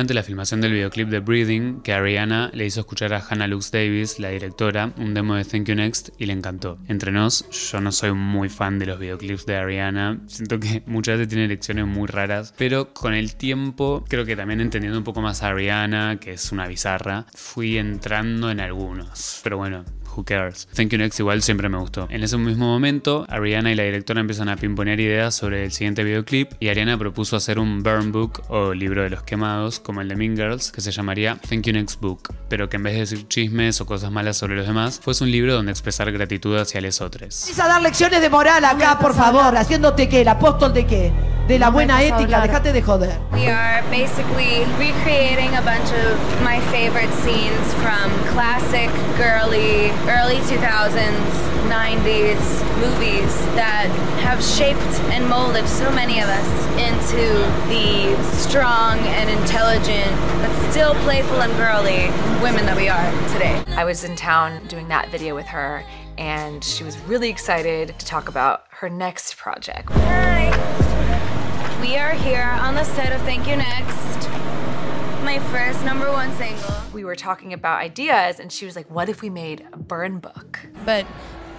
Durante 0.00 0.14
la 0.14 0.22
filmación 0.22 0.62
del 0.62 0.72
videoclip 0.72 1.10
de 1.10 1.20
Breathing 1.20 1.82
que 1.82 1.92
Ariana 1.92 2.50
le 2.54 2.64
hizo 2.64 2.80
escuchar 2.80 3.12
a 3.12 3.18
Hannah 3.18 3.46
Lux 3.46 3.70
Davis, 3.70 4.18
la 4.18 4.30
directora, 4.30 4.94
un 4.96 5.12
demo 5.12 5.34
de 5.34 5.44
Thank 5.44 5.66
You 5.66 5.74
Next 5.74 6.08
y 6.16 6.24
le 6.24 6.32
encantó. 6.32 6.78
Entre 6.88 7.12
nos, 7.12 7.46
yo 7.50 7.82
no 7.82 7.92
soy 7.92 8.12
muy 8.12 8.48
fan 8.48 8.78
de 8.78 8.86
los 8.86 8.98
videoclips 8.98 9.44
de 9.44 9.56
Ariana, 9.56 10.18
siento 10.26 10.58
que 10.58 10.82
muchas 10.86 11.18
veces 11.18 11.28
tiene 11.28 11.48
lecciones 11.48 11.84
muy 11.84 12.06
raras, 12.06 12.54
pero 12.56 12.94
con 12.94 13.12
el 13.12 13.36
tiempo, 13.36 14.02
creo 14.08 14.24
que 14.24 14.36
también 14.36 14.62
entendiendo 14.62 14.96
un 14.96 15.04
poco 15.04 15.20
más 15.20 15.42
a 15.42 15.48
Ariana, 15.48 16.16
que 16.18 16.32
es 16.32 16.50
una 16.50 16.66
bizarra, 16.66 17.26
fui 17.34 17.76
entrando 17.76 18.50
en 18.50 18.60
algunos. 18.60 19.40
Pero 19.42 19.58
bueno, 19.58 19.84
Who 20.16 20.24
cares? 20.24 20.68
Thank 20.74 20.90
You 20.90 20.98
Next 20.98 21.18
igual 21.20 21.42
siempre 21.42 21.68
me 21.68 21.78
gustó. 21.78 22.06
En 22.10 22.22
ese 22.22 22.36
mismo 22.36 22.66
momento, 22.66 23.26
Ariana 23.28 23.72
y 23.72 23.74
la 23.74 23.84
directora 23.84 24.20
empiezan 24.20 24.48
a 24.48 24.56
pimponear 24.56 24.98
ideas 25.00 25.34
sobre 25.34 25.64
el 25.64 25.72
siguiente 25.72 26.04
videoclip 26.04 26.52
y 26.60 26.68
Ariana 26.68 26.98
propuso 26.98 27.36
hacer 27.36 27.58
un 27.58 27.82
burn 27.82 28.12
book 28.12 28.42
o 28.48 28.74
libro 28.74 29.02
de 29.02 29.10
los 29.10 29.22
quemados, 29.22 29.80
como 29.80 30.00
el 30.00 30.08
de 30.08 30.16
Mean 30.16 30.36
Girls, 30.36 30.72
que 30.72 30.80
se 30.80 30.90
llamaría 30.90 31.36
Thank 31.48 31.66
You 31.66 31.72
Next 31.72 32.00
Book, 32.00 32.34
pero 32.48 32.68
que 32.68 32.76
en 32.76 32.82
vez 32.82 32.94
de 32.94 33.00
decir 33.00 33.28
chismes 33.28 33.80
o 33.80 33.86
cosas 33.86 34.10
malas 34.10 34.36
sobre 34.36 34.56
los 34.56 34.66
demás, 34.66 35.00
fuese 35.02 35.24
un 35.24 35.30
libro 35.30 35.54
donde 35.54 35.72
expresar 35.72 36.10
gratitud 36.12 36.56
hacia 36.56 36.80
los 36.80 37.00
otros. 37.00 37.58
A 37.60 37.68
dar 37.68 37.82
lecciones 37.82 38.20
de 38.20 38.30
moral 38.30 38.64
acá, 38.64 38.98
por 38.98 39.14
favor, 39.14 39.56
haciéndote 39.56 40.08
qué, 40.08 40.22
el 40.22 40.28
apóstol 40.28 40.72
de 40.72 40.86
qué, 40.86 41.12
de 41.46 41.58
la 41.58 41.68
buena 41.68 42.02
ética, 42.02 42.40
dejate 42.40 42.72
de 42.72 42.82
joder. 42.82 43.18
We 43.32 43.48
are 43.48 43.82
basically 43.90 44.64
recreating 44.78 45.54
a 45.56 45.60
bunch 45.62 45.90
of 45.92 46.18
my 46.42 46.58
favorite 46.70 47.12
scenes 47.22 47.74
from 47.74 48.10
classic, 48.32 48.88
girly, 49.16 49.90
early 50.08 50.36
2000s, 50.36 51.50
90s 51.68 52.40
movies 52.80 53.36
that 53.54 53.86
have 54.22 54.42
shaped 54.42 54.80
and 55.12 55.28
molded 55.28 55.68
so 55.68 55.90
many 55.92 56.20
of 56.20 56.28
us 56.28 56.66
into 56.80 57.38
the 57.68 58.16
strong 58.38 58.98
and 58.98 59.28
intelligent, 59.30 60.10
but 60.40 60.70
still 60.70 60.94
playful 61.02 61.42
and 61.42 61.52
girly 61.56 62.08
women 62.42 62.64
that 62.66 62.76
we 62.76 62.88
are 62.88 63.10
today. 63.32 63.62
I 63.76 63.84
was 63.84 64.04
in 64.04 64.16
town 64.16 64.66
doing 64.66 64.88
that 64.88 65.10
video 65.10 65.34
with 65.34 65.46
her, 65.46 65.84
and 66.16 66.64
she 66.64 66.82
was 66.82 66.98
really 67.00 67.28
excited 67.28 67.98
to 67.98 68.06
talk 68.06 68.28
about 68.28 68.64
her 68.70 68.88
next 68.88 69.36
project. 69.36 69.90
Hi! 69.92 70.50
We 71.80 71.96
are 71.96 72.12
here 72.12 72.42
on 72.42 72.74
the 72.74 72.84
set 72.84 73.12
of 73.12 73.20
Thank 73.22 73.46
You 73.46 73.56
Next, 73.56 74.28
my 75.24 75.38
first 75.50 75.84
number 75.84 76.10
one 76.10 76.32
single. 76.36 76.79
We 76.92 77.04
were 77.04 77.14
talking 77.16 77.52
about 77.52 77.80
ideas, 77.80 78.40
and 78.40 78.50
she 78.50 78.64
was 78.66 78.74
like, 78.76 78.90
What 78.90 79.08
if 79.08 79.22
we 79.22 79.30
made 79.30 79.66
a 79.72 79.76
burn 79.76 80.18
book? 80.18 80.58
but 80.84 81.06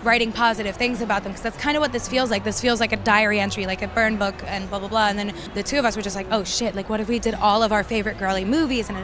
writing 0.03 0.31
positive 0.31 0.75
things 0.75 1.01
about 1.01 1.23
them 1.23 1.31
because 1.31 1.43
that's 1.43 1.57
kind 1.57 1.77
of 1.77 1.81
what 1.81 1.91
this 1.91 2.07
feels 2.07 2.31
like. 2.31 2.43
This 2.43 2.59
feels 2.59 2.79
like 2.79 2.91
a 2.91 2.97
diary 2.97 3.39
entry, 3.39 3.65
like 3.65 3.81
a 3.81 3.87
burn 3.87 4.17
book, 4.17 4.35
and 4.47 4.69
blah 4.69 4.79
blah 4.79 4.89
blah. 4.89 5.07
And 5.07 5.17
then 5.17 5.33
the 5.53 5.63
two 5.63 5.79
of 5.79 5.85
us 5.85 5.95
were 5.95 6.01
just 6.01 6.15
like, 6.15 6.27
oh 6.31 6.43
shit, 6.43 6.75
like 6.75 6.89
what 6.89 6.99
if 6.99 7.07
we 7.07 7.19
did 7.19 7.35
all 7.35 7.63
of 7.63 7.71
our 7.71 7.83
favorite 7.83 8.17
girly 8.17 8.45
movies 8.45 8.89
and 8.89 8.97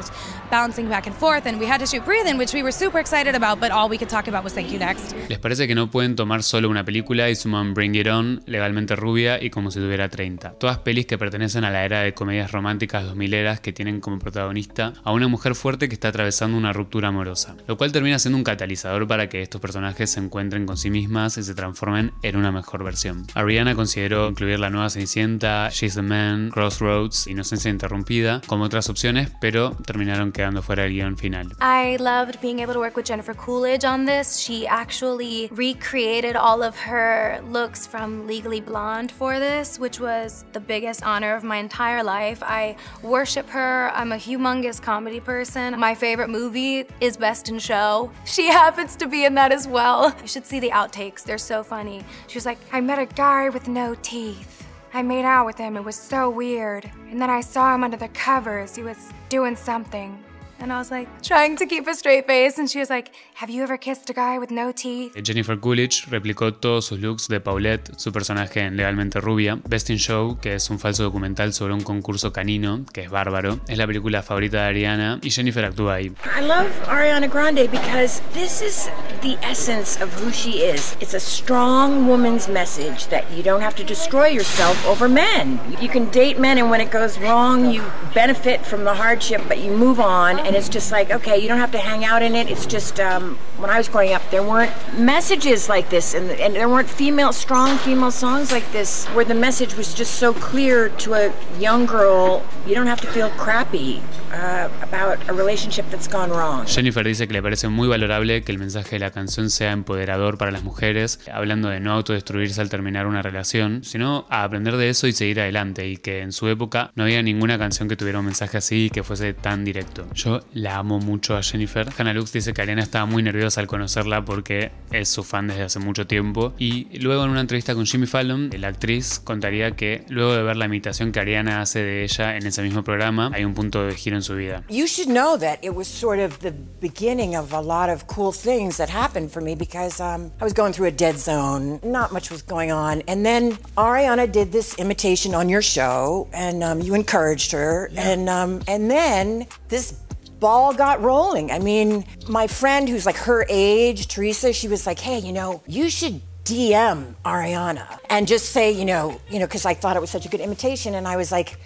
bouncing 0.49 0.87
back 0.87 1.07
and 1.07 1.15
forth, 1.15 1.45
and 1.45 1.59
we 1.59 1.65
had 1.65 1.79
to 1.79 1.85
shoot 1.85 2.03
which 2.37 2.53
we 2.53 2.63
were 2.63 2.71
super 2.71 2.99
excited 2.99 3.35
about, 3.35 3.59
but 3.59 3.71
all 3.71 3.89
we 3.89 3.97
could 3.97 4.09
talk 4.09 4.27
about 4.27 4.43
was 4.43 4.53
Thank 4.53 4.71
You 4.71 4.79
Next. 4.79 5.13
¿Les 5.29 5.39
parece 5.39 5.67
que 5.67 5.75
no 5.75 5.89
pueden 5.89 6.15
tomar 6.15 6.43
solo 6.43 6.69
una 6.69 6.83
película 6.83 7.29
y 7.29 7.35
suman 7.35 7.73
Bring 7.73 7.95
It 7.95 8.07
On, 8.07 8.41
Legalmente 8.45 8.95
Rubia 8.95 9.41
y 9.41 9.49
Como 9.49 9.71
si 9.71 9.79
tuviera 9.79 10.09
30? 10.09 10.53
Todas 10.53 10.79
pelis 10.79 11.05
que 11.05 11.17
pertenecen 11.17 11.63
a 11.63 11.71
la 11.71 11.83
era 11.83 12.01
de 12.01 12.13
comedias 12.13 12.51
románticas 12.51 13.03
2000 13.03 13.33
eras 13.33 13.59
que 13.59 13.73
tienen 13.73 13.99
como 13.99 14.19
protagonista 14.19 14.93
a 15.03 15.11
una 15.11 15.27
mujer 15.27 15.55
fuerte 15.55 15.87
que 15.87 15.95
está 15.95 16.09
atravesando 16.09 16.57
una 16.57 16.73
ruptura 16.73 17.09
amorosa, 17.09 17.55
lo 17.67 17.77
cual 17.77 17.91
termina 17.91 18.19
siendo 18.19 18.37
un 18.37 18.43
catalizador 18.43 19.07
para 19.07 19.29
que 19.29 19.41
estos 19.41 19.61
personajes 19.61 20.09
se 20.11 20.19
encuentren 20.19 20.65
con 20.65 20.77
sí 20.87 20.91
mismas 20.91 21.37
y 21.37 21.43
se 21.43 21.53
transformen 21.53 22.13
en 22.21 22.37
una 22.37 22.51
mejor 22.51 22.83
versión. 22.83 23.27
Ariana 23.33 23.75
consideró 23.75 24.29
incluir 24.29 24.59
la 24.59 24.69
nueva 24.69 24.89
Cenicienta, 24.89 25.69
She's 25.69 25.95
the 25.95 26.01
Man, 26.01 26.49
Crossroads, 26.49 27.27
Inocencia 27.27 27.69
Interrumpida 27.69 28.41
como 28.47 28.63
otras 28.63 28.89
opciones, 28.89 29.29
pero 29.41 29.75
terminaron 29.85 30.31
quedando 30.31 30.61
fuera 30.61 30.83
del 30.83 30.93
guion 30.93 31.17
final. 31.17 31.53
I 31.59 31.97
loved 31.97 32.39
being 32.41 32.59
able 32.59 32.73
to 32.73 32.79
work 32.79 32.95
with 32.95 33.05
Jennifer 33.05 33.35
Coolidge 33.35 33.83
on 33.83 34.05
this. 34.05 34.39
She 34.39 34.65
actually 34.65 35.49
recreated 35.51 36.35
all 36.37 36.63
of 36.63 36.75
her 36.77 37.41
looks 37.51 37.85
from 37.85 38.25
Legally 38.25 38.61
Blonde 38.61 39.11
for 39.11 39.39
this, 39.39 39.77
which 39.77 39.99
was 39.99 40.45
the 40.53 40.61
biggest 40.61 41.03
honor 41.03 41.35
of 41.35 41.43
my 41.43 41.57
entire 41.57 42.03
life. 42.03 42.41
I 42.43 42.77
worship 43.03 43.49
her. 43.49 43.91
I'm 43.93 44.13
a 44.13 44.17
humongous 44.17 44.81
comedy 44.81 45.19
person. 45.19 45.77
My 45.77 45.95
favorite 45.95 46.29
movie 46.29 46.85
is 47.01 47.17
Best 47.17 47.49
in 47.49 47.59
Show. 47.59 48.09
She 48.25 48.47
happens 48.47 48.95
to 48.97 49.07
be 49.07 49.25
in 49.25 49.33
that 49.35 49.51
as 49.51 49.67
well. 49.67 50.15
You 50.21 50.27
should 50.27 50.45
see 50.45 50.59
the 50.59 50.71
outtakes, 50.77 51.23
they're 51.23 51.37
so 51.37 51.63
funny. 51.63 52.03
She 52.27 52.37
was 52.37 52.45
like, 52.45 52.59
I 52.71 52.81
met 52.81 52.99
a 52.99 53.05
guy 53.05 53.49
with 53.49 53.67
no 53.67 53.95
teeth. 54.01 54.67
I 54.93 55.01
made 55.01 55.25
out 55.25 55.45
with 55.45 55.57
him, 55.57 55.75
it 55.75 55.83
was 55.83 55.95
so 55.95 56.29
weird. 56.29 56.89
And 57.09 57.21
then 57.21 57.29
I 57.29 57.41
saw 57.41 57.73
him 57.73 57.83
under 57.83 57.97
the 57.97 58.07
covers, 58.09 58.75
he 58.75 58.83
was 58.83 59.11
doing 59.29 59.55
something. 59.55 60.23
And 60.59 60.73
I 60.73 60.79
was 60.79 60.89
like, 60.89 61.07
trying 61.21 61.55
to 61.57 61.65
keep 61.67 61.87
a 61.87 61.93
straight 61.93 62.25
face. 62.25 62.57
And 62.57 62.67
she 62.69 62.79
was 62.79 62.89
like, 62.89 63.11
Have 63.35 63.49
you 63.51 63.61
ever 63.63 63.77
kissed 63.77 64.09
a 64.09 64.13
guy 64.13 64.39
with 64.39 64.49
no 64.49 64.71
teeth? 64.71 65.15
Eh, 65.15 65.21
Jennifer 65.21 65.59
Coolidge 65.59 66.07
replicó 66.09 66.53
todos 66.53 66.85
sus 66.85 66.99
looks 66.99 67.27
de 67.27 67.39
Paulette, 67.39 67.91
su 67.97 68.11
personaje 68.11 68.61
en 68.61 68.75
Legalmente 68.75 69.19
Rubia. 69.21 69.59
Best 69.67 69.89
in 69.91 69.97
Show, 69.97 70.39
que 70.41 70.55
es 70.55 70.69
un 70.69 70.79
falso 70.79 71.03
documental 71.03 71.53
sobre 71.53 71.73
un 71.73 71.81
concurso 71.81 72.33
canino, 72.33 72.83
que 72.91 73.01
es 73.01 73.09
bárbaro, 73.11 73.59
es 73.67 73.77
la 73.77 73.85
película 73.85 74.23
favorita 74.23 74.63
de 74.63 74.67
Ariana 74.67 75.19
y 75.21 75.29
Jennifer 75.29 75.63
actúa 75.65 75.95
ahí. 75.95 76.11
I 76.35 76.41
love 76.41 76.67
Ariana 76.87 77.27
Grande 77.27 77.67
because 77.67 78.21
this 78.33 78.61
is 78.61 78.89
the 79.21 79.37
essence 79.47 80.01
of 80.01 80.09
who 80.21 80.31
she 80.31 80.63
is. 80.63 80.95
It's 80.99 81.13
a 81.13 81.19
strong 81.19 82.07
woman's 82.07 82.47
message 82.47 83.07
that 83.09 83.23
you 83.35 83.43
don't 83.43 83.61
have 83.61 83.75
to 83.75 83.83
destroy 83.83 84.27
yourself 84.29 84.83
over 84.87 85.07
men. 85.07 85.59
You 85.79 85.89
can 85.89 86.09
date 86.09 86.39
men, 86.39 86.57
and 86.57 86.71
when 86.71 86.81
it 86.81 86.89
goes 86.89 87.19
wrong, 87.19 87.69
you 87.71 87.83
benefit 88.15 88.65
from 88.65 88.83
the 88.83 88.93
hardship, 88.95 89.41
but 89.47 89.59
you 89.59 89.71
move 89.71 89.99
on. 89.99 90.39
And 90.47 90.55
it's 90.55 90.69
just 90.69 90.93
like, 90.93 91.11
okay, 91.11 91.37
you 91.37 91.49
don't 91.49 91.57
have 91.57 91.73
to 91.73 91.77
hang 91.77 92.05
out 92.05 92.23
in 92.23 92.33
it. 92.33 92.49
It's 92.49 92.65
just, 92.65 93.01
um, 93.01 93.37
when 93.57 93.69
I 93.69 93.77
was 93.77 93.89
growing 93.89 94.13
up, 94.13 94.21
there 94.31 94.41
weren't 94.41 94.71
messages 94.97 95.67
like 95.67 95.89
this, 95.89 96.13
and, 96.13 96.31
and 96.31 96.55
there 96.55 96.69
weren't 96.69 96.89
female, 96.89 97.33
strong 97.33 97.77
female 97.79 98.11
songs 98.11 98.49
like 98.49 98.71
this, 98.71 99.07
where 99.07 99.25
the 99.25 99.33
message 99.33 99.75
was 99.75 99.93
just 99.93 100.15
so 100.15 100.33
clear 100.33 100.87
to 100.87 101.15
a 101.15 101.33
young 101.59 101.85
girl. 101.85 102.45
You 102.65 102.75
don't 102.75 102.87
have 102.87 103.01
to 103.01 103.07
feel 103.07 103.29
crappy 103.31 104.01
uh, 104.31 104.67
about 104.83 105.17
a 105.29 105.33
relationship 105.33 105.83
that's 105.89 106.09
gone 106.11 106.29
wrong. 106.29 106.65
Jennifer 106.65 107.05
dice 107.05 107.27
que 107.27 107.33
le 107.33 107.41
parece 107.41 107.67
muy 107.67 107.87
valorable 107.87 108.43
que 108.43 108.51
el 108.51 108.59
mensaje 108.59 108.95
de 108.95 108.99
la 108.99 109.11
canción 109.11 109.49
sea 109.49 109.71
empoderador 109.71 110.37
para 110.37 110.51
las 110.51 110.63
mujeres, 110.63 111.19
hablando 111.31 111.69
de 111.69 111.79
no 111.79 111.93
autodestruirse 111.93 112.59
al 112.61 112.69
terminar 112.69 113.07
una 113.07 113.21
relación, 113.21 113.83
sino 113.83 114.25
a 114.29 114.43
aprender 114.43 114.77
de 114.77 114.89
eso 114.89 115.07
y 115.07 115.13
seguir 115.13 115.39
adelante, 115.39 115.87
y 115.87 115.97
que 115.97 116.21
en 116.21 116.31
su 116.31 116.47
época 116.47 116.91
no 116.95 117.03
había 117.03 117.21
ninguna 117.21 117.57
canción 117.57 117.87
que 117.87 117.95
tuviera 117.95 118.19
un 118.19 118.25
mensaje 118.25 118.57
así 118.57 118.85
y 118.85 118.89
que 118.89 119.03
fuese 119.03 119.33
tan 119.33 119.63
directo. 119.63 120.05
Yo 120.13 120.41
la 120.53 120.77
amo 120.77 120.99
mucho 120.99 121.37
a 121.37 121.43
Jennifer. 121.43 121.87
Hannah 121.97 122.13
Lux 122.13 122.33
dice 122.33 122.53
que 122.53 122.61
Ariana 122.61 122.83
estaba 122.83 123.05
muy 123.05 123.23
nerviosa 123.23 123.61
al 123.61 123.67
conocerla 123.67 124.25
porque 124.25 124.71
es 124.91 125.09
su 125.09 125.23
fan 125.23 125.47
desde 125.47 125.63
hace 125.63 125.79
mucho 125.79 126.07
tiempo, 126.07 126.53
y 126.57 126.99
luego 126.99 127.23
en 127.23 127.29
una 127.29 127.41
entrevista 127.41 127.73
con 127.75 127.85
Jimmy 127.85 128.07
Fallon, 128.07 128.49
la 128.57 128.67
actriz 128.67 129.19
contaría 129.23 129.71
que 129.71 130.03
luego 130.09 130.35
de 130.35 130.43
ver 130.43 130.57
la 130.57 130.65
imitación 130.65 131.11
que 131.11 131.19
Ariana 131.19 131.61
hace 131.61 131.79
de 131.79 132.03
ella 132.03 132.35
en 132.35 132.45
ese 132.45 132.61
mismo 132.61 132.83
programa, 132.83 133.31
hay 133.33 133.45
un 133.45 133.53
punto 133.53 133.85
de 133.85 133.95
giro 133.95 134.16
en 134.17 134.21
su 134.21 134.35
vida. 134.35 134.63
You 134.69 134.87
should 134.87 135.07
know 135.07 135.37
that 135.37 135.63
it 135.63 135.73
was 135.73 135.87
sort 135.87 136.19
of 136.19 136.39
the 136.39 136.51
beginning 136.51 137.35
of 137.35 137.53
a 137.53 137.61
lot 137.61 137.89
of 137.89 138.07
cool 138.07 138.31
things 138.31 138.77
that 138.77 138.89
happened 138.89 139.31
for 139.31 139.41
me 139.41 139.55
because 139.55 139.99
um, 139.99 140.31
I 140.39 140.43
was 140.43 140.53
going 140.53 140.73
through 140.73 140.87
a 140.87 140.91
dead 140.91 141.17
zone. 141.17 141.79
Not 141.83 142.11
much 142.11 142.29
was 142.29 142.41
going 142.41 142.71
on. 142.71 143.01
And 143.07 143.25
then 143.25 143.53
Ariana 143.77 144.31
did 144.31 144.51
this 144.51 144.77
imitation 144.77 145.33
on 145.33 145.49
your 145.49 145.61
show, 145.61 146.27
and 146.33 146.63
um, 146.63 146.81
you 146.81 146.93
encouraged 146.93 147.51
her. 147.53 147.89
And, 147.95 148.29
um, 148.29 148.61
and 148.67 148.91
then 148.91 149.47
this 149.69 149.93
ball 150.39 150.73
got 150.73 151.01
rolling. 151.01 151.51
I 151.51 151.59
mean, 151.59 152.05
my 152.27 152.47
friend 152.47 152.87
who's 152.87 153.05
like 153.05 153.17
her 153.17 153.45
age, 153.49 154.07
Teresa, 154.07 154.53
she 154.53 154.67
was 154.67 154.85
like, 154.85 154.99
hey, 154.99 155.19
you 155.19 155.31
know, 155.31 155.63
you 155.67 155.89
should 155.89 156.21
DM 156.43 157.13
Ariana 157.25 157.99
and 158.09 158.25
just 158.27 158.51
say, 158.51 158.71
you 158.71 158.85
know, 158.85 159.19
you 159.29 159.39
know, 159.39 159.45
because 159.45 159.65
I 159.65 159.73
thought 159.73 159.97
it 159.97 159.99
was 159.99 160.09
such 160.09 160.25
a 160.25 160.29
good 160.29 160.39
imitation. 160.39 160.95
And 160.95 161.07
I 161.07 161.17
was 161.17 161.31
like, 161.31 161.57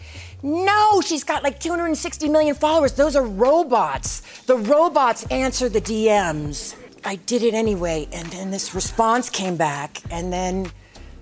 no, 0.43 1.01
she's 1.01 1.23
got 1.23 1.43
like 1.43 1.59
260 1.59 2.29
million 2.29 2.55
followers. 2.55 2.93
Those 2.93 3.15
are 3.15 3.25
robots. 3.25 4.21
The 4.45 4.57
robots 4.57 5.25
answer 5.27 5.69
the 5.69 5.81
DMs. 5.81 6.75
I 7.03 7.15
did 7.15 7.43
it 7.43 7.53
anyway, 7.53 8.07
and 8.11 8.27
then 8.27 8.51
this 8.51 8.75
response 8.75 9.29
came 9.29 9.55
back, 9.57 10.01
and 10.11 10.31
then 10.31 10.71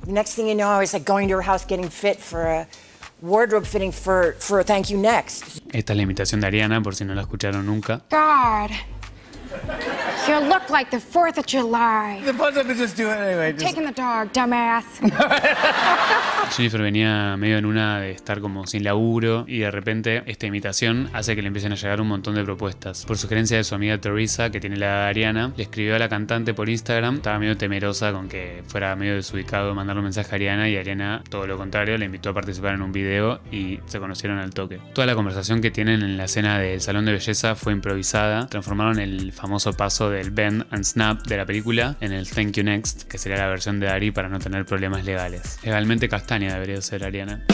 the 0.05 0.11
next 0.11 0.35
thing 0.35 0.47
you 0.47 0.55
know, 0.55 0.67
I 0.67 0.79
was 0.79 0.93
like 0.93 1.05
going 1.05 1.27
to 1.29 1.35
her 1.35 1.41
house 1.41 1.65
getting 1.65 1.89
fit 1.89 2.19
for 2.19 2.45
a 2.45 2.67
wardrobe 3.21 3.65
fitting 3.65 3.91
for 3.91 4.35
for 4.39 4.59
a 4.59 4.63
thank 4.63 4.89
you 4.89 4.97
next. 4.97 5.61
Esta 5.73 5.93
es 5.93 5.97
la 5.97 6.03
imitación 6.03 6.41
de 6.41 6.47
Ariana, 6.47 6.81
por 6.81 6.95
si 6.95 7.05
no 7.05 7.13
la 7.13 7.21
escucharon 7.21 7.65
nunca. 7.65 8.01
God. 8.09 8.71
You 10.27 10.39
look 10.47 10.69
like 10.69 10.91
the 10.91 10.97
4th 10.97 11.37
of 11.39 11.45
July. 11.47 12.21
The 12.23 12.33
to 12.33 12.75
just 12.75 12.95
do 12.95 13.09
it 13.09 13.17
anyway. 13.17 13.53
Just... 13.53 13.65
Taking 13.65 13.85
the 13.85 13.91
dog, 13.91 14.31
dumbass. 14.31 14.85
Jennifer 16.55 16.81
venía 16.81 17.35
medio 17.37 17.57
en 17.57 17.65
una 17.65 17.99
de 17.99 18.11
estar 18.11 18.41
como 18.41 18.67
sin 18.67 18.83
laburo 18.83 19.45
y 19.47 19.59
de 19.59 19.71
repente 19.71 20.23
esta 20.25 20.45
imitación 20.45 21.09
hace 21.13 21.35
que 21.35 21.41
le 21.41 21.47
empiecen 21.47 21.71
a 21.71 21.75
llegar 21.75 22.01
un 22.01 22.07
montón 22.07 22.35
de 22.35 22.43
propuestas. 22.43 23.05
Por 23.05 23.17
sugerencia 23.17 23.57
de 23.57 23.63
su 23.63 23.75
amiga 23.75 23.97
Teresa, 23.99 24.51
que 24.51 24.59
tiene 24.59 24.77
la 24.77 24.85
edad 24.85 25.03
de 25.03 25.09
Ariana, 25.09 25.53
le 25.55 25.63
escribió 25.63 25.95
a 25.95 25.99
la 25.99 26.09
cantante 26.09 26.53
por 26.53 26.69
Instagram, 26.69 27.15
estaba 27.15 27.39
medio 27.39 27.57
temerosa 27.57 28.11
con 28.11 28.29
que 28.29 28.63
fuera 28.67 28.95
medio 28.95 29.15
desubicado 29.15 29.73
mandarle 29.73 29.99
un 29.99 30.05
mensaje 30.05 30.31
a 30.31 30.35
Ariana 30.35 30.69
y 30.69 30.77
Ariana, 30.77 31.23
todo 31.29 31.47
lo 31.47 31.57
contrario, 31.57 31.97
le 31.97 32.05
invitó 32.05 32.29
a 32.29 32.33
participar 32.33 32.73
en 32.73 32.81
un 32.81 32.91
video 32.91 33.41
y 33.51 33.79
se 33.85 33.99
conocieron 33.99 34.37
al 34.39 34.53
toque. 34.53 34.79
Toda 34.93 35.07
la 35.07 35.15
conversación 35.15 35.61
que 35.61 35.71
tienen 35.71 36.01
en 36.01 36.17
la 36.17 36.25
escena 36.25 36.59
del 36.59 36.81
salón 36.81 37.05
de 37.05 37.13
belleza 37.13 37.55
fue 37.55 37.73
improvisada, 37.73 38.47
transformaron 38.47 38.99
el 38.99 39.31
famoso 39.39 39.73
paso 39.73 40.09
del 40.09 40.31
bend 40.31 40.65
and 40.71 40.83
snap 40.83 41.25
de 41.25 41.37
la 41.37 41.45
película 41.45 41.95
en 42.01 42.11
el 42.11 42.29
Thank 42.29 42.53
You 42.53 42.63
Next, 42.63 43.03
que 43.03 43.17
sería 43.17 43.37
la 43.37 43.47
versión 43.47 43.79
de 43.79 43.87
Ari 43.87 44.11
para 44.11 44.29
no 44.29 44.39
tener 44.39 44.65
problemas 44.65 45.05
legales. 45.05 45.59
Legalmente 45.63 46.09
castaña 46.09 46.53
debería 46.53 46.81
ser 46.81 47.03
Ariana. 47.03 47.45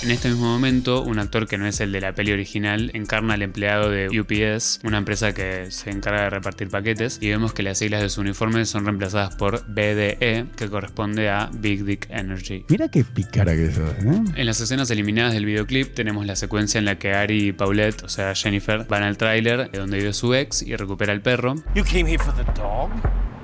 En 0.00 0.12
este 0.12 0.28
mismo 0.28 0.46
momento, 0.46 1.02
un 1.02 1.18
actor 1.18 1.48
que 1.48 1.58
no 1.58 1.66
es 1.66 1.80
el 1.80 1.90
de 1.90 2.00
la 2.00 2.12
peli 2.12 2.30
original 2.30 2.92
encarna 2.94 3.34
al 3.34 3.42
empleado 3.42 3.90
de 3.90 4.08
UPS, 4.08 4.80
una 4.84 4.98
empresa 4.98 5.34
que 5.34 5.72
se 5.72 5.90
encarga 5.90 6.22
de 6.22 6.30
repartir 6.30 6.70
paquetes, 6.70 7.18
y 7.20 7.28
vemos 7.30 7.52
que 7.52 7.64
las 7.64 7.78
siglas 7.78 8.02
de 8.02 8.08
su 8.08 8.20
uniforme 8.20 8.64
son 8.64 8.84
reemplazadas 8.84 9.34
por 9.34 9.66
BDE, 9.66 10.46
que 10.56 10.70
corresponde 10.70 11.28
a 11.28 11.50
Big 11.52 11.84
Dick 11.84 12.06
Energy. 12.10 12.64
Mira 12.68 12.88
qué 12.88 13.02
picara 13.02 13.56
que 13.56 13.72
sos, 13.72 13.90
¿eh? 13.90 14.22
En 14.36 14.46
las 14.46 14.60
escenas 14.60 14.88
eliminadas 14.90 15.34
del 15.34 15.44
videoclip 15.44 15.92
tenemos 15.94 16.24
la 16.26 16.36
secuencia 16.36 16.78
en 16.78 16.84
la 16.84 16.96
que 16.96 17.12
Ari 17.12 17.48
y 17.48 17.52
Paulette, 17.52 18.04
o 18.04 18.08
sea 18.08 18.36
Jennifer, 18.36 18.86
van 18.88 19.02
al 19.02 19.16
tráiler 19.16 19.68
de 19.68 19.78
donde 19.80 19.98
vive 19.98 20.12
su 20.12 20.32
ex 20.32 20.62
y 20.62 20.76
recupera 20.76 21.12
el 21.12 21.22
perro. 21.22 21.56
You 21.74 21.82
came 21.82 22.08
here 22.08 22.22
for 22.22 22.34
the 22.34 22.44
dog? 22.52 22.90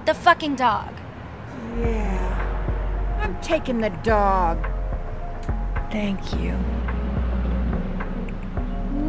The 0.06 0.14
fucking 0.14 0.54
dog. 0.54 0.86
Yeah, 1.80 3.20
I'm 3.22 3.34
taking 3.40 3.80
the 3.80 3.90
dog. 4.04 4.73
Thank 5.94 6.32
you. 6.40 6.58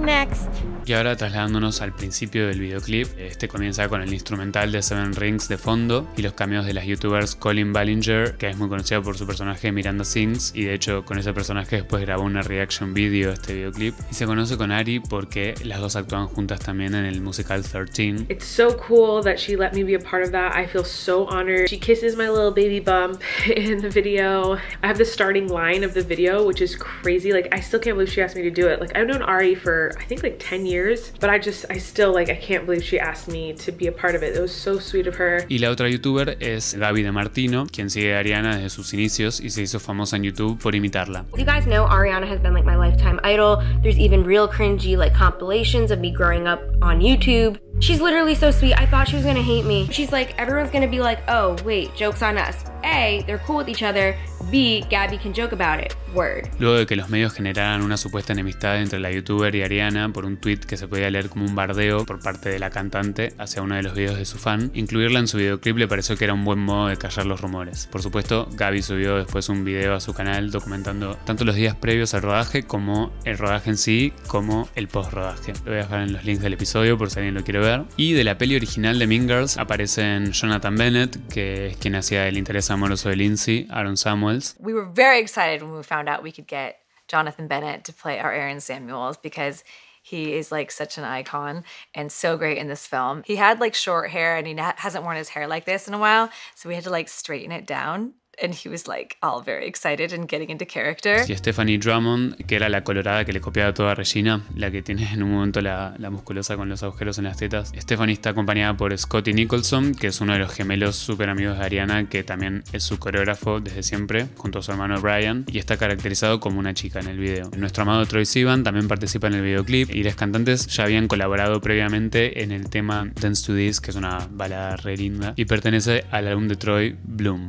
Next. 0.06 0.75
Y 0.88 0.94
ahora 0.94 1.16
trasladándonos 1.16 1.82
al 1.82 1.96
principio 1.96 2.46
del 2.46 2.60
videoclip, 2.60 3.08
este 3.18 3.48
comienza 3.48 3.90
con 3.90 4.04
el 4.04 4.14
instrumental 4.14 4.72
de 4.72 4.84
Seven 4.84 5.16
Rings 5.16 5.48
de 5.48 5.58
fondo 5.58 6.08
y 6.16 6.22
los 6.22 6.34
cameos 6.34 6.64
de 6.68 6.74
las 6.74 6.86
youtubers 6.86 7.36
Colin 7.36 7.74
Ballinger, 7.74 8.36
que 8.38 8.50
es 8.50 8.58
muy 8.58 8.70
conocida 8.70 9.02
por 9.02 9.18
su 9.18 9.26
personaje 9.26 9.72
Miranda 9.72 10.06
Sings, 10.06 10.52
y 10.54 10.66
de 10.66 10.76
hecho 10.76 11.04
con 11.04 11.18
ese 11.18 11.34
personaje 11.34 11.78
después 11.78 12.04
grabó 12.04 12.22
una 12.24 12.44
reaction 12.44 12.94
video 12.94 13.30
de 13.30 13.34
este 13.34 13.54
videoclip. 13.56 13.96
Y 14.12 14.14
se 14.14 14.28
conoce 14.28 14.58
con 14.58 14.72
Ari 14.72 15.00
porque 15.00 15.56
las 15.64 15.80
dos 15.80 15.96
actúan 15.96 16.28
juntas 16.28 16.60
también 16.60 16.94
en 16.94 17.06
el 17.06 17.20
musical 17.20 17.64
13. 17.64 18.28
It's 18.30 18.46
so 18.46 18.78
cool 18.78 19.24
that 19.24 19.38
she 19.38 19.58
let 19.58 19.72
me 19.74 19.84
be 19.84 19.96
a 19.96 20.00
part 20.00 20.24
of 20.24 20.32
that. 20.34 20.56
I 20.56 20.68
feel 20.68 20.86
so 20.86 21.26
honored. 21.26 21.68
She 21.68 21.80
kisses 21.80 22.16
my 22.16 22.30
little 22.30 22.52
baby 22.52 22.80
bump 22.80 23.22
in 23.48 23.82
the 23.82 23.90
video. 23.90 24.60
I 24.84 24.88
have 24.88 25.00
the 25.00 25.06
starting 25.06 25.48
line 25.48 25.84
of 25.84 25.96
the 25.96 26.04
video, 26.04 26.46
which 26.46 26.62
is 26.62 26.76
crazy. 26.76 27.34
Like, 27.34 27.48
I 27.52 27.60
still 27.60 27.80
can't 27.80 27.96
believe 27.96 28.14
she 28.14 28.22
asked 28.22 28.36
me 28.36 28.44
to 28.44 28.52
do 28.52 28.68
it. 28.68 28.80
Like, 28.80 28.96
I've 28.96 29.08
known 29.08 29.24
Ari 29.24 29.56
for, 29.56 29.92
I 30.00 30.04
think, 30.04 30.22
like 30.22 30.38
10 30.38 30.68
years, 30.68 30.75
but 31.20 31.30
I 31.30 31.40
just, 31.40 31.66
I 31.70 31.78
still, 31.78 32.14
like, 32.14 32.30
I 32.30 32.36
can't 32.36 32.66
believe 32.66 32.84
she 32.84 33.00
asked 33.00 33.28
me 33.28 33.54
to 33.54 33.72
be 33.72 33.88
a 33.88 33.92
part 33.92 34.16
of 34.16 34.24
it. 34.24 34.36
It 34.36 34.42
was 34.42 34.52
so 34.52 34.80
sweet 34.80 35.08
of 35.08 35.16
her. 35.16 35.46
Y 35.50 35.58
la 35.58 35.70
otra 35.70 35.90
youtuber 35.90 36.38
es 36.40 36.76
Gaby 36.78 37.04
de 37.04 37.12
Martino, 37.12 37.66
quien 37.72 37.90
sigue 37.90 38.16
a 38.16 38.20
Ariana 38.20 38.56
desde 38.56 38.70
sus 38.70 38.94
inicios 38.94 39.40
y 39.40 39.50
se 39.50 39.62
hizo 39.62 39.80
famosa 39.80 40.16
en 40.16 40.24
YouTube 40.24 40.60
por 40.62 40.76
imitarla. 40.76 41.26
You 41.38 41.46
guys 41.46 41.66
know 41.66 41.86
Ariana 41.88 42.28
has 42.28 42.40
been 42.40 42.54
like 42.54 42.66
my 42.66 42.76
lifetime 42.76 43.20
idol. 43.24 43.62
There's 43.82 43.98
even 43.98 44.24
real 44.24 44.48
cringy 44.48 44.98
like 44.98 45.14
compilations 45.14 45.92
of 45.92 46.00
me 46.00 46.12
growing 46.12 46.48
up 46.48 46.62
on 46.82 47.00
YouTube. 47.00 47.60
She's 47.80 48.02
literally 48.02 48.36
so 48.36 48.52
sweet. 48.52 48.74
I 48.80 48.86
thought 48.86 49.08
she 49.08 49.16
was 49.16 49.26
gonna 49.26 49.42
hate 49.42 49.66
me. 49.66 49.88
She's 49.92 50.12
like, 50.12 50.34
everyone's 50.38 50.72
gonna 50.72 50.88
be 50.88 51.00
like, 51.02 51.20
oh, 51.28 51.56
wait, 51.66 51.94
joke's 51.96 52.22
on 52.22 52.38
us. 52.38 52.64
A, 52.84 53.24
they're 53.26 53.40
cool 53.40 53.58
with 53.58 53.68
each 53.68 53.84
other. 53.84 54.16
B, 54.52 54.86
Gabby 54.90 55.18
can 55.18 55.34
joke 55.34 55.54
about 55.54 55.80
it. 55.80 55.96
Word. 56.14 56.50
Luego 56.60 56.78
de 56.78 56.86
que 56.86 56.96
los 56.96 57.10
medios 57.10 57.34
generaran 57.34 57.82
una 57.82 57.98
supuesta 57.98 58.32
enemistad 58.32 58.80
entre 58.80 59.00
la 59.00 59.12
youtuber 59.12 59.54
y 59.54 59.64
Ariana 59.64 60.08
por 60.14 60.24
un 60.26 60.38
tweet 60.38 60.60
que 60.60 60.78
se 60.78 60.88
podía 60.88 61.10
leer 61.10 61.28
como 61.30 61.46
un 61.46 61.56
bardeo 61.56 62.06
por 62.06 62.22
parte 62.22 62.48
de 62.48 62.58
la 62.58 62.70
cantante 62.70 63.34
hacia 63.38 63.62
uno 63.62 63.76
de 63.76 63.84
los 63.84 63.96
videos 63.96 64.18
de 64.18 64.24
su 64.24 64.38
fan, 64.38 64.72
incluirla 64.74 65.20
en 65.20 65.28
su 65.28 65.38
videoclip 65.38 65.78
le 65.78 65.88
pareció 65.90 66.16
que 66.16 66.24
era 66.24 66.34
un 66.34 66.46
buen 66.46 66.60
modo 66.60 66.88
de 66.88 66.96
callar 66.96 67.26
los 67.26 67.42
rumores. 67.42 67.90
Por 67.92 68.02
supuesto, 68.02 68.48
Gaby 68.54 68.82
subió 68.82 69.18
después 69.18 69.50
un 69.50 69.66
video 69.66 69.94
a 69.94 70.00
su 70.00 70.14
canal 70.14 70.52
documentando 70.52 71.18
tanto 71.26 71.44
los 71.44 71.56
días 71.56 71.76
previos 71.76 72.14
al 72.14 72.22
rodaje 72.22 72.64
como 72.64 73.12
el 73.26 73.38
rodaje 73.38 73.72
en 73.72 73.78
sí, 73.78 74.14
como 74.28 74.70
el 74.76 74.88
post 74.88 75.12
rodaje. 75.12 75.52
Lo 75.66 75.72
voy 75.72 75.80
a 75.80 75.84
dejar 75.84 76.02
en 76.04 76.14
los 76.14 76.24
links 76.24 76.44
del 76.44 76.54
episodio 76.54 76.98
por 76.98 77.10
si 77.10 77.20
alguien 77.20 77.36
lo 77.36 77.44
quiere 77.44 77.60
ver. 77.60 77.65
Y 77.98 78.14
de 78.14 78.24
la 78.24 78.38
peli 78.38 78.56
original 78.56 79.00
de 79.00 79.08
Mean 79.08 79.28
Girls 79.28 79.58
aparecen 79.58 80.32
Jonathan 80.34 80.76
Bennett, 80.76 81.18
que 81.30 81.68
es 81.68 81.78
quien 81.78 81.96
hacía 81.96 82.28
el 82.28 82.38
interés 82.38 82.70
amoroso 82.70 83.10
de 83.10 83.16
Lindsay, 83.16 83.68
Aaron 83.72 83.98
Samuels, 83.98 84.56
We 84.60 84.74
were 84.74 84.86
very 84.86 85.20
excited 85.20 85.64
when 85.64 85.76
we 85.76 85.82
found 85.82 86.08
out 86.08 86.22
we 86.22 86.32
could 86.32 86.48
get 86.48 86.76
Jonathan 87.08 87.48
Bennett 87.48 87.84
to 87.86 87.94
play 87.94 88.20
our 88.20 88.32
Aaron 88.32 88.62
Samuels 88.62 89.18
because 89.18 89.64
he 90.04 90.34
is 90.34 90.52
like 90.52 90.70
such 90.70 91.00
an 91.00 91.04
icon 91.06 91.64
and 91.96 92.12
so 92.12 92.38
great 92.38 92.60
in 92.60 92.68
this 92.68 92.86
film. 92.86 93.24
He 93.26 93.38
had 93.38 93.60
like 93.60 93.74
short 93.74 94.12
hair 94.12 94.38
and 94.38 94.46
he 94.46 94.56
hasn't 94.56 95.04
worn 95.04 95.18
his 95.18 95.30
hair 95.30 95.48
like 95.48 95.66
this 95.66 95.88
in 95.88 95.96
a 95.96 96.00
while, 96.00 96.30
so 96.54 96.70
we 96.70 96.76
had 96.76 96.84
to 96.84 96.92
like 96.92 97.10
straighten 97.10 97.52
it 97.52 97.66
down. 97.66 98.14
And 98.42 98.54
he 98.54 98.70
was 98.70 98.88
like 98.88 99.18
all 99.22 99.44
very 99.44 99.68
excited 99.68 100.14
and 100.14 100.30
getting 100.30 100.50
into 100.50 100.66
character. 100.66 101.24
Y 101.28 101.36
Stephanie 101.36 101.78
Drummond, 101.78 102.36
que 102.46 102.56
era 102.56 102.70
la 102.70 102.84
colorada 102.84 103.26
que 103.26 103.34
le 103.34 103.42
copiaba 103.42 103.74
todo 103.74 103.90
a 103.90 103.96
Regina, 103.96 104.44
la 104.56 104.72
que 104.72 104.82
tiene 104.82 105.12
en 105.12 105.24
un 105.24 105.32
momento 105.32 105.62
la, 105.62 105.96
la 105.98 106.10
musculosa 106.10 106.56
con 106.56 106.70
los 106.70 106.84
agujeros 106.84 107.18
en 107.18 107.26
las 107.26 107.38
tetas. 107.38 107.72
Stephanie 107.78 108.14
está 108.14 108.32
acompañada 108.32 108.76
por 108.76 108.98
Scotty 108.98 109.34
Nicholson, 109.34 109.96
que 109.96 110.08
es 110.08 110.22
uno 110.22 110.34
de 110.34 110.40
los 110.40 110.54
gemelos 110.54 110.96
súper 110.96 111.30
amigos 111.30 111.58
de 111.58 111.66
Ariana, 111.66 112.10
que 112.10 112.24
también 112.24 112.64
es 112.74 112.84
su 112.84 113.00
coreógrafo 113.00 113.60
desde 113.60 113.84
siempre, 113.84 114.28
junto 114.36 114.60
a 114.60 114.64
su 114.64 114.72
hermano 114.72 115.00
Brian, 115.02 115.46
y 115.48 115.58
está 115.58 115.78
caracterizado 115.78 116.40
como 116.40 116.60
una 116.60 116.74
chica 116.74 117.00
en 117.00 117.08
el 117.08 117.18
video. 117.18 117.50
Nuestro 117.56 117.84
amado 117.84 118.06
Troy 118.06 118.26
Sivan 118.26 118.64
también 118.64 118.88
participa 118.88 119.28
en 119.28 119.36
el 119.36 119.42
videoclip, 119.42 119.94
y 119.94 120.04
las 120.04 120.16
cantantes 120.16 120.68
ya 120.68 120.84
habían 120.84 121.08
colaborado 121.08 121.62
previamente 121.62 122.44
en 122.44 122.52
el 122.52 122.70
tema 122.70 123.12
Dance 123.20 123.46
to 123.46 123.56
This, 123.56 123.82
que 123.82 123.92
es 123.92 123.96
una 123.98 124.28
balada 124.30 124.76
re 124.78 124.98
linda, 124.98 125.34
y 125.36 125.46
pertenece 125.46 126.06
al 126.12 126.28
álbum 126.28 126.48
de 126.48 126.56
Troy, 126.56 126.96
Bloom. 127.04 127.48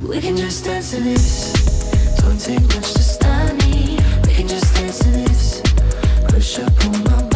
Don't 0.77 2.39
take 2.39 2.61
much 2.61 2.93
to 2.93 3.01
stop 3.01 3.51
me. 3.63 3.97
We 4.27 4.33
can 4.35 4.47
just 4.47 4.75
dance 4.75 4.99
to 4.99 5.09
this. 5.09 5.61
Push 6.29 6.59
up 6.59 6.85
on 6.85 7.03
my 7.03 7.26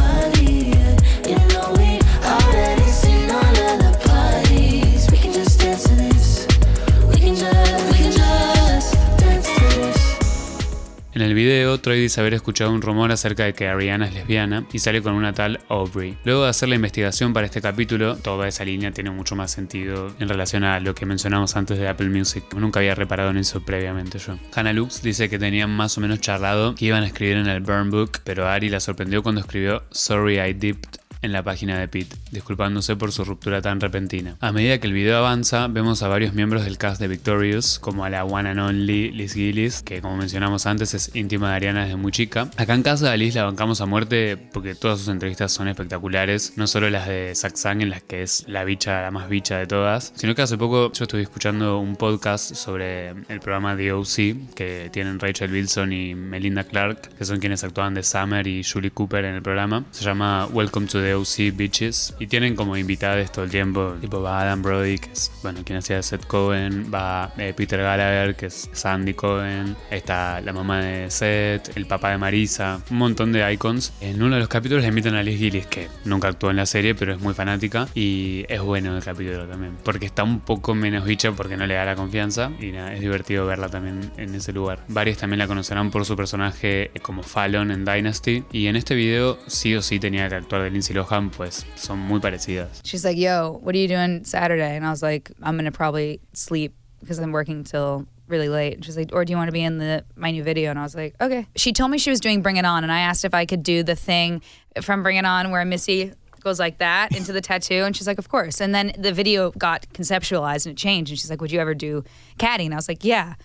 video, 11.52 11.78
Troy 11.80 12.00
dice 12.00 12.22
haber 12.22 12.34
escuchado 12.34 12.72
un 12.72 12.82
rumor 12.82 13.12
acerca 13.12 13.44
de 13.44 13.54
que 13.54 13.68
Ariana 13.68 14.08
es 14.08 14.14
lesbiana 14.14 14.66
y 14.72 14.80
sale 14.80 15.02
con 15.02 15.14
una 15.14 15.34
tal 15.34 15.60
Aubrey. 15.68 16.18
Luego 16.24 16.44
de 16.44 16.50
hacer 16.50 16.70
la 16.70 16.76
investigación 16.76 17.34
para 17.34 17.46
este 17.46 17.62
capítulo, 17.62 18.16
toda 18.16 18.48
esa 18.48 18.64
línea 18.64 18.92
tiene 18.92 19.12
mucho 19.12 19.36
más 19.36 19.52
sentido 19.52 20.14
en 20.20 20.30
relación 20.30 20.64
a 20.64 20.80
lo 20.80 20.96
que 20.96 21.06
mencionamos 21.06 21.58
antes 21.58 21.78
de 21.78 21.90
Apple 21.90 22.08
Music. 22.08 22.46
Nunca 22.56 22.80
había 22.80 22.96
reparado 22.96 23.32
en 23.32 23.38
eso 23.38 23.60
previamente 23.66 24.18
yo. 24.18 24.38
Hannah 24.56 24.72
Lux 24.72 25.02
dice 25.02 25.30
que 25.30 25.40
tenían 25.40 25.76
más 25.76 25.98
o 25.98 26.02
menos 26.02 26.22
charlado 26.22 26.74
que 26.76 26.86
iban 26.86 27.04
a 27.04 27.08
escribir 27.08 27.36
en 27.36 27.48
el 27.48 27.60
Burn 27.60 27.92
Book, 27.92 28.20
pero 28.24 28.48
Ari 28.48 28.70
la 28.70 28.80
sorprendió 28.80 29.22
cuando 29.22 29.42
escribió 29.42 29.84
Sorry 29.92 30.40
I 30.40 30.54
dipped 30.54 31.01
en 31.22 31.32
la 31.32 31.44
página 31.44 31.78
de 31.78 31.88
Pete, 31.88 32.16
disculpándose 32.32 32.96
por 32.96 33.12
su 33.12 33.24
ruptura 33.24 33.62
tan 33.62 33.80
repentina. 33.80 34.36
A 34.40 34.52
medida 34.52 34.80
que 34.80 34.88
el 34.88 34.94
video 34.94 35.18
avanza, 35.18 35.68
vemos 35.68 36.02
a 36.04 36.08
varios 36.08 36.34
miembros 36.34 36.64
del 36.66 36.78
cast 36.78 37.00
de 37.00 37.08
Victorious, 37.08 37.80
como 37.80 38.06
a 38.06 38.10
la 38.10 38.26
one 38.26 38.50
and 38.50 38.60
only 38.60 39.12
Liz 39.12 39.34
Gillis, 39.34 39.82
que 39.84 40.02
como 40.02 40.18
mencionamos 40.18 40.66
antes 40.66 40.94
es 40.94 41.16
íntima 41.16 41.50
de 41.50 41.56
Ariana 41.56 41.84
desde 41.84 41.96
muy 41.96 42.12
chica. 42.12 42.50
Acá 42.58 42.74
en 42.74 42.84
casa 42.84 43.12
a 43.12 43.18
Liz 43.18 43.36
la 43.36 43.44
bancamos 43.44 43.82
a 43.82 43.86
muerte 43.86 44.38
porque 44.38 44.76
todas 44.76 45.00
sus 45.00 45.08
entrevistas 45.10 45.52
son 45.52 45.68
espectaculares, 45.68 46.54
no 46.56 46.68
solo 46.68 46.90
las 46.90 47.08
de 47.08 47.34
Saxang 47.36 47.82
en 47.82 47.90
las 47.90 48.02
que 48.04 48.24
es 48.24 48.46
la 48.48 48.64
bicha, 48.64 49.02
la 49.02 49.12
más 49.12 49.30
bicha 49.30 49.58
de 49.58 49.68
todas, 49.68 50.14
sino 50.16 50.36
que 50.36 50.42
hace 50.42 50.58
poco 50.58 50.92
yo 50.92 51.04
estuve 51.04 51.22
escuchando 51.22 51.80
un 51.80 51.96
podcast 51.96 52.56
sobre 52.56 53.10
el 53.10 53.40
programa 53.40 53.76
The 53.76 53.94
OC, 53.94 54.54
que 54.56 54.90
tienen 54.92 55.20
Rachel 55.20 55.52
Wilson 55.52 55.94
y 55.94 56.16
Melinda 56.16 56.64
Clark, 56.64 57.10
que 57.18 57.26
son 57.26 57.40
quienes 57.40 57.64
actuaban 57.64 57.94
de 57.94 58.04
Summer 58.04 58.46
y 58.48 58.64
Julie 58.64 58.92
Cooper 58.92 59.26
en 59.26 59.36
el 59.36 59.42
programa. 59.42 59.86
Se 59.92 60.04
llama 60.04 60.48
Welcome 60.52 60.88
to 60.88 61.00
the 61.00 61.11
OC 61.14 61.56
Bitches 61.56 62.16
y 62.20 62.28
tienen 62.28 62.56
como 62.56 62.78
invitados 62.78 63.32
todo 63.32 63.46
el 63.46 63.52
tiempo. 63.52 63.96
Tipo 64.00 64.22
va 64.22 64.42
Adam 64.42 64.62
Brody, 64.62 64.98
que 64.98 65.12
es 65.12 65.32
bueno, 65.42 65.62
quien 65.64 65.80
hacía 65.80 66.02
Seth 66.02 66.26
Cohen, 66.26 66.92
va 66.94 67.34
eh, 67.38 67.54
Peter 67.56 67.80
Gallagher, 67.82 68.36
que 68.36 68.48
es 68.48 68.70
Sandy 68.74 69.14
Cohen, 69.14 69.76
está 69.90 70.42
la 70.42 70.54
mamá 70.54 70.82
de 70.82 71.10
Seth, 71.10 71.76
el 71.76 71.86
papá 71.86 72.12
de 72.12 72.18
Marisa, 72.18 72.82
un 72.90 72.98
montón 72.98 73.32
de 73.32 73.52
icons. 73.54 73.94
En 74.02 74.22
uno 74.22 74.36
de 74.36 74.42
los 74.42 74.50
capítulos 74.50 74.84
le 74.84 74.90
invitan 74.90 75.16
a 75.16 75.24
Liz 75.24 75.38
Gillis, 75.38 75.66
que 75.68 75.88
nunca 76.06 76.28
actuó 76.28 76.50
en 76.50 76.58
la 76.58 76.66
serie, 76.66 76.96
pero 76.96 77.14
es 77.14 77.20
muy 77.20 77.34
fanática 77.34 77.88
y 77.94 78.46
es 78.48 78.62
bueno 78.62 78.96
el 78.96 79.04
capítulo 79.04 79.48
también, 79.48 79.78
porque 79.84 80.06
está 80.06 80.24
un 80.24 80.40
poco 80.40 80.76
menos 80.76 81.06
bicha 81.06 81.32
porque 81.32 81.58
no 81.58 81.66
le 81.66 81.76
da 81.76 81.86
la 81.86 81.96
confianza 81.96 82.52
y 82.60 82.72
nada, 82.72 82.94
es 82.94 83.02
divertido 83.02 83.46
verla 83.46 83.70
también 83.70 84.12
en 84.18 84.34
ese 84.36 84.54
lugar. 84.54 84.84
Varios 84.88 85.18
también 85.18 85.40
la 85.40 85.48
conocerán 85.48 85.92
por 85.92 86.06
su 86.06 86.16
personaje 86.16 86.92
como 87.02 87.24
Fallon 87.24 87.72
en 87.72 87.86
Dynasty 87.86 88.44
y 88.52 88.68
en 88.68 88.76
este 88.76 88.96
video 88.96 89.38
sí 89.48 89.76
o 89.76 89.82
sí 89.82 90.00
tenía 90.00 90.28
que 90.30 90.36
actuar 90.36 90.64
de 90.64 90.72
Lindsay 90.72 90.96
Pues 91.06 91.66
son 91.76 92.00
muy 92.00 92.20
parecidas. 92.20 92.82
She's 92.84 93.04
like, 93.06 93.18
"Yo, 93.18 93.60
what 93.62 93.76
are 93.76 93.78
you 93.78 93.88
doing 93.88 94.24
Saturday?" 94.24 94.76
And 94.76 94.86
I 94.86 94.90
was 94.90 95.02
like, 95.02 95.32
"I'm 95.42 95.56
gonna 95.58 95.72
probably 95.72 96.20
sleep 96.34 96.74
because 97.00 97.20
I'm 97.20 97.32
working 97.32 97.64
till 97.64 98.06
really 98.28 98.50
late." 98.50 98.76
And 98.76 98.86
she's 98.86 98.98
like, 98.98 99.10
"Or 99.14 99.26
do 99.26 99.32
you 99.32 99.38
want 99.38 99.48
to 99.50 99.54
be 99.54 99.64
in 99.64 99.78
the 99.78 100.04
my 100.16 100.32
new 100.32 100.44
video?" 100.44 100.70
And 100.70 100.80
I 100.80 100.84
was 100.84 100.96
like, 100.96 101.16
"Okay." 101.22 101.46
She 101.56 101.74
told 101.74 101.92
me 101.92 101.98
she 101.98 102.10
was 102.10 102.20
doing 102.20 102.42
Bring 102.42 102.58
It 102.58 102.66
On, 102.66 102.84
and 102.84 102.92
I 102.92 103.00
asked 103.02 103.26
if 103.26 103.34
I 103.34 103.46
could 103.46 103.64
do 103.64 103.84
the 103.84 103.96
thing 103.96 104.42
from 104.82 105.04
Bring 105.04 105.18
It 105.18 105.26
On 105.26 105.52
where 105.52 105.64
Missy 105.66 106.14
goes 106.42 106.60
like 106.60 106.80
that 106.80 107.16
into 107.16 107.32
the 107.32 107.42
tattoo, 107.42 107.84
and 107.84 107.96
she's 107.96 108.08
like, 108.08 108.18
"Of 108.18 108.30
course." 108.30 108.62
And 108.62 108.74
then 108.74 108.94
the 108.98 109.12
video 109.12 109.52
got 109.52 109.86
conceptualized 109.94 110.66
and 110.66 110.74
it 110.74 110.78
changed, 110.78 111.12
and 111.12 111.20
she's 111.20 111.30
like, 111.30 111.42
"Would 111.42 111.52
you 111.52 111.60
ever 111.60 111.74
do 111.74 112.04
caddy?" 112.38 112.66
And 112.66 112.74
I 112.74 112.78
was 112.78 112.88
like, 112.88 113.04
"Yeah." 113.04 113.36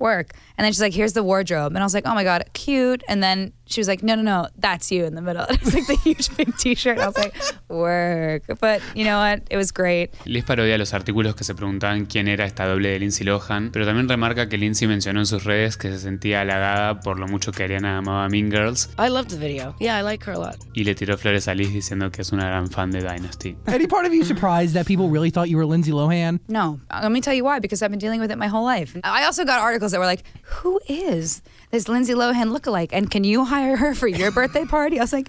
Work. 0.00 0.32
And 0.58 0.64
then 0.64 0.72
she's 0.72 0.80
like, 0.80 0.92
here's 0.92 1.12
the 1.12 1.22
wardrobe. 1.22 1.72
And 1.72 1.78
I 1.78 1.84
was 1.84 1.94
like, 1.94 2.04
oh 2.04 2.14
my 2.16 2.24
God, 2.24 2.44
cute. 2.52 3.04
And 3.08 3.22
then 3.22 3.52
she 3.66 3.80
was 3.80 3.88
like, 3.88 4.02
no, 4.02 4.14
no, 4.14 4.22
no, 4.22 4.48
that's 4.58 4.90
you 4.92 5.04
in 5.04 5.14
the 5.14 5.22
middle. 5.22 5.44
It 5.50 5.64
was 5.64 5.74
like 5.74 5.86
the 5.86 5.96
huge 5.96 6.28
pink 6.36 6.56
t 6.58 6.74
shirt. 6.74 6.98
I 6.98 7.06
was 7.06 7.16
like, 7.16 7.34
work. 7.68 8.42
But 8.60 8.80
you 8.94 9.04
know 9.04 9.18
what? 9.18 9.42
It 9.50 9.56
was 9.56 9.72
great. 9.72 10.10
Liz 10.26 10.44
parodia 10.44 10.76
los 10.78 10.92
artículos 10.94 11.34
que 11.34 11.44
se 11.44 11.54
preguntaban 11.54 12.06
quién 12.06 12.28
era 12.28 12.44
esta 12.44 12.66
doble 12.66 12.90
de 12.90 12.98
Lindsay 12.98 13.24
Lohan, 13.24 13.70
pero 13.72 13.84
también 13.86 14.08
remarca 14.08 14.48
que 14.48 14.58
Lindsay 14.58 14.86
mencionó 14.88 15.20
en 15.20 15.26
sus 15.26 15.44
redes 15.44 15.76
que 15.76 15.90
se 15.90 15.98
sentía 15.98 16.42
halagada 16.42 17.00
por 17.00 17.18
lo 17.18 17.26
mucho 17.28 17.52
que 17.52 17.64
Ariana 17.64 17.98
amaba 17.98 18.24
a 18.24 18.28
Mean 18.28 18.50
Girls 18.50 18.90
I 18.98 19.08
loved 19.08 19.30
the 19.30 19.38
video. 19.38 19.74
Yeah, 19.80 19.98
I 19.98 20.02
like 20.02 20.24
her 20.26 20.34
a 20.34 20.38
lot. 20.38 20.56
y 20.74 20.84
le 20.84 20.94
tiró 20.94 21.16
flores 21.18 21.48
a 21.48 21.54
Liz 21.54 21.72
diciendo 21.72 22.10
que 22.10 22.22
es 22.22 22.32
una 22.32 22.46
gran 22.46 22.68
fan 22.70 22.90
de 22.90 23.00
Dynasty. 23.00 23.56
Any 23.66 23.86
part 23.86 24.06
of 24.06 24.12
you 24.12 24.24
surprised 24.24 24.74
that 24.74 24.86
people 24.86 25.08
really 25.08 25.30
thought 25.30 25.48
you 25.48 25.56
were 25.56 25.66
Lindsay 25.66 25.92
Lohan? 25.92 26.40
No, 26.48 26.80
let 27.02 27.10
me 27.10 27.20
tell 27.20 27.34
you 27.34 27.44
why, 27.44 27.60
because 27.60 27.82
I've 27.82 27.90
been 27.90 27.98
dealing 27.98 28.20
with 28.20 28.30
it 28.30 28.36
my 28.38 28.46
whole 28.48 28.64
life. 28.64 28.96
I 29.04 29.24
also 29.24 29.44
got 29.44 29.60
articles 29.60 29.92
that 29.92 29.98
were 29.98 30.06
like, 30.06 30.22
who 30.62 30.80
is 30.88 31.42
this 31.74 31.88
Lindsay 31.88 32.14
Lohan 32.14 32.56
lookalike? 32.56 32.90
And 32.92 33.10
can 33.10 33.24
you 33.24 33.44
hire 33.44 33.76
her 33.76 33.94
for 33.94 34.06
your 34.06 34.30
birthday 34.30 34.64
party? 34.64 35.00
I 35.00 35.02
was 35.02 35.12
like, 35.12 35.28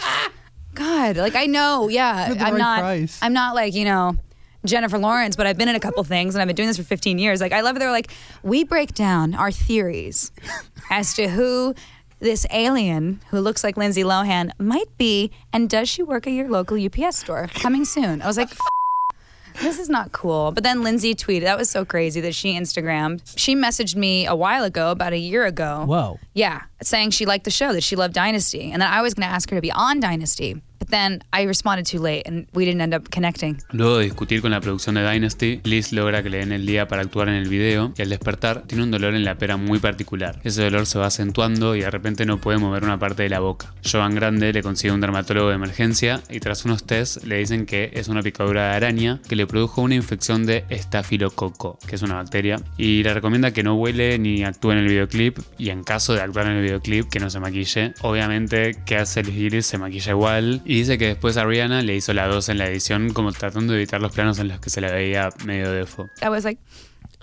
God, 0.74 1.16
like 1.16 1.36
I 1.36 1.46
know, 1.46 1.88
yeah. 1.88 2.28
I'm 2.32 2.38
right 2.38 2.58
not 2.58 2.80
price. 2.80 3.20
I'm 3.22 3.32
not 3.32 3.54
like, 3.54 3.74
you 3.74 3.84
know, 3.84 4.16
Jennifer 4.64 4.98
Lawrence, 4.98 5.36
but 5.36 5.46
I've 5.46 5.56
been 5.56 5.68
in 5.68 5.76
a 5.76 5.80
couple 5.80 6.02
things 6.02 6.34
and 6.34 6.42
I've 6.42 6.48
been 6.48 6.56
doing 6.56 6.66
this 6.66 6.76
for 6.76 6.82
15 6.82 7.20
years. 7.20 7.40
Like 7.40 7.52
I 7.52 7.60
love 7.60 7.76
it. 7.76 7.78
They're 7.78 7.92
like, 7.92 8.10
we 8.42 8.64
break 8.64 8.94
down 8.94 9.34
our 9.34 9.52
theories 9.52 10.32
as 10.90 11.14
to 11.14 11.28
who 11.28 11.76
this 12.18 12.46
alien 12.50 13.20
who 13.30 13.38
looks 13.38 13.62
like 13.62 13.76
Lindsay 13.76 14.02
Lohan 14.02 14.50
might 14.58 14.94
be, 14.98 15.30
and 15.52 15.70
does 15.70 15.88
she 15.88 16.02
work 16.02 16.26
at 16.26 16.32
your 16.32 16.50
local 16.50 16.84
UPS 16.84 17.16
store? 17.16 17.48
Coming 17.54 17.84
soon. 17.84 18.20
I 18.20 18.26
was 18.26 18.36
like, 18.36 18.50
this 19.60 19.78
is 19.78 19.88
not 19.88 20.12
cool. 20.12 20.52
But 20.52 20.64
then 20.64 20.82
Lindsay 20.82 21.14
tweeted, 21.14 21.42
that 21.42 21.58
was 21.58 21.70
so 21.70 21.84
crazy 21.84 22.20
that 22.20 22.34
she 22.34 22.54
Instagrammed. 22.54 23.22
She 23.36 23.54
messaged 23.54 23.96
me 23.96 24.26
a 24.26 24.34
while 24.34 24.64
ago, 24.64 24.90
about 24.90 25.12
a 25.12 25.18
year 25.18 25.46
ago. 25.46 25.84
Whoa. 25.86 26.18
Yeah, 26.34 26.62
saying 26.82 27.10
she 27.10 27.26
liked 27.26 27.44
the 27.44 27.50
show, 27.50 27.72
that 27.72 27.82
she 27.82 27.96
loved 27.96 28.14
Dynasty. 28.14 28.70
And 28.70 28.82
that 28.82 28.92
I 28.92 29.02
was 29.02 29.14
going 29.14 29.26
to 29.28 29.32
ask 29.32 29.50
her 29.50 29.56
to 29.56 29.62
be 29.62 29.72
on 29.72 30.00
Dynasty. 30.00 30.62
But 30.80 30.88
then 30.88 31.22
I 31.30 31.46
responded 31.46 31.86
too 31.86 32.02
late 32.02 32.22
and 32.26 32.46
we 32.54 32.64
didn't 32.64 32.80
end 32.80 32.94
up 32.94 33.08
connecting. 33.10 33.58
Luego 33.70 33.98
de 33.98 34.04
discutir 34.04 34.40
con 34.40 34.50
la 34.50 34.60
producción 34.60 34.94
de 34.94 35.08
Dynasty, 35.08 35.60
Liz 35.62 35.92
logra 35.92 36.22
que 36.22 36.30
le 36.30 36.38
den 36.38 36.52
el 36.52 36.64
día 36.64 36.88
para 36.88 37.02
actuar 37.02 37.28
en 37.28 37.34
el 37.34 37.48
video 37.48 37.92
y 37.96 38.02
al 38.02 38.08
despertar 38.08 38.62
tiene 38.62 38.84
un 38.84 38.90
dolor 38.90 39.14
en 39.14 39.24
la 39.24 39.36
pera 39.36 39.58
muy 39.58 39.78
particular. 39.78 40.40
Ese 40.42 40.62
dolor 40.62 40.86
se 40.86 40.98
va 40.98 41.06
acentuando 41.06 41.76
y 41.76 41.82
de 41.82 41.90
repente 41.90 42.24
no 42.24 42.40
puede 42.40 42.56
mover 42.56 42.82
una 42.84 42.98
parte 42.98 43.22
de 43.24 43.28
la 43.28 43.40
boca. 43.40 43.74
Joan 43.84 44.14
Grande 44.14 44.54
le 44.54 44.62
consigue 44.62 44.92
un 44.92 45.02
dermatólogo 45.02 45.50
de 45.50 45.56
emergencia 45.56 46.22
y 46.30 46.40
tras 46.40 46.64
unos 46.64 46.84
tests 46.84 47.24
le 47.26 47.36
dicen 47.36 47.66
que 47.66 47.90
es 47.92 48.08
una 48.08 48.22
picadura 48.22 48.70
de 48.70 48.76
araña 48.76 49.20
que 49.28 49.36
le 49.36 49.46
produjo 49.46 49.82
una 49.82 49.96
infección 49.96 50.46
de 50.46 50.64
estafilococo, 50.70 51.78
que 51.86 51.96
es 51.96 52.02
una 52.02 52.14
bacteria, 52.14 52.56
y 52.78 53.02
le 53.02 53.12
recomienda 53.12 53.52
que 53.52 53.62
no 53.62 53.74
huele 53.74 54.18
ni 54.18 54.44
actúe 54.44 54.72
en 54.72 54.78
el 54.78 54.88
videoclip 54.88 55.38
y 55.58 55.68
en 55.68 55.84
caso 55.84 56.14
de 56.14 56.22
actuar 56.22 56.46
en 56.46 56.52
el 56.52 56.62
videoclip 56.62 57.10
que 57.10 57.20
no 57.20 57.28
se 57.28 57.38
maquille. 57.38 57.92
Obviamente, 58.00 58.76
¿qué 58.86 58.96
hace 58.96 59.22
Liz? 59.22 59.66
Se 59.66 59.76
maquilla 59.76 60.12
igual 60.12 60.62
y 60.70 60.76
dice 60.76 60.98
que 60.98 61.06
después 61.06 61.36
Ariana 61.36 61.82
le 61.82 61.96
hizo 61.96 62.12
la 62.12 62.28
2 62.28 62.48
en 62.50 62.58
la 62.58 62.68
edición 62.68 63.12
como 63.12 63.32
tratando 63.32 63.72
de 63.72 63.80
evitar 63.80 64.00
los 64.00 64.12
planos 64.12 64.38
en 64.38 64.46
los 64.46 64.60
que 64.60 64.70
se 64.70 64.80
la 64.80 64.92
veía 64.92 65.30
medio 65.44 65.72
defo. 65.72 66.08
I 66.22 66.28
like, 66.44 66.60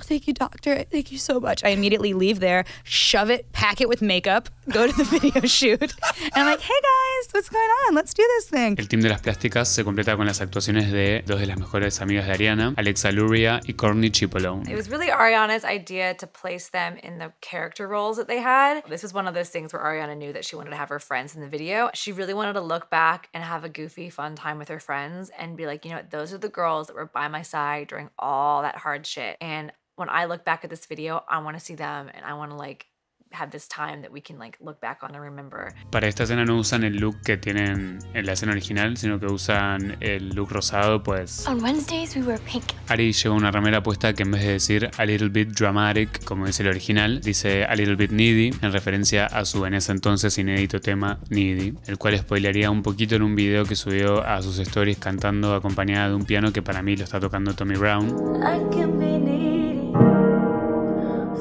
thank 0.03 0.27
you, 0.27 0.33
doctor. 0.33 0.83
Thank 0.83 1.11
you 1.11 1.17
so 1.17 1.39
much. 1.39 1.63
I 1.63 1.69
immediately 1.69 2.13
leave 2.13 2.39
there, 2.39 2.65
shove 2.83 3.29
it, 3.29 3.51
pack 3.51 3.81
it 3.81 3.89
with 3.89 4.01
makeup, 4.01 4.49
go 4.69 4.87
to 4.87 4.93
the 4.93 5.03
video 5.19 5.41
shoot. 5.47 5.81
And 5.81 6.31
I'm 6.35 6.45
like, 6.45 6.61
hey 6.61 6.73
guys, 6.73 7.29
what's 7.31 7.49
going 7.49 7.69
on? 7.87 7.95
Let's 7.95 8.13
do 8.13 8.23
this 8.35 8.49
thing. 8.49 8.75
El 8.77 8.87
team 8.87 9.01
de 9.01 9.09
las 9.09 9.21
plásticas 9.21 9.67
se 9.67 9.83
completa 9.83 10.15
con 10.15 10.25
las 10.25 10.41
actuaciones 10.41 10.91
de 10.91 11.23
dos 11.25 11.39
de 11.39 11.47
las 11.47 11.57
mejores 11.57 12.01
amigas 12.01 12.25
de 12.27 12.33
Ariana, 12.33 12.73
Alexa 12.77 13.11
Luria 13.11 13.59
y 13.67 13.73
Courtney 13.73 14.09
Chipolone. 14.09 14.69
It 14.69 14.75
was 14.75 14.89
really 14.89 15.09
Ariana's 15.09 15.63
idea 15.63 16.13
to 16.15 16.27
place 16.27 16.69
them 16.69 16.97
in 17.03 17.17
the 17.19 17.31
character 17.41 17.87
roles 17.87 18.17
that 18.17 18.27
they 18.27 18.39
had. 18.39 18.83
This 18.87 19.03
was 19.03 19.13
one 19.13 19.27
of 19.27 19.33
those 19.33 19.49
things 19.49 19.73
where 19.73 19.81
Ariana 19.81 20.17
knew 20.17 20.33
that 20.33 20.45
she 20.45 20.55
wanted 20.55 20.71
to 20.71 20.77
have 20.77 20.89
her 20.89 20.99
friends 20.99 21.35
in 21.35 21.41
the 21.41 21.47
video. 21.47 21.89
She 21.93 22.11
really 22.11 22.33
wanted 22.33 22.53
to 22.53 22.61
look 22.61 22.89
back 22.89 23.29
and 23.33 23.43
have 23.43 23.63
a 23.63 23.69
goofy, 23.69 24.09
fun 24.09 24.35
time 24.35 24.57
with 24.57 24.69
her 24.69 24.79
friends 24.79 25.31
and 25.37 25.57
be 25.57 25.65
like, 25.65 25.85
you 25.85 25.91
know 25.91 25.97
what, 25.97 26.11
those 26.11 26.33
are 26.33 26.37
the 26.37 26.49
girls 26.49 26.87
that 26.87 26.95
were 26.95 27.05
by 27.05 27.27
my 27.27 27.41
side 27.41 27.87
during 27.87 28.09
all 28.19 28.61
that 28.61 28.75
hard 28.77 29.05
shit. 29.05 29.37
And 29.41 29.71
when 29.97 30.09
I 30.09 30.25
look 30.25 30.45
back 30.45 30.63
at 30.63 30.69
this 30.69 30.85
video, 30.87 31.23
I 31.27 31.39
want 31.39 31.57
to 31.57 31.59
see 31.59 31.75
them 31.75 32.09
and 32.13 32.23
I 32.23 32.33
want 32.33 32.51
to 32.51 32.57
like 32.57 32.85
have 33.31 33.51
this 33.51 33.67
time 33.67 34.01
that 34.01 34.11
we 34.11 34.21
can 34.21 34.39
like 34.39 34.57
look 34.61 34.79
back 34.79 35.03
on 35.03 35.13
and 35.13 35.21
remember. 35.21 35.73
Para 35.91 36.07
esta 36.07 36.23
escena 36.23 36.45
no 36.45 36.57
usan 36.57 36.83
el 36.83 36.93
look 36.95 37.21
que 37.23 37.35
tienen 37.35 37.99
en 38.13 38.25
la 38.25 38.33
escena 38.33 38.53
original, 38.53 38.95
sino 38.95 39.19
que 39.19 39.25
usan 39.25 39.97
el 39.99 40.29
look 40.29 40.49
rosado, 40.49 41.03
pues 41.03 41.45
On 41.47 41.61
Wednesdays, 41.61 42.15
we 42.15 42.21
wear 42.21 42.39
pink. 42.39 42.63
Ari 42.87 43.11
lleva 43.11 43.35
una 43.35 43.51
remera 43.51 43.83
puesta 43.83 44.13
que 44.13 44.23
en 44.23 44.31
vez 44.31 44.43
de 44.43 44.53
decir 44.53 44.89
a 44.97 45.05
little 45.05 45.29
bit 45.29 45.49
dramatic, 45.49 46.23
como 46.23 46.45
dice 46.45 46.63
el 46.63 46.69
original, 46.69 47.19
dice 47.19 47.65
a 47.65 47.75
little 47.75 47.95
bit 47.95 48.11
needy, 48.11 48.51
en 48.61 48.71
referencia 48.71 49.25
a 49.25 49.43
su 49.45 49.65
en 49.65 49.73
ese 49.73 49.91
entonces 49.91 50.37
inédito 50.37 50.79
tema 50.79 51.19
Needy, 51.29 51.73
el 51.87 51.97
cual 51.97 52.17
spoilearía 52.17 52.71
un 52.71 52.81
poquito 52.81 53.15
en 53.15 53.23
un 53.23 53.35
video 53.35 53.65
que 53.65 53.75
subió 53.75 54.23
a 54.25 54.41
sus 54.41 54.57
stories 54.59 54.99
cantando 54.99 55.53
acompañada 55.53 56.09
de 56.09 56.15
un 56.15 56.23
piano 56.25 56.53
que 56.53 56.61
para 56.61 56.81
mí 56.81 56.95
lo 56.95 57.03
está 57.03 57.19
tocando 57.19 57.53
Tommy 57.53 57.75
Brown. 57.75 58.07
I 58.37 58.73
can 58.73 58.97
be 58.97 59.17
needy, 59.17 59.46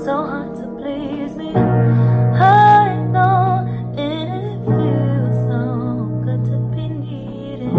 so 0.06 0.24
hard 0.24 0.54
to 0.54 0.68
please 0.78 1.34
me. 1.34 1.50
I 1.50 2.94
know 3.10 3.66
it 3.98 4.54
feels 4.64 5.36
so 5.50 6.06
good 6.22 6.44
to 6.44 6.58
be 6.70 6.88
needed. 6.88 7.72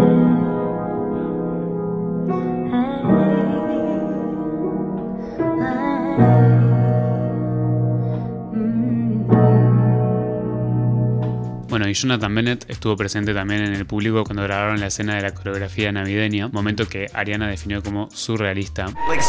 Bueno, 11.70 11.88
y 11.88 11.94
Jonathan 11.94 12.36
Bennett 12.36 12.70
estuvo 12.70 12.98
presente 12.98 13.34
también 13.34 13.64
en 13.64 13.74
el 13.74 13.86
público 13.86 14.26
cuando 14.26 14.44
grabaron 14.44 14.82
la 14.82 14.88
escena 14.88 15.16
de 15.16 15.22
la 15.22 15.34
coreografía 15.34 15.94
navideña, 15.94 16.50
momento 16.50 16.90
que 16.90 17.10
Ariana 17.14 17.48
definió 17.48 17.82
como 17.82 18.10
surrealista. 18.12 18.88
Like 19.08 19.24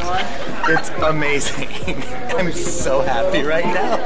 it's 0.68 0.90
amazing. 1.02 2.02
I'm 2.38 2.52
so 2.52 3.02
happy 3.02 3.42
right 3.42 3.64
now. 3.66 3.96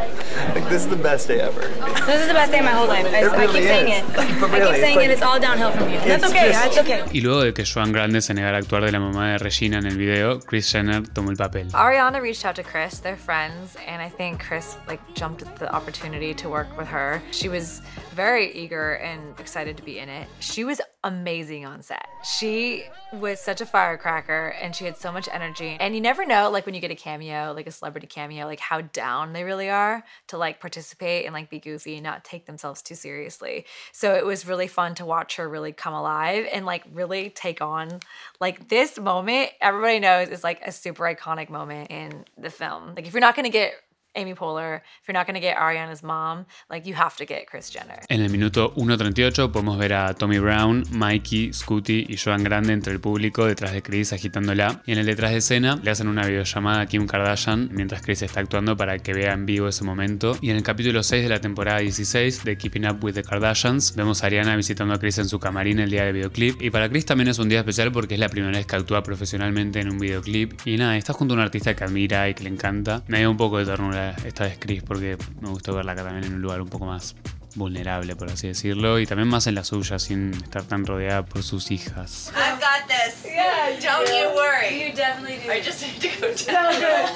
Like 0.55 0.69
this 0.69 0.83
is 0.85 0.89
the 0.89 0.97
best 0.97 1.29
day 1.29 1.41
ever. 1.41 1.61
This 1.61 2.21
is 2.21 2.29
the 2.29 2.35
best 2.35 2.53
day 2.53 2.59
of 2.59 2.65
my 2.65 2.73
whole 2.73 2.87
life. 2.87 3.07
I, 3.07 3.21
It 3.25 3.33
I 3.33 3.45
really 3.45 3.61
keep 3.61 3.69
saying 3.69 4.05
is. 4.05 4.11
it. 4.11 4.17
Like, 4.17 4.41
but 4.41 4.51
I 4.63 4.73
keep 4.73 4.81
saying 4.83 4.97
like- 4.97 5.05
it. 5.07 5.11
It's 5.13 5.23
all 5.23 5.41
downhill 5.41 5.71
from 5.73 5.89
you. 5.91 5.99
That's 6.01 6.25
okay. 6.25 6.53
just- 6.53 6.77
That's 6.77 6.79
okay. 6.79 7.03
Y 7.13 7.21
luego 7.21 7.41
de 7.45 7.53
que 7.53 7.65
Joan 7.65 7.93
Grande 7.93 8.21
se 8.21 8.35
negara 8.35 8.57
a 8.59 8.61
actuar 8.61 8.83
de 8.85 8.93
la 8.93 8.99
mamá 9.01 9.33
de 9.33 9.39
Regina 9.39 9.79
en 9.79 9.87
el 9.87 9.97
video, 9.97 10.41
Chris 10.41 10.71
Jenner 10.71 11.03
tomó 11.09 11.31
el 11.31 11.37
papel. 11.37 11.71
Ariana 11.73 12.21
reached 12.21 12.45
out 12.45 12.55
to 12.57 12.63
Chris, 12.63 12.99
they're 13.01 13.17
friends, 13.17 13.77
and 13.87 14.03
I 14.03 14.09
think 14.11 14.43
Chris 14.47 14.77
like 14.89 15.01
jumped 15.15 15.43
at 15.43 15.57
the 15.57 15.73
opportunity 15.75 16.35
to 16.35 16.49
work 16.51 16.69
with 16.77 16.89
her. 16.89 17.23
She 17.31 17.49
was 17.49 17.81
very 18.17 18.53
eager 18.55 18.95
and 18.95 19.39
excited 19.39 19.77
to 19.77 19.83
be 19.83 19.99
in 19.99 20.09
it. 20.09 20.27
She 20.41 20.65
was 20.65 20.81
amazing 21.05 21.67
on 21.67 21.83
set. 21.83 22.09
She 22.25 22.85
was 23.13 23.39
such 23.39 23.61
a 23.61 23.67
firecracker 23.67 24.57
and 24.61 24.75
she 24.75 24.87
had 24.87 24.97
so 24.97 25.13
much 25.13 25.29
energy. 25.31 25.77
And 25.79 25.95
you 25.95 26.01
never 26.01 26.25
know 26.25 26.51
like 26.51 26.65
when 26.65 26.75
you 26.75 26.81
get 26.81 26.91
a 26.91 26.97
cameo, 26.97 27.53
like 27.55 27.67
a 27.67 27.71
celebrity 27.71 28.07
cameo, 28.07 28.47
like 28.47 28.59
how 28.59 28.81
down 28.81 29.35
they 29.35 29.45
really 29.45 29.69
are 29.69 30.03
to 30.29 30.39
like 30.39 30.59
participate 30.61 31.27
and 31.27 31.35
like 31.35 31.51
be 31.51 31.61
goofy 31.61 31.95
and 31.95 32.03
not 32.03 32.25
take 32.25 32.47
themselves 32.47 32.83
too 32.83 32.95
seriously. 32.95 33.67
So 33.93 34.15
it 34.15 34.25
was 34.25 34.47
really 34.47 34.67
fun 34.67 34.95
to 34.97 35.05
watch 35.05 35.37
her 35.37 35.49
really 35.49 35.73
come 35.73 35.95
alive 35.95 36.47
and 36.53 36.67
like 36.67 36.85
really 36.93 37.31
take 37.31 37.61
on 37.61 38.01
like 38.41 38.69
this 38.69 38.99
moment 38.99 39.51
everybody 39.61 40.01
knows 40.01 40.29
is 40.29 40.43
like 40.43 40.61
a 40.67 40.73
super 40.73 41.05
iconic 41.05 41.51
moment 41.51 41.91
in 41.91 42.25
the 42.39 42.51
film. 42.51 42.95
Like 42.97 43.07
if 43.07 43.13
you're 43.13 43.21
not 43.21 43.37
to 43.45 43.51
get 43.51 43.75
Amy 44.17 44.35
Poehler, 44.35 44.81
if 45.03 45.09
you're 45.09 45.15
not 45.15 45.27
to 45.27 45.41
get 45.41 45.57
Ariana's 45.57 46.03
mom, 46.03 46.47
like 46.71 46.89
you 46.89 46.95
have 46.95 47.17
to 47.17 47.27
get 47.27 47.47
Chris 47.47 47.71
Jenner. 47.71 48.01
En 48.09 48.23
el 48.23 48.31
minuto 48.31 48.73
1.38 48.75 49.53
podemos 49.53 49.79
ver 49.79 49.93
a 49.93 50.15
Tommy 50.15 50.39
Brown, 50.39 50.85
Mikey, 50.91 51.53
Scooty 51.53 52.07
y 52.09 52.17
Joan 52.17 52.43
Grande 52.43 52.73
entre 52.73 52.93
el 52.93 53.01
público 53.01 53.45
detrás 53.45 53.73
de 53.73 53.83
Chris 53.83 54.13
agitándola. 54.13 54.83
Y 54.87 54.93
en 54.93 54.99
el 54.99 55.07
detrás 55.07 55.33
de 55.33 55.39
escena 55.39 55.79
le 55.83 55.91
hacen 55.91 56.09
una 56.09 56.27
videollamada 56.27 56.81
a 56.81 56.87
Kim 56.87 57.07
Kardashian 57.07 57.69
mientras 57.73 58.03
Chris 58.03 58.23
está 58.23 58.41
actuando 58.41 58.77
para 58.77 58.99
que 58.99 59.13
vea 59.13 59.35
en 59.35 59.45
vivo 59.45 59.69
ese 59.69 59.85
momento. 59.85 60.37
Y 60.41 60.51
en 60.51 60.57
el 60.57 60.63
capítulo 60.63 61.03
6 61.03 61.23
de 61.23 61.29
la 61.29 61.41
temporada 61.41 61.81
16 61.81 62.45
de 62.45 62.57
Keeping 62.57 62.87
Up 62.87 63.05
with 63.05 63.15
the 63.15 63.23
Kardashians 63.23 63.95
vemos 63.95 64.23
a 64.23 64.27
Ariana 64.27 64.57
visitando 64.57 64.95
a 64.95 64.99
Chris 64.99 65.19
en 65.19 65.29
su 65.29 65.39
camarín 65.39 65.79
el 65.81 65.91
día 65.91 66.05
del 66.05 66.15
videoclip. 66.15 66.63
Y 66.63 66.71
para 66.71 66.89
Chris 66.89 67.05
también 67.05 67.29
es 67.29 67.39
un 67.39 67.49
día 67.49 67.59
especial 67.59 67.93
porque 67.93 68.15
es 68.15 68.21
la 68.21 68.29
primera 68.29 68.57
vez 68.57 68.67
que 68.67 68.77
actúa 68.77 69.03
profesionalmente 69.03 69.81
en 69.81 69.91
un 69.91 69.99
videoclip. 69.99 70.55
Y 70.65 70.79
nada, 70.79 70.97
está 70.97 71.13
junto 71.13 71.35
a 71.35 71.37
un 71.37 71.43
artista 71.43 71.77
que 71.77 71.85
admira 71.85 72.29
y 72.29 72.35
que 72.35 72.45
le 72.45 72.51
encanta. 72.51 73.03
Me 73.09 73.19
dio 73.19 73.31
un 73.31 73.37
poco 73.37 73.59
de 73.59 73.67
ternura 73.67 74.06
esta 74.25 74.45
vez 74.45 74.59
Chris 74.59 74.83
porque 74.83 75.17
me 75.41 75.49
gustó 75.49 75.75
verla 75.75 75.93
acá 75.93 76.05
también 76.05 76.25
en 76.25 76.35
un 76.35 76.43
lugar 76.43 76.61
un 76.61 76.69
poco 76.69 76.87
más 76.87 77.15
vulnerable, 77.57 78.15
por 78.15 78.31
así 78.31 78.49
decirlo, 78.49 79.01
y 79.01 79.07
también 79.07 79.29
más 79.29 79.47
en 79.47 79.55
la 79.55 79.65
suya, 79.65 79.99
sin 79.99 80.33
estar 80.35 80.63
tan 80.63 80.87
rodeada 80.87 81.25
por 81.25 81.43
sus 81.43 81.71
hijas. 81.71 82.31
I've 82.37 82.61
got 82.61 82.87
this. 82.87 83.25
Yeah, 83.25 83.71
don't 83.81 84.09
you 84.09 84.35
worry. 84.35 84.89
You 84.89 84.95
definitely 84.95 85.39
do. 85.45 85.51
I 85.51 85.61
just 85.61 85.83
need 85.83 86.01
to 86.01 86.21
go 86.21 86.27
down. 86.29 86.73
So 86.75 86.81
good. 86.81 87.11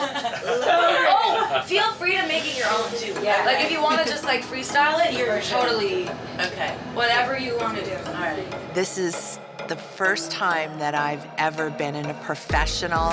oh, 1.09 1.63
feel 1.67 1.93
free 1.93 2.17
to 2.17 2.27
make 2.27 2.45
it 2.47 2.57
your 2.57 2.69
own 2.69 2.91
too. 2.99 3.15
Yeah. 3.23 3.45
Like 3.45 3.65
if 3.65 3.71
you 3.71 3.83
want 3.83 4.03
to 4.03 4.11
just 4.11 4.25
like 4.25 4.43
freestyle 4.43 5.05
it, 5.07 5.13
you're 5.17 5.41
totally 5.43 6.09
okay. 6.41 6.75
Whatever 6.95 7.39
you 7.39 7.57
want 7.59 7.79
to 7.79 7.85
do. 7.85 7.97
All 8.07 8.15
right. 8.15 8.75
This 8.75 8.99
is 8.99 9.39
the 9.69 9.77
first 9.77 10.33
time 10.33 10.77
that 10.79 10.95
I've 10.95 11.25
ever 11.39 11.71
been 11.71 11.95
in 11.95 12.07
a 12.07 12.15
professional 12.15 13.13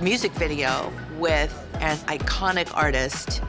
music 0.00 0.32
video 0.32 0.92
with 1.18 1.52
an 1.80 1.96
iconic 2.08 2.68
artist 2.76 3.42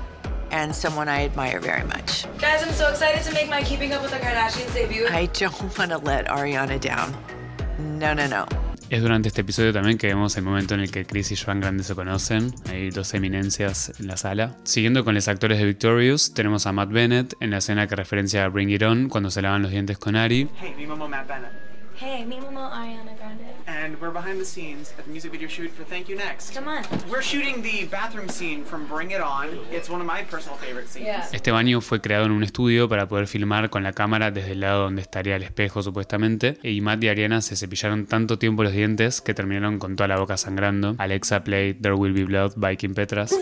and 0.52 0.74
someone 0.74 1.10
I 1.10 1.26
admire 1.26 1.60
very 1.60 1.84
much. 1.86 2.26
Guys, 2.40 2.64
I'm 2.64 2.74
so 2.74 2.90
excited 2.90 3.24
to 3.24 3.34
make 3.34 3.50
my 3.50 3.64
Keeping 3.64 3.94
Up 3.94 4.02
with 4.02 4.12
the 4.12 4.18
Kardashians 4.18 4.74
debut. 4.74 5.08
I 5.10 5.28
don't 5.28 5.78
want 5.78 5.92
to 5.92 5.98
let 5.98 6.28
Ariana 6.28 6.80
down. 6.80 7.14
No, 8.00 8.14
no, 8.14 8.28
no. 8.28 8.46
Es 8.90 9.02
durante 9.02 9.30
este 9.30 9.42
episodio 9.42 9.74
también 9.74 9.98
que 9.98 10.06
vemos 10.08 10.38
el 10.38 10.44
momento 10.44 10.76
en 10.76 10.80
el 10.82 10.92
que 10.92 11.06
Chris 11.06 11.32
y 11.32 11.36
Joan 11.36 11.60
Grande 11.60 11.84
se 11.84 11.96
conocen. 11.96 12.54
Hay 12.70 12.92
dos 12.92 13.16
eminencias 13.16 13.92
en 14.00 14.08
la 14.08 14.16
sala. 14.16 14.56
Siguiendo 14.64 15.04
con 15.04 15.16
los 15.16 15.28
actores 15.28 15.58
de 15.58 15.66
Victorious, 15.66 16.34
tenemos 16.36 16.68
a 16.68 16.72
Matt 16.72 16.92
Bennett 16.92 17.34
en 17.40 17.50
la 17.50 17.58
escena 17.58 17.88
que 17.88 17.96
referencia 17.96 18.46
a 18.46 18.48
Bring 18.50 18.70
It 18.70 18.84
On 18.84 19.10
cuando 19.10 19.32
se 19.32 19.42
lavan 19.42 19.64
los 19.64 19.72
dientes 19.72 19.98
con 19.98 20.16
Ari. 20.16 20.50
Hey, 20.62 20.76
me 20.78 20.86
Momo 20.86 21.08
Matt 21.08 21.28
Bennett. 21.28 21.65
Hey, 21.98 22.26
me 22.26 22.36
Momo 22.36 22.70
Ariana 22.72 23.16
Grande. 23.18 23.46
And 23.68 23.96
we're 24.02 24.12
behind 24.12 24.38
the 24.38 24.46
scenes 24.46 24.94
at 25.00 25.06
the 25.06 25.12
music 25.12 25.32
video 25.32 25.48
shoot 25.48 25.72
for 25.72 25.86
Thank 25.86 26.10
You 26.10 26.18
Next. 26.18 26.54
Come 26.54 26.68
on. 26.68 26.84
We're 27.10 27.22
shooting 27.22 27.62
the 27.62 27.86
bathroom 27.86 28.28
scene 28.28 28.66
from 28.66 28.86
Bring 28.86 29.12
It 29.12 29.22
On. 29.22 29.48
It's 29.72 29.90
one 29.90 30.02
of 30.02 30.06
my 30.06 30.24
personal 30.24 30.58
favorite 30.58 30.90
scenes. 30.90 31.06
Yeah. 31.06 31.30
Este 31.32 31.52
baño 31.52 31.80
fue 31.80 32.02
creado 32.02 32.26
en 32.26 32.34
un 32.34 32.44
estudio 32.44 32.90
para 32.90 33.08
poder 33.08 33.28
filmar 33.28 33.70
con 33.70 33.84
la 33.84 33.94
cámara 33.94 34.30
desde 34.30 34.52
el 34.52 34.60
lado 34.60 34.84
donde 34.84 35.04
estaría 35.04 35.38
el 35.38 35.44
espejo 35.44 35.82
supuestamente. 35.82 36.58
Y 36.64 36.82
Matt 36.82 37.02
y 37.02 37.08
Ariana 37.08 37.40
se 37.40 37.56
cepillaron 37.56 38.08
tanto 38.08 38.38
tiempo 38.38 38.64
los 38.64 38.74
dientes 38.74 39.22
que 39.22 39.34
terminaron 39.34 39.80
con 39.80 39.96
toda 39.96 40.10
la 40.10 40.18
boca 40.18 40.36
sangrando. 40.36 40.96
Alexa 40.98 41.46
played 41.46 41.78
There 41.82 41.96
Will 41.96 42.12
Be 42.12 42.26
Blood 42.26 42.56
by 42.58 42.76
Kim 42.76 42.94
Petras. 42.94 43.34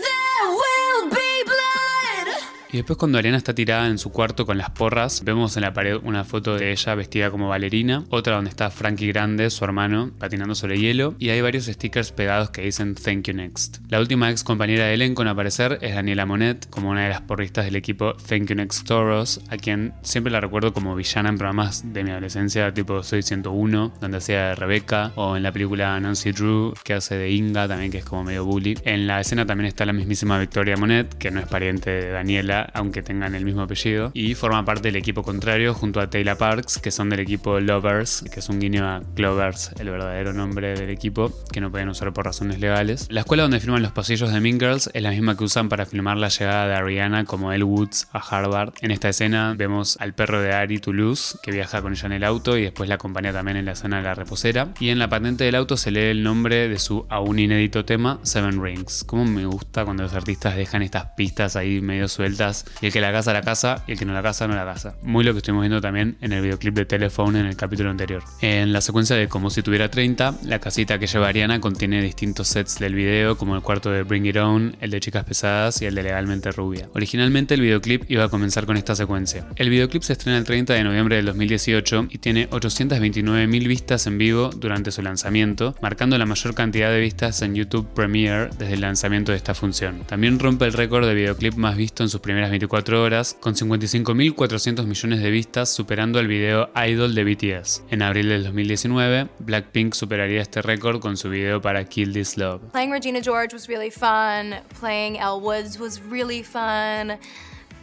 Y 2.74 2.78
después 2.78 2.98
cuando 2.98 3.18
Ariana 3.18 3.36
está 3.36 3.54
tirada 3.54 3.86
en 3.86 3.98
su 3.98 4.10
cuarto 4.10 4.46
con 4.46 4.58
las 4.58 4.70
porras, 4.70 5.22
vemos 5.22 5.56
en 5.56 5.62
la 5.62 5.72
pared 5.72 5.96
una 6.02 6.24
foto 6.24 6.56
de 6.56 6.72
ella 6.72 6.96
vestida 6.96 7.30
como 7.30 7.46
bailarina, 7.46 8.02
otra 8.10 8.34
donde 8.34 8.50
está 8.50 8.68
Frankie 8.68 9.06
Grande, 9.06 9.48
su 9.50 9.64
hermano, 9.64 10.10
patinando 10.18 10.56
sobre 10.56 10.80
hielo, 10.80 11.14
y 11.20 11.28
hay 11.28 11.40
varios 11.40 11.66
stickers 11.66 12.10
pegados 12.10 12.50
que 12.50 12.62
dicen 12.62 12.96
Thank 12.96 13.28
You 13.28 13.34
Next. 13.34 13.78
La 13.90 14.00
última 14.00 14.28
ex 14.28 14.42
compañera 14.42 14.86
de 14.86 14.94
elenco 14.94 15.22
en 15.22 15.28
aparecer 15.28 15.78
es 15.82 15.94
Daniela 15.94 16.26
Monet, 16.26 16.68
como 16.68 16.90
una 16.90 17.04
de 17.04 17.10
las 17.10 17.20
porristas 17.20 17.64
del 17.64 17.76
equipo 17.76 18.14
Thank 18.14 18.48
You 18.48 18.56
Next 18.56 18.88
Toros, 18.88 19.40
a 19.50 19.56
quien 19.56 19.94
siempre 20.02 20.32
la 20.32 20.40
recuerdo 20.40 20.72
como 20.72 20.96
villana 20.96 21.28
en 21.28 21.38
programas 21.38 21.92
de 21.92 22.02
mi 22.02 22.10
adolescencia, 22.10 22.74
tipo 22.74 23.04
Soy 23.04 23.22
101, 23.22 23.92
donde 24.00 24.16
hacía 24.16 24.48
de 24.48 24.54
Rebecca, 24.56 25.12
o 25.14 25.36
en 25.36 25.44
la 25.44 25.52
película 25.52 26.00
Nancy 26.00 26.32
Drew, 26.32 26.74
que 26.82 26.94
hace 26.94 27.16
de 27.18 27.30
Inga, 27.30 27.68
también 27.68 27.92
que 27.92 27.98
es 27.98 28.04
como 28.04 28.24
medio 28.24 28.44
bully. 28.44 28.76
En 28.84 29.06
la 29.06 29.20
escena 29.20 29.46
también 29.46 29.68
está 29.68 29.86
la 29.86 29.92
mismísima 29.92 30.40
Victoria 30.40 30.76
Monet, 30.76 31.14
que 31.14 31.30
no 31.30 31.38
es 31.38 31.46
pariente 31.46 31.90
de 31.90 32.10
Daniela, 32.10 32.63
aunque 32.72 33.02
tengan 33.02 33.34
el 33.34 33.44
mismo 33.44 33.62
apellido, 33.62 34.10
y 34.14 34.34
forma 34.34 34.64
parte 34.64 34.88
del 34.88 34.96
equipo 34.96 35.22
contrario 35.22 35.74
junto 35.74 36.00
a 36.00 36.08
Taylor 36.08 36.36
Parks, 36.36 36.78
que 36.78 36.90
son 36.90 37.10
del 37.10 37.20
equipo 37.20 37.60
Lovers, 37.60 38.24
que 38.32 38.40
es 38.40 38.48
un 38.48 38.60
guiño 38.60 38.86
a 38.88 39.02
Clovers, 39.14 39.72
el 39.78 39.90
verdadero 39.90 40.32
nombre 40.32 40.78
del 40.78 40.90
equipo, 40.90 41.32
que 41.52 41.60
no 41.60 41.70
pueden 41.70 41.88
usar 41.88 42.12
por 42.12 42.24
razones 42.24 42.60
legales. 42.60 43.06
La 43.10 43.20
escuela 43.20 43.42
donde 43.42 43.60
filman 43.60 43.82
los 43.82 43.92
pasillos 43.92 44.32
de 44.32 44.40
Mean 44.40 44.58
Girls 44.58 44.90
es 44.92 45.02
la 45.02 45.10
misma 45.10 45.36
que 45.36 45.44
usan 45.44 45.68
para 45.68 45.86
filmar 45.86 46.16
la 46.16 46.28
llegada 46.28 46.66
de 46.66 46.74
Ariana 46.74 47.24
como 47.24 47.52
Elle 47.52 47.64
Woods 47.64 48.08
a 48.12 48.18
Harvard. 48.18 48.74
En 48.80 48.90
esta 48.90 49.08
escena 49.08 49.54
vemos 49.56 49.96
al 50.00 50.14
perro 50.14 50.40
de 50.40 50.52
Ari 50.52 50.78
Toulouse, 50.78 51.38
que 51.42 51.52
viaja 51.52 51.82
con 51.82 51.92
ella 51.92 52.06
en 52.06 52.12
el 52.12 52.24
auto 52.24 52.56
y 52.56 52.62
después 52.62 52.88
la 52.88 52.96
acompaña 52.96 53.32
también 53.32 53.56
en 53.56 53.64
la 53.64 53.72
escena 53.72 53.98
de 53.98 54.02
la 54.02 54.14
reposera. 54.14 54.68
Y 54.80 54.88
en 54.88 54.98
la 54.98 55.08
patente 55.08 55.44
del 55.44 55.54
auto 55.54 55.76
se 55.76 55.90
lee 55.90 56.10
el 56.10 56.22
nombre 56.22 56.68
de 56.68 56.78
su 56.78 57.06
aún 57.08 57.38
inédito 57.38 57.84
tema, 57.84 58.18
Seven 58.22 58.62
Rings. 58.62 59.04
Como 59.04 59.24
me 59.24 59.46
gusta 59.46 59.84
cuando 59.84 60.02
los 60.02 60.14
artistas 60.14 60.56
dejan 60.56 60.82
estas 60.82 61.06
pistas 61.16 61.56
ahí 61.56 61.80
medio 61.80 62.08
sueltas 62.08 62.53
y 62.80 62.86
el 62.86 62.92
que 62.92 63.00
la 63.00 63.12
casa 63.12 63.32
la 63.32 63.42
casa, 63.42 63.82
y 63.86 63.92
el 63.92 63.98
que 63.98 64.04
no 64.04 64.12
la 64.12 64.22
casa 64.22 64.46
no 64.46 64.54
la 64.54 64.64
casa. 64.64 64.94
Muy 65.02 65.24
lo 65.24 65.32
que 65.32 65.38
estuvimos 65.38 65.62
viendo 65.62 65.80
también 65.80 66.16
en 66.20 66.32
el 66.32 66.42
videoclip 66.42 66.74
de 66.74 66.84
Telephone 66.84 67.40
en 67.40 67.46
el 67.46 67.56
capítulo 67.56 67.90
anterior. 67.90 68.22
En 68.40 68.72
la 68.72 68.80
secuencia 68.80 69.16
de 69.16 69.28
Como 69.28 69.50
si 69.50 69.62
tuviera 69.62 69.90
30, 69.90 70.38
la 70.44 70.58
casita 70.58 70.98
que 70.98 71.06
lleva 71.06 71.28
Ariana 71.28 71.60
contiene 71.60 72.02
distintos 72.02 72.48
sets 72.48 72.78
del 72.78 72.94
video, 72.94 73.36
como 73.36 73.56
el 73.56 73.62
cuarto 73.62 73.90
de 73.90 74.02
Bring 74.02 74.26
It 74.26 74.36
On, 74.36 74.76
el 74.80 74.90
de 74.90 75.00
Chicas 75.00 75.24
Pesadas 75.24 75.80
y 75.82 75.86
el 75.86 75.94
de 75.94 76.02
Legalmente 76.02 76.52
Rubia. 76.52 76.88
Originalmente 76.94 77.54
el 77.54 77.60
videoclip 77.60 78.10
iba 78.10 78.24
a 78.24 78.28
comenzar 78.28 78.66
con 78.66 78.76
esta 78.76 78.94
secuencia. 78.94 79.46
El 79.56 79.70
videoclip 79.70 80.02
se 80.02 80.12
estrena 80.12 80.38
el 80.38 80.44
30 80.44 80.74
de 80.74 80.84
noviembre 80.84 81.16
del 81.16 81.26
2018 81.26 82.08
y 82.10 82.18
tiene 82.18 82.48
829.000 82.50 83.68
vistas 83.68 84.06
en 84.06 84.18
vivo 84.18 84.50
durante 84.50 84.90
su 84.90 85.02
lanzamiento, 85.02 85.74
marcando 85.80 86.18
la 86.18 86.26
mayor 86.26 86.54
cantidad 86.54 86.90
de 86.90 87.00
vistas 87.00 87.42
en 87.42 87.54
YouTube 87.54 87.88
Premiere 87.94 88.50
desde 88.58 88.74
el 88.74 88.80
lanzamiento 88.80 89.32
de 89.32 89.38
esta 89.38 89.54
función. 89.54 90.04
También 90.06 90.38
rompe 90.38 90.64
el 90.66 90.72
récord 90.72 91.06
de 91.06 91.14
videoclip 91.14 91.54
más 91.54 91.76
visto 91.76 92.02
en 92.02 92.08
sus 92.08 92.20
primeras 92.34 92.50
24 92.50 93.00
horas, 93.00 93.36
con 93.38 93.54
55.400 93.54 94.86
millones 94.86 95.22
de 95.22 95.30
vistas, 95.30 95.68
superando 95.68 96.18
el 96.18 96.26
video 96.26 96.68
Idol 96.74 97.14
de 97.14 97.22
BTS. 97.22 97.84
En 97.90 98.02
abril 98.02 98.28
del 98.28 98.42
2019, 98.42 99.28
Blackpink 99.38 99.94
superaría 99.94 100.42
este 100.42 100.60
récord 100.60 100.98
con 100.98 101.16
su 101.16 101.30
video 101.30 101.60
para 101.62 101.84
Kill 101.84 102.12
This 102.12 102.36
Love. 102.36 102.60
Playing 102.72 102.90
Regina 102.90 103.20
George 103.22 103.54
was 103.54 103.68
really 103.68 103.88
fun. 103.88 104.56
Playing 104.80 105.14
Elle 105.14 105.40
Woods 105.40 105.78
was 105.78 106.00
really 106.10 106.42
fun. 106.42 107.20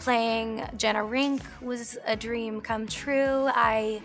Playing 0.03 0.64
Jenna 0.78 1.06
Rink 1.06 1.44
was 1.61 1.98
a 2.06 2.18
dream 2.18 2.60
come 2.60 2.88
true. 2.88 3.48
I 3.56 4.02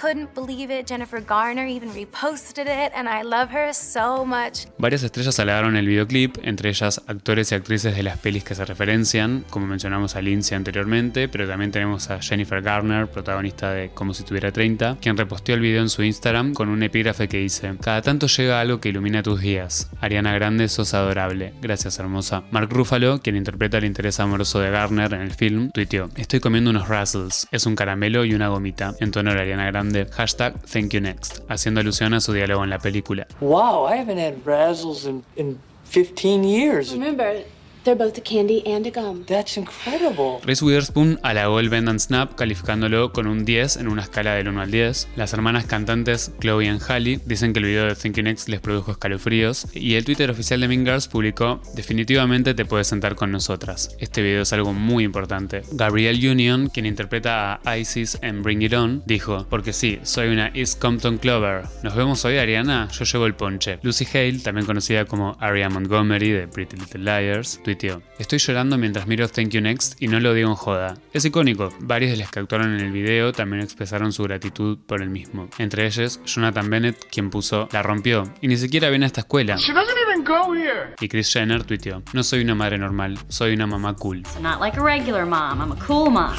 couldn't 0.00 0.34
believe 0.34 0.70
it. 0.70 0.86
Jennifer 0.86 1.20
Garner 1.20 1.66
even 1.66 1.90
reposted 1.92 2.66
it, 2.66 2.92
and 2.94 3.06
I 3.08 3.22
love 3.22 3.50
her 3.52 3.74
so 3.74 4.24
much. 4.24 4.66
Varias 4.78 5.02
estrellas 5.02 5.38
halagaron 5.38 5.76
el 5.76 5.86
videoclip, 5.86 6.38
entre 6.42 6.70
ellas 6.70 7.02
actores 7.06 7.52
y 7.52 7.54
actrices 7.54 7.94
de 7.94 8.02
las 8.02 8.18
pelis 8.18 8.44
que 8.44 8.54
se 8.54 8.64
referencian, 8.64 9.44
como 9.50 9.66
mencionamos 9.66 10.16
a 10.16 10.22
Lindsay 10.22 10.56
anteriormente, 10.56 11.28
pero 11.28 11.46
también 11.46 11.70
tenemos 11.70 12.10
a 12.10 12.20
Jennifer 12.22 12.62
Garner, 12.62 13.08
protagonista 13.08 13.72
de 13.72 13.90
Como 13.90 14.14
si 14.14 14.24
tuviera 14.24 14.52
30, 14.52 14.96
quien 15.00 15.16
reposteó 15.16 15.54
el 15.54 15.60
video 15.60 15.82
en 15.82 15.90
su 15.90 16.02
Instagram 16.02 16.54
con 16.54 16.68
un 16.68 16.82
epígrafe 16.82 17.28
que 17.28 17.38
dice: 17.38 17.74
Cada 17.80 18.00
tanto 18.00 18.26
llega 18.26 18.60
algo 18.60 18.80
que 18.80 18.88
ilumina 18.88 19.22
tus 19.22 19.40
días. 19.40 19.90
Ariana 20.00 20.32
Grande, 20.32 20.68
sos 20.68 20.94
adorable. 20.94 21.52
Gracias, 21.60 21.98
hermosa. 21.98 22.42
Mark 22.50 22.70
Ruffalo, 22.70 23.20
quien 23.20 23.36
interpreta 23.36 23.78
el 23.78 23.84
interés 23.84 24.18
amoroso 24.20 24.60
de 24.60 24.70
Garner 24.70 25.12
en 25.12 25.20
el 25.20 25.32
film, 25.32 25.70
tuiteó: 25.70 26.08
Estoy 26.16 26.40
comiendo 26.40 26.70
unos 26.70 26.88
Razzles. 26.88 27.46
Es 27.50 27.66
un 27.66 27.76
caramelo 27.76 28.24
y 28.24 28.34
una 28.34 28.48
gomita. 28.48 28.94
En 29.00 29.10
tono 29.10 29.34
de 29.34 29.40
Ariana 29.40 29.66
Grande 29.66 29.89
hashtag 30.16 30.54
Thank 30.70 30.92
You 30.94 31.00
Next, 31.00 31.42
haciendo 31.48 31.80
alusión 31.80 32.14
a 32.14 32.20
su 32.20 32.32
diálogo 32.32 32.64
en 32.64 32.70
la 32.70 32.78
película. 32.78 33.26
Wow, 33.40 33.88
I 33.88 33.98
haven't 33.98 34.18
had 34.18 34.34
Razzles 34.44 35.06
in, 35.06 35.22
in 35.36 35.58
15 35.84 36.44
years. 36.44 36.92
Remember, 36.92 37.44
they're 37.84 37.96
both 37.96 38.16
a 38.18 38.22
candy 38.22 38.62
and 38.66 38.86
a 38.86 38.90
gum. 38.90 39.24
That's 39.26 39.56
incredible. 39.56 40.40
Reese 40.44 40.64
Witherspoon 40.64 41.18
halagó 41.22 41.60
el 41.60 41.68
Bend 41.68 41.88
and 41.88 42.00
Snap 42.00 42.34
calificándolo 42.34 43.12
con 43.12 43.26
un 43.26 43.44
10 43.44 43.76
en 43.76 43.88
una 43.88 44.02
escala 44.02 44.34
del 44.34 44.48
1 44.48 44.60
al 44.60 44.70
10. 44.70 45.08
Las 45.16 45.32
hermanas 45.32 45.64
cantantes 45.66 46.32
Chloe 46.40 46.64
y 46.64 46.68
Halle 46.68 47.20
dicen 47.24 47.52
que 47.52 47.60
el 47.60 47.66
video 47.66 47.86
de 47.86 47.94
Thank 47.94 48.16
You 48.16 48.22
Next 48.22 48.48
les 48.48 48.60
produjo 48.60 48.92
escalofríos. 48.92 49.66
Y 49.74 49.94
el 49.94 50.04
Twitter 50.04 50.30
oficial 50.30 50.60
de 50.60 50.68
Mean 50.68 50.84
Girls 50.84 51.08
publicó: 51.08 51.60
Definitivamente 51.74 52.54
te 52.54 52.64
puedes 52.64 52.86
sentar 52.86 53.14
con 53.14 53.30
nosotras. 53.30 53.96
Este 53.98 54.22
video 54.22 54.42
es 54.42 54.52
algo 54.52 54.72
muy 54.72 55.04
importante. 55.04 55.62
Gabrielle 55.72 56.30
Union, 56.30 56.68
quien 56.68 56.86
interpreta 56.86 57.60
a 57.64 57.78
Isis 57.78 58.18
en 58.22 58.42
Bring 58.42 58.62
It 58.62 58.74
On, 58.74 59.02
dijo: 59.06 59.46
Porque 59.48 59.72
sí, 59.72 59.98
soy 60.02 60.28
una 60.28 60.48
East 60.54 60.80
Compton 60.80 61.18
Clover. 61.18 61.64
¿Nos 61.82 61.94
vemos 61.94 62.24
hoy, 62.24 62.38
Ariana? 62.38 62.88
Yo 62.92 63.04
llevo 63.04 63.26
el 63.26 63.34
ponche. 63.34 63.78
Lucy 63.82 64.06
Hale, 64.12 64.38
también 64.40 64.66
conocida 64.66 65.04
como 65.04 65.36
Aria 65.40 65.68
Montgomery 65.68 66.30
de 66.30 66.48
Pretty 66.48 66.76
Little 66.76 67.04
Liars, 67.04 67.60
tuiteó: 67.70 68.02
Estoy 68.18 68.38
llorando 68.40 68.76
mientras 68.78 69.06
miro 69.06 69.28
Thank 69.28 69.50
You 69.50 69.60
Next 69.60 70.02
y 70.02 70.08
no 70.08 70.18
lo 70.18 70.34
digo 70.34 70.48
en 70.48 70.56
joda. 70.56 70.96
Es 71.12 71.24
icónico. 71.24 71.72
Varios 71.78 72.10
de 72.10 72.16
los 72.16 72.30
que 72.30 72.40
actuaron 72.40 72.74
en 72.74 72.84
el 72.84 72.90
video 72.90 73.32
también 73.32 73.62
expresaron 73.62 74.12
su 74.12 74.24
gratitud 74.24 74.78
por 74.86 75.02
el 75.02 75.10
mismo. 75.10 75.48
Entre 75.58 75.86
ellos, 75.86 76.20
Jonathan 76.26 76.68
Bennett, 76.68 77.06
quien 77.10 77.30
puso: 77.30 77.68
La 77.72 77.82
rompió. 77.82 78.24
Y 78.40 78.48
ni 78.48 78.56
siquiera 78.56 78.90
viene 78.90 79.06
a 79.06 79.08
esta 79.08 79.20
escuela. 79.20 79.56
She 79.56 79.72
doesn't 79.72 79.96
even 80.08 80.24
go 80.24 80.52
here. 80.52 80.94
Y 81.00 81.08
Chris 81.08 81.32
Jenner 81.32 81.62
tuiteó: 81.62 82.02
No 82.12 82.24
soy 82.24 82.40
una 82.40 82.56
madre 82.56 82.76
normal, 82.76 83.18
soy 83.28 83.54
una 83.54 83.66
mamá 83.66 83.94
cool. 83.94 84.22
I'm 84.34 84.42
not 84.42 84.60
like 84.60 84.76
a 84.76 84.82
regular 84.82 85.24
mom, 85.24 85.60
I'm 85.60 85.72
a 85.72 85.86
cool 85.86 86.10
mom. 86.10 86.34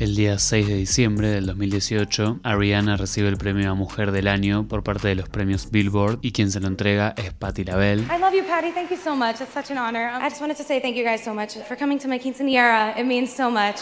El 0.00 0.16
día 0.16 0.38
6 0.38 0.66
de 0.66 0.76
diciembre 0.76 1.28
del 1.28 1.44
2018, 1.44 2.40
Ariana 2.42 2.96
recibe 2.96 3.28
el 3.28 3.36
premio 3.36 3.70
a 3.70 3.74
Mujer 3.74 4.12
del 4.12 4.28
Año 4.28 4.66
por 4.66 4.82
parte 4.82 5.08
de 5.08 5.14
los 5.14 5.28
premios 5.28 5.70
Billboard 5.70 6.20
y 6.22 6.32
quien 6.32 6.50
se 6.50 6.58
lo 6.58 6.68
entrega 6.68 7.12
es 7.18 7.34
Patti 7.34 7.64
LaBelle. 7.64 8.04
I 8.04 8.18
love 8.18 8.32
you, 8.32 8.42
Patty. 8.48 8.72
Thank 8.72 8.88
you 8.88 8.96
so 8.96 9.14
much. 9.14 9.42
It's 9.42 9.52
such 9.52 9.70
an 9.70 9.76
honor. 9.76 10.10
I 10.10 10.30
just 10.30 10.40
wanted 10.40 10.56
to 10.56 10.64
say 10.64 10.80
thank 10.80 10.96
you 10.96 11.04
guys 11.04 11.22
so 11.22 11.34
much 11.34 11.58
for 11.68 11.76
coming 11.76 11.98
to 11.98 12.08
my 12.08 12.18
quinceanera. 12.18 12.96
It 12.98 13.04
means 13.04 13.30
so 13.30 13.50
much 13.50 13.76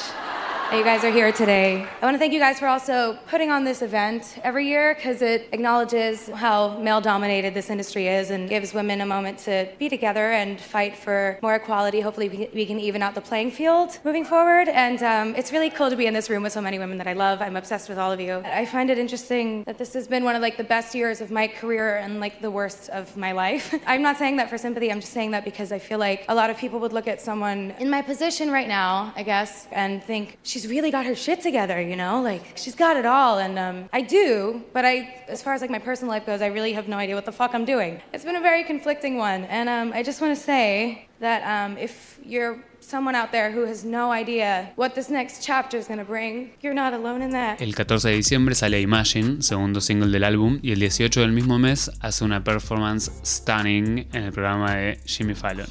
you 0.72 0.84
guys 0.84 1.02
are 1.02 1.10
here 1.10 1.32
today. 1.32 1.88
I 2.02 2.04
want 2.04 2.14
to 2.14 2.18
thank 2.18 2.34
you 2.34 2.38
guys 2.38 2.58
for 2.58 2.66
also 2.66 3.18
putting 3.26 3.50
on 3.50 3.64
this 3.64 3.80
event 3.80 4.38
every 4.44 4.68
year 4.68 4.94
because 4.94 5.22
it 5.22 5.48
acknowledges 5.52 6.28
how 6.28 6.76
male 6.78 7.00
dominated 7.00 7.54
this 7.54 7.70
industry 7.70 8.06
is 8.06 8.28
and 8.28 8.50
gives 8.50 8.74
women 8.74 9.00
a 9.00 9.06
moment 9.06 9.38
to 9.40 9.66
be 9.78 9.88
together 9.88 10.32
and 10.32 10.60
fight 10.60 10.94
for 10.94 11.38
more 11.40 11.54
equality. 11.54 12.00
Hopefully, 12.00 12.50
we 12.52 12.66
can 12.66 12.78
even 12.78 13.02
out 13.02 13.14
the 13.14 13.20
playing 13.22 13.50
field 13.50 13.98
moving 14.04 14.26
forward. 14.26 14.68
And 14.68 15.02
um, 15.02 15.34
it's 15.36 15.52
really 15.52 15.70
cool 15.70 15.88
to 15.88 15.96
be 15.96 16.04
in 16.04 16.12
this 16.12 16.28
room 16.28 16.42
with 16.42 16.52
so 16.52 16.60
many 16.60 16.78
women 16.78 16.98
that 16.98 17.06
I 17.06 17.14
love. 17.14 17.40
I'm 17.40 17.56
obsessed 17.56 17.88
with 17.88 17.96
all 17.96 18.12
of 18.12 18.20
you. 18.20 18.42
I 18.44 18.66
find 18.66 18.90
it 18.90 18.98
interesting 18.98 19.64
that 19.64 19.78
this 19.78 19.94
has 19.94 20.06
been 20.06 20.22
one 20.22 20.36
of 20.36 20.42
like 20.42 20.58
the 20.58 20.64
best 20.64 20.94
years 20.94 21.22
of 21.22 21.30
my 21.30 21.48
career 21.48 21.96
and 21.96 22.20
like 22.20 22.42
the 22.42 22.50
worst 22.50 22.90
of 22.90 23.16
my 23.16 23.32
life. 23.32 23.74
I'm 23.86 24.02
not 24.02 24.18
saying 24.18 24.36
that 24.36 24.50
for 24.50 24.58
sympathy. 24.58 24.92
I'm 24.92 25.00
just 25.00 25.14
saying 25.14 25.30
that 25.30 25.46
because 25.46 25.72
I 25.72 25.78
feel 25.78 25.98
like 25.98 26.26
a 26.28 26.34
lot 26.34 26.50
of 26.50 26.58
people 26.58 26.78
would 26.80 26.92
look 26.92 27.08
at 27.08 27.22
someone 27.22 27.70
in 27.78 27.88
my 27.88 28.02
position 28.02 28.50
right 28.50 28.68
now, 28.68 29.14
I 29.16 29.22
guess, 29.22 29.66
and 29.72 30.04
think 30.04 30.36
she's 30.42 30.57
really 30.66 30.90
got 30.90 31.06
her 31.06 31.14
shit 31.14 31.40
together. 31.40 31.80
You 31.80 31.96
know, 31.96 32.22
like 32.22 32.42
she's 32.56 32.74
got 32.74 32.96
it 32.96 33.06
all, 33.06 33.38
and 33.38 33.58
um, 33.58 33.88
I 33.92 34.00
do. 34.00 34.62
But 34.72 34.84
I, 34.84 35.24
as 35.28 35.42
far 35.42 35.54
as 35.54 35.60
like 35.60 35.70
my 35.70 35.78
personal 35.78 36.10
life 36.10 36.26
goes, 36.26 36.42
I 36.42 36.46
really 36.46 36.72
have 36.72 36.88
no 36.88 36.96
idea 36.96 37.14
what 37.14 37.24
the 37.24 37.32
fuck 37.32 37.54
I'm 37.54 37.64
doing. 37.64 38.00
It's 38.12 38.24
been 38.24 38.36
a 38.36 38.40
very 38.40 38.64
conflicting 38.64 39.16
one, 39.16 39.44
and 39.44 39.68
um, 39.68 39.92
I 39.92 40.02
just 40.02 40.20
want 40.20 40.36
to 40.36 40.42
say 40.42 41.08
that 41.20 41.42
um, 41.42 41.76
if 41.78 42.18
you're 42.24 42.64
someone 42.88 43.14
out 43.14 43.30
there 43.30 43.52
who 43.52 43.66
has 43.66 43.84
no 43.84 44.10
idea 44.10 44.72
what 44.76 44.94
this 44.94 45.10
next 45.10 45.42
chapter 45.44 45.78
is 45.78 45.86
going 45.86 45.98
to 45.98 46.04
bring, 46.04 46.50
you're 46.62 46.74
not 46.74 46.94
alone 46.94 47.22
in 47.22 47.30
that. 47.30 47.60
El 47.60 47.74
14 47.74 48.08
de 48.08 48.16
diciembre 48.16 48.54
sale 48.54 48.80
Imagine, 48.80 49.42
segundo 49.42 49.80
single 49.80 50.10
del 50.10 50.24
álbum, 50.24 50.58
y 50.62 50.72
el 50.72 50.80
18 50.80 51.20
del 51.20 51.32
mismo 51.32 51.58
mes 51.58 51.90
hace 52.00 52.24
una 52.24 52.42
performance 52.42 53.10
stunning 53.24 54.08
en 54.12 54.22
el 54.24 54.32
programa 54.32 54.74
de 54.74 54.98
Jimmy 55.04 55.34
Fallon, 55.34 55.66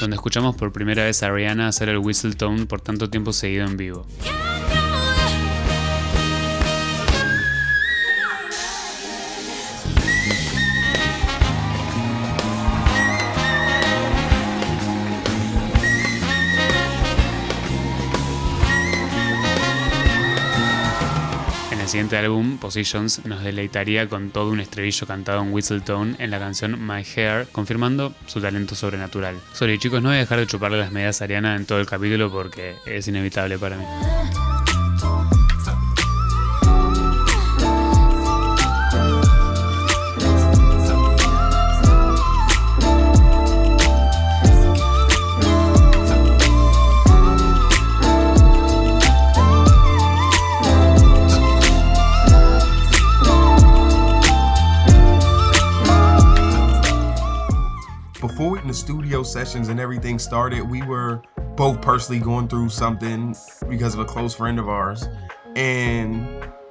donde 0.00 0.16
escuchamos 0.16 0.56
por 0.56 0.72
primera 0.72 1.04
vez 1.04 1.22
a 1.22 1.30
Rihanna 1.30 1.68
hacer 1.68 1.88
el 1.88 1.98
whistle 1.98 2.34
tone 2.34 2.66
por 2.66 2.80
tanto 2.80 3.08
tiempo 3.08 3.32
seguido 3.32 3.64
en 3.64 3.76
vivo. 3.76 4.06
Siguiente 21.92 22.16
álbum, 22.16 22.56
Positions, 22.56 23.22
nos 23.26 23.44
deleitaría 23.44 24.08
con 24.08 24.30
todo 24.30 24.50
un 24.50 24.60
estribillo 24.60 25.06
cantado 25.06 25.42
en 25.42 25.52
Whistletone 25.52 26.16
en 26.18 26.30
la 26.30 26.38
canción 26.38 26.80
My 26.86 27.04
Hair, 27.04 27.48
confirmando 27.52 28.14
su 28.24 28.40
talento 28.40 28.74
sobrenatural. 28.74 29.38
Sorry 29.52 29.78
chicos, 29.78 30.02
no 30.02 30.08
voy 30.08 30.16
a 30.16 30.20
dejar 30.20 30.38
de 30.38 30.46
chuparle 30.46 30.78
las 30.78 30.90
medias 30.90 31.20
a 31.20 31.24
Ariana 31.24 31.54
en 31.54 31.66
todo 31.66 31.80
el 31.80 31.86
capítulo 31.86 32.32
porque 32.32 32.76
es 32.86 33.08
inevitable 33.08 33.58
para 33.58 33.76
mí. 33.76 33.84
And 59.54 59.78
everything 59.78 60.18
started, 60.18 60.62
we 60.62 60.82
were 60.82 61.22
both 61.56 61.82
personally 61.82 62.20
going 62.20 62.48
through 62.48 62.70
something 62.70 63.36
because 63.68 63.94
of 63.94 64.00
a 64.00 64.04
close 64.04 64.34
friend 64.34 64.58
of 64.58 64.68
ours. 64.68 65.06
And 65.56 66.26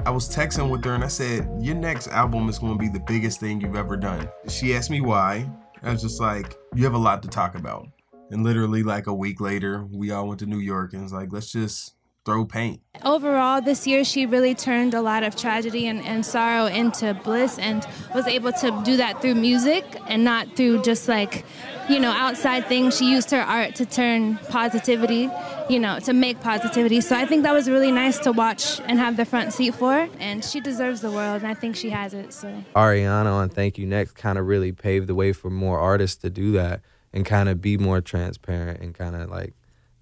I 0.05 0.09
was 0.09 0.27
texting 0.27 0.69
with 0.69 0.83
her 0.85 0.93
and 0.93 1.03
I 1.03 1.07
said, 1.07 1.47
Your 1.59 1.75
next 1.75 2.07
album 2.07 2.49
is 2.49 2.57
going 2.57 2.73
to 2.73 2.79
be 2.79 2.89
the 2.89 2.99
biggest 2.99 3.39
thing 3.39 3.61
you've 3.61 3.75
ever 3.75 3.95
done. 3.95 4.27
She 4.47 4.73
asked 4.73 4.89
me 4.89 5.01
why. 5.01 5.49
I 5.83 5.91
was 5.91 6.01
just 6.01 6.19
like, 6.19 6.57
You 6.73 6.83
have 6.85 6.95
a 6.95 6.99
lot 6.99 7.21
to 7.23 7.29
talk 7.29 7.55
about. 7.55 7.87
And 8.31 8.43
literally, 8.43 8.81
like 8.81 9.07
a 9.07 9.13
week 9.13 9.39
later, 9.39 9.85
we 9.91 10.11
all 10.11 10.27
went 10.27 10.39
to 10.39 10.45
New 10.45 10.59
York 10.59 10.93
and 10.93 11.03
was 11.03 11.13
like, 11.13 11.31
Let's 11.31 11.51
just 11.51 11.93
throw 12.25 12.45
paint. 12.45 12.81
Overall, 13.03 13.61
this 13.61 13.87
year 13.87 14.03
she 14.03 14.25
really 14.25 14.53
turned 14.53 14.93
a 14.93 15.01
lot 15.01 15.23
of 15.23 15.35
tragedy 15.35 15.87
and, 15.87 16.01
and 16.03 16.25
sorrow 16.25 16.65
into 16.65 17.13
bliss 17.13 17.57
and 17.57 17.85
was 18.13 18.27
able 18.27 18.51
to 18.53 18.81
do 18.83 18.97
that 18.97 19.21
through 19.21 19.35
music 19.35 19.83
and 20.07 20.23
not 20.23 20.55
through 20.55 20.81
just 20.83 21.07
like, 21.07 21.45
you 21.89 21.99
know, 21.99 22.11
outside 22.11 22.67
things. 22.67 22.97
She 22.97 23.11
used 23.11 23.31
her 23.31 23.41
art 23.41 23.75
to 23.75 23.85
turn 23.85 24.37
positivity, 24.49 25.29
you 25.69 25.79
know, 25.79 25.99
to 25.99 26.13
make 26.13 26.39
positivity. 26.41 27.01
So 27.01 27.15
I 27.15 27.25
think 27.25 27.43
that 27.43 27.53
was 27.53 27.69
really 27.69 27.91
nice 27.91 28.19
to 28.19 28.31
watch 28.31 28.79
and 28.81 28.99
have 28.99 29.17
the 29.17 29.25
front 29.25 29.53
seat 29.53 29.75
for. 29.75 30.09
And 30.19 30.43
she 30.43 30.59
deserves 30.59 31.01
the 31.01 31.11
world, 31.11 31.41
and 31.41 31.51
I 31.51 31.53
think 31.53 31.75
she 31.75 31.89
has 31.89 32.13
it. 32.13 32.33
So. 32.33 32.63
Ariana 32.75 33.31
on 33.31 33.49
Thank 33.49 33.77
You 33.77 33.85
Next 33.85 34.13
kind 34.13 34.37
of 34.37 34.47
really 34.47 34.71
paved 34.71 35.07
the 35.07 35.15
way 35.15 35.33
for 35.33 35.49
more 35.49 35.79
artists 35.79 36.21
to 36.21 36.29
do 36.29 36.51
that 36.53 36.81
and 37.13 37.25
kind 37.25 37.49
of 37.49 37.61
be 37.61 37.77
more 37.77 38.01
transparent 38.01 38.81
and 38.81 38.93
kind 38.95 39.15
of 39.15 39.29
like 39.29 39.53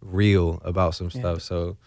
real 0.02 0.62
about 0.64 0.96
some 0.96 1.10
stuff. 1.10 1.42
So 1.42 1.78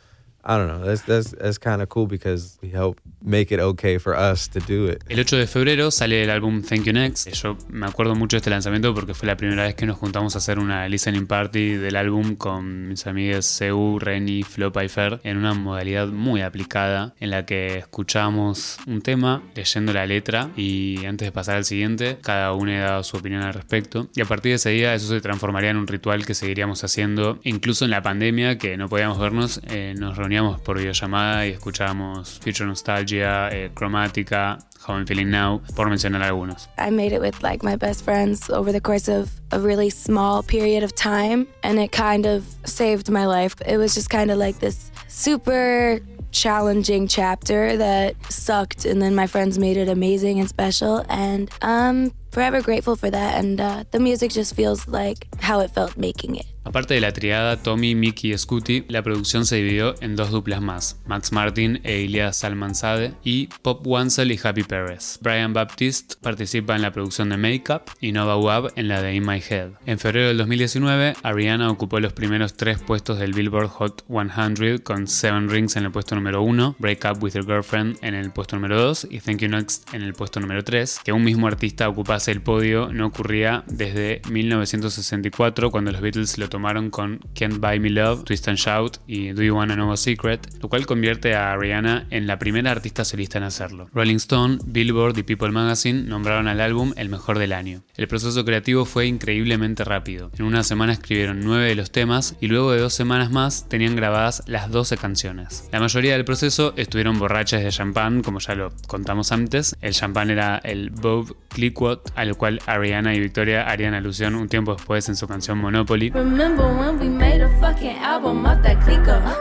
I 0.44 0.56
don't 0.56 0.66
know. 0.66 0.85
That's 0.85 1.05
that's 1.05 1.31
that's 1.36 1.59
kind 1.59 1.81
of 1.81 1.89
cool 1.89 2.06
because 2.06 2.59
we 2.60 2.70
help 2.70 3.01
make 3.23 3.55
it 3.55 3.60
okay 3.60 3.98
for 3.98 4.16
us 4.16 4.48
to 4.51 4.60
do 4.60 4.89
it. 4.89 5.02
El 5.09 5.20
8 5.20 5.36
de 5.36 5.47
febrero 5.47 5.90
sale 5.93 6.24
el 6.24 6.31
álbum 6.31 6.62
Thank 6.62 6.85
You 6.85 6.93
Next. 6.93 7.31
Yo 7.31 7.56
me 7.69 7.86
acuerdo 7.86 8.16
mucho 8.16 8.36
de 8.36 8.39
este 8.39 8.51
lanzamiento 8.51 8.93
porque 8.93 9.14
fue 9.14 9.28
la 9.28 9.36
primera 9.36 9.62
vez 9.62 9.77
que 9.77 9.86
nos 9.86 9.98
juntamos 9.98 10.35
a 10.35 10.39
hacer 10.39 10.59
una 10.59 10.89
listening 10.89 11.27
party 11.27 11.74
del 11.74 11.94
álbum 11.94 12.35
con 12.35 12.89
mis 12.89 13.06
amigas 13.06 13.47
Seu, 13.47 14.01
Reni, 14.01 14.43
Flo 14.43 14.73
y 14.82 14.89
Fer 14.89 15.20
en 15.23 15.36
una 15.36 15.55
modalidad 15.55 16.09
muy 16.09 16.43
aplicada 16.43 17.14
en 17.20 17.31
la 17.31 17.47
que 17.47 17.78
escuchamos 17.78 18.78
un 18.86 19.01
tema 19.01 19.43
leyendo 19.55 19.93
la 19.93 20.06
letra 20.06 20.51
y 20.56 21.05
antes 21.05 21.28
de 21.28 21.32
pasar 21.32 21.56
al 21.56 21.64
siguiente 21.64 22.19
cada 22.20 22.52
uno 22.52 22.73
daba 22.73 23.05
su 23.05 23.16
opinión 23.16 23.43
al 23.43 23.55
respecto 23.55 24.09
y 24.14 24.20
a 24.20 24.24
partir 24.24 24.51
de 24.51 24.56
ese 24.56 24.70
día 24.70 24.94
eso 24.94 25.06
se 25.06 25.20
transformaría 25.20 25.70
en 25.70 25.77
un 25.77 25.86
ritual 25.86 26.27
que 26.27 26.35
seguiríamos 26.35 26.82
haciendo 26.82 27.39
incluso 27.44 27.85
en 27.85 27.93
la 27.93 28.02
pandemia 28.02 28.59
que 28.59 28.77
no 28.77 28.89
podíamos 28.89 29.19
vernos 29.20 29.60
eh, 29.69 29.94
nos 29.97 30.16
reuníamos 30.16 30.32
por 30.65 30.79
videollamada 30.79 31.47
y 31.47 31.51
escuchábamos 31.51 32.41
Future 32.43 32.67
Nostalgia, 32.67 33.51
eh, 33.51 33.71
Chromatica, 33.75 34.59
How 34.87 34.97
I'm 34.97 35.07
Feeling 35.07 35.31
Now, 35.31 35.61
por 35.77 35.91
mencionar 35.91 36.23
algunos. 36.23 36.69
I 36.79 36.91
made 36.91 37.13
it 37.13 37.21
with 37.21 37.43
like 37.43 37.63
my 37.63 37.77
best 37.77 38.03
friends 38.03 38.49
over 38.49 38.73
the 38.73 38.81
course 38.81 39.09
of 39.09 39.31
a 39.51 39.59
really 39.59 39.91
small 39.91 40.43
period 40.43 40.83
of 40.85 40.95
time, 40.95 41.47
and 41.63 41.79
it 41.79 41.93
kind 41.93 42.25
of 42.25 42.45
saved 42.65 43.11
my 43.11 43.27
life. 43.27 43.55
It 43.67 43.77
was 43.77 43.95
just 43.95 44.09
kind 44.09 44.31
of 44.31 44.39
like 44.39 44.59
this 44.59 44.91
super 45.07 46.01
challenging 46.31 47.09
chapter 47.09 47.77
that 47.77 48.15
sucked, 48.31 48.87
and 48.87 49.03
then 49.03 49.15
my 49.15 49.27
friends 49.27 49.59
made 49.59 49.77
it 49.77 49.89
amazing 49.89 50.41
and 50.41 50.49
special, 50.49 51.05
and 51.11 51.51
I'm 51.61 52.13
forever 52.33 52.61
grateful 52.61 52.97
for 52.97 53.11
that. 53.11 53.39
And 53.39 53.61
uh, 53.61 53.85
the 53.91 54.01
music 54.01 54.33
just 54.33 54.57
feels 54.57 54.89
like 54.89 55.29
how 55.41 55.61
it 55.61 55.71
felt 55.71 55.97
making 55.97 56.37
it. 56.37 56.47
Aparte 56.65 56.95
de 56.95 57.01
la 57.01 57.13
triada 57.13 57.57
Tommy, 57.57 57.95
Mickey 57.95 58.33
y 58.33 58.39
Scooty, 58.39 58.85
la 58.89 59.03
producción 59.03 59.47
se 59.47 59.57
dividió 59.57 59.95
en 60.01 60.15
dos 60.15 60.31
duplas 60.31 60.61
más, 60.61 61.01
Max 61.07 61.33
Martin 61.33 61.81
e 61.83 62.01
Ilya 62.03 62.33
Salmanzade 62.33 63.15
y 63.25 63.49
Pop 63.63 63.85
Wansel 63.85 64.31
y 64.31 64.39
Happy 64.43 64.63
Perez. 64.63 65.19
Brian 65.21 65.53
Baptiste 65.53 66.15
participa 66.23 66.77
en 66.77 66.83
la 66.83 66.93
producción 66.93 67.31
de 67.31 67.37
Makeup 67.37 67.91
y 68.01 68.13
Nova 68.13 68.37
Wab 68.37 68.73
en 68.77 68.87
la 68.87 69.03
de 69.03 69.15
In 69.15 69.27
My 69.27 69.43
Head. 69.47 69.71
En 69.87 69.99
febrero 69.99 70.29
del 70.29 70.39
2019, 70.39 71.15
Ariana 71.25 71.69
ocupó 71.69 71.99
los 71.99 72.13
primeros 72.13 72.55
tres 72.55 72.79
puestos 72.81 73.19
del 73.19 73.33
Billboard 73.33 73.69
Hot 73.69 74.05
100 74.09 74.79
con 74.79 75.09
Seven 75.09 75.51
Rings 75.51 75.75
en 75.75 75.85
el 75.85 75.91
puesto 75.91 76.15
número 76.15 76.43
1, 76.43 76.77
Break 76.79 77.05
Up 77.11 77.23
With 77.23 77.35
Your 77.35 77.45
Girlfriend 77.45 77.99
en 78.03 78.15
el 78.15 78.31
puesto 78.31 78.55
número 78.55 78.81
2 78.81 79.09
y 79.11 79.19
Thank 79.19 79.39
You 79.39 79.49
Next 79.49 79.93
en 79.93 80.03
el 80.03 80.15
puesto 80.15 80.39
número 80.39 80.63
3. 80.63 81.01
Que 81.03 81.13
un 81.13 81.25
mismo 81.25 81.49
artista 81.49 81.89
el 82.28 82.40
podio 82.40 82.93
no 82.93 83.07
ocurría 83.07 83.65
desde 83.66 84.23
1964 84.31 85.70
cuando 85.70 85.93
los 85.93 86.01
Beatles 86.01 86.39
lo 86.39 86.49
tomaron 86.49 86.90
con 86.90 87.20
Can't 87.35 87.59
Buy 87.59 87.81
Me 87.81 87.90
Love, 87.90 88.24
Twist 88.24 88.49
and 88.49 88.59
Shout 88.59 88.99
y 89.07 89.32
Do 89.32 89.43
You 89.43 89.55
Wanna 89.55 89.74
Know 89.74 89.93
a 89.93 89.97
Secret, 89.97 90.49
lo 90.61 90.69
cual 90.69 90.86
convierte 90.86 91.35
a 91.35 91.57
Rihanna 91.57 92.07
en 92.11 92.27
la 92.27 92.39
primera 92.39 92.70
artista 92.70 93.05
solista 93.05 93.39
en 93.39 93.44
hacerlo. 93.44 93.89
Rolling 93.93 94.16
Stone, 94.16 94.59
Billboard 94.65 95.19
y 95.19 95.23
People 95.23 95.51
Magazine 95.51 96.03
nombraron 96.03 96.49
al 96.49 96.61
álbum 96.61 96.93
el 96.97 97.09
mejor 97.09 97.39
del 97.39 97.53
año. 97.53 97.82
El 97.97 98.09
proceso 98.09 98.44
creativo 98.44 98.85
fue 98.85 99.07
increíblemente 99.07 99.85
rápido. 99.85 100.31
En 100.39 100.44
una 100.44 100.62
semana 100.62 100.93
escribieron 100.93 101.40
9 101.40 101.69
de 101.69 101.74
los 101.74 101.90
temas 101.90 102.36
y 102.40 102.47
luego 102.47 102.73
de 102.73 102.81
dos 102.81 102.94
semanas 102.94 103.31
más 103.31 103.69
tenían 103.69 103.97
grabadas 103.97 104.43
las 104.47 104.70
12 104.70 104.97
canciones. 104.97 105.69
La 105.73 105.81
mayoría 105.81 106.12
del 106.12 106.24
proceso 106.24 106.74
estuvieron 106.77 107.19
borrachas 107.19 107.62
de 107.62 107.70
champán, 107.70 108.23
como 108.23 108.39
ya 108.39 108.55
lo 108.55 108.73
contamos 108.86 109.32
antes. 109.32 109.77
El 109.81 109.93
champán 109.93 110.31
era 110.31 110.59
el 110.59 110.90
Bob 110.90 111.36
Cliquot, 111.49 112.11
al 112.14 112.36
cual 112.36 112.60
Ariana 112.66 113.14
y 113.14 113.20
Victoria 113.20 113.68
harían 113.68 113.94
alusión 113.94 114.34
un 114.34 114.48
tiempo 114.48 114.74
después 114.74 115.09
en 115.09 115.16
su 115.16 115.26
canción 115.26 115.59
Monopoly. 115.59 116.12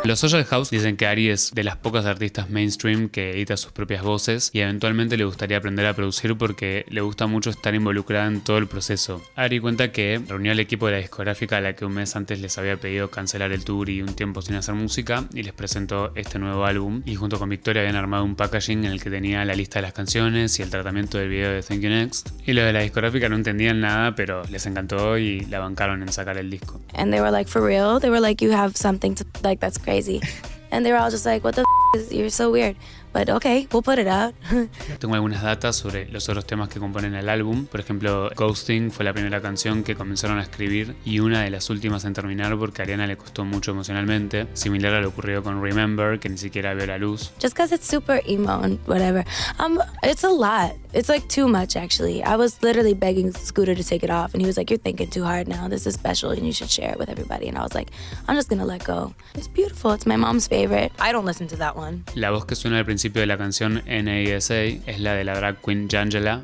Los 0.03 0.19
Social 0.19 0.45
House 0.45 0.69
dicen 0.69 0.98
que 0.98 1.07
Ari 1.07 1.30
es 1.30 1.52
de 1.53 1.64
las 1.64 1.77
pocas 1.77 2.06
artistas 2.06 2.49
mainstream 2.49 3.10
que 3.10 3.31
edita 3.31 3.57
sus 3.57 3.72
propias 3.72 4.03
voces 4.03 4.49
y 4.53 4.60
eventualmente 4.60 5.18
le 5.18 5.26
gustaría 5.26 5.57
aprender 5.57 5.85
a 5.85 5.93
producir 5.93 6.38
porque 6.38 6.85
le 6.89 7.02
gusta 7.02 7.27
mucho 7.27 7.49
estar 7.49 7.73
involucrada 7.76 8.27
en 8.27 8.41
todo 8.41 8.57
el 8.57 8.68
proceso. 8.68 9.22
Ari 9.35 9.60
cuenta 9.60 9.91
que 9.91 10.22
reunió 10.27 10.52
al 10.52 10.60
equipo 10.60 10.88
de 10.88 10.93
la 10.93 10.98
discográfica 10.99 11.57
a 11.57 11.61
la 11.61 11.73
que 11.73 11.85
un 11.85 11.93
mes 11.93 12.15
antes 12.15 12.39
les 12.39 12.57
había 12.57 12.77
pedido 12.77 13.10
cancelar 13.10 13.52
el 13.52 13.64
tour 13.64 13.89
y 13.89 14.02
un 14.02 14.14
tiempo 14.14 14.41
sin 14.41 14.56
hacer 14.56 14.76
música 14.76 15.26
y 15.34 15.43
les 15.43 15.53
presentó 15.53 16.11
este 16.15 16.39
nuevo 16.39 16.65
álbum 16.65 17.02
y 17.06 17.15
junto 17.15 17.39
con 17.39 17.49
Victoria 17.49 17.81
habían 17.81 17.95
armado 17.95 18.23
un 18.23 18.35
packaging 18.35 18.85
en 18.85 18.91
el 18.91 19.02
que 19.02 19.10
tenía 19.10 19.43
la 19.45 19.56
lista 19.56 19.80
de 19.80 19.84
las 19.84 19.93
canciones 19.93 20.60
y 20.60 20.64
el 20.64 20.69
tratamiento 20.69 21.18
del 21.18 21.30
video 21.30 21.52
de 21.52 21.61
Thank 21.61 21.81
You 21.81 21.89
Next 21.89 22.30
y 22.45 22.53
lo 22.62 22.68
de 22.68 22.74
la 22.74 22.82
discográfica 22.82 23.28
no 23.28 23.36
entendían 23.36 23.82
nada 23.82 24.16
pero 24.16 24.44
les 24.50 24.66
encantó 24.66 25.18
y 25.18 25.42
la 25.46 25.60
bancaron 25.60 26.02
en 26.02 26.12
sacar 26.12 26.38
el 26.38 26.50
disco. 26.50 26.80
And 26.94 27.12
they 27.12 27.20
were 27.20 27.32
like, 27.32 27.50
for 27.50 27.62
real? 27.62 28.00
They 28.00 28.10
were 28.10 28.22
like, 28.22 28.44
you 28.44 28.52
have 28.52 28.76
something 28.76 29.16
to, 29.16 29.26
like, 29.44 29.60
that's 29.60 29.78
crazy. 29.78 30.22
And 30.72 30.86
they 30.86 30.94
were 30.94 31.00
all 31.00 31.12
just 31.12 31.26
like, 31.26 31.44
what 31.44 31.56
the 31.56 31.66
f 31.96 32.02
is, 32.02 32.14
you're 32.14 32.30
so 32.30 32.50
weird. 32.50 32.78
But 33.14 33.30
okay, 33.30 33.68
we'll 33.72 33.82
put 33.82 34.00
it 34.00 34.08
out. 34.08 34.34
Tengo 35.00 35.16
algunas 35.16 35.42
datas 35.42 35.76
sobre 35.76 36.08
los 36.10 36.30
otros 36.30 36.46
temas 36.46 36.70
que 36.70 36.80
componen 36.80 37.14
el 37.14 37.28
álbum. 37.30 37.66
Por 37.66 37.80
ejemplo, 37.80 38.30
Ghosting 38.36 38.92
fue 38.92 39.04
la 39.06 39.14
primera 39.14 39.42
canción 39.42 39.84
que 39.84 39.96
comenzaron 39.96 40.38
a 40.38 40.44
escribir 40.44 40.96
y 41.04 41.20
una 41.20 41.42
de 41.42 41.50
las 41.50 41.70
últimas 41.70 42.06
en 42.06 42.14
terminar 42.14 42.58
porque 42.58 42.82
a 42.82 42.84
Ariana 42.84 43.08
le 43.08 43.18
costó 43.18 43.44
mucho 43.44 43.72
emocionalmente. 43.72 44.48
Similar 44.54 44.96
a 44.96 45.02
lo 45.02 45.10
ocurrido 45.10 45.44
con 45.44 45.62
Remember, 45.62 46.20
que 46.20 46.30
ni 46.30 46.38
siquiera 46.38 46.74
vio 46.74 46.86
la 46.86 46.98
luz. 46.98 47.32
Just 47.40 47.56
because 47.56 47.74
it's 47.74 47.88
super 47.88 48.22
emo 48.26 48.62
and 48.62 48.80
whatever. 48.88 49.26
Um, 49.60 49.80
it's 50.04 50.24
a 50.24 50.30
lot. 50.30 50.74
It's 50.94 51.08
like 51.08 51.28
too 51.30 51.48
much, 51.48 51.76
actually. 51.76 52.22
I 52.24 52.36
was 52.36 52.62
literally 52.62 52.94
begging 52.94 53.32
Scooter 53.34 53.76
to 53.76 53.84
take 53.84 54.04
it 54.04 54.10
off, 54.10 54.34
and 54.34 54.42
he 54.42 54.46
was 54.46 54.58
like, 54.58 54.70
You're 54.70 54.82
thinking 54.82 55.10
too 55.10 55.24
hard 55.24 55.48
now. 55.48 55.70
This 55.70 55.86
is 55.88 55.94
special, 55.94 56.32
and 56.32 56.46
you 56.46 56.52
should 56.52 56.70
share 56.70 56.92
it 56.92 56.98
with 56.98 57.10
everybody. 57.10 57.48
And 57.48 57.58
I 57.58 57.62
was 57.64 57.74
like, 57.74 57.92
I'm 58.28 58.36
just 58.36 58.50
gonna 58.50 58.66
let 58.66 58.84
go. 58.84 59.14
It's 59.36 59.48
beautiful. 59.48 59.92
It's 59.92 60.06
my 60.06 60.18
mom's 60.18 60.48
favorite. 60.48 60.92
I 61.00 61.12
don't 61.14 61.26
listen 61.26 61.48
to 61.48 61.56
that 61.58 61.76
one. 61.78 62.04
La 62.16 62.30
voz 62.32 62.46
que 62.46 62.56
suena 62.56 62.78
al 62.78 62.86
principio 62.86 63.01
de 63.10 63.26
la 63.26 63.38
canción 63.38 63.82
NASA 63.86 64.56
es 64.61 64.99
la 64.99 65.14
de 65.14 65.23
la 65.23 65.34
drag 65.34 65.60
queen 65.61 65.90
Jangela. 65.90 66.41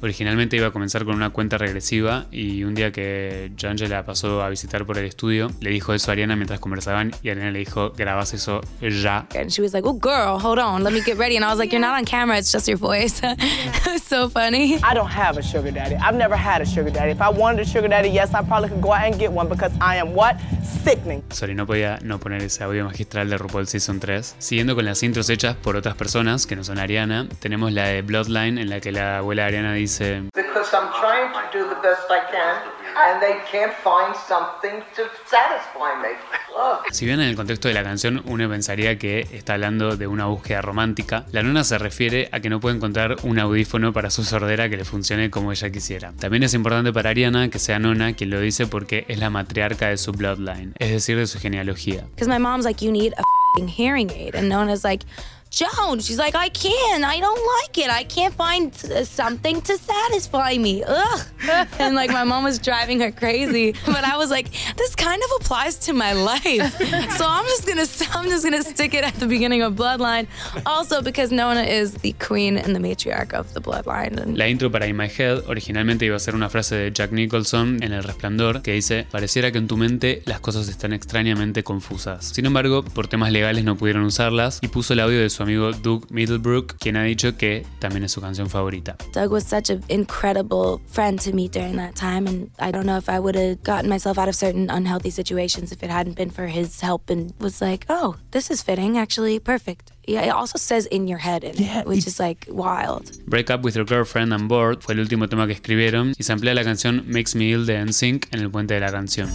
Originalmente 0.00 0.56
iba 0.56 0.68
a 0.68 0.70
comenzar 0.70 1.04
con 1.04 1.14
una 1.16 1.30
cuenta 1.30 1.58
regresiva 1.58 2.26
y 2.30 2.64
un 2.64 2.74
día 2.74 2.92
que 2.92 3.50
Jangela 3.56 4.04
pasó 4.04 4.42
a 4.42 4.48
visitar 4.48 4.84
por 4.84 4.98
el 4.98 5.06
estudio, 5.06 5.50
le 5.60 5.70
dijo 5.70 5.94
eso 5.94 6.10
a 6.10 6.12
Ariana 6.12 6.36
mientras 6.36 6.60
conversaban 6.60 7.12
y 7.22 7.30
Ariana 7.30 7.50
le 7.50 7.60
dijo, 7.60 7.92
grabas 7.96 8.34
eso 8.34 8.60
ya. 8.80 9.26
And 9.34 9.50
she 9.50 9.62
was 9.62 9.72
like, 9.72 9.86
Oh, 9.86 9.94
girl, 9.94 10.38
hold 10.38 10.58
on. 10.58 10.82
Let 10.84 10.92
me 10.92 11.00
get 11.00 11.18
ready. 11.18 11.36
And 11.36 11.44
I 11.44 11.48
was 11.48 11.58
like, 11.58 11.72
You're 11.72 11.80
not 11.80 11.98
on 11.98 12.04
camera. 12.04 12.38
It's 12.38 12.52
just 12.52 12.68
your 12.68 12.78
voice. 12.78 13.20
it's 13.22 14.06
so 14.08 14.28
funny. 14.28 14.76
I 14.82 14.94
don't 14.94 15.10
have 15.10 15.38
a 15.38 15.42
sugar 15.42 15.70
daddy. 15.70 15.96
I've 15.96 16.16
never 16.16 16.36
had 16.36 16.60
a 16.62 16.66
sugar 16.66 16.90
daddy. 16.90 17.12
If 17.12 17.20
I 17.20 17.28
wanted 17.30 17.60
a 17.60 17.64
sugar 17.64 17.88
daddy, 17.88 18.08
yes, 18.10 18.34
I 18.34 18.42
probably 18.42 18.68
could 18.68 18.82
go 18.82 18.92
out 18.92 19.06
and 19.06 19.18
get 19.18 19.32
one 19.32 19.48
because 19.48 19.72
I 19.80 19.96
am 19.96 20.14
what? 20.14 20.36
Sickening. 20.84 21.22
Sorry, 21.30 21.54
no 21.54 21.66
podía 21.66 21.98
no 22.02 22.18
poner 22.18 22.42
ese 22.42 22.62
audio 22.62 22.84
magistral 22.84 23.28
de 23.30 23.38
RuPaul 23.38 23.66
Season 23.66 23.98
3. 24.00 24.36
Siguiendo 24.38 24.74
con 24.74 24.84
las 24.84 25.02
intros 25.02 25.28
hechas 25.30 25.56
por 25.56 25.76
otras 25.76 25.94
personas 25.96 26.46
que 26.46 26.56
no 26.56 26.64
son 26.64 26.78
Ariana, 26.78 27.28
tenemos 27.40 27.72
la 27.72 27.86
de 27.86 28.02
Bloodline 28.02 28.58
en 28.58 28.70
la 28.70 28.80
que 28.80 28.92
la 28.96 29.18
abuela 29.18 29.42
de 29.42 29.48
Ariana 29.48 29.74
dice 29.74 30.22
Because 30.34 30.74
I'm 30.74 30.88
trying 31.00 31.32
to 31.32 31.58
do 31.58 31.68
the 31.68 31.80
best 31.82 32.02
I 32.10 32.20
can, 32.30 32.62
and 32.96 33.20
they 33.20 33.36
can't 33.50 33.72
find 33.84 34.14
something 34.16 34.82
to 34.96 35.02
satisfy 35.26 35.94
me. 36.00 36.16
Ugh. 36.56 36.78
Si 36.90 37.04
bien 37.04 37.20
en 37.20 37.28
el 37.28 37.36
contexto 37.36 37.68
de 37.68 37.74
la 37.74 37.82
canción 37.82 38.22
uno 38.24 38.48
pensaría 38.48 38.98
que 38.98 39.20
está 39.32 39.54
hablando 39.54 39.96
de 39.96 40.06
una 40.06 40.26
búsqueda 40.26 40.62
romántica, 40.62 41.26
la 41.32 41.42
nona 41.42 41.62
se 41.64 41.76
refiere 41.78 42.28
a 42.32 42.40
que 42.40 42.48
no 42.48 42.58
puede 42.58 42.76
encontrar 42.76 43.16
un 43.22 43.38
audífono 43.38 43.92
para 43.92 44.10
su 44.10 44.24
sordera 44.24 44.68
que 44.70 44.78
le 44.78 44.84
funcione 44.84 45.30
como 45.30 45.52
ella 45.52 45.70
quisiera. 45.70 46.12
También 46.18 46.42
es 46.42 46.54
importante 46.54 46.92
para 46.92 47.10
Ariana 47.10 47.50
que 47.50 47.58
sea 47.58 47.78
nona 47.78 48.14
quien 48.14 48.30
lo 48.30 48.40
dice 48.40 48.66
porque 48.66 49.04
es 49.08 49.18
la 49.18 49.28
matriarca 49.28 49.88
de 49.88 49.98
su 49.98 50.12
bloodline, 50.12 50.72
es 50.78 50.90
decir, 50.90 51.18
de 51.18 51.26
su 51.26 51.38
genealogía. 51.38 52.06
Because 52.14 52.28
my 52.28 52.38
mom's 52.38 52.64
like, 52.64 52.82
You 52.84 52.92
need 52.92 53.12
a 53.14 53.22
fing 53.56 53.68
hearing 53.68 54.10
aid. 54.10 54.34
And 54.34 54.48
Nona's 54.48 54.84
like, 54.84 55.04
Joan. 55.50 56.00
She's 56.00 56.18
like, 56.18 56.34
I 56.34 56.48
can't. 56.50 57.04
I 57.04 57.18
don't 57.20 57.40
like 57.62 57.78
it. 57.78 57.88
I 57.90 58.04
can't 58.04 58.34
find 58.34 58.72
s- 58.74 59.08
something 59.08 59.62
to 59.62 59.78
satisfy 59.78 60.58
me. 60.58 60.82
Ugh. 60.86 61.20
and 61.78 61.94
like 61.94 62.10
my 62.10 62.24
mom 62.24 62.44
was 62.44 62.58
driving 62.58 63.00
her 63.00 63.10
crazy, 63.10 63.72
but 63.86 64.04
I 64.04 64.16
was 64.18 64.30
like, 64.30 64.50
this 64.76 64.94
kind 64.94 65.22
of 65.22 65.30
applies 65.40 65.78
to 65.86 65.92
my 65.94 66.12
life. 66.12 66.76
so 67.16 67.24
I'm 67.26 67.44
just 67.46 67.66
gonna, 67.66 67.86
I'm 68.18 68.28
just 68.28 68.44
gonna 68.44 68.62
stick 68.62 68.92
it 68.94 69.04
at 69.04 69.14
the 69.14 69.26
beginning 69.26 69.62
of 69.62 69.74
Bloodline. 69.74 70.26
Also 70.66 71.00
because 71.00 71.32
Nona 71.32 71.62
is 71.62 71.94
the 71.94 72.12
queen 72.14 72.58
and 72.58 72.74
the 72.74 72.80
matriarch 72.80 73.32
of 73.32 73.52
the 73.54 73.60
Bloodline. 73.60 74.18
And 74.20 74.36
La 74.36 74.48
intro 74.48 74.70
para 74.70 74.86
In 74.86 74.96
My 74.96 75.08
Head 75.08 75.44
originalmente 75.48 76.04
iba 76.04 76.16
a 76.16 76.20
ser 76.20 76.34
una 76.34 76.50
frase 76.50 76.74
de 76.76 76.92
Jack 76.92 77.12
Nicholson 77.12 77.82
en 77.82 77.92
El 77.92 78.02
Resplandor 78.02 78.62
que 78.62 78.72
dice, 78.72 79.06
pareciera 79.10 79.52
que 79.52 79.58
en 79.58 79.68
tu 79.68 79.76
mente 79.76 80.22
las 80.26 80.40
cosas 80.40 80.68
están 80.68 80.92
extrañamente 80.92 81.62
confusas. 81.62 82.26
Sin 82.26 82.44
embargo, 82.46 82.82
por 82.82 83.08
temas 83.08 83.32
legales 83.32 83.64
no 83.64 83.76
pudieron 83.76 84.02
usarlas 84.04 84.58
y 84.60 84.68
puso 84.68 84.92
el 84.92 85.00
audio 85.00 85.20
de 85.20 85.30
su 85.30 85.35
amigo 85.42 85.72
Doug 85.72 86.10
Middlebrook, 86.10 86.76
quien 86.78 86.96
ha 86.96 87.02
dicho 87.02 87.36
que 87.36 87.64
también 87.78 88.04
es 88.04 88.12
su 88.12 88.20
canción 88.20 88.48
favorita. 88.48 88.96
Doug 89.12 89.30
was 89.30 89.44
such 89.44 89.70
an 89.70 89.82
incredible 89.88 90.80
friend 90.86 91.20
to 91.20 91.32
me 91.32 91.48
during 91.48 91.76
that 91.76 91.94
time, 91.94 92.26
and 92.26 92.50
I 92.58 92.70
don't 92.70 92.86
know 92.86 92.96
if 92.96 93.08
I 93.08 93.18
would 93.18 93.36
have 93.36 93.62
gotten 93.62 93.88
myself 93.88 94.18
out 94.18 94.28
of 94.28 94.34
certain 94.34 94.70
unhealthy 94.70 95.10
situations 95.10 95.72
if 95.72 95.82
it 95.82 95.90
hadn't 95.90 96.16
been 96.16 96.30
for 96.30 96.46
his 96.46 96.80
help 96.80 97.10
and 97.10 97.32
was 97.40 97.60
like, 97.60 97.86
oh, 97.88 98.16
this 98.30 98.50
is 98.50 98.62
fitting, 98.62 98.98
actually, 98.98 99.38
perfect. 99.38 99.92
Yeah, 100.06 100.22
it 100.22 100.30
also 100.30 100.56
says 100.56 100.86
in 100.86 101.08
your 101.08 101.18
head, 101.18 101.42
it, 101.42 101.86
which 101.86 102.06
is 102.06 102.20
like 102.20 102.46
wild. 102.48 103.10
Break 103.26 103.50
Up 103.50 103.64
With 103.64 103.74
Your 103.74 103.84
Girlfriend 103.84 104.32
and 104.32 104.48
Bored 104.48 104.82
fue 104.82 104.94
el 104.94 105.00
último 105.00 105.28
tema 105.28 105.46
que 105.46 105.54
escribieron 105.54 106.14
y 106.16 106.22
se 106.22 106.32
emplea 106.32 106.54
la 106.54 106.62
canción 106.62 107.04
Makes 107.08 107.34
Me 107.34 107.46
Ill 107.46 107.66
de 107.66 107.84
NSYNC 107.84 108.28
en 108.32 108.40
el 108.40 108.50
puente 108.50 108.74
de 108.74 108.80
la 108.80 108.92
canción. 108.92 109.28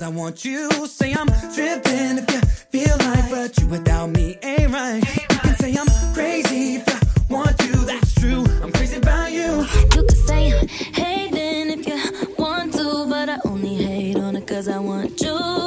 Cause 0.00 0.06
I 0.06 0.08
want 0.08 0.44
you. 0.44 0.68
Say 0.86 1.12
I'm 1.12 1.28
tripping 1.54 2.18
if 2.18 2.32
you 2.32 2.40
feel 2.72 2.96
like, 2.98 3.30
but 3.30 3.58
you 3.58 3.66
without 3.66 4.08
me 4.08 4.38
ain't 4.42 4.72
right. 4.72 5.02
You 5.30 5.38
can 5.38 5.56
say 5.56 5.74
I'm 5.76 6.14
crazy 6.14 6.76
if 6.76 6.88
you 6.88 7.36
want 7.36 7.58
to, 7.58 7.72
that's 7.84 8.14
true. 8.14 8.44
I'm 8.62 8.72
crazy 8.72 8.96
about 8.96 9.32
you. 9.32 9.66
You 9.94 10.02
could 10.04 10.16
say 10.26 10.58
I'm 10.58 10.68
hating 10.68 11.78
if 11.78 11.86
you 11.86 12.34
want 12.38 12.72
to, 12.74 13.06
but 13.08 13.28
I 13.28 13.38
only 13.44 13.74
hate 13.74 14.16
on 14.16 14.36
it 14.36 14.46
cause 14.46 14.68
I 14.68 14.78
want 14.78 15.20
you. 15.20 15.59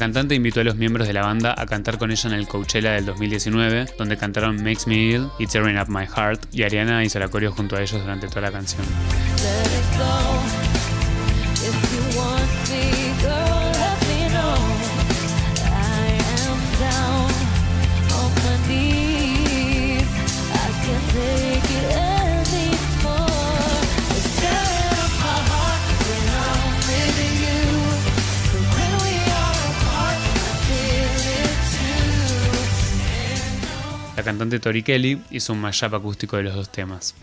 Cantante 0.00 0.34
invitó 0.34 0.60
a 0.60 0.64
los 0.64 0.76
miembros 0.76 1.06
de 1.06 1.12
la 1.12 1.20
banda 1.20 1.54
a 1.56 1.66
cantar 1.66 1.98
con 1.98 2.10
ella 2.10 2.30
en 2.30 2.34
el 2.34 2.48
Coachella 2.48 2.92
del 2.92 3.04
2019, 3.04 3.84
donde 3.98 4.16
cantaron 4.16 4.56
Makes 4.56 4.84
Me 4.86 4.96
Ill 4.96 5.28
y 5.38 5.46
Tearing 5.46 5.78
Up 5.78 5.88
My 5.88 6.06
Heart, 6.06 6.46
y 6.52 6.62
Ariana 6.62 7.04
hizo 7.04 7.18
la 7.18 7.28
coreo 7.28 7.52
junto 7.52 7.76
a 7.76 7.82
ellos 7.82 8.00
durante 8.00 8.26
toda 8.26 8.40
la 8.40 8.50
canción. 8.50 8.82
La 34.20 34.24
cantante 34.24 34.60
Tori 34.60 34.82
Kelly 34.82 35.18
hizo 35.30 35.54
un 35.54 35.62
mashup 35.62 35.94
acústico 35.94 36.36
de 36.36 36.42
los 36.42 36.54
dos 36.54 36.70
temas. 36.70 37.14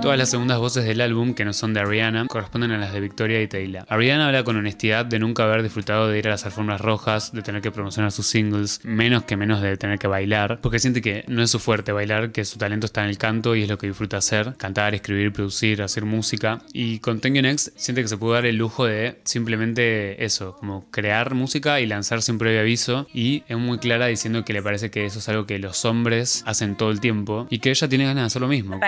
Todas 0.00 0.16
las 0.16 0.30
segundas 0.30 0.58
voces 0.58 0.84
del 0.84 1.00
álbum, 1.00 1.34
que 1.34 1.44
no 1.44 1.52
son 1.52 1.74
de 1.74 1.80
Ariana, 1.80 2.26
corresponden 2.28 2.70
a 2.70 2.78
las 2.78 2.92
de 2.92 3.00
Victoria 3.00 3.42
y 3.42 3.48
Taylor. 3.48 3.84
Ariana 3.88 4.26
habla 4.26 4.44
con 4.44 4.56
honestidad 4.56 5.04
de 5.04 5.18
nunca 5.18 5.42
haber 5.42 5.62
disfrutado 5.62 6.08
de 6.08 6.18
ir 6.18 6.28
a 6.28 6.30
las 6.30 6.46
alfombras 6.46 6.80
rojas, 6.80 7.32
de 7.32 7.42
tener 7.42 7.60
que 7.62 7.72
promocionar 7.72 8.12
sus 8.12 8.26
singles, 8.26 8.80
menos 8.84 9.24
que 9.24 9.36
menos 9.36 9.60
de 9.60 9.76
tener 9.76 9.98
que 9.98 10.06
bailar, 10.06 10.60
porque 10.62 10.78
siente 10.78 11.02
que 11.02 11.24
no 11.26 11.42
es 11.42 11.50
su 11.50 11.58
fuerte 11.58 11.90
bailar, 11.90 12.30
que 12.30 12.44
su 12.44 12.58
talento 12.58 12.86
está 12.86 13.02
en 13.02 13.10
el 13.10 13.18
canto 13.18 13.56
y 13.56 13.64
es 13.64 13.68
lo 13.68 13.76
que 13.76 13.88
disfruta 13.88 14.18
hacer, 14.18 14.54
cantar, 14.56 14.94
escribir, 14.94 15.32
producir, 15.32 15.82
hacer 15.82 16.04
música. 16.04 16.60
Y 16.72 17.00
con 17.00 17.20
Thank 17.20 17.58
siente 17.58 18.02
que 18.02 18.08
se 18.08 18.16
puede 18.16 18.34
dar 18.34 18.46
el 18.46 18.56
lujo 18.56 18.86
de 18.86 19.18
simplemente 19.24 20.24
eso, 20.24 20.54
como 20.56 20.88
crear 20.90 21.34
música 21.34 21.80
y 21.80 21.86
lanzar 21.86 22.22
sin 22.22 22.38
previo 22.38 22.60
aviso. 22.60 23.08
Y 23.12 23.42
es 23.48 23.58
muy 23.58 23.78
clara 23.78 24.06
diciendo 24.06 24.44
que 24.44 24.52
le 24.52 24.62
parece 24.62 24.90
que 24.90 25.04
eso 25.04 25.18
es 25.18 25.28
algo 25.28 25.44
que 25.44 25.58
los 25.58 25.84
hombres 25.84 26.44
hacen 26.46 26.76
todo 26.76 26.90
el 26.90 27.00
tiempo 27.00 27.46
y 27.50 27.58
que 27.58 27.70
ella 27.70 27.88
tiene 27.88 28.04
ganas 28.04 28.22
de 28.22 28.26
hacer 28.26 28.42
lo 28.42 28.48
mismo. 28.48 28.78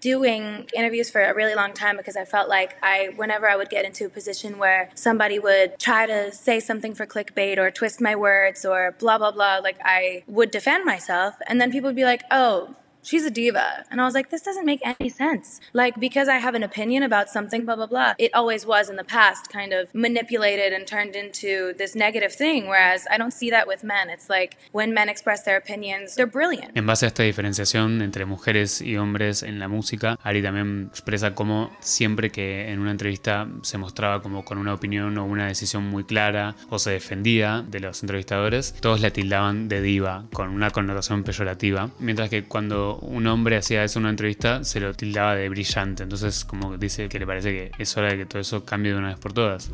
Doing 0.00 0.68
interviews 0.74 1.10
for 1.10 1.22
a 1.22 1.34
really 1.34 1.54
long 1.54 1.72
time 1.72 1.96
because 1.96 2.16
I 2.16 2.24
felt 2.24 2.48
like 2.48 2.76
I, 2.82 3.10
whenever 3.16 3.48
I 3.48 3.56
would 3.56 3.70
get 3.70 3.84
into 3.84 4.06
a 4.06 4.08
position 4.08 4.58
where 4.58 4.90
somebody 4.94 5.38
would 5.38 5.78
try 5.78 6.06
to 6.06 6.32
say 6.32 6.60
something 6.60 6.94
for 6.94 7.06
clickbait 7.06 7.58
or 7.58 7.70
twist 7.70 8.00
my 8.00 8.14
words 8.14 8.64
or 8.64 8.94
blah, 8.98 9.18
blah, 9.18 9.32
blah, 9.32 9.58
like 9.58 9.78
I 9.84 10.24
would 10.26 10.50
defend 10.50 10.84
myself. 10.84 11.34
And 11.46 11.60
then 11.60 11.70
people 11.70 11.88
would 11.88 11.96
be 11.96 12.04
like, 12.04 12.22
oh, 12.30 12.74
she's 13.02 13.24
a 13.24 13.30
diva. 13.30 13.84
And 13.90 14.00
I 14.00 14.04
was 14.04 14.14
like, 14.14 14.30
this 14.30 14.42
doesn't 14.42 14.64
make 14.64 14.80
any 14.84 15.08
sense. 15.08 15.60
Like, 15.72 15.98
because 15.98 16.28
I 16.28 16.36
have 16.36 16.54
an 16.54 16.62
opinion 16.62 17.02
about 17.02 17.28
something, 17.28 17.64
blah, 17.64 17.76
blah, 17.76 17.86
blah. 17.86 18.14
It 18.18 18.32
always 18.34 18.66
was 18.66 18.88
in 18.90 18.96
the 18.96 19.04
past 19.04 19.50
kind 19.50 19.72
of 19.72 19.88
manipulated 19.94 20.72
and 20.72 20.86
turned 20.86 21.16
into 21.16 21.72
this 21.78 21.94
negative 21.94 22.32
thing. 22.32 22.68
Whereas 22.68 23.06
I 23.10 23.18
don't 23.18 23.32
see 23.32 23.50
that 23.50 23.66
with 23.66 23.82
men. 23.84 24.10
It's 24.10 24.28
like 24.28 24.56
when 24.72 24.92
men 24.94 25.08
express 25.08 25.44
their 25.44 25.56
opinions, 25.56 26.14
they're 26.14 26.26
brilliant. 26.26 26.76
En 26.76 26.86
base 26.86 27.04
a 27.04 27.08
esta 27.08 27.22
diferenciación 27.22 28.02
entre 28.02 28.24
mujeres 28.24 28.80
y 28.80 28.96
hombres 28.96 29.42
en 29.42 29.58
la 29.58 29.68
música, 29.68 30.18
Ari 30.22 30.42
también 30.42 30.88
expresa 30.90 31.34
cómo 31.34 31.70
siempre 31.80 32.30
que 32.30 32.70
en 32.70 32.80
una 32.80 32.90
entrevista 32.90 33.48
se 33.62 33.78
mostraba 33.78 34.22
como 34.22 34.44
con 34.44 34.58
una 34.58 34.74
opinión 34.74 35.18
o 35.18 35.24
una 35.24 35.46
decisión 35.46 35.84
muy 35.88 36.04
clara 36.04 36.54
o 36.70 36.78
se 36.78 36.90
defendía 36.90 37.64
de 37.66 37.80
los 37.80 38.02
entrevistadores, 38.02 38.74
todos 38.80 39.00
la 39.00 39.10
tildaban 39.10 39.68
de 39.68 39.80
diva, 39.80 40.24
con 40.32 40.48
una 40.48 40.70
connotación 40.70 41.24
peyorativa, 41.24 41.90
mientras 41.98 42.30
que 42.30 42.44
cuando 42.44 42.97
un 43.00 43.26
hombre 43.26 43.56
hacía 43.56 43.84
eso 43.84 43.98
en 43.98 44.04
una 44.04 44.10
entrevista 44.10 44.64
se 44.64 44.80
lo 44.80 44.94
tildaba 44.94 45.34
de 45.34 45.48
brillante, 45.48 46.02
entonces 46.02 46.44
como 46.44 46.76
dice 46.76 47.08
que 47.08 47.18
le 47.18 47.26
parece 47.26 47.50
que 47.50 47.70
es 47.78 47.96
hora 47.96 48.08
de 48.08 48.18
que 48.18 48.26
todo 48.26 48.40
eso 48.40 48.64
cambie 48.64 48.92
de 48.92 48.98
una 48.98 49.08
vez 49.08 49.18
por 49.18 49.32
todas. 49.32 49.70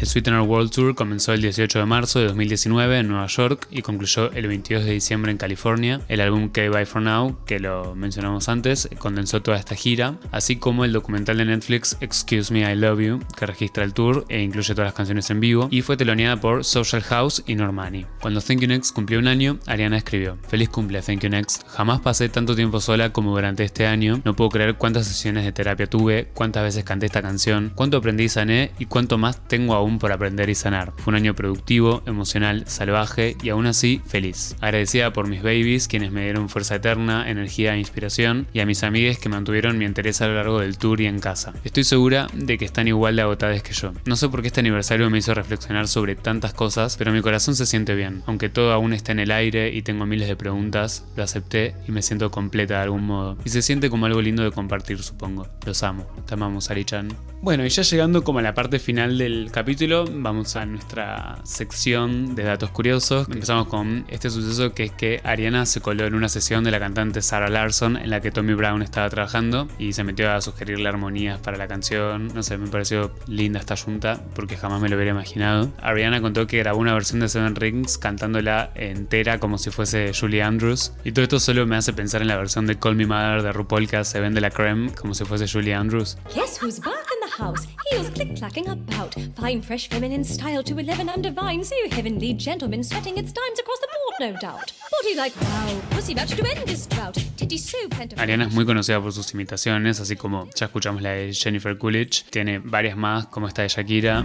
El 0.00 0.06
Sweetener 0.06 0.40
World 0.40 0.70
Tour 0.70 0.94
comenzó 0.94 1.32
el 1.32 1.42
18 1.42 1.78
de 1.78 1.86
marzo 1.86 2.18
de 2.18 2.26
2019 2.26 2.98
en 2.98 3.08
Nueva 3.08 3.26
York 3.26 3.68
y 3.70 3.82
concluyó 3.82 4.32
el 4.32 4.46
22 4.46 4.84
de 4.84 4.92
diciembre 4.92 5.30
en 5.30 5.38
California. 5.38 6.00
El 6.08 6.20
álbum 6.20 6.48
K-Bye 6.48 6.86
For 6.86 7.02
Now, 7.02 7.38
que 7.46 7.60
lo 7.60 7.94
mencionamos 7.94 8.48
antes, 8.48 8.88
condensó 8.98 9.42
toda 9.42 9.58
esta 9.58 9.74
gira, 9.74 10.16
así 10.30 10.56
como 10.56 10.84
el 10.84 10.92
documental 10.92 11.38
de 11.38 11.44
Netflix 11.44 11.96
Excuse 12.00 12.52
Me 12.52 12.60
I 12.70 12.76
Love 12.76 13.00
You, 13.00 13.20
que 13.36 13.46
registra 13.46 13.84
el 13.84 13.94
tour 13.94 14.24
e 14.28 14.40
incluye 14.42 14.74
todas 14.74 14.88
las 14.88 14.94
canciones 14.94 15.30
en 15.30 15.40
vivo, 15.40 15.68
y 15.70 15.82
fue 15.82 15.96
teloneada 15.96 16.40
por 16.40 16.64
Social 16.64 17.02
House 17.02 17.42
y 17.46 17.54
Normani. 17.54 18.06
Cuando 18.20 18.40
Thank 18.40 18.60
You 18.60 18.68
Next 18.68 18.94
cumplió 18.94 19.18
un 19.18 19.28
año, 19.28 19.58
Ariana 19.66 19.98
escribió, 19.98 20.36
Feliz 20.48 20.68
cumple 20.68 21.02
Thank 21.02 21.20
You 21.20 21.30
Next, 21.30 21.66
jamás 21.68 22.00
pasé 22.00 22.28
tanto 22.28 22.51
tiempo 22.54 22.80
sola 22.80 23.12
como 23.12 23.32
durante 23.32 23.64
este 23.64 23.86
año, 23.86 24.20
no 24.24 24.34
puedo 24.34 24.50
creer 24.50 24.74
cuántas 24.74 25.06
sesiones 25.06 25.44
de 25.44 25.52
terapia 25.52 25.86
tuve, 25.86 26.28
cuántas 26.34 26.62
veces 26.62 26.84
canté 26.84 27.06
esta 27.06 27.22
canción, 27.22 27.72
cuánto 27.74 27.96
aprendí 27.96 28.24
y 28.24 28.28
sané 28.28 28.72
y 28.78 28.86
cuánto 28.86 29.18
más 29.18 29.46
tengo 29.48 29.74
aún 29.74 29.98
por 29.98 30.12
aprender 30.12 30.50
y 30.50 30.54
sanar. 30.54 30.92
Fue 30.96 31.12
un 31.12 31.16
año 31.16 31.34
productivo, 31.34 32.02
emocional, 32.06 32.64
salvaje 32.66 33.36
y 33.42 33.48
aún 33.50 33.66
así 33.66 34.00
feliz. 34.06 34.56
Agradecida 34.60 35.12
por 35.12 35.28
mis 35.28 35.42
babies, 35.42 35.88
quienes 35.88 36.12
me 36.12 36.22
dieron 36.22 36.48
fuerza 36.48 36.76
eterna, 36.76 37.28
energía 37.30 37.74
e 37.74 37.78
inspiración, 37.78 38.46
y 38.52 38.60
a 38.60 38.66
mis 38.66 38.82
amigues 38.82 39.18
que 39.18 39.28
mantuvieron 39.28 39.78
mi 39.78 39.84
interés 39.84 40.20
a 40.20 40.26
lo 40.26 40.34
largo 40.34 40.60
del 40.60 40.78
tour 40.78 41.00
y 41.00 41.06
en 41.06 41.18
casa. 41.18 41.52
Estoy 41.64 41.84
segura 41.84 42.26
de 42.32 42.58
que 42.58 42.64
están 42.64 42.88
igual 42.88 43.16
de 43.16 43.22
agotadas 43.22 43.62
que 43.62 43.72
yo. 43.72 43.92
No 44.04 44.16
sé 44.16 44.28
por 44.28 44.42
qué 44.42 44.48
este 44.48 44.60
aniversario 44.60 45.08
me 45.10 45.18
hizo 45.18 45.34
reflexionar 45.34 45.88
sobre 45.88 46.16
tantas 46.16 46.54
cosas, 46.54 46.96
pero 46.96 47.12
mi 47.12 47.22
corazón 47.22 47.56
se 47.56 47.66
siente 47.66 47.94
bien. 47.94 48.22
Aunque 48.26 48.48
todo 48.48 48.72
aún 48.72 48.92
está 48.92 49.12
en 49.12 49.20
el 49.20 49.30
aire 49.30 49.74
y 49.74 49.82
tengo 49.82 50.06
miles 50.06 50.28
de 50.28 50.36
preguntas, 50.36 51.04
lo 51.16 51.22
acepté 51.22 51.74
y 51.86 51.92
me 51.92 52.02
siento 52.02 52.30
completa 52.42 52.74
de 52.74 52.82
algún 52.82 53.06
modo. 53.06 53.36
Y 53.44 53.50
se 53.50 53.62
siente 53.62 53.88
como 53.88 54.06
algo 54.06 54.20
lindo 54.20 54.42
de 54.42 54.50
compartir, 54.50 55.00
supongo. 55.02 55.46
Los 55.64 55.82
amo. 55.84 56.06
Te 56.26 56.34
amamos, 56.34 56.70
Ari-chan. 56.70 57.08
Bueno, 57.40 57.66
y 57.66 57.70
ya 57.70 57.82
llegando 57.82 58.22
como 58.22 58.38
a 58.38 58.42
la 58.42 58.54
parte 58.54 58.78
final 58.78 59.18
del 59.18 59.50
capítulo, 59.50 60.04
vamos 60.08 60.54
a 60.54 60.64
nuestra 60.64 61.38
sección 61.42 62.36
de 62.36 62.44
datos 62.44 62.70
curiosos. 62.70 63.26
Empezamos 63.28 63.66
con 63.66 64.04
este 64.08 64.30
suceso 64.30 64.74
que 64.74 64.84
es 64.84 64.92
que 64.92 65.20
Ariana 65.24 65.66
se 65.66 65.80
coló 65.80 66.06
en 66.06 66.14
una 66.14 66.28
sesión 66.28 66.62
de 66.62 66.70
la 66.70 66.78
cantante 66.78 67.20
Sarah 67.20 67.48
Larson 67.48 67.96
en 67.96 68.10
la 68.10 68.20
que 68.20 68.30
Tommy 68.30 68.54
Brown 68.54 68.80
estaba 68.82 69.10
trabajando 69.10 69.66
y 69.76 69.92
se 69.92 70.04
metió 70.04 70.30
a 70.30 70.40
sugerirle 70.40 70.88
armonías 70.88 71.40
para 71.40 71.56
la 71.56 71.66
canción. 71.66 72.28
No 72.32 72.44
sé, 72.44 72.58
me 72.58 72.68
pareció 72.68 73.12
linda 73.26 73.58
esta 73.58 73.76
junta 73.76 74.22
porque 74.36 74.56
jamás 74.56 74.80
me 74.80 74.88
lo 74.88 74.94
hubiera 74.94 75.10
imaginado. 75.10 75.72
Ariana 75.82 76.20
contó 76.20 76.46
que 76.46 76.58
grabó 76.58 76.78
una 76.78 76.94
versión 76.94 77.18
de 77.18 77.28
Seven 77.28 77.56
Rings 77.56 77.98
cantándola 77.98 78.70
entera 78.76 79.40
como 79.40 79.58
si 79.58 79.70
fuese 79.70 80.12
Julie 80.14 80.42
Andrews. 80.42 80.92
Y 81.02 81.10
todo 81.10 81.24
esto 81.24 81.40
solo 81.40 81.66
me 81.66 81.74
hace 81.74 81.92
pensar 81.92 82.22
en 82.22 82.28
la 82.28 82.31
versión 82.36 82.66
de 82.66 82.78
Call 82.78 82.96
Me 82.96 83.06
Mother 83.06 83.42
de 83.42 83.52
RuPaul 83.52 83.88
que 83.88 84.04
se 84.04 84.20
vende 84.20 84.40
la 84.40 84.50
creme 84.50 84.92
como 84.94 85.14
si 85.14 85.24
fuese 85.24 85.46
Julie 85.46 85.74
Andrews. 85.74 86.16
Guess 86.34 86.62
who's 86.62 86.80
back 86.80 87.06
in 87.12 87.28
the 87.28 87.42
house? 87.42 87.66
Heels 87.90 88.10
click 88.10 88.36
clacking 88.36 88.68
about. 88.68 89.14
Fine, 89.36 89.62
fresh, 89.62 89.88
feminine 89.88 90.24
style 90.24 90.62
to 90.62 90.78
11 90.78 91.08
and 91.08 91.22
divine. 91.22 91.64
So 91.64 91.74
heavenly 91.90 92.34
gentlemen 92.34 92.82
sweating 92.82 93.18
its 93.18 93.32
dimes 93.32 93.60
across 93.60 93.80
the 93.80 93.88
board, 93.92 94.32
no 94.32 94.40
doubt. 94.40 94.72
Body 94.90 95.14
like 95.16 95.34
wow, 95.40 95.80
pussy 95.90 96.14
to 96.14 96.22
end 96.22 96.66
this 96.66 96.86
drought. 96.86 97.14
Titty 97.36 97.58
so 97.58 97.78
plentiful. 97.88 98.22
Ariana 98.22 98.46
es 98.46 98.52
muy 98.52 98.64
conocida 98.64 99.00
por 99.00 99.12
sus 99.12 99.32
imitaciones, 99.34 100.00
así 100.00 100.16
como 100.16 100.48
ya 100.54 100.66
escuchamos 100.66 101.02
la 101.02 101.10
de 101.10 101.32
Jennifer 101.32 101.76
Coolidge. 101.76 102.24
Tiene 102.30 102.58
varias 102.58 102.96
más, 102.96 103.26
como 103.26 103.48
esta 103.48 103.62
de 103.62 103.68
Shakira. 103.68 104.24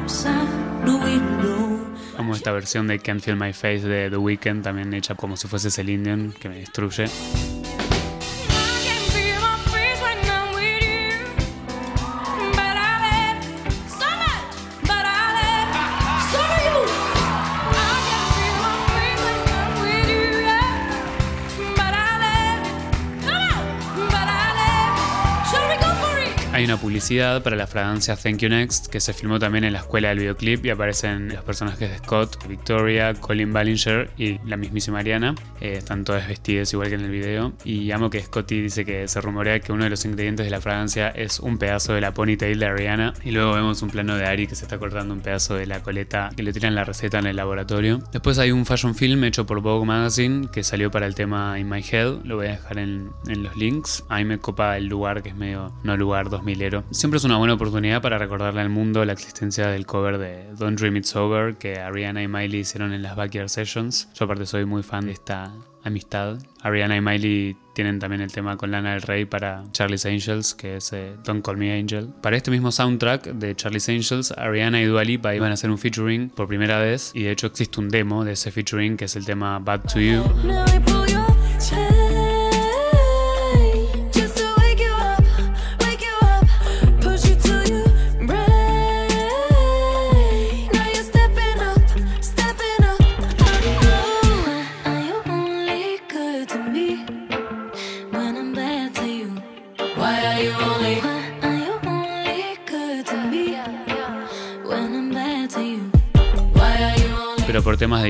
esta 2.35 2.51
versión 2.51 2.87
de 2.87 2.99
Can't 2.99 3.21
Feel 3.21 3.37
My 3.37 3.53
Face 3.53 3.81
de 3.81 4.09
The 4.09 4.17
Weeknd, 4.17 4.63
también 4.63 4.93
hecha 4.93 5.15
como 5.15 5.37
si 5.37 5.47
fuese 5.47 5.81
el 5.81 5.89
Indian, 5.89 6.33
que 6.33 6.49
me 6.49 6.59
destruye. 6.59 7.05
Hay 26.61 26.65
una 26.65 26.77
publicidad 26.77 27.41
para 27.41 27.55
la 27.55 27.65
fragancia 27.65 28.15
Thank 28.15 28.37
You 28.37 28.49
Next 28.49 28.85
que 28.85 28.99
se 28.99 29.13
filmó 29.13 29.39
también 29.39 29.63
en 29.63 29.73
la 29.73 29.79
escuela 29.79 30.09
del 30.09 30.19
videoclip 30.19 30.63
y 30.63 30.69
aparecen 30.69 31.29
los 31.29 31.43
personajes 31.43 31.89
de 31.89 31.97
Scott, 31.97 32.47
Victoria, 32.47 33.15
Colin 33.15 33.51
Ballinger 33.51 34.11
y 34.15 34.37
la 34.47 34.57
mismísima 34.57 34.99
Ariana. 34.99 35.33
Eh, 35.59 35.73
están 35.77 36.03
todas 36.03 36.27
vestidas 36.27 36.71
igual 36.71 36.89
que 36.89 36.93
en 36.93 37.01
el 37.01 37.09
video. 37.09 37.53
Y 37.65 37.89
amo 37.89 38.11
que 38.11 38.21
Scotty 38.21 38.61
dice 38.61 38.85
que 38.85 39.07
se 39.07 39.19
rumorea 39.21 39.59
que 39.59 39.71
uno 39.71 39.85
de 39.85 39.89
los 39.89 40.05
ingredientes 40.05 40.45
de 40.45 40.51
la 40.51 40.61
fragancia 40.61 41.09
es 41.09 41.39
un 41.39 41.57
pedazo 41.57 41.93
de 41.93 42.01
la 42.01 42.13
ponytail 42.13 42.59
de 42.59 42.65
Ariana. 42.67 43.15
Y 43.23 43.31
luego 43.31 43.53
vemos 43.53 43.81
un 43.81 43.89
plano 43.89 44.15
de 44.15 44.27
Ari 44.27 44.45
que 44.45 44.53
se 44.53 44.65
está 44.65 44.77
cortando 44.77 45.15
un 45.15 45.21
pedazo 45.21 45.55
de 45.55 45.65
la 45.65 45.81
coleta 45.81 46.29
que 46.35 46.43
le 46.43 46.53
tiran 46.53 46.75
la 46.75 46.83
receta 46.83 47.17
en 47.17 47.25
el 47.25 47.37
laboratorio. 47.37 48.03
Después 48.11 48.37
hay 48.37 48.51
un 48.51 48.67
fashion 48.67 48.93
film 48.93 49.23
hecho 49.23 49.47
por 49.47 49.61
Vogue 49.61 49.87
Magazine 49.87 50.47
que 50.53 50.63
salió 50.63 50.91
para 50.91 51.07
el 51.07 51.15
tema 51.15 51.57
In 51.57 51.67
My 51.67 51.81
Head. 51.81 52.23
Lo 52.23 52.35
voy 52.35 52.45
a 52.45 52.51
dejar 52.51 52.77
en, 52.77 53.09
los 53.25 53.57
links. 53.57 54.03
A 54.09 54.17
mí 54.17 54.25
me 54.25 54.37
copa 54.37 54.77
el 54.77 54.85
lugar 54.85 55.23
que 55.23 55.29
es 55.29 55.35
medio 55.35 55.73
no 55.81 55.97
lugar 55.97 56.29
2000ero. 56.55 56.83
Siempre 56.91 57.17
es 57.17 57.23
una 57.23 57.37
buena 57.37 57.53
oportunidad 57.53 58.01
para 58.01 58.17
recordarle 58.17 58.61
al 58.61 58.69
mundo 58.69 59.03
la 59.05 59.13
existencia 59.13 59.67
del 59.67 59.85
cover 59.85 60.17
de 60.17 60.45
Don't 60.57 60.79
Dream 60.79 60.97
It's 60.97 61.15
Over 61.15 61.55
que 61.55 61.79
Ariana 61.79 62.21
y 62.21 62.27
Miley 62.27 62.61
hicieron 62.61 62.93
en 62.93 63.01
las 63.01 63.15
Backyard 63.15 63.49
Sessions. 63.49 64.09
Yo 64.13 64.25
aparte 64.25 64.45
soy 64.45 64.65
muy 64.65 64.83
fan 64.83 65.05
de 65.05 65.11
esta 65.11 65.53
amistad. 65.83 66.37
Ariana 66.61 66.95
y 66.95 67.01
Miley 67.01 67.57
tienen 67.73 67.99
también 67.99 68.21
el 68.21 68.31
tema 68.31 68.57
con 68.57 68.71
Lana 68.71 68.93
del 68.93 69.01
Rey 69.01 69.25
para 69.25 69.63
Charlie's 69.71 70.05
Angels, 70.05 70.53
que 70.53 70.77
es 70.77 70.93
eh, 70.93 71.15
Don't 71.23 71.43
Call 71.43 71.57
Me 71.57 71.77
Angel. 71.77 72.09
Para 72.21 72.37
este 72.37 72.51
mismo 72.51 72.71
soundtrack 72.71 73.33
de 73.33 73.55
Charlie's 73.55 73.89
Angels, 73.89 74.31
Ariana 74.37 74.81
y 74.81 74.85
Dua 74.85 75.03
Lipa 75.03 75.33
iban 75.35 75.51
a 75.51 75.53
hacer 75.55 75.71
un 75.71 75.77
featuring 75.77 76.29
por 76.29 76.47
primera 76.47 76.79
vez 76.79 77.11
y 77.15 77.23
de 77.23 77.31
hecho 77.31 77.47
existe 77.47 77.79
un 77.79 77.89
demo 77.89 78.23
de 78.23 78.33
ese 78.33 78.51
featuring 78.51 78.97
que 78.97 79.05
es 79.05 79.15
el 79.15 79.25
tema 79.25 79.59
Bad 79.59 79.81
to 79.91 79.99
You. 79.99 81.10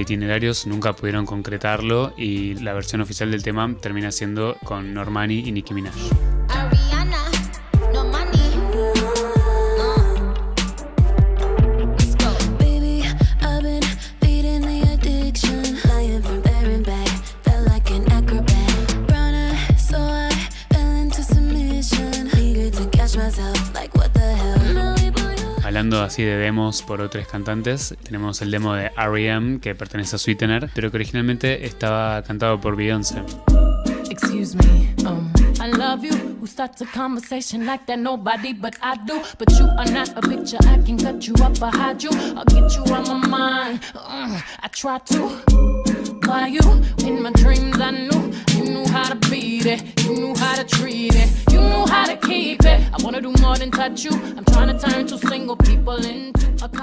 Itinerarios 0.01 0.67
nunca 0.67 0.93
pudieron 0.93 1.25
concretarlo 1.25 2.13
y 2.17 2.55
la 2.55 2.73
versión 2.73 3.01
oficial 3.01 3.31
del 3.31 3.43
tema 3.43 3.75
termina 3.79 4.11
siendo 4.11 4.57
con 4.63 4.93
Normani 4.93 5.39
y 5.39 5.51
Nicki 5.51 5.73
Minaj. 5.73 6.30
Así 26.11 26.23
de 26.23 26.35
demos 26.35 26.81
por 26.81 26.99
otros 26.99 27.25
cantantes, 27.25 27.95
tenemos 28.03 28.41
el 28.41 28.51
demo 28.51 28.73
de 28.73 28.91
R.E.M. 28.97 29.61
que 29.61 29.75
pertenece 29.75 30.17
a 30.17 30.19
Sweetener, 30.19 30.69
pero 30.75 30.91
que 30.91 30.97
originalmente 30.97 31.65
estaba 31.65 32.21
cantado 32.23 32.59
por 32.59 32.75
Beyoncé. 32.75 33.21
Excuse 34.09 34.57
me, 34.57 34.93
um, 35.07 35.31
I 35.61 35.71
love 35.71 36.03
you. 36.03 36.11
Who 36.41 36.47
starts 36.47 36.81
a 36.81 36.85
conversation 36.87 37.65
like 37.65 37.85
that? 37.85 37.99
Nobody 37.99 38.51
but 38.51 38.75
I 38.81 38.97
do. 39.05 39.21
But 39.39 39.51
you 39.57 39.67
are 39.77 39.89
not 39.89 40.09
a 40.17 40.21
picture. 40.21 40.57
I 40.63 40.79
can 40.85 40.97
cut 40.97 41.25
you 41.25 41.33
up 41.35 41.61
or 41.61 41.71
hide 41.71 42.03
you. 42.03 42.09
I'll 42.35 42.43
get 42.43 42.75
you 42.75 42.83
on 42.93 43.07
my 43.07 43.27
mind. 43.27 43.79
Uh, 43.95 44.41
I 44.59 44.67
try 44.67 44.97
to. 44.97 45.80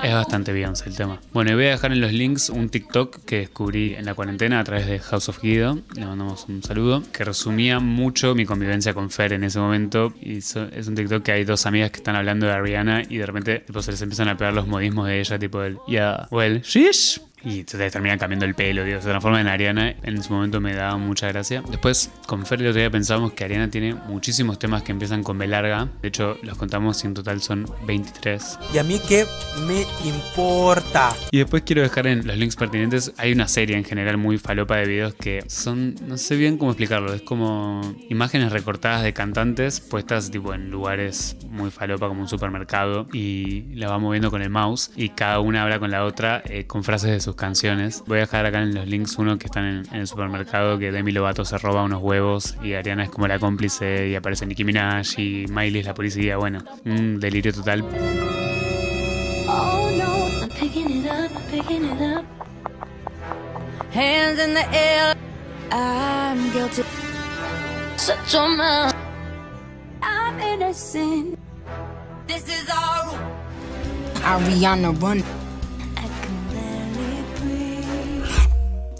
Es 0.02 0.12
bastante 0.12 0.52
Beyoncé 0.52 0.90
el 0.90 0.96
tema. 0.96 1.20
Bueno, 1.32 1.50
y 1.50 1.54
voy 1.54 1.64
a 1.64 1.70
dejar 1.70 1.92
en 1.92 2.00
los 2.00 2.12
links 2.12 2.50
un 2.50 2.68
TikTok 2.68 3.24
que 3.24 3.38
descubrí 3.38 3.94
en 3.94 4.04
la 4.04 4.14
cuarentena 4.14 4.60
a 4.60 4.64
través 4.64 4.86
de 4.86 4.98
House 4.98 5.28
of 5.28 5.40
Guido. 5.40 5.78
Le 5.94 6.04
mandamos 6.04 6.44
un 6.48 6.62
saludo. 6.62 7.02
Que 7.12 7.24
resumía 7.24 7.80
mucho 7.80 8.34
mi 8.34 8.44
convivencia 8.44 8.92
con 8.92 9.10
Fer 9.10 9.32
en 9.32 9.44
ese 9.44 9.58
momento. 9.58 10.12
Y 10.20 10.38
es 10.38 10.56
un 10.56 10.94
TikTok 10.94 11.22
que 11.22 11.32
hay 11.32 11.44
dos 11.44 11.64
amigas 11.64 11.90
que 11.90 11.98
están 11.98 12.16
hablando 12.16 12.46
de 12.46 12.52
Ariana 12.52 13.02
y 13.08 13.16
de 13.16 13.26
repente 13.26 13.60
tipo, 13.60 13.80
se 13.80 13.92
les 13.92 14.02
empiezan 14.02 14.28
a 14.28 14.36
pegar 14.36 14.52
los 14.52 14.66
modismos 14.66 15.06
de 15.06 15.20
ella, 15.20 15.38
tipo 15.38 15.62
el 15.62 15.78
Yeah, 15.86 16.28
well, 16.30 16.60
sheesh. 16.60 17.27
Y 17.44 17.64
se 17.66 17.78
te 17.78 17.90
termina 17.90 18.18
cambiando 18.18 18.44
el 18.46 18.54
pelo, 18.54 18.84
digo, 18.84 19.00
se 19.00 19.08
transforma 19.08 19.40
en 19.40 19.48
Ariana. 19.48 19.94
En 20.02 20.22
su 20.22 20.32
momento 20.32 20.60
me 20.60 20.74
daba 20.74 20.96
mucha 20.96 21.28
gracia. 21.28 21.62
Después, 21.68 22.10
con 22.26 22.44
Fer 22.46 22.60
el 22.60 22.68
otro 22.68 22.80
día 22.80 22.90
pensábamos 22.90 23.32
que 23.32 23.44
Ariana 23.44 23.70
tiene 23.70 23.94
muchísimos 23.94 24.58
temas 24.58 24.82
que 24.82 24.92
empiezan 24.92 25.22
con 25.22 25.38
B 25.38 25.46
larga. 25.46 25.88
De 26.02 26.08
hecho, 26.08 26.36
los 26.42 26.56
contamos 26.56 27.02
y 27.04 27.06
en 27.06 27.14
total 27.14 27.40
son 27.40 27.66
23. 27.86 28.58
¿Y 28.74 28.78
a 28.78 28.84
mí 28.84 29.00
qué 29.08 29.26
me 29.66 29.84
importa? 30.08 31.14
Y 31.30 31.38
después 31.38 31.62
quiero 31.62 31.82
dejar 31.82 32.06
en 32.06 32.26
los 32.26 32.36
links 32.36 32.56
pertinentes. 32.56 33.12
Hay 33.16 33.32
una 33.32 33.48
serie 33.48 33.76
en 33.76 33.84
general 33.84 34.16
muy 34.16 34.38
falopa 34.38 34.76
de 34.76 34.86
videos 34.86 35.14
que 35.14 35.44
son, 35.46 35.94
no 36.06 36.16
sé 36.16 36.36
bien 36.36 36.58
cómo 36.58 36.72
explicarlo, 36.72 37.12
es 37.12 37.22
como 37.22 37.80
imágenes 38.08 38.52
recortadas 38.52 39.02
de 39.02 39.12
cantantes 39.12 39.80
puestas 39.80 40.30
tipo 40.30 40.54
en 40.54 40.70
lugares 40.70 41.36
muy 41.48 41.70
falopa 41.70 42.08
como 42.08 42.22
un 42.22 42.28
supermercado 42.28 43.06
y 43.12 43.74
la 43.74 43.88
va 43.88 43.98
moviendo 43.98 44.30
con 44.30 44.42
el 44.42 44.50
mouse 44.50 44.90
y 44.96 45.10
cada 45.10 45.40
una 45.40 45.62
habla 45.62 45.78
con 45.78 45.90
la 45.90 46.04
otra 46.04 46.42
eh, 46.46 46.66
con 46.66 46.84
frases 46.84 47.10
de 47.10 47.20
sus 47.28 47.36
canciones. 47.36 48.02
Voy 48.06 48.16
a 48.16 48.20
dejar 48.22 48.46
acá 48.46 48.62
en 48.62 48.74
los 48.74 48.86
links 48.86 49.18
uno 49.18 49.36
que 49.36 49.46
están 49.46 49.64
en, 49.64 49.86
en 49.92 50.00
el 50.00 50.06
supermercado 50.06 50.78
que 50.78 50.90
Demi 50.90 51.12
Lovato 51.12 51.44
se 51.44 51.58
roba 51.58 51.82
unos 51.82 52.02
huevos 52.02 52.56
y 52.62 52.72
Ariana 52.72 53.04
es 53.04 53.10
como 53.10 53.28
la 53.28 53.38
cómplice 53.38 54.08
y 54.08 54.14
aparece 54.14 54.46
Nicki 54.46 54.64
Minaj 54.64 55.18
y 55.18 55.44
Miley 55.46 55.80
es 55.80 55.86
la 55.86 55.92
policía. 55.92 56.38
Bueno, 56.38 56.60
un 56.86 57.20
delirio 57.20 57.52
total. 57.52 57.84
Oh 59.46 59.90
no, 59.98 60.40
I'm 60.40 60.48
picking 60.48 60.88
it 60.88 61.06
up, 61.06 61.30
I'm 61.36 61.42
picking 61.50 61.84
it 61.84 62.00
up. 62.00 62.24
Hands 63.94 64.38
in 64.38 64.54
the 64.54 64.66
air. 64.72 65.14
I'm 65.70 66.50
guilty. 66.52 66.82
Shut 67.98 68.32
your 68.32 68.48
mouth. 68.56 68.94
I'm 70.00 70.40
innocent. 70.40 71.38
This 72.26 72.44
is 72.48 72.70
our 72.70 73.18
Ariana 74.22 74.98
Run. 75.02 75.22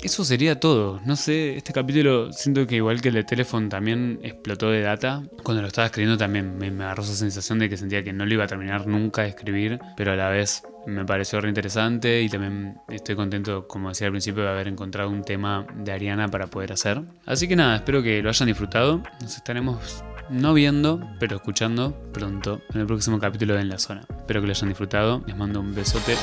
Eso 0.03 0.25
sería 0.25 0.61
todo. 0.61 1.01
No 1.05 1.17
sé, 1.17 1.57
este 1.57 1.73
capítulo 1.73 2.33
siento 2.33 2.67
que 2.67 2.77
igual 2.77 3.01
que 3.01 3.09
el 3.09 3.15
de 3.15 3.25
Telephone 3.25 3.69
también 3.69 4.21
explotó 4.23 4.71
de 4.71 4.81
data. 4.81 5.23
Cuando 5.43 5.61
lo 5.61 5.69
estaba 5.69 5.87
escribiendo 5.87 6.17
también 6.17 6.57
me, 6.57 6.69
agarró 6.85 7.03
esa 7.03 7.15
sensación 7.15 7.59
de 7.59 7.69
que 7.69 7.77
sentía 7.77 8.05
que 8.05 8.13
no 8.13 8.25
lo 8.25 8.33
iba 8.33 8.45
a 8.45 8.47
terminar 8.47 8.87
nunca 8.87 9.23
de 9.23 9.29
escribir, 9.29 9.81
pero 9.97 10.13
a 10.13 10.17
la 10.17 10.29
vez 10.29 10.63
me 10.87 11.05
pareció 11.05 11.41
re 11.41 11.49
interesante 11.49 12.23
y 12.23 12.29
también 12.29 12.79
estoy 12.89 13.17
contento, 13.17 13.67
como 13.67 13.89
decía 13.89 14.07
al 14.07 14.13
principio, 14.13 14.45
de 14.45 14.51
haber 14.51 14.69
encontrado 14.69 15.11
un 15.11 15.25
tema 15.25 15.67
de 15.77 15.93
Ariana 15.93 16.29
para 16.29 16.47
poder 16.47 16.73
hacer. 16.73 17.03
Así 17.27 17.49
que 17.49 17.57
nada, 17.57 17.77
espero 17.77 18.03
que 18.03 18.23
lo 18.23 18.29
hayan 18.29 18.47
disfrutado. 18.47 19.03
Nos 19.21 19.37
estaremos 19.37 20.05
no 20.31 20.55
viendo, 20.55 21.01
pero 21.19 21.37
escuchando 21.37 21.93
pronto 22.13 22.61
en 22.73 22.81
el 22.81 22.87
próximo 22.87 23.19
capítulo 23.19 23.55
de 23.55 23.63
En 23.63 23.69
la 23.69 23.79
Zona. 23.79 24.03
Espero 24.17 24.41
que 24.41 24.47
lo 24.47 24.53
hayan 24.53 24.69
disfrutado. 24.69 25.23
Les 25.27 25.37
mando 25.37 25.61
un 25.61 25.75
besote. 25.75 26.17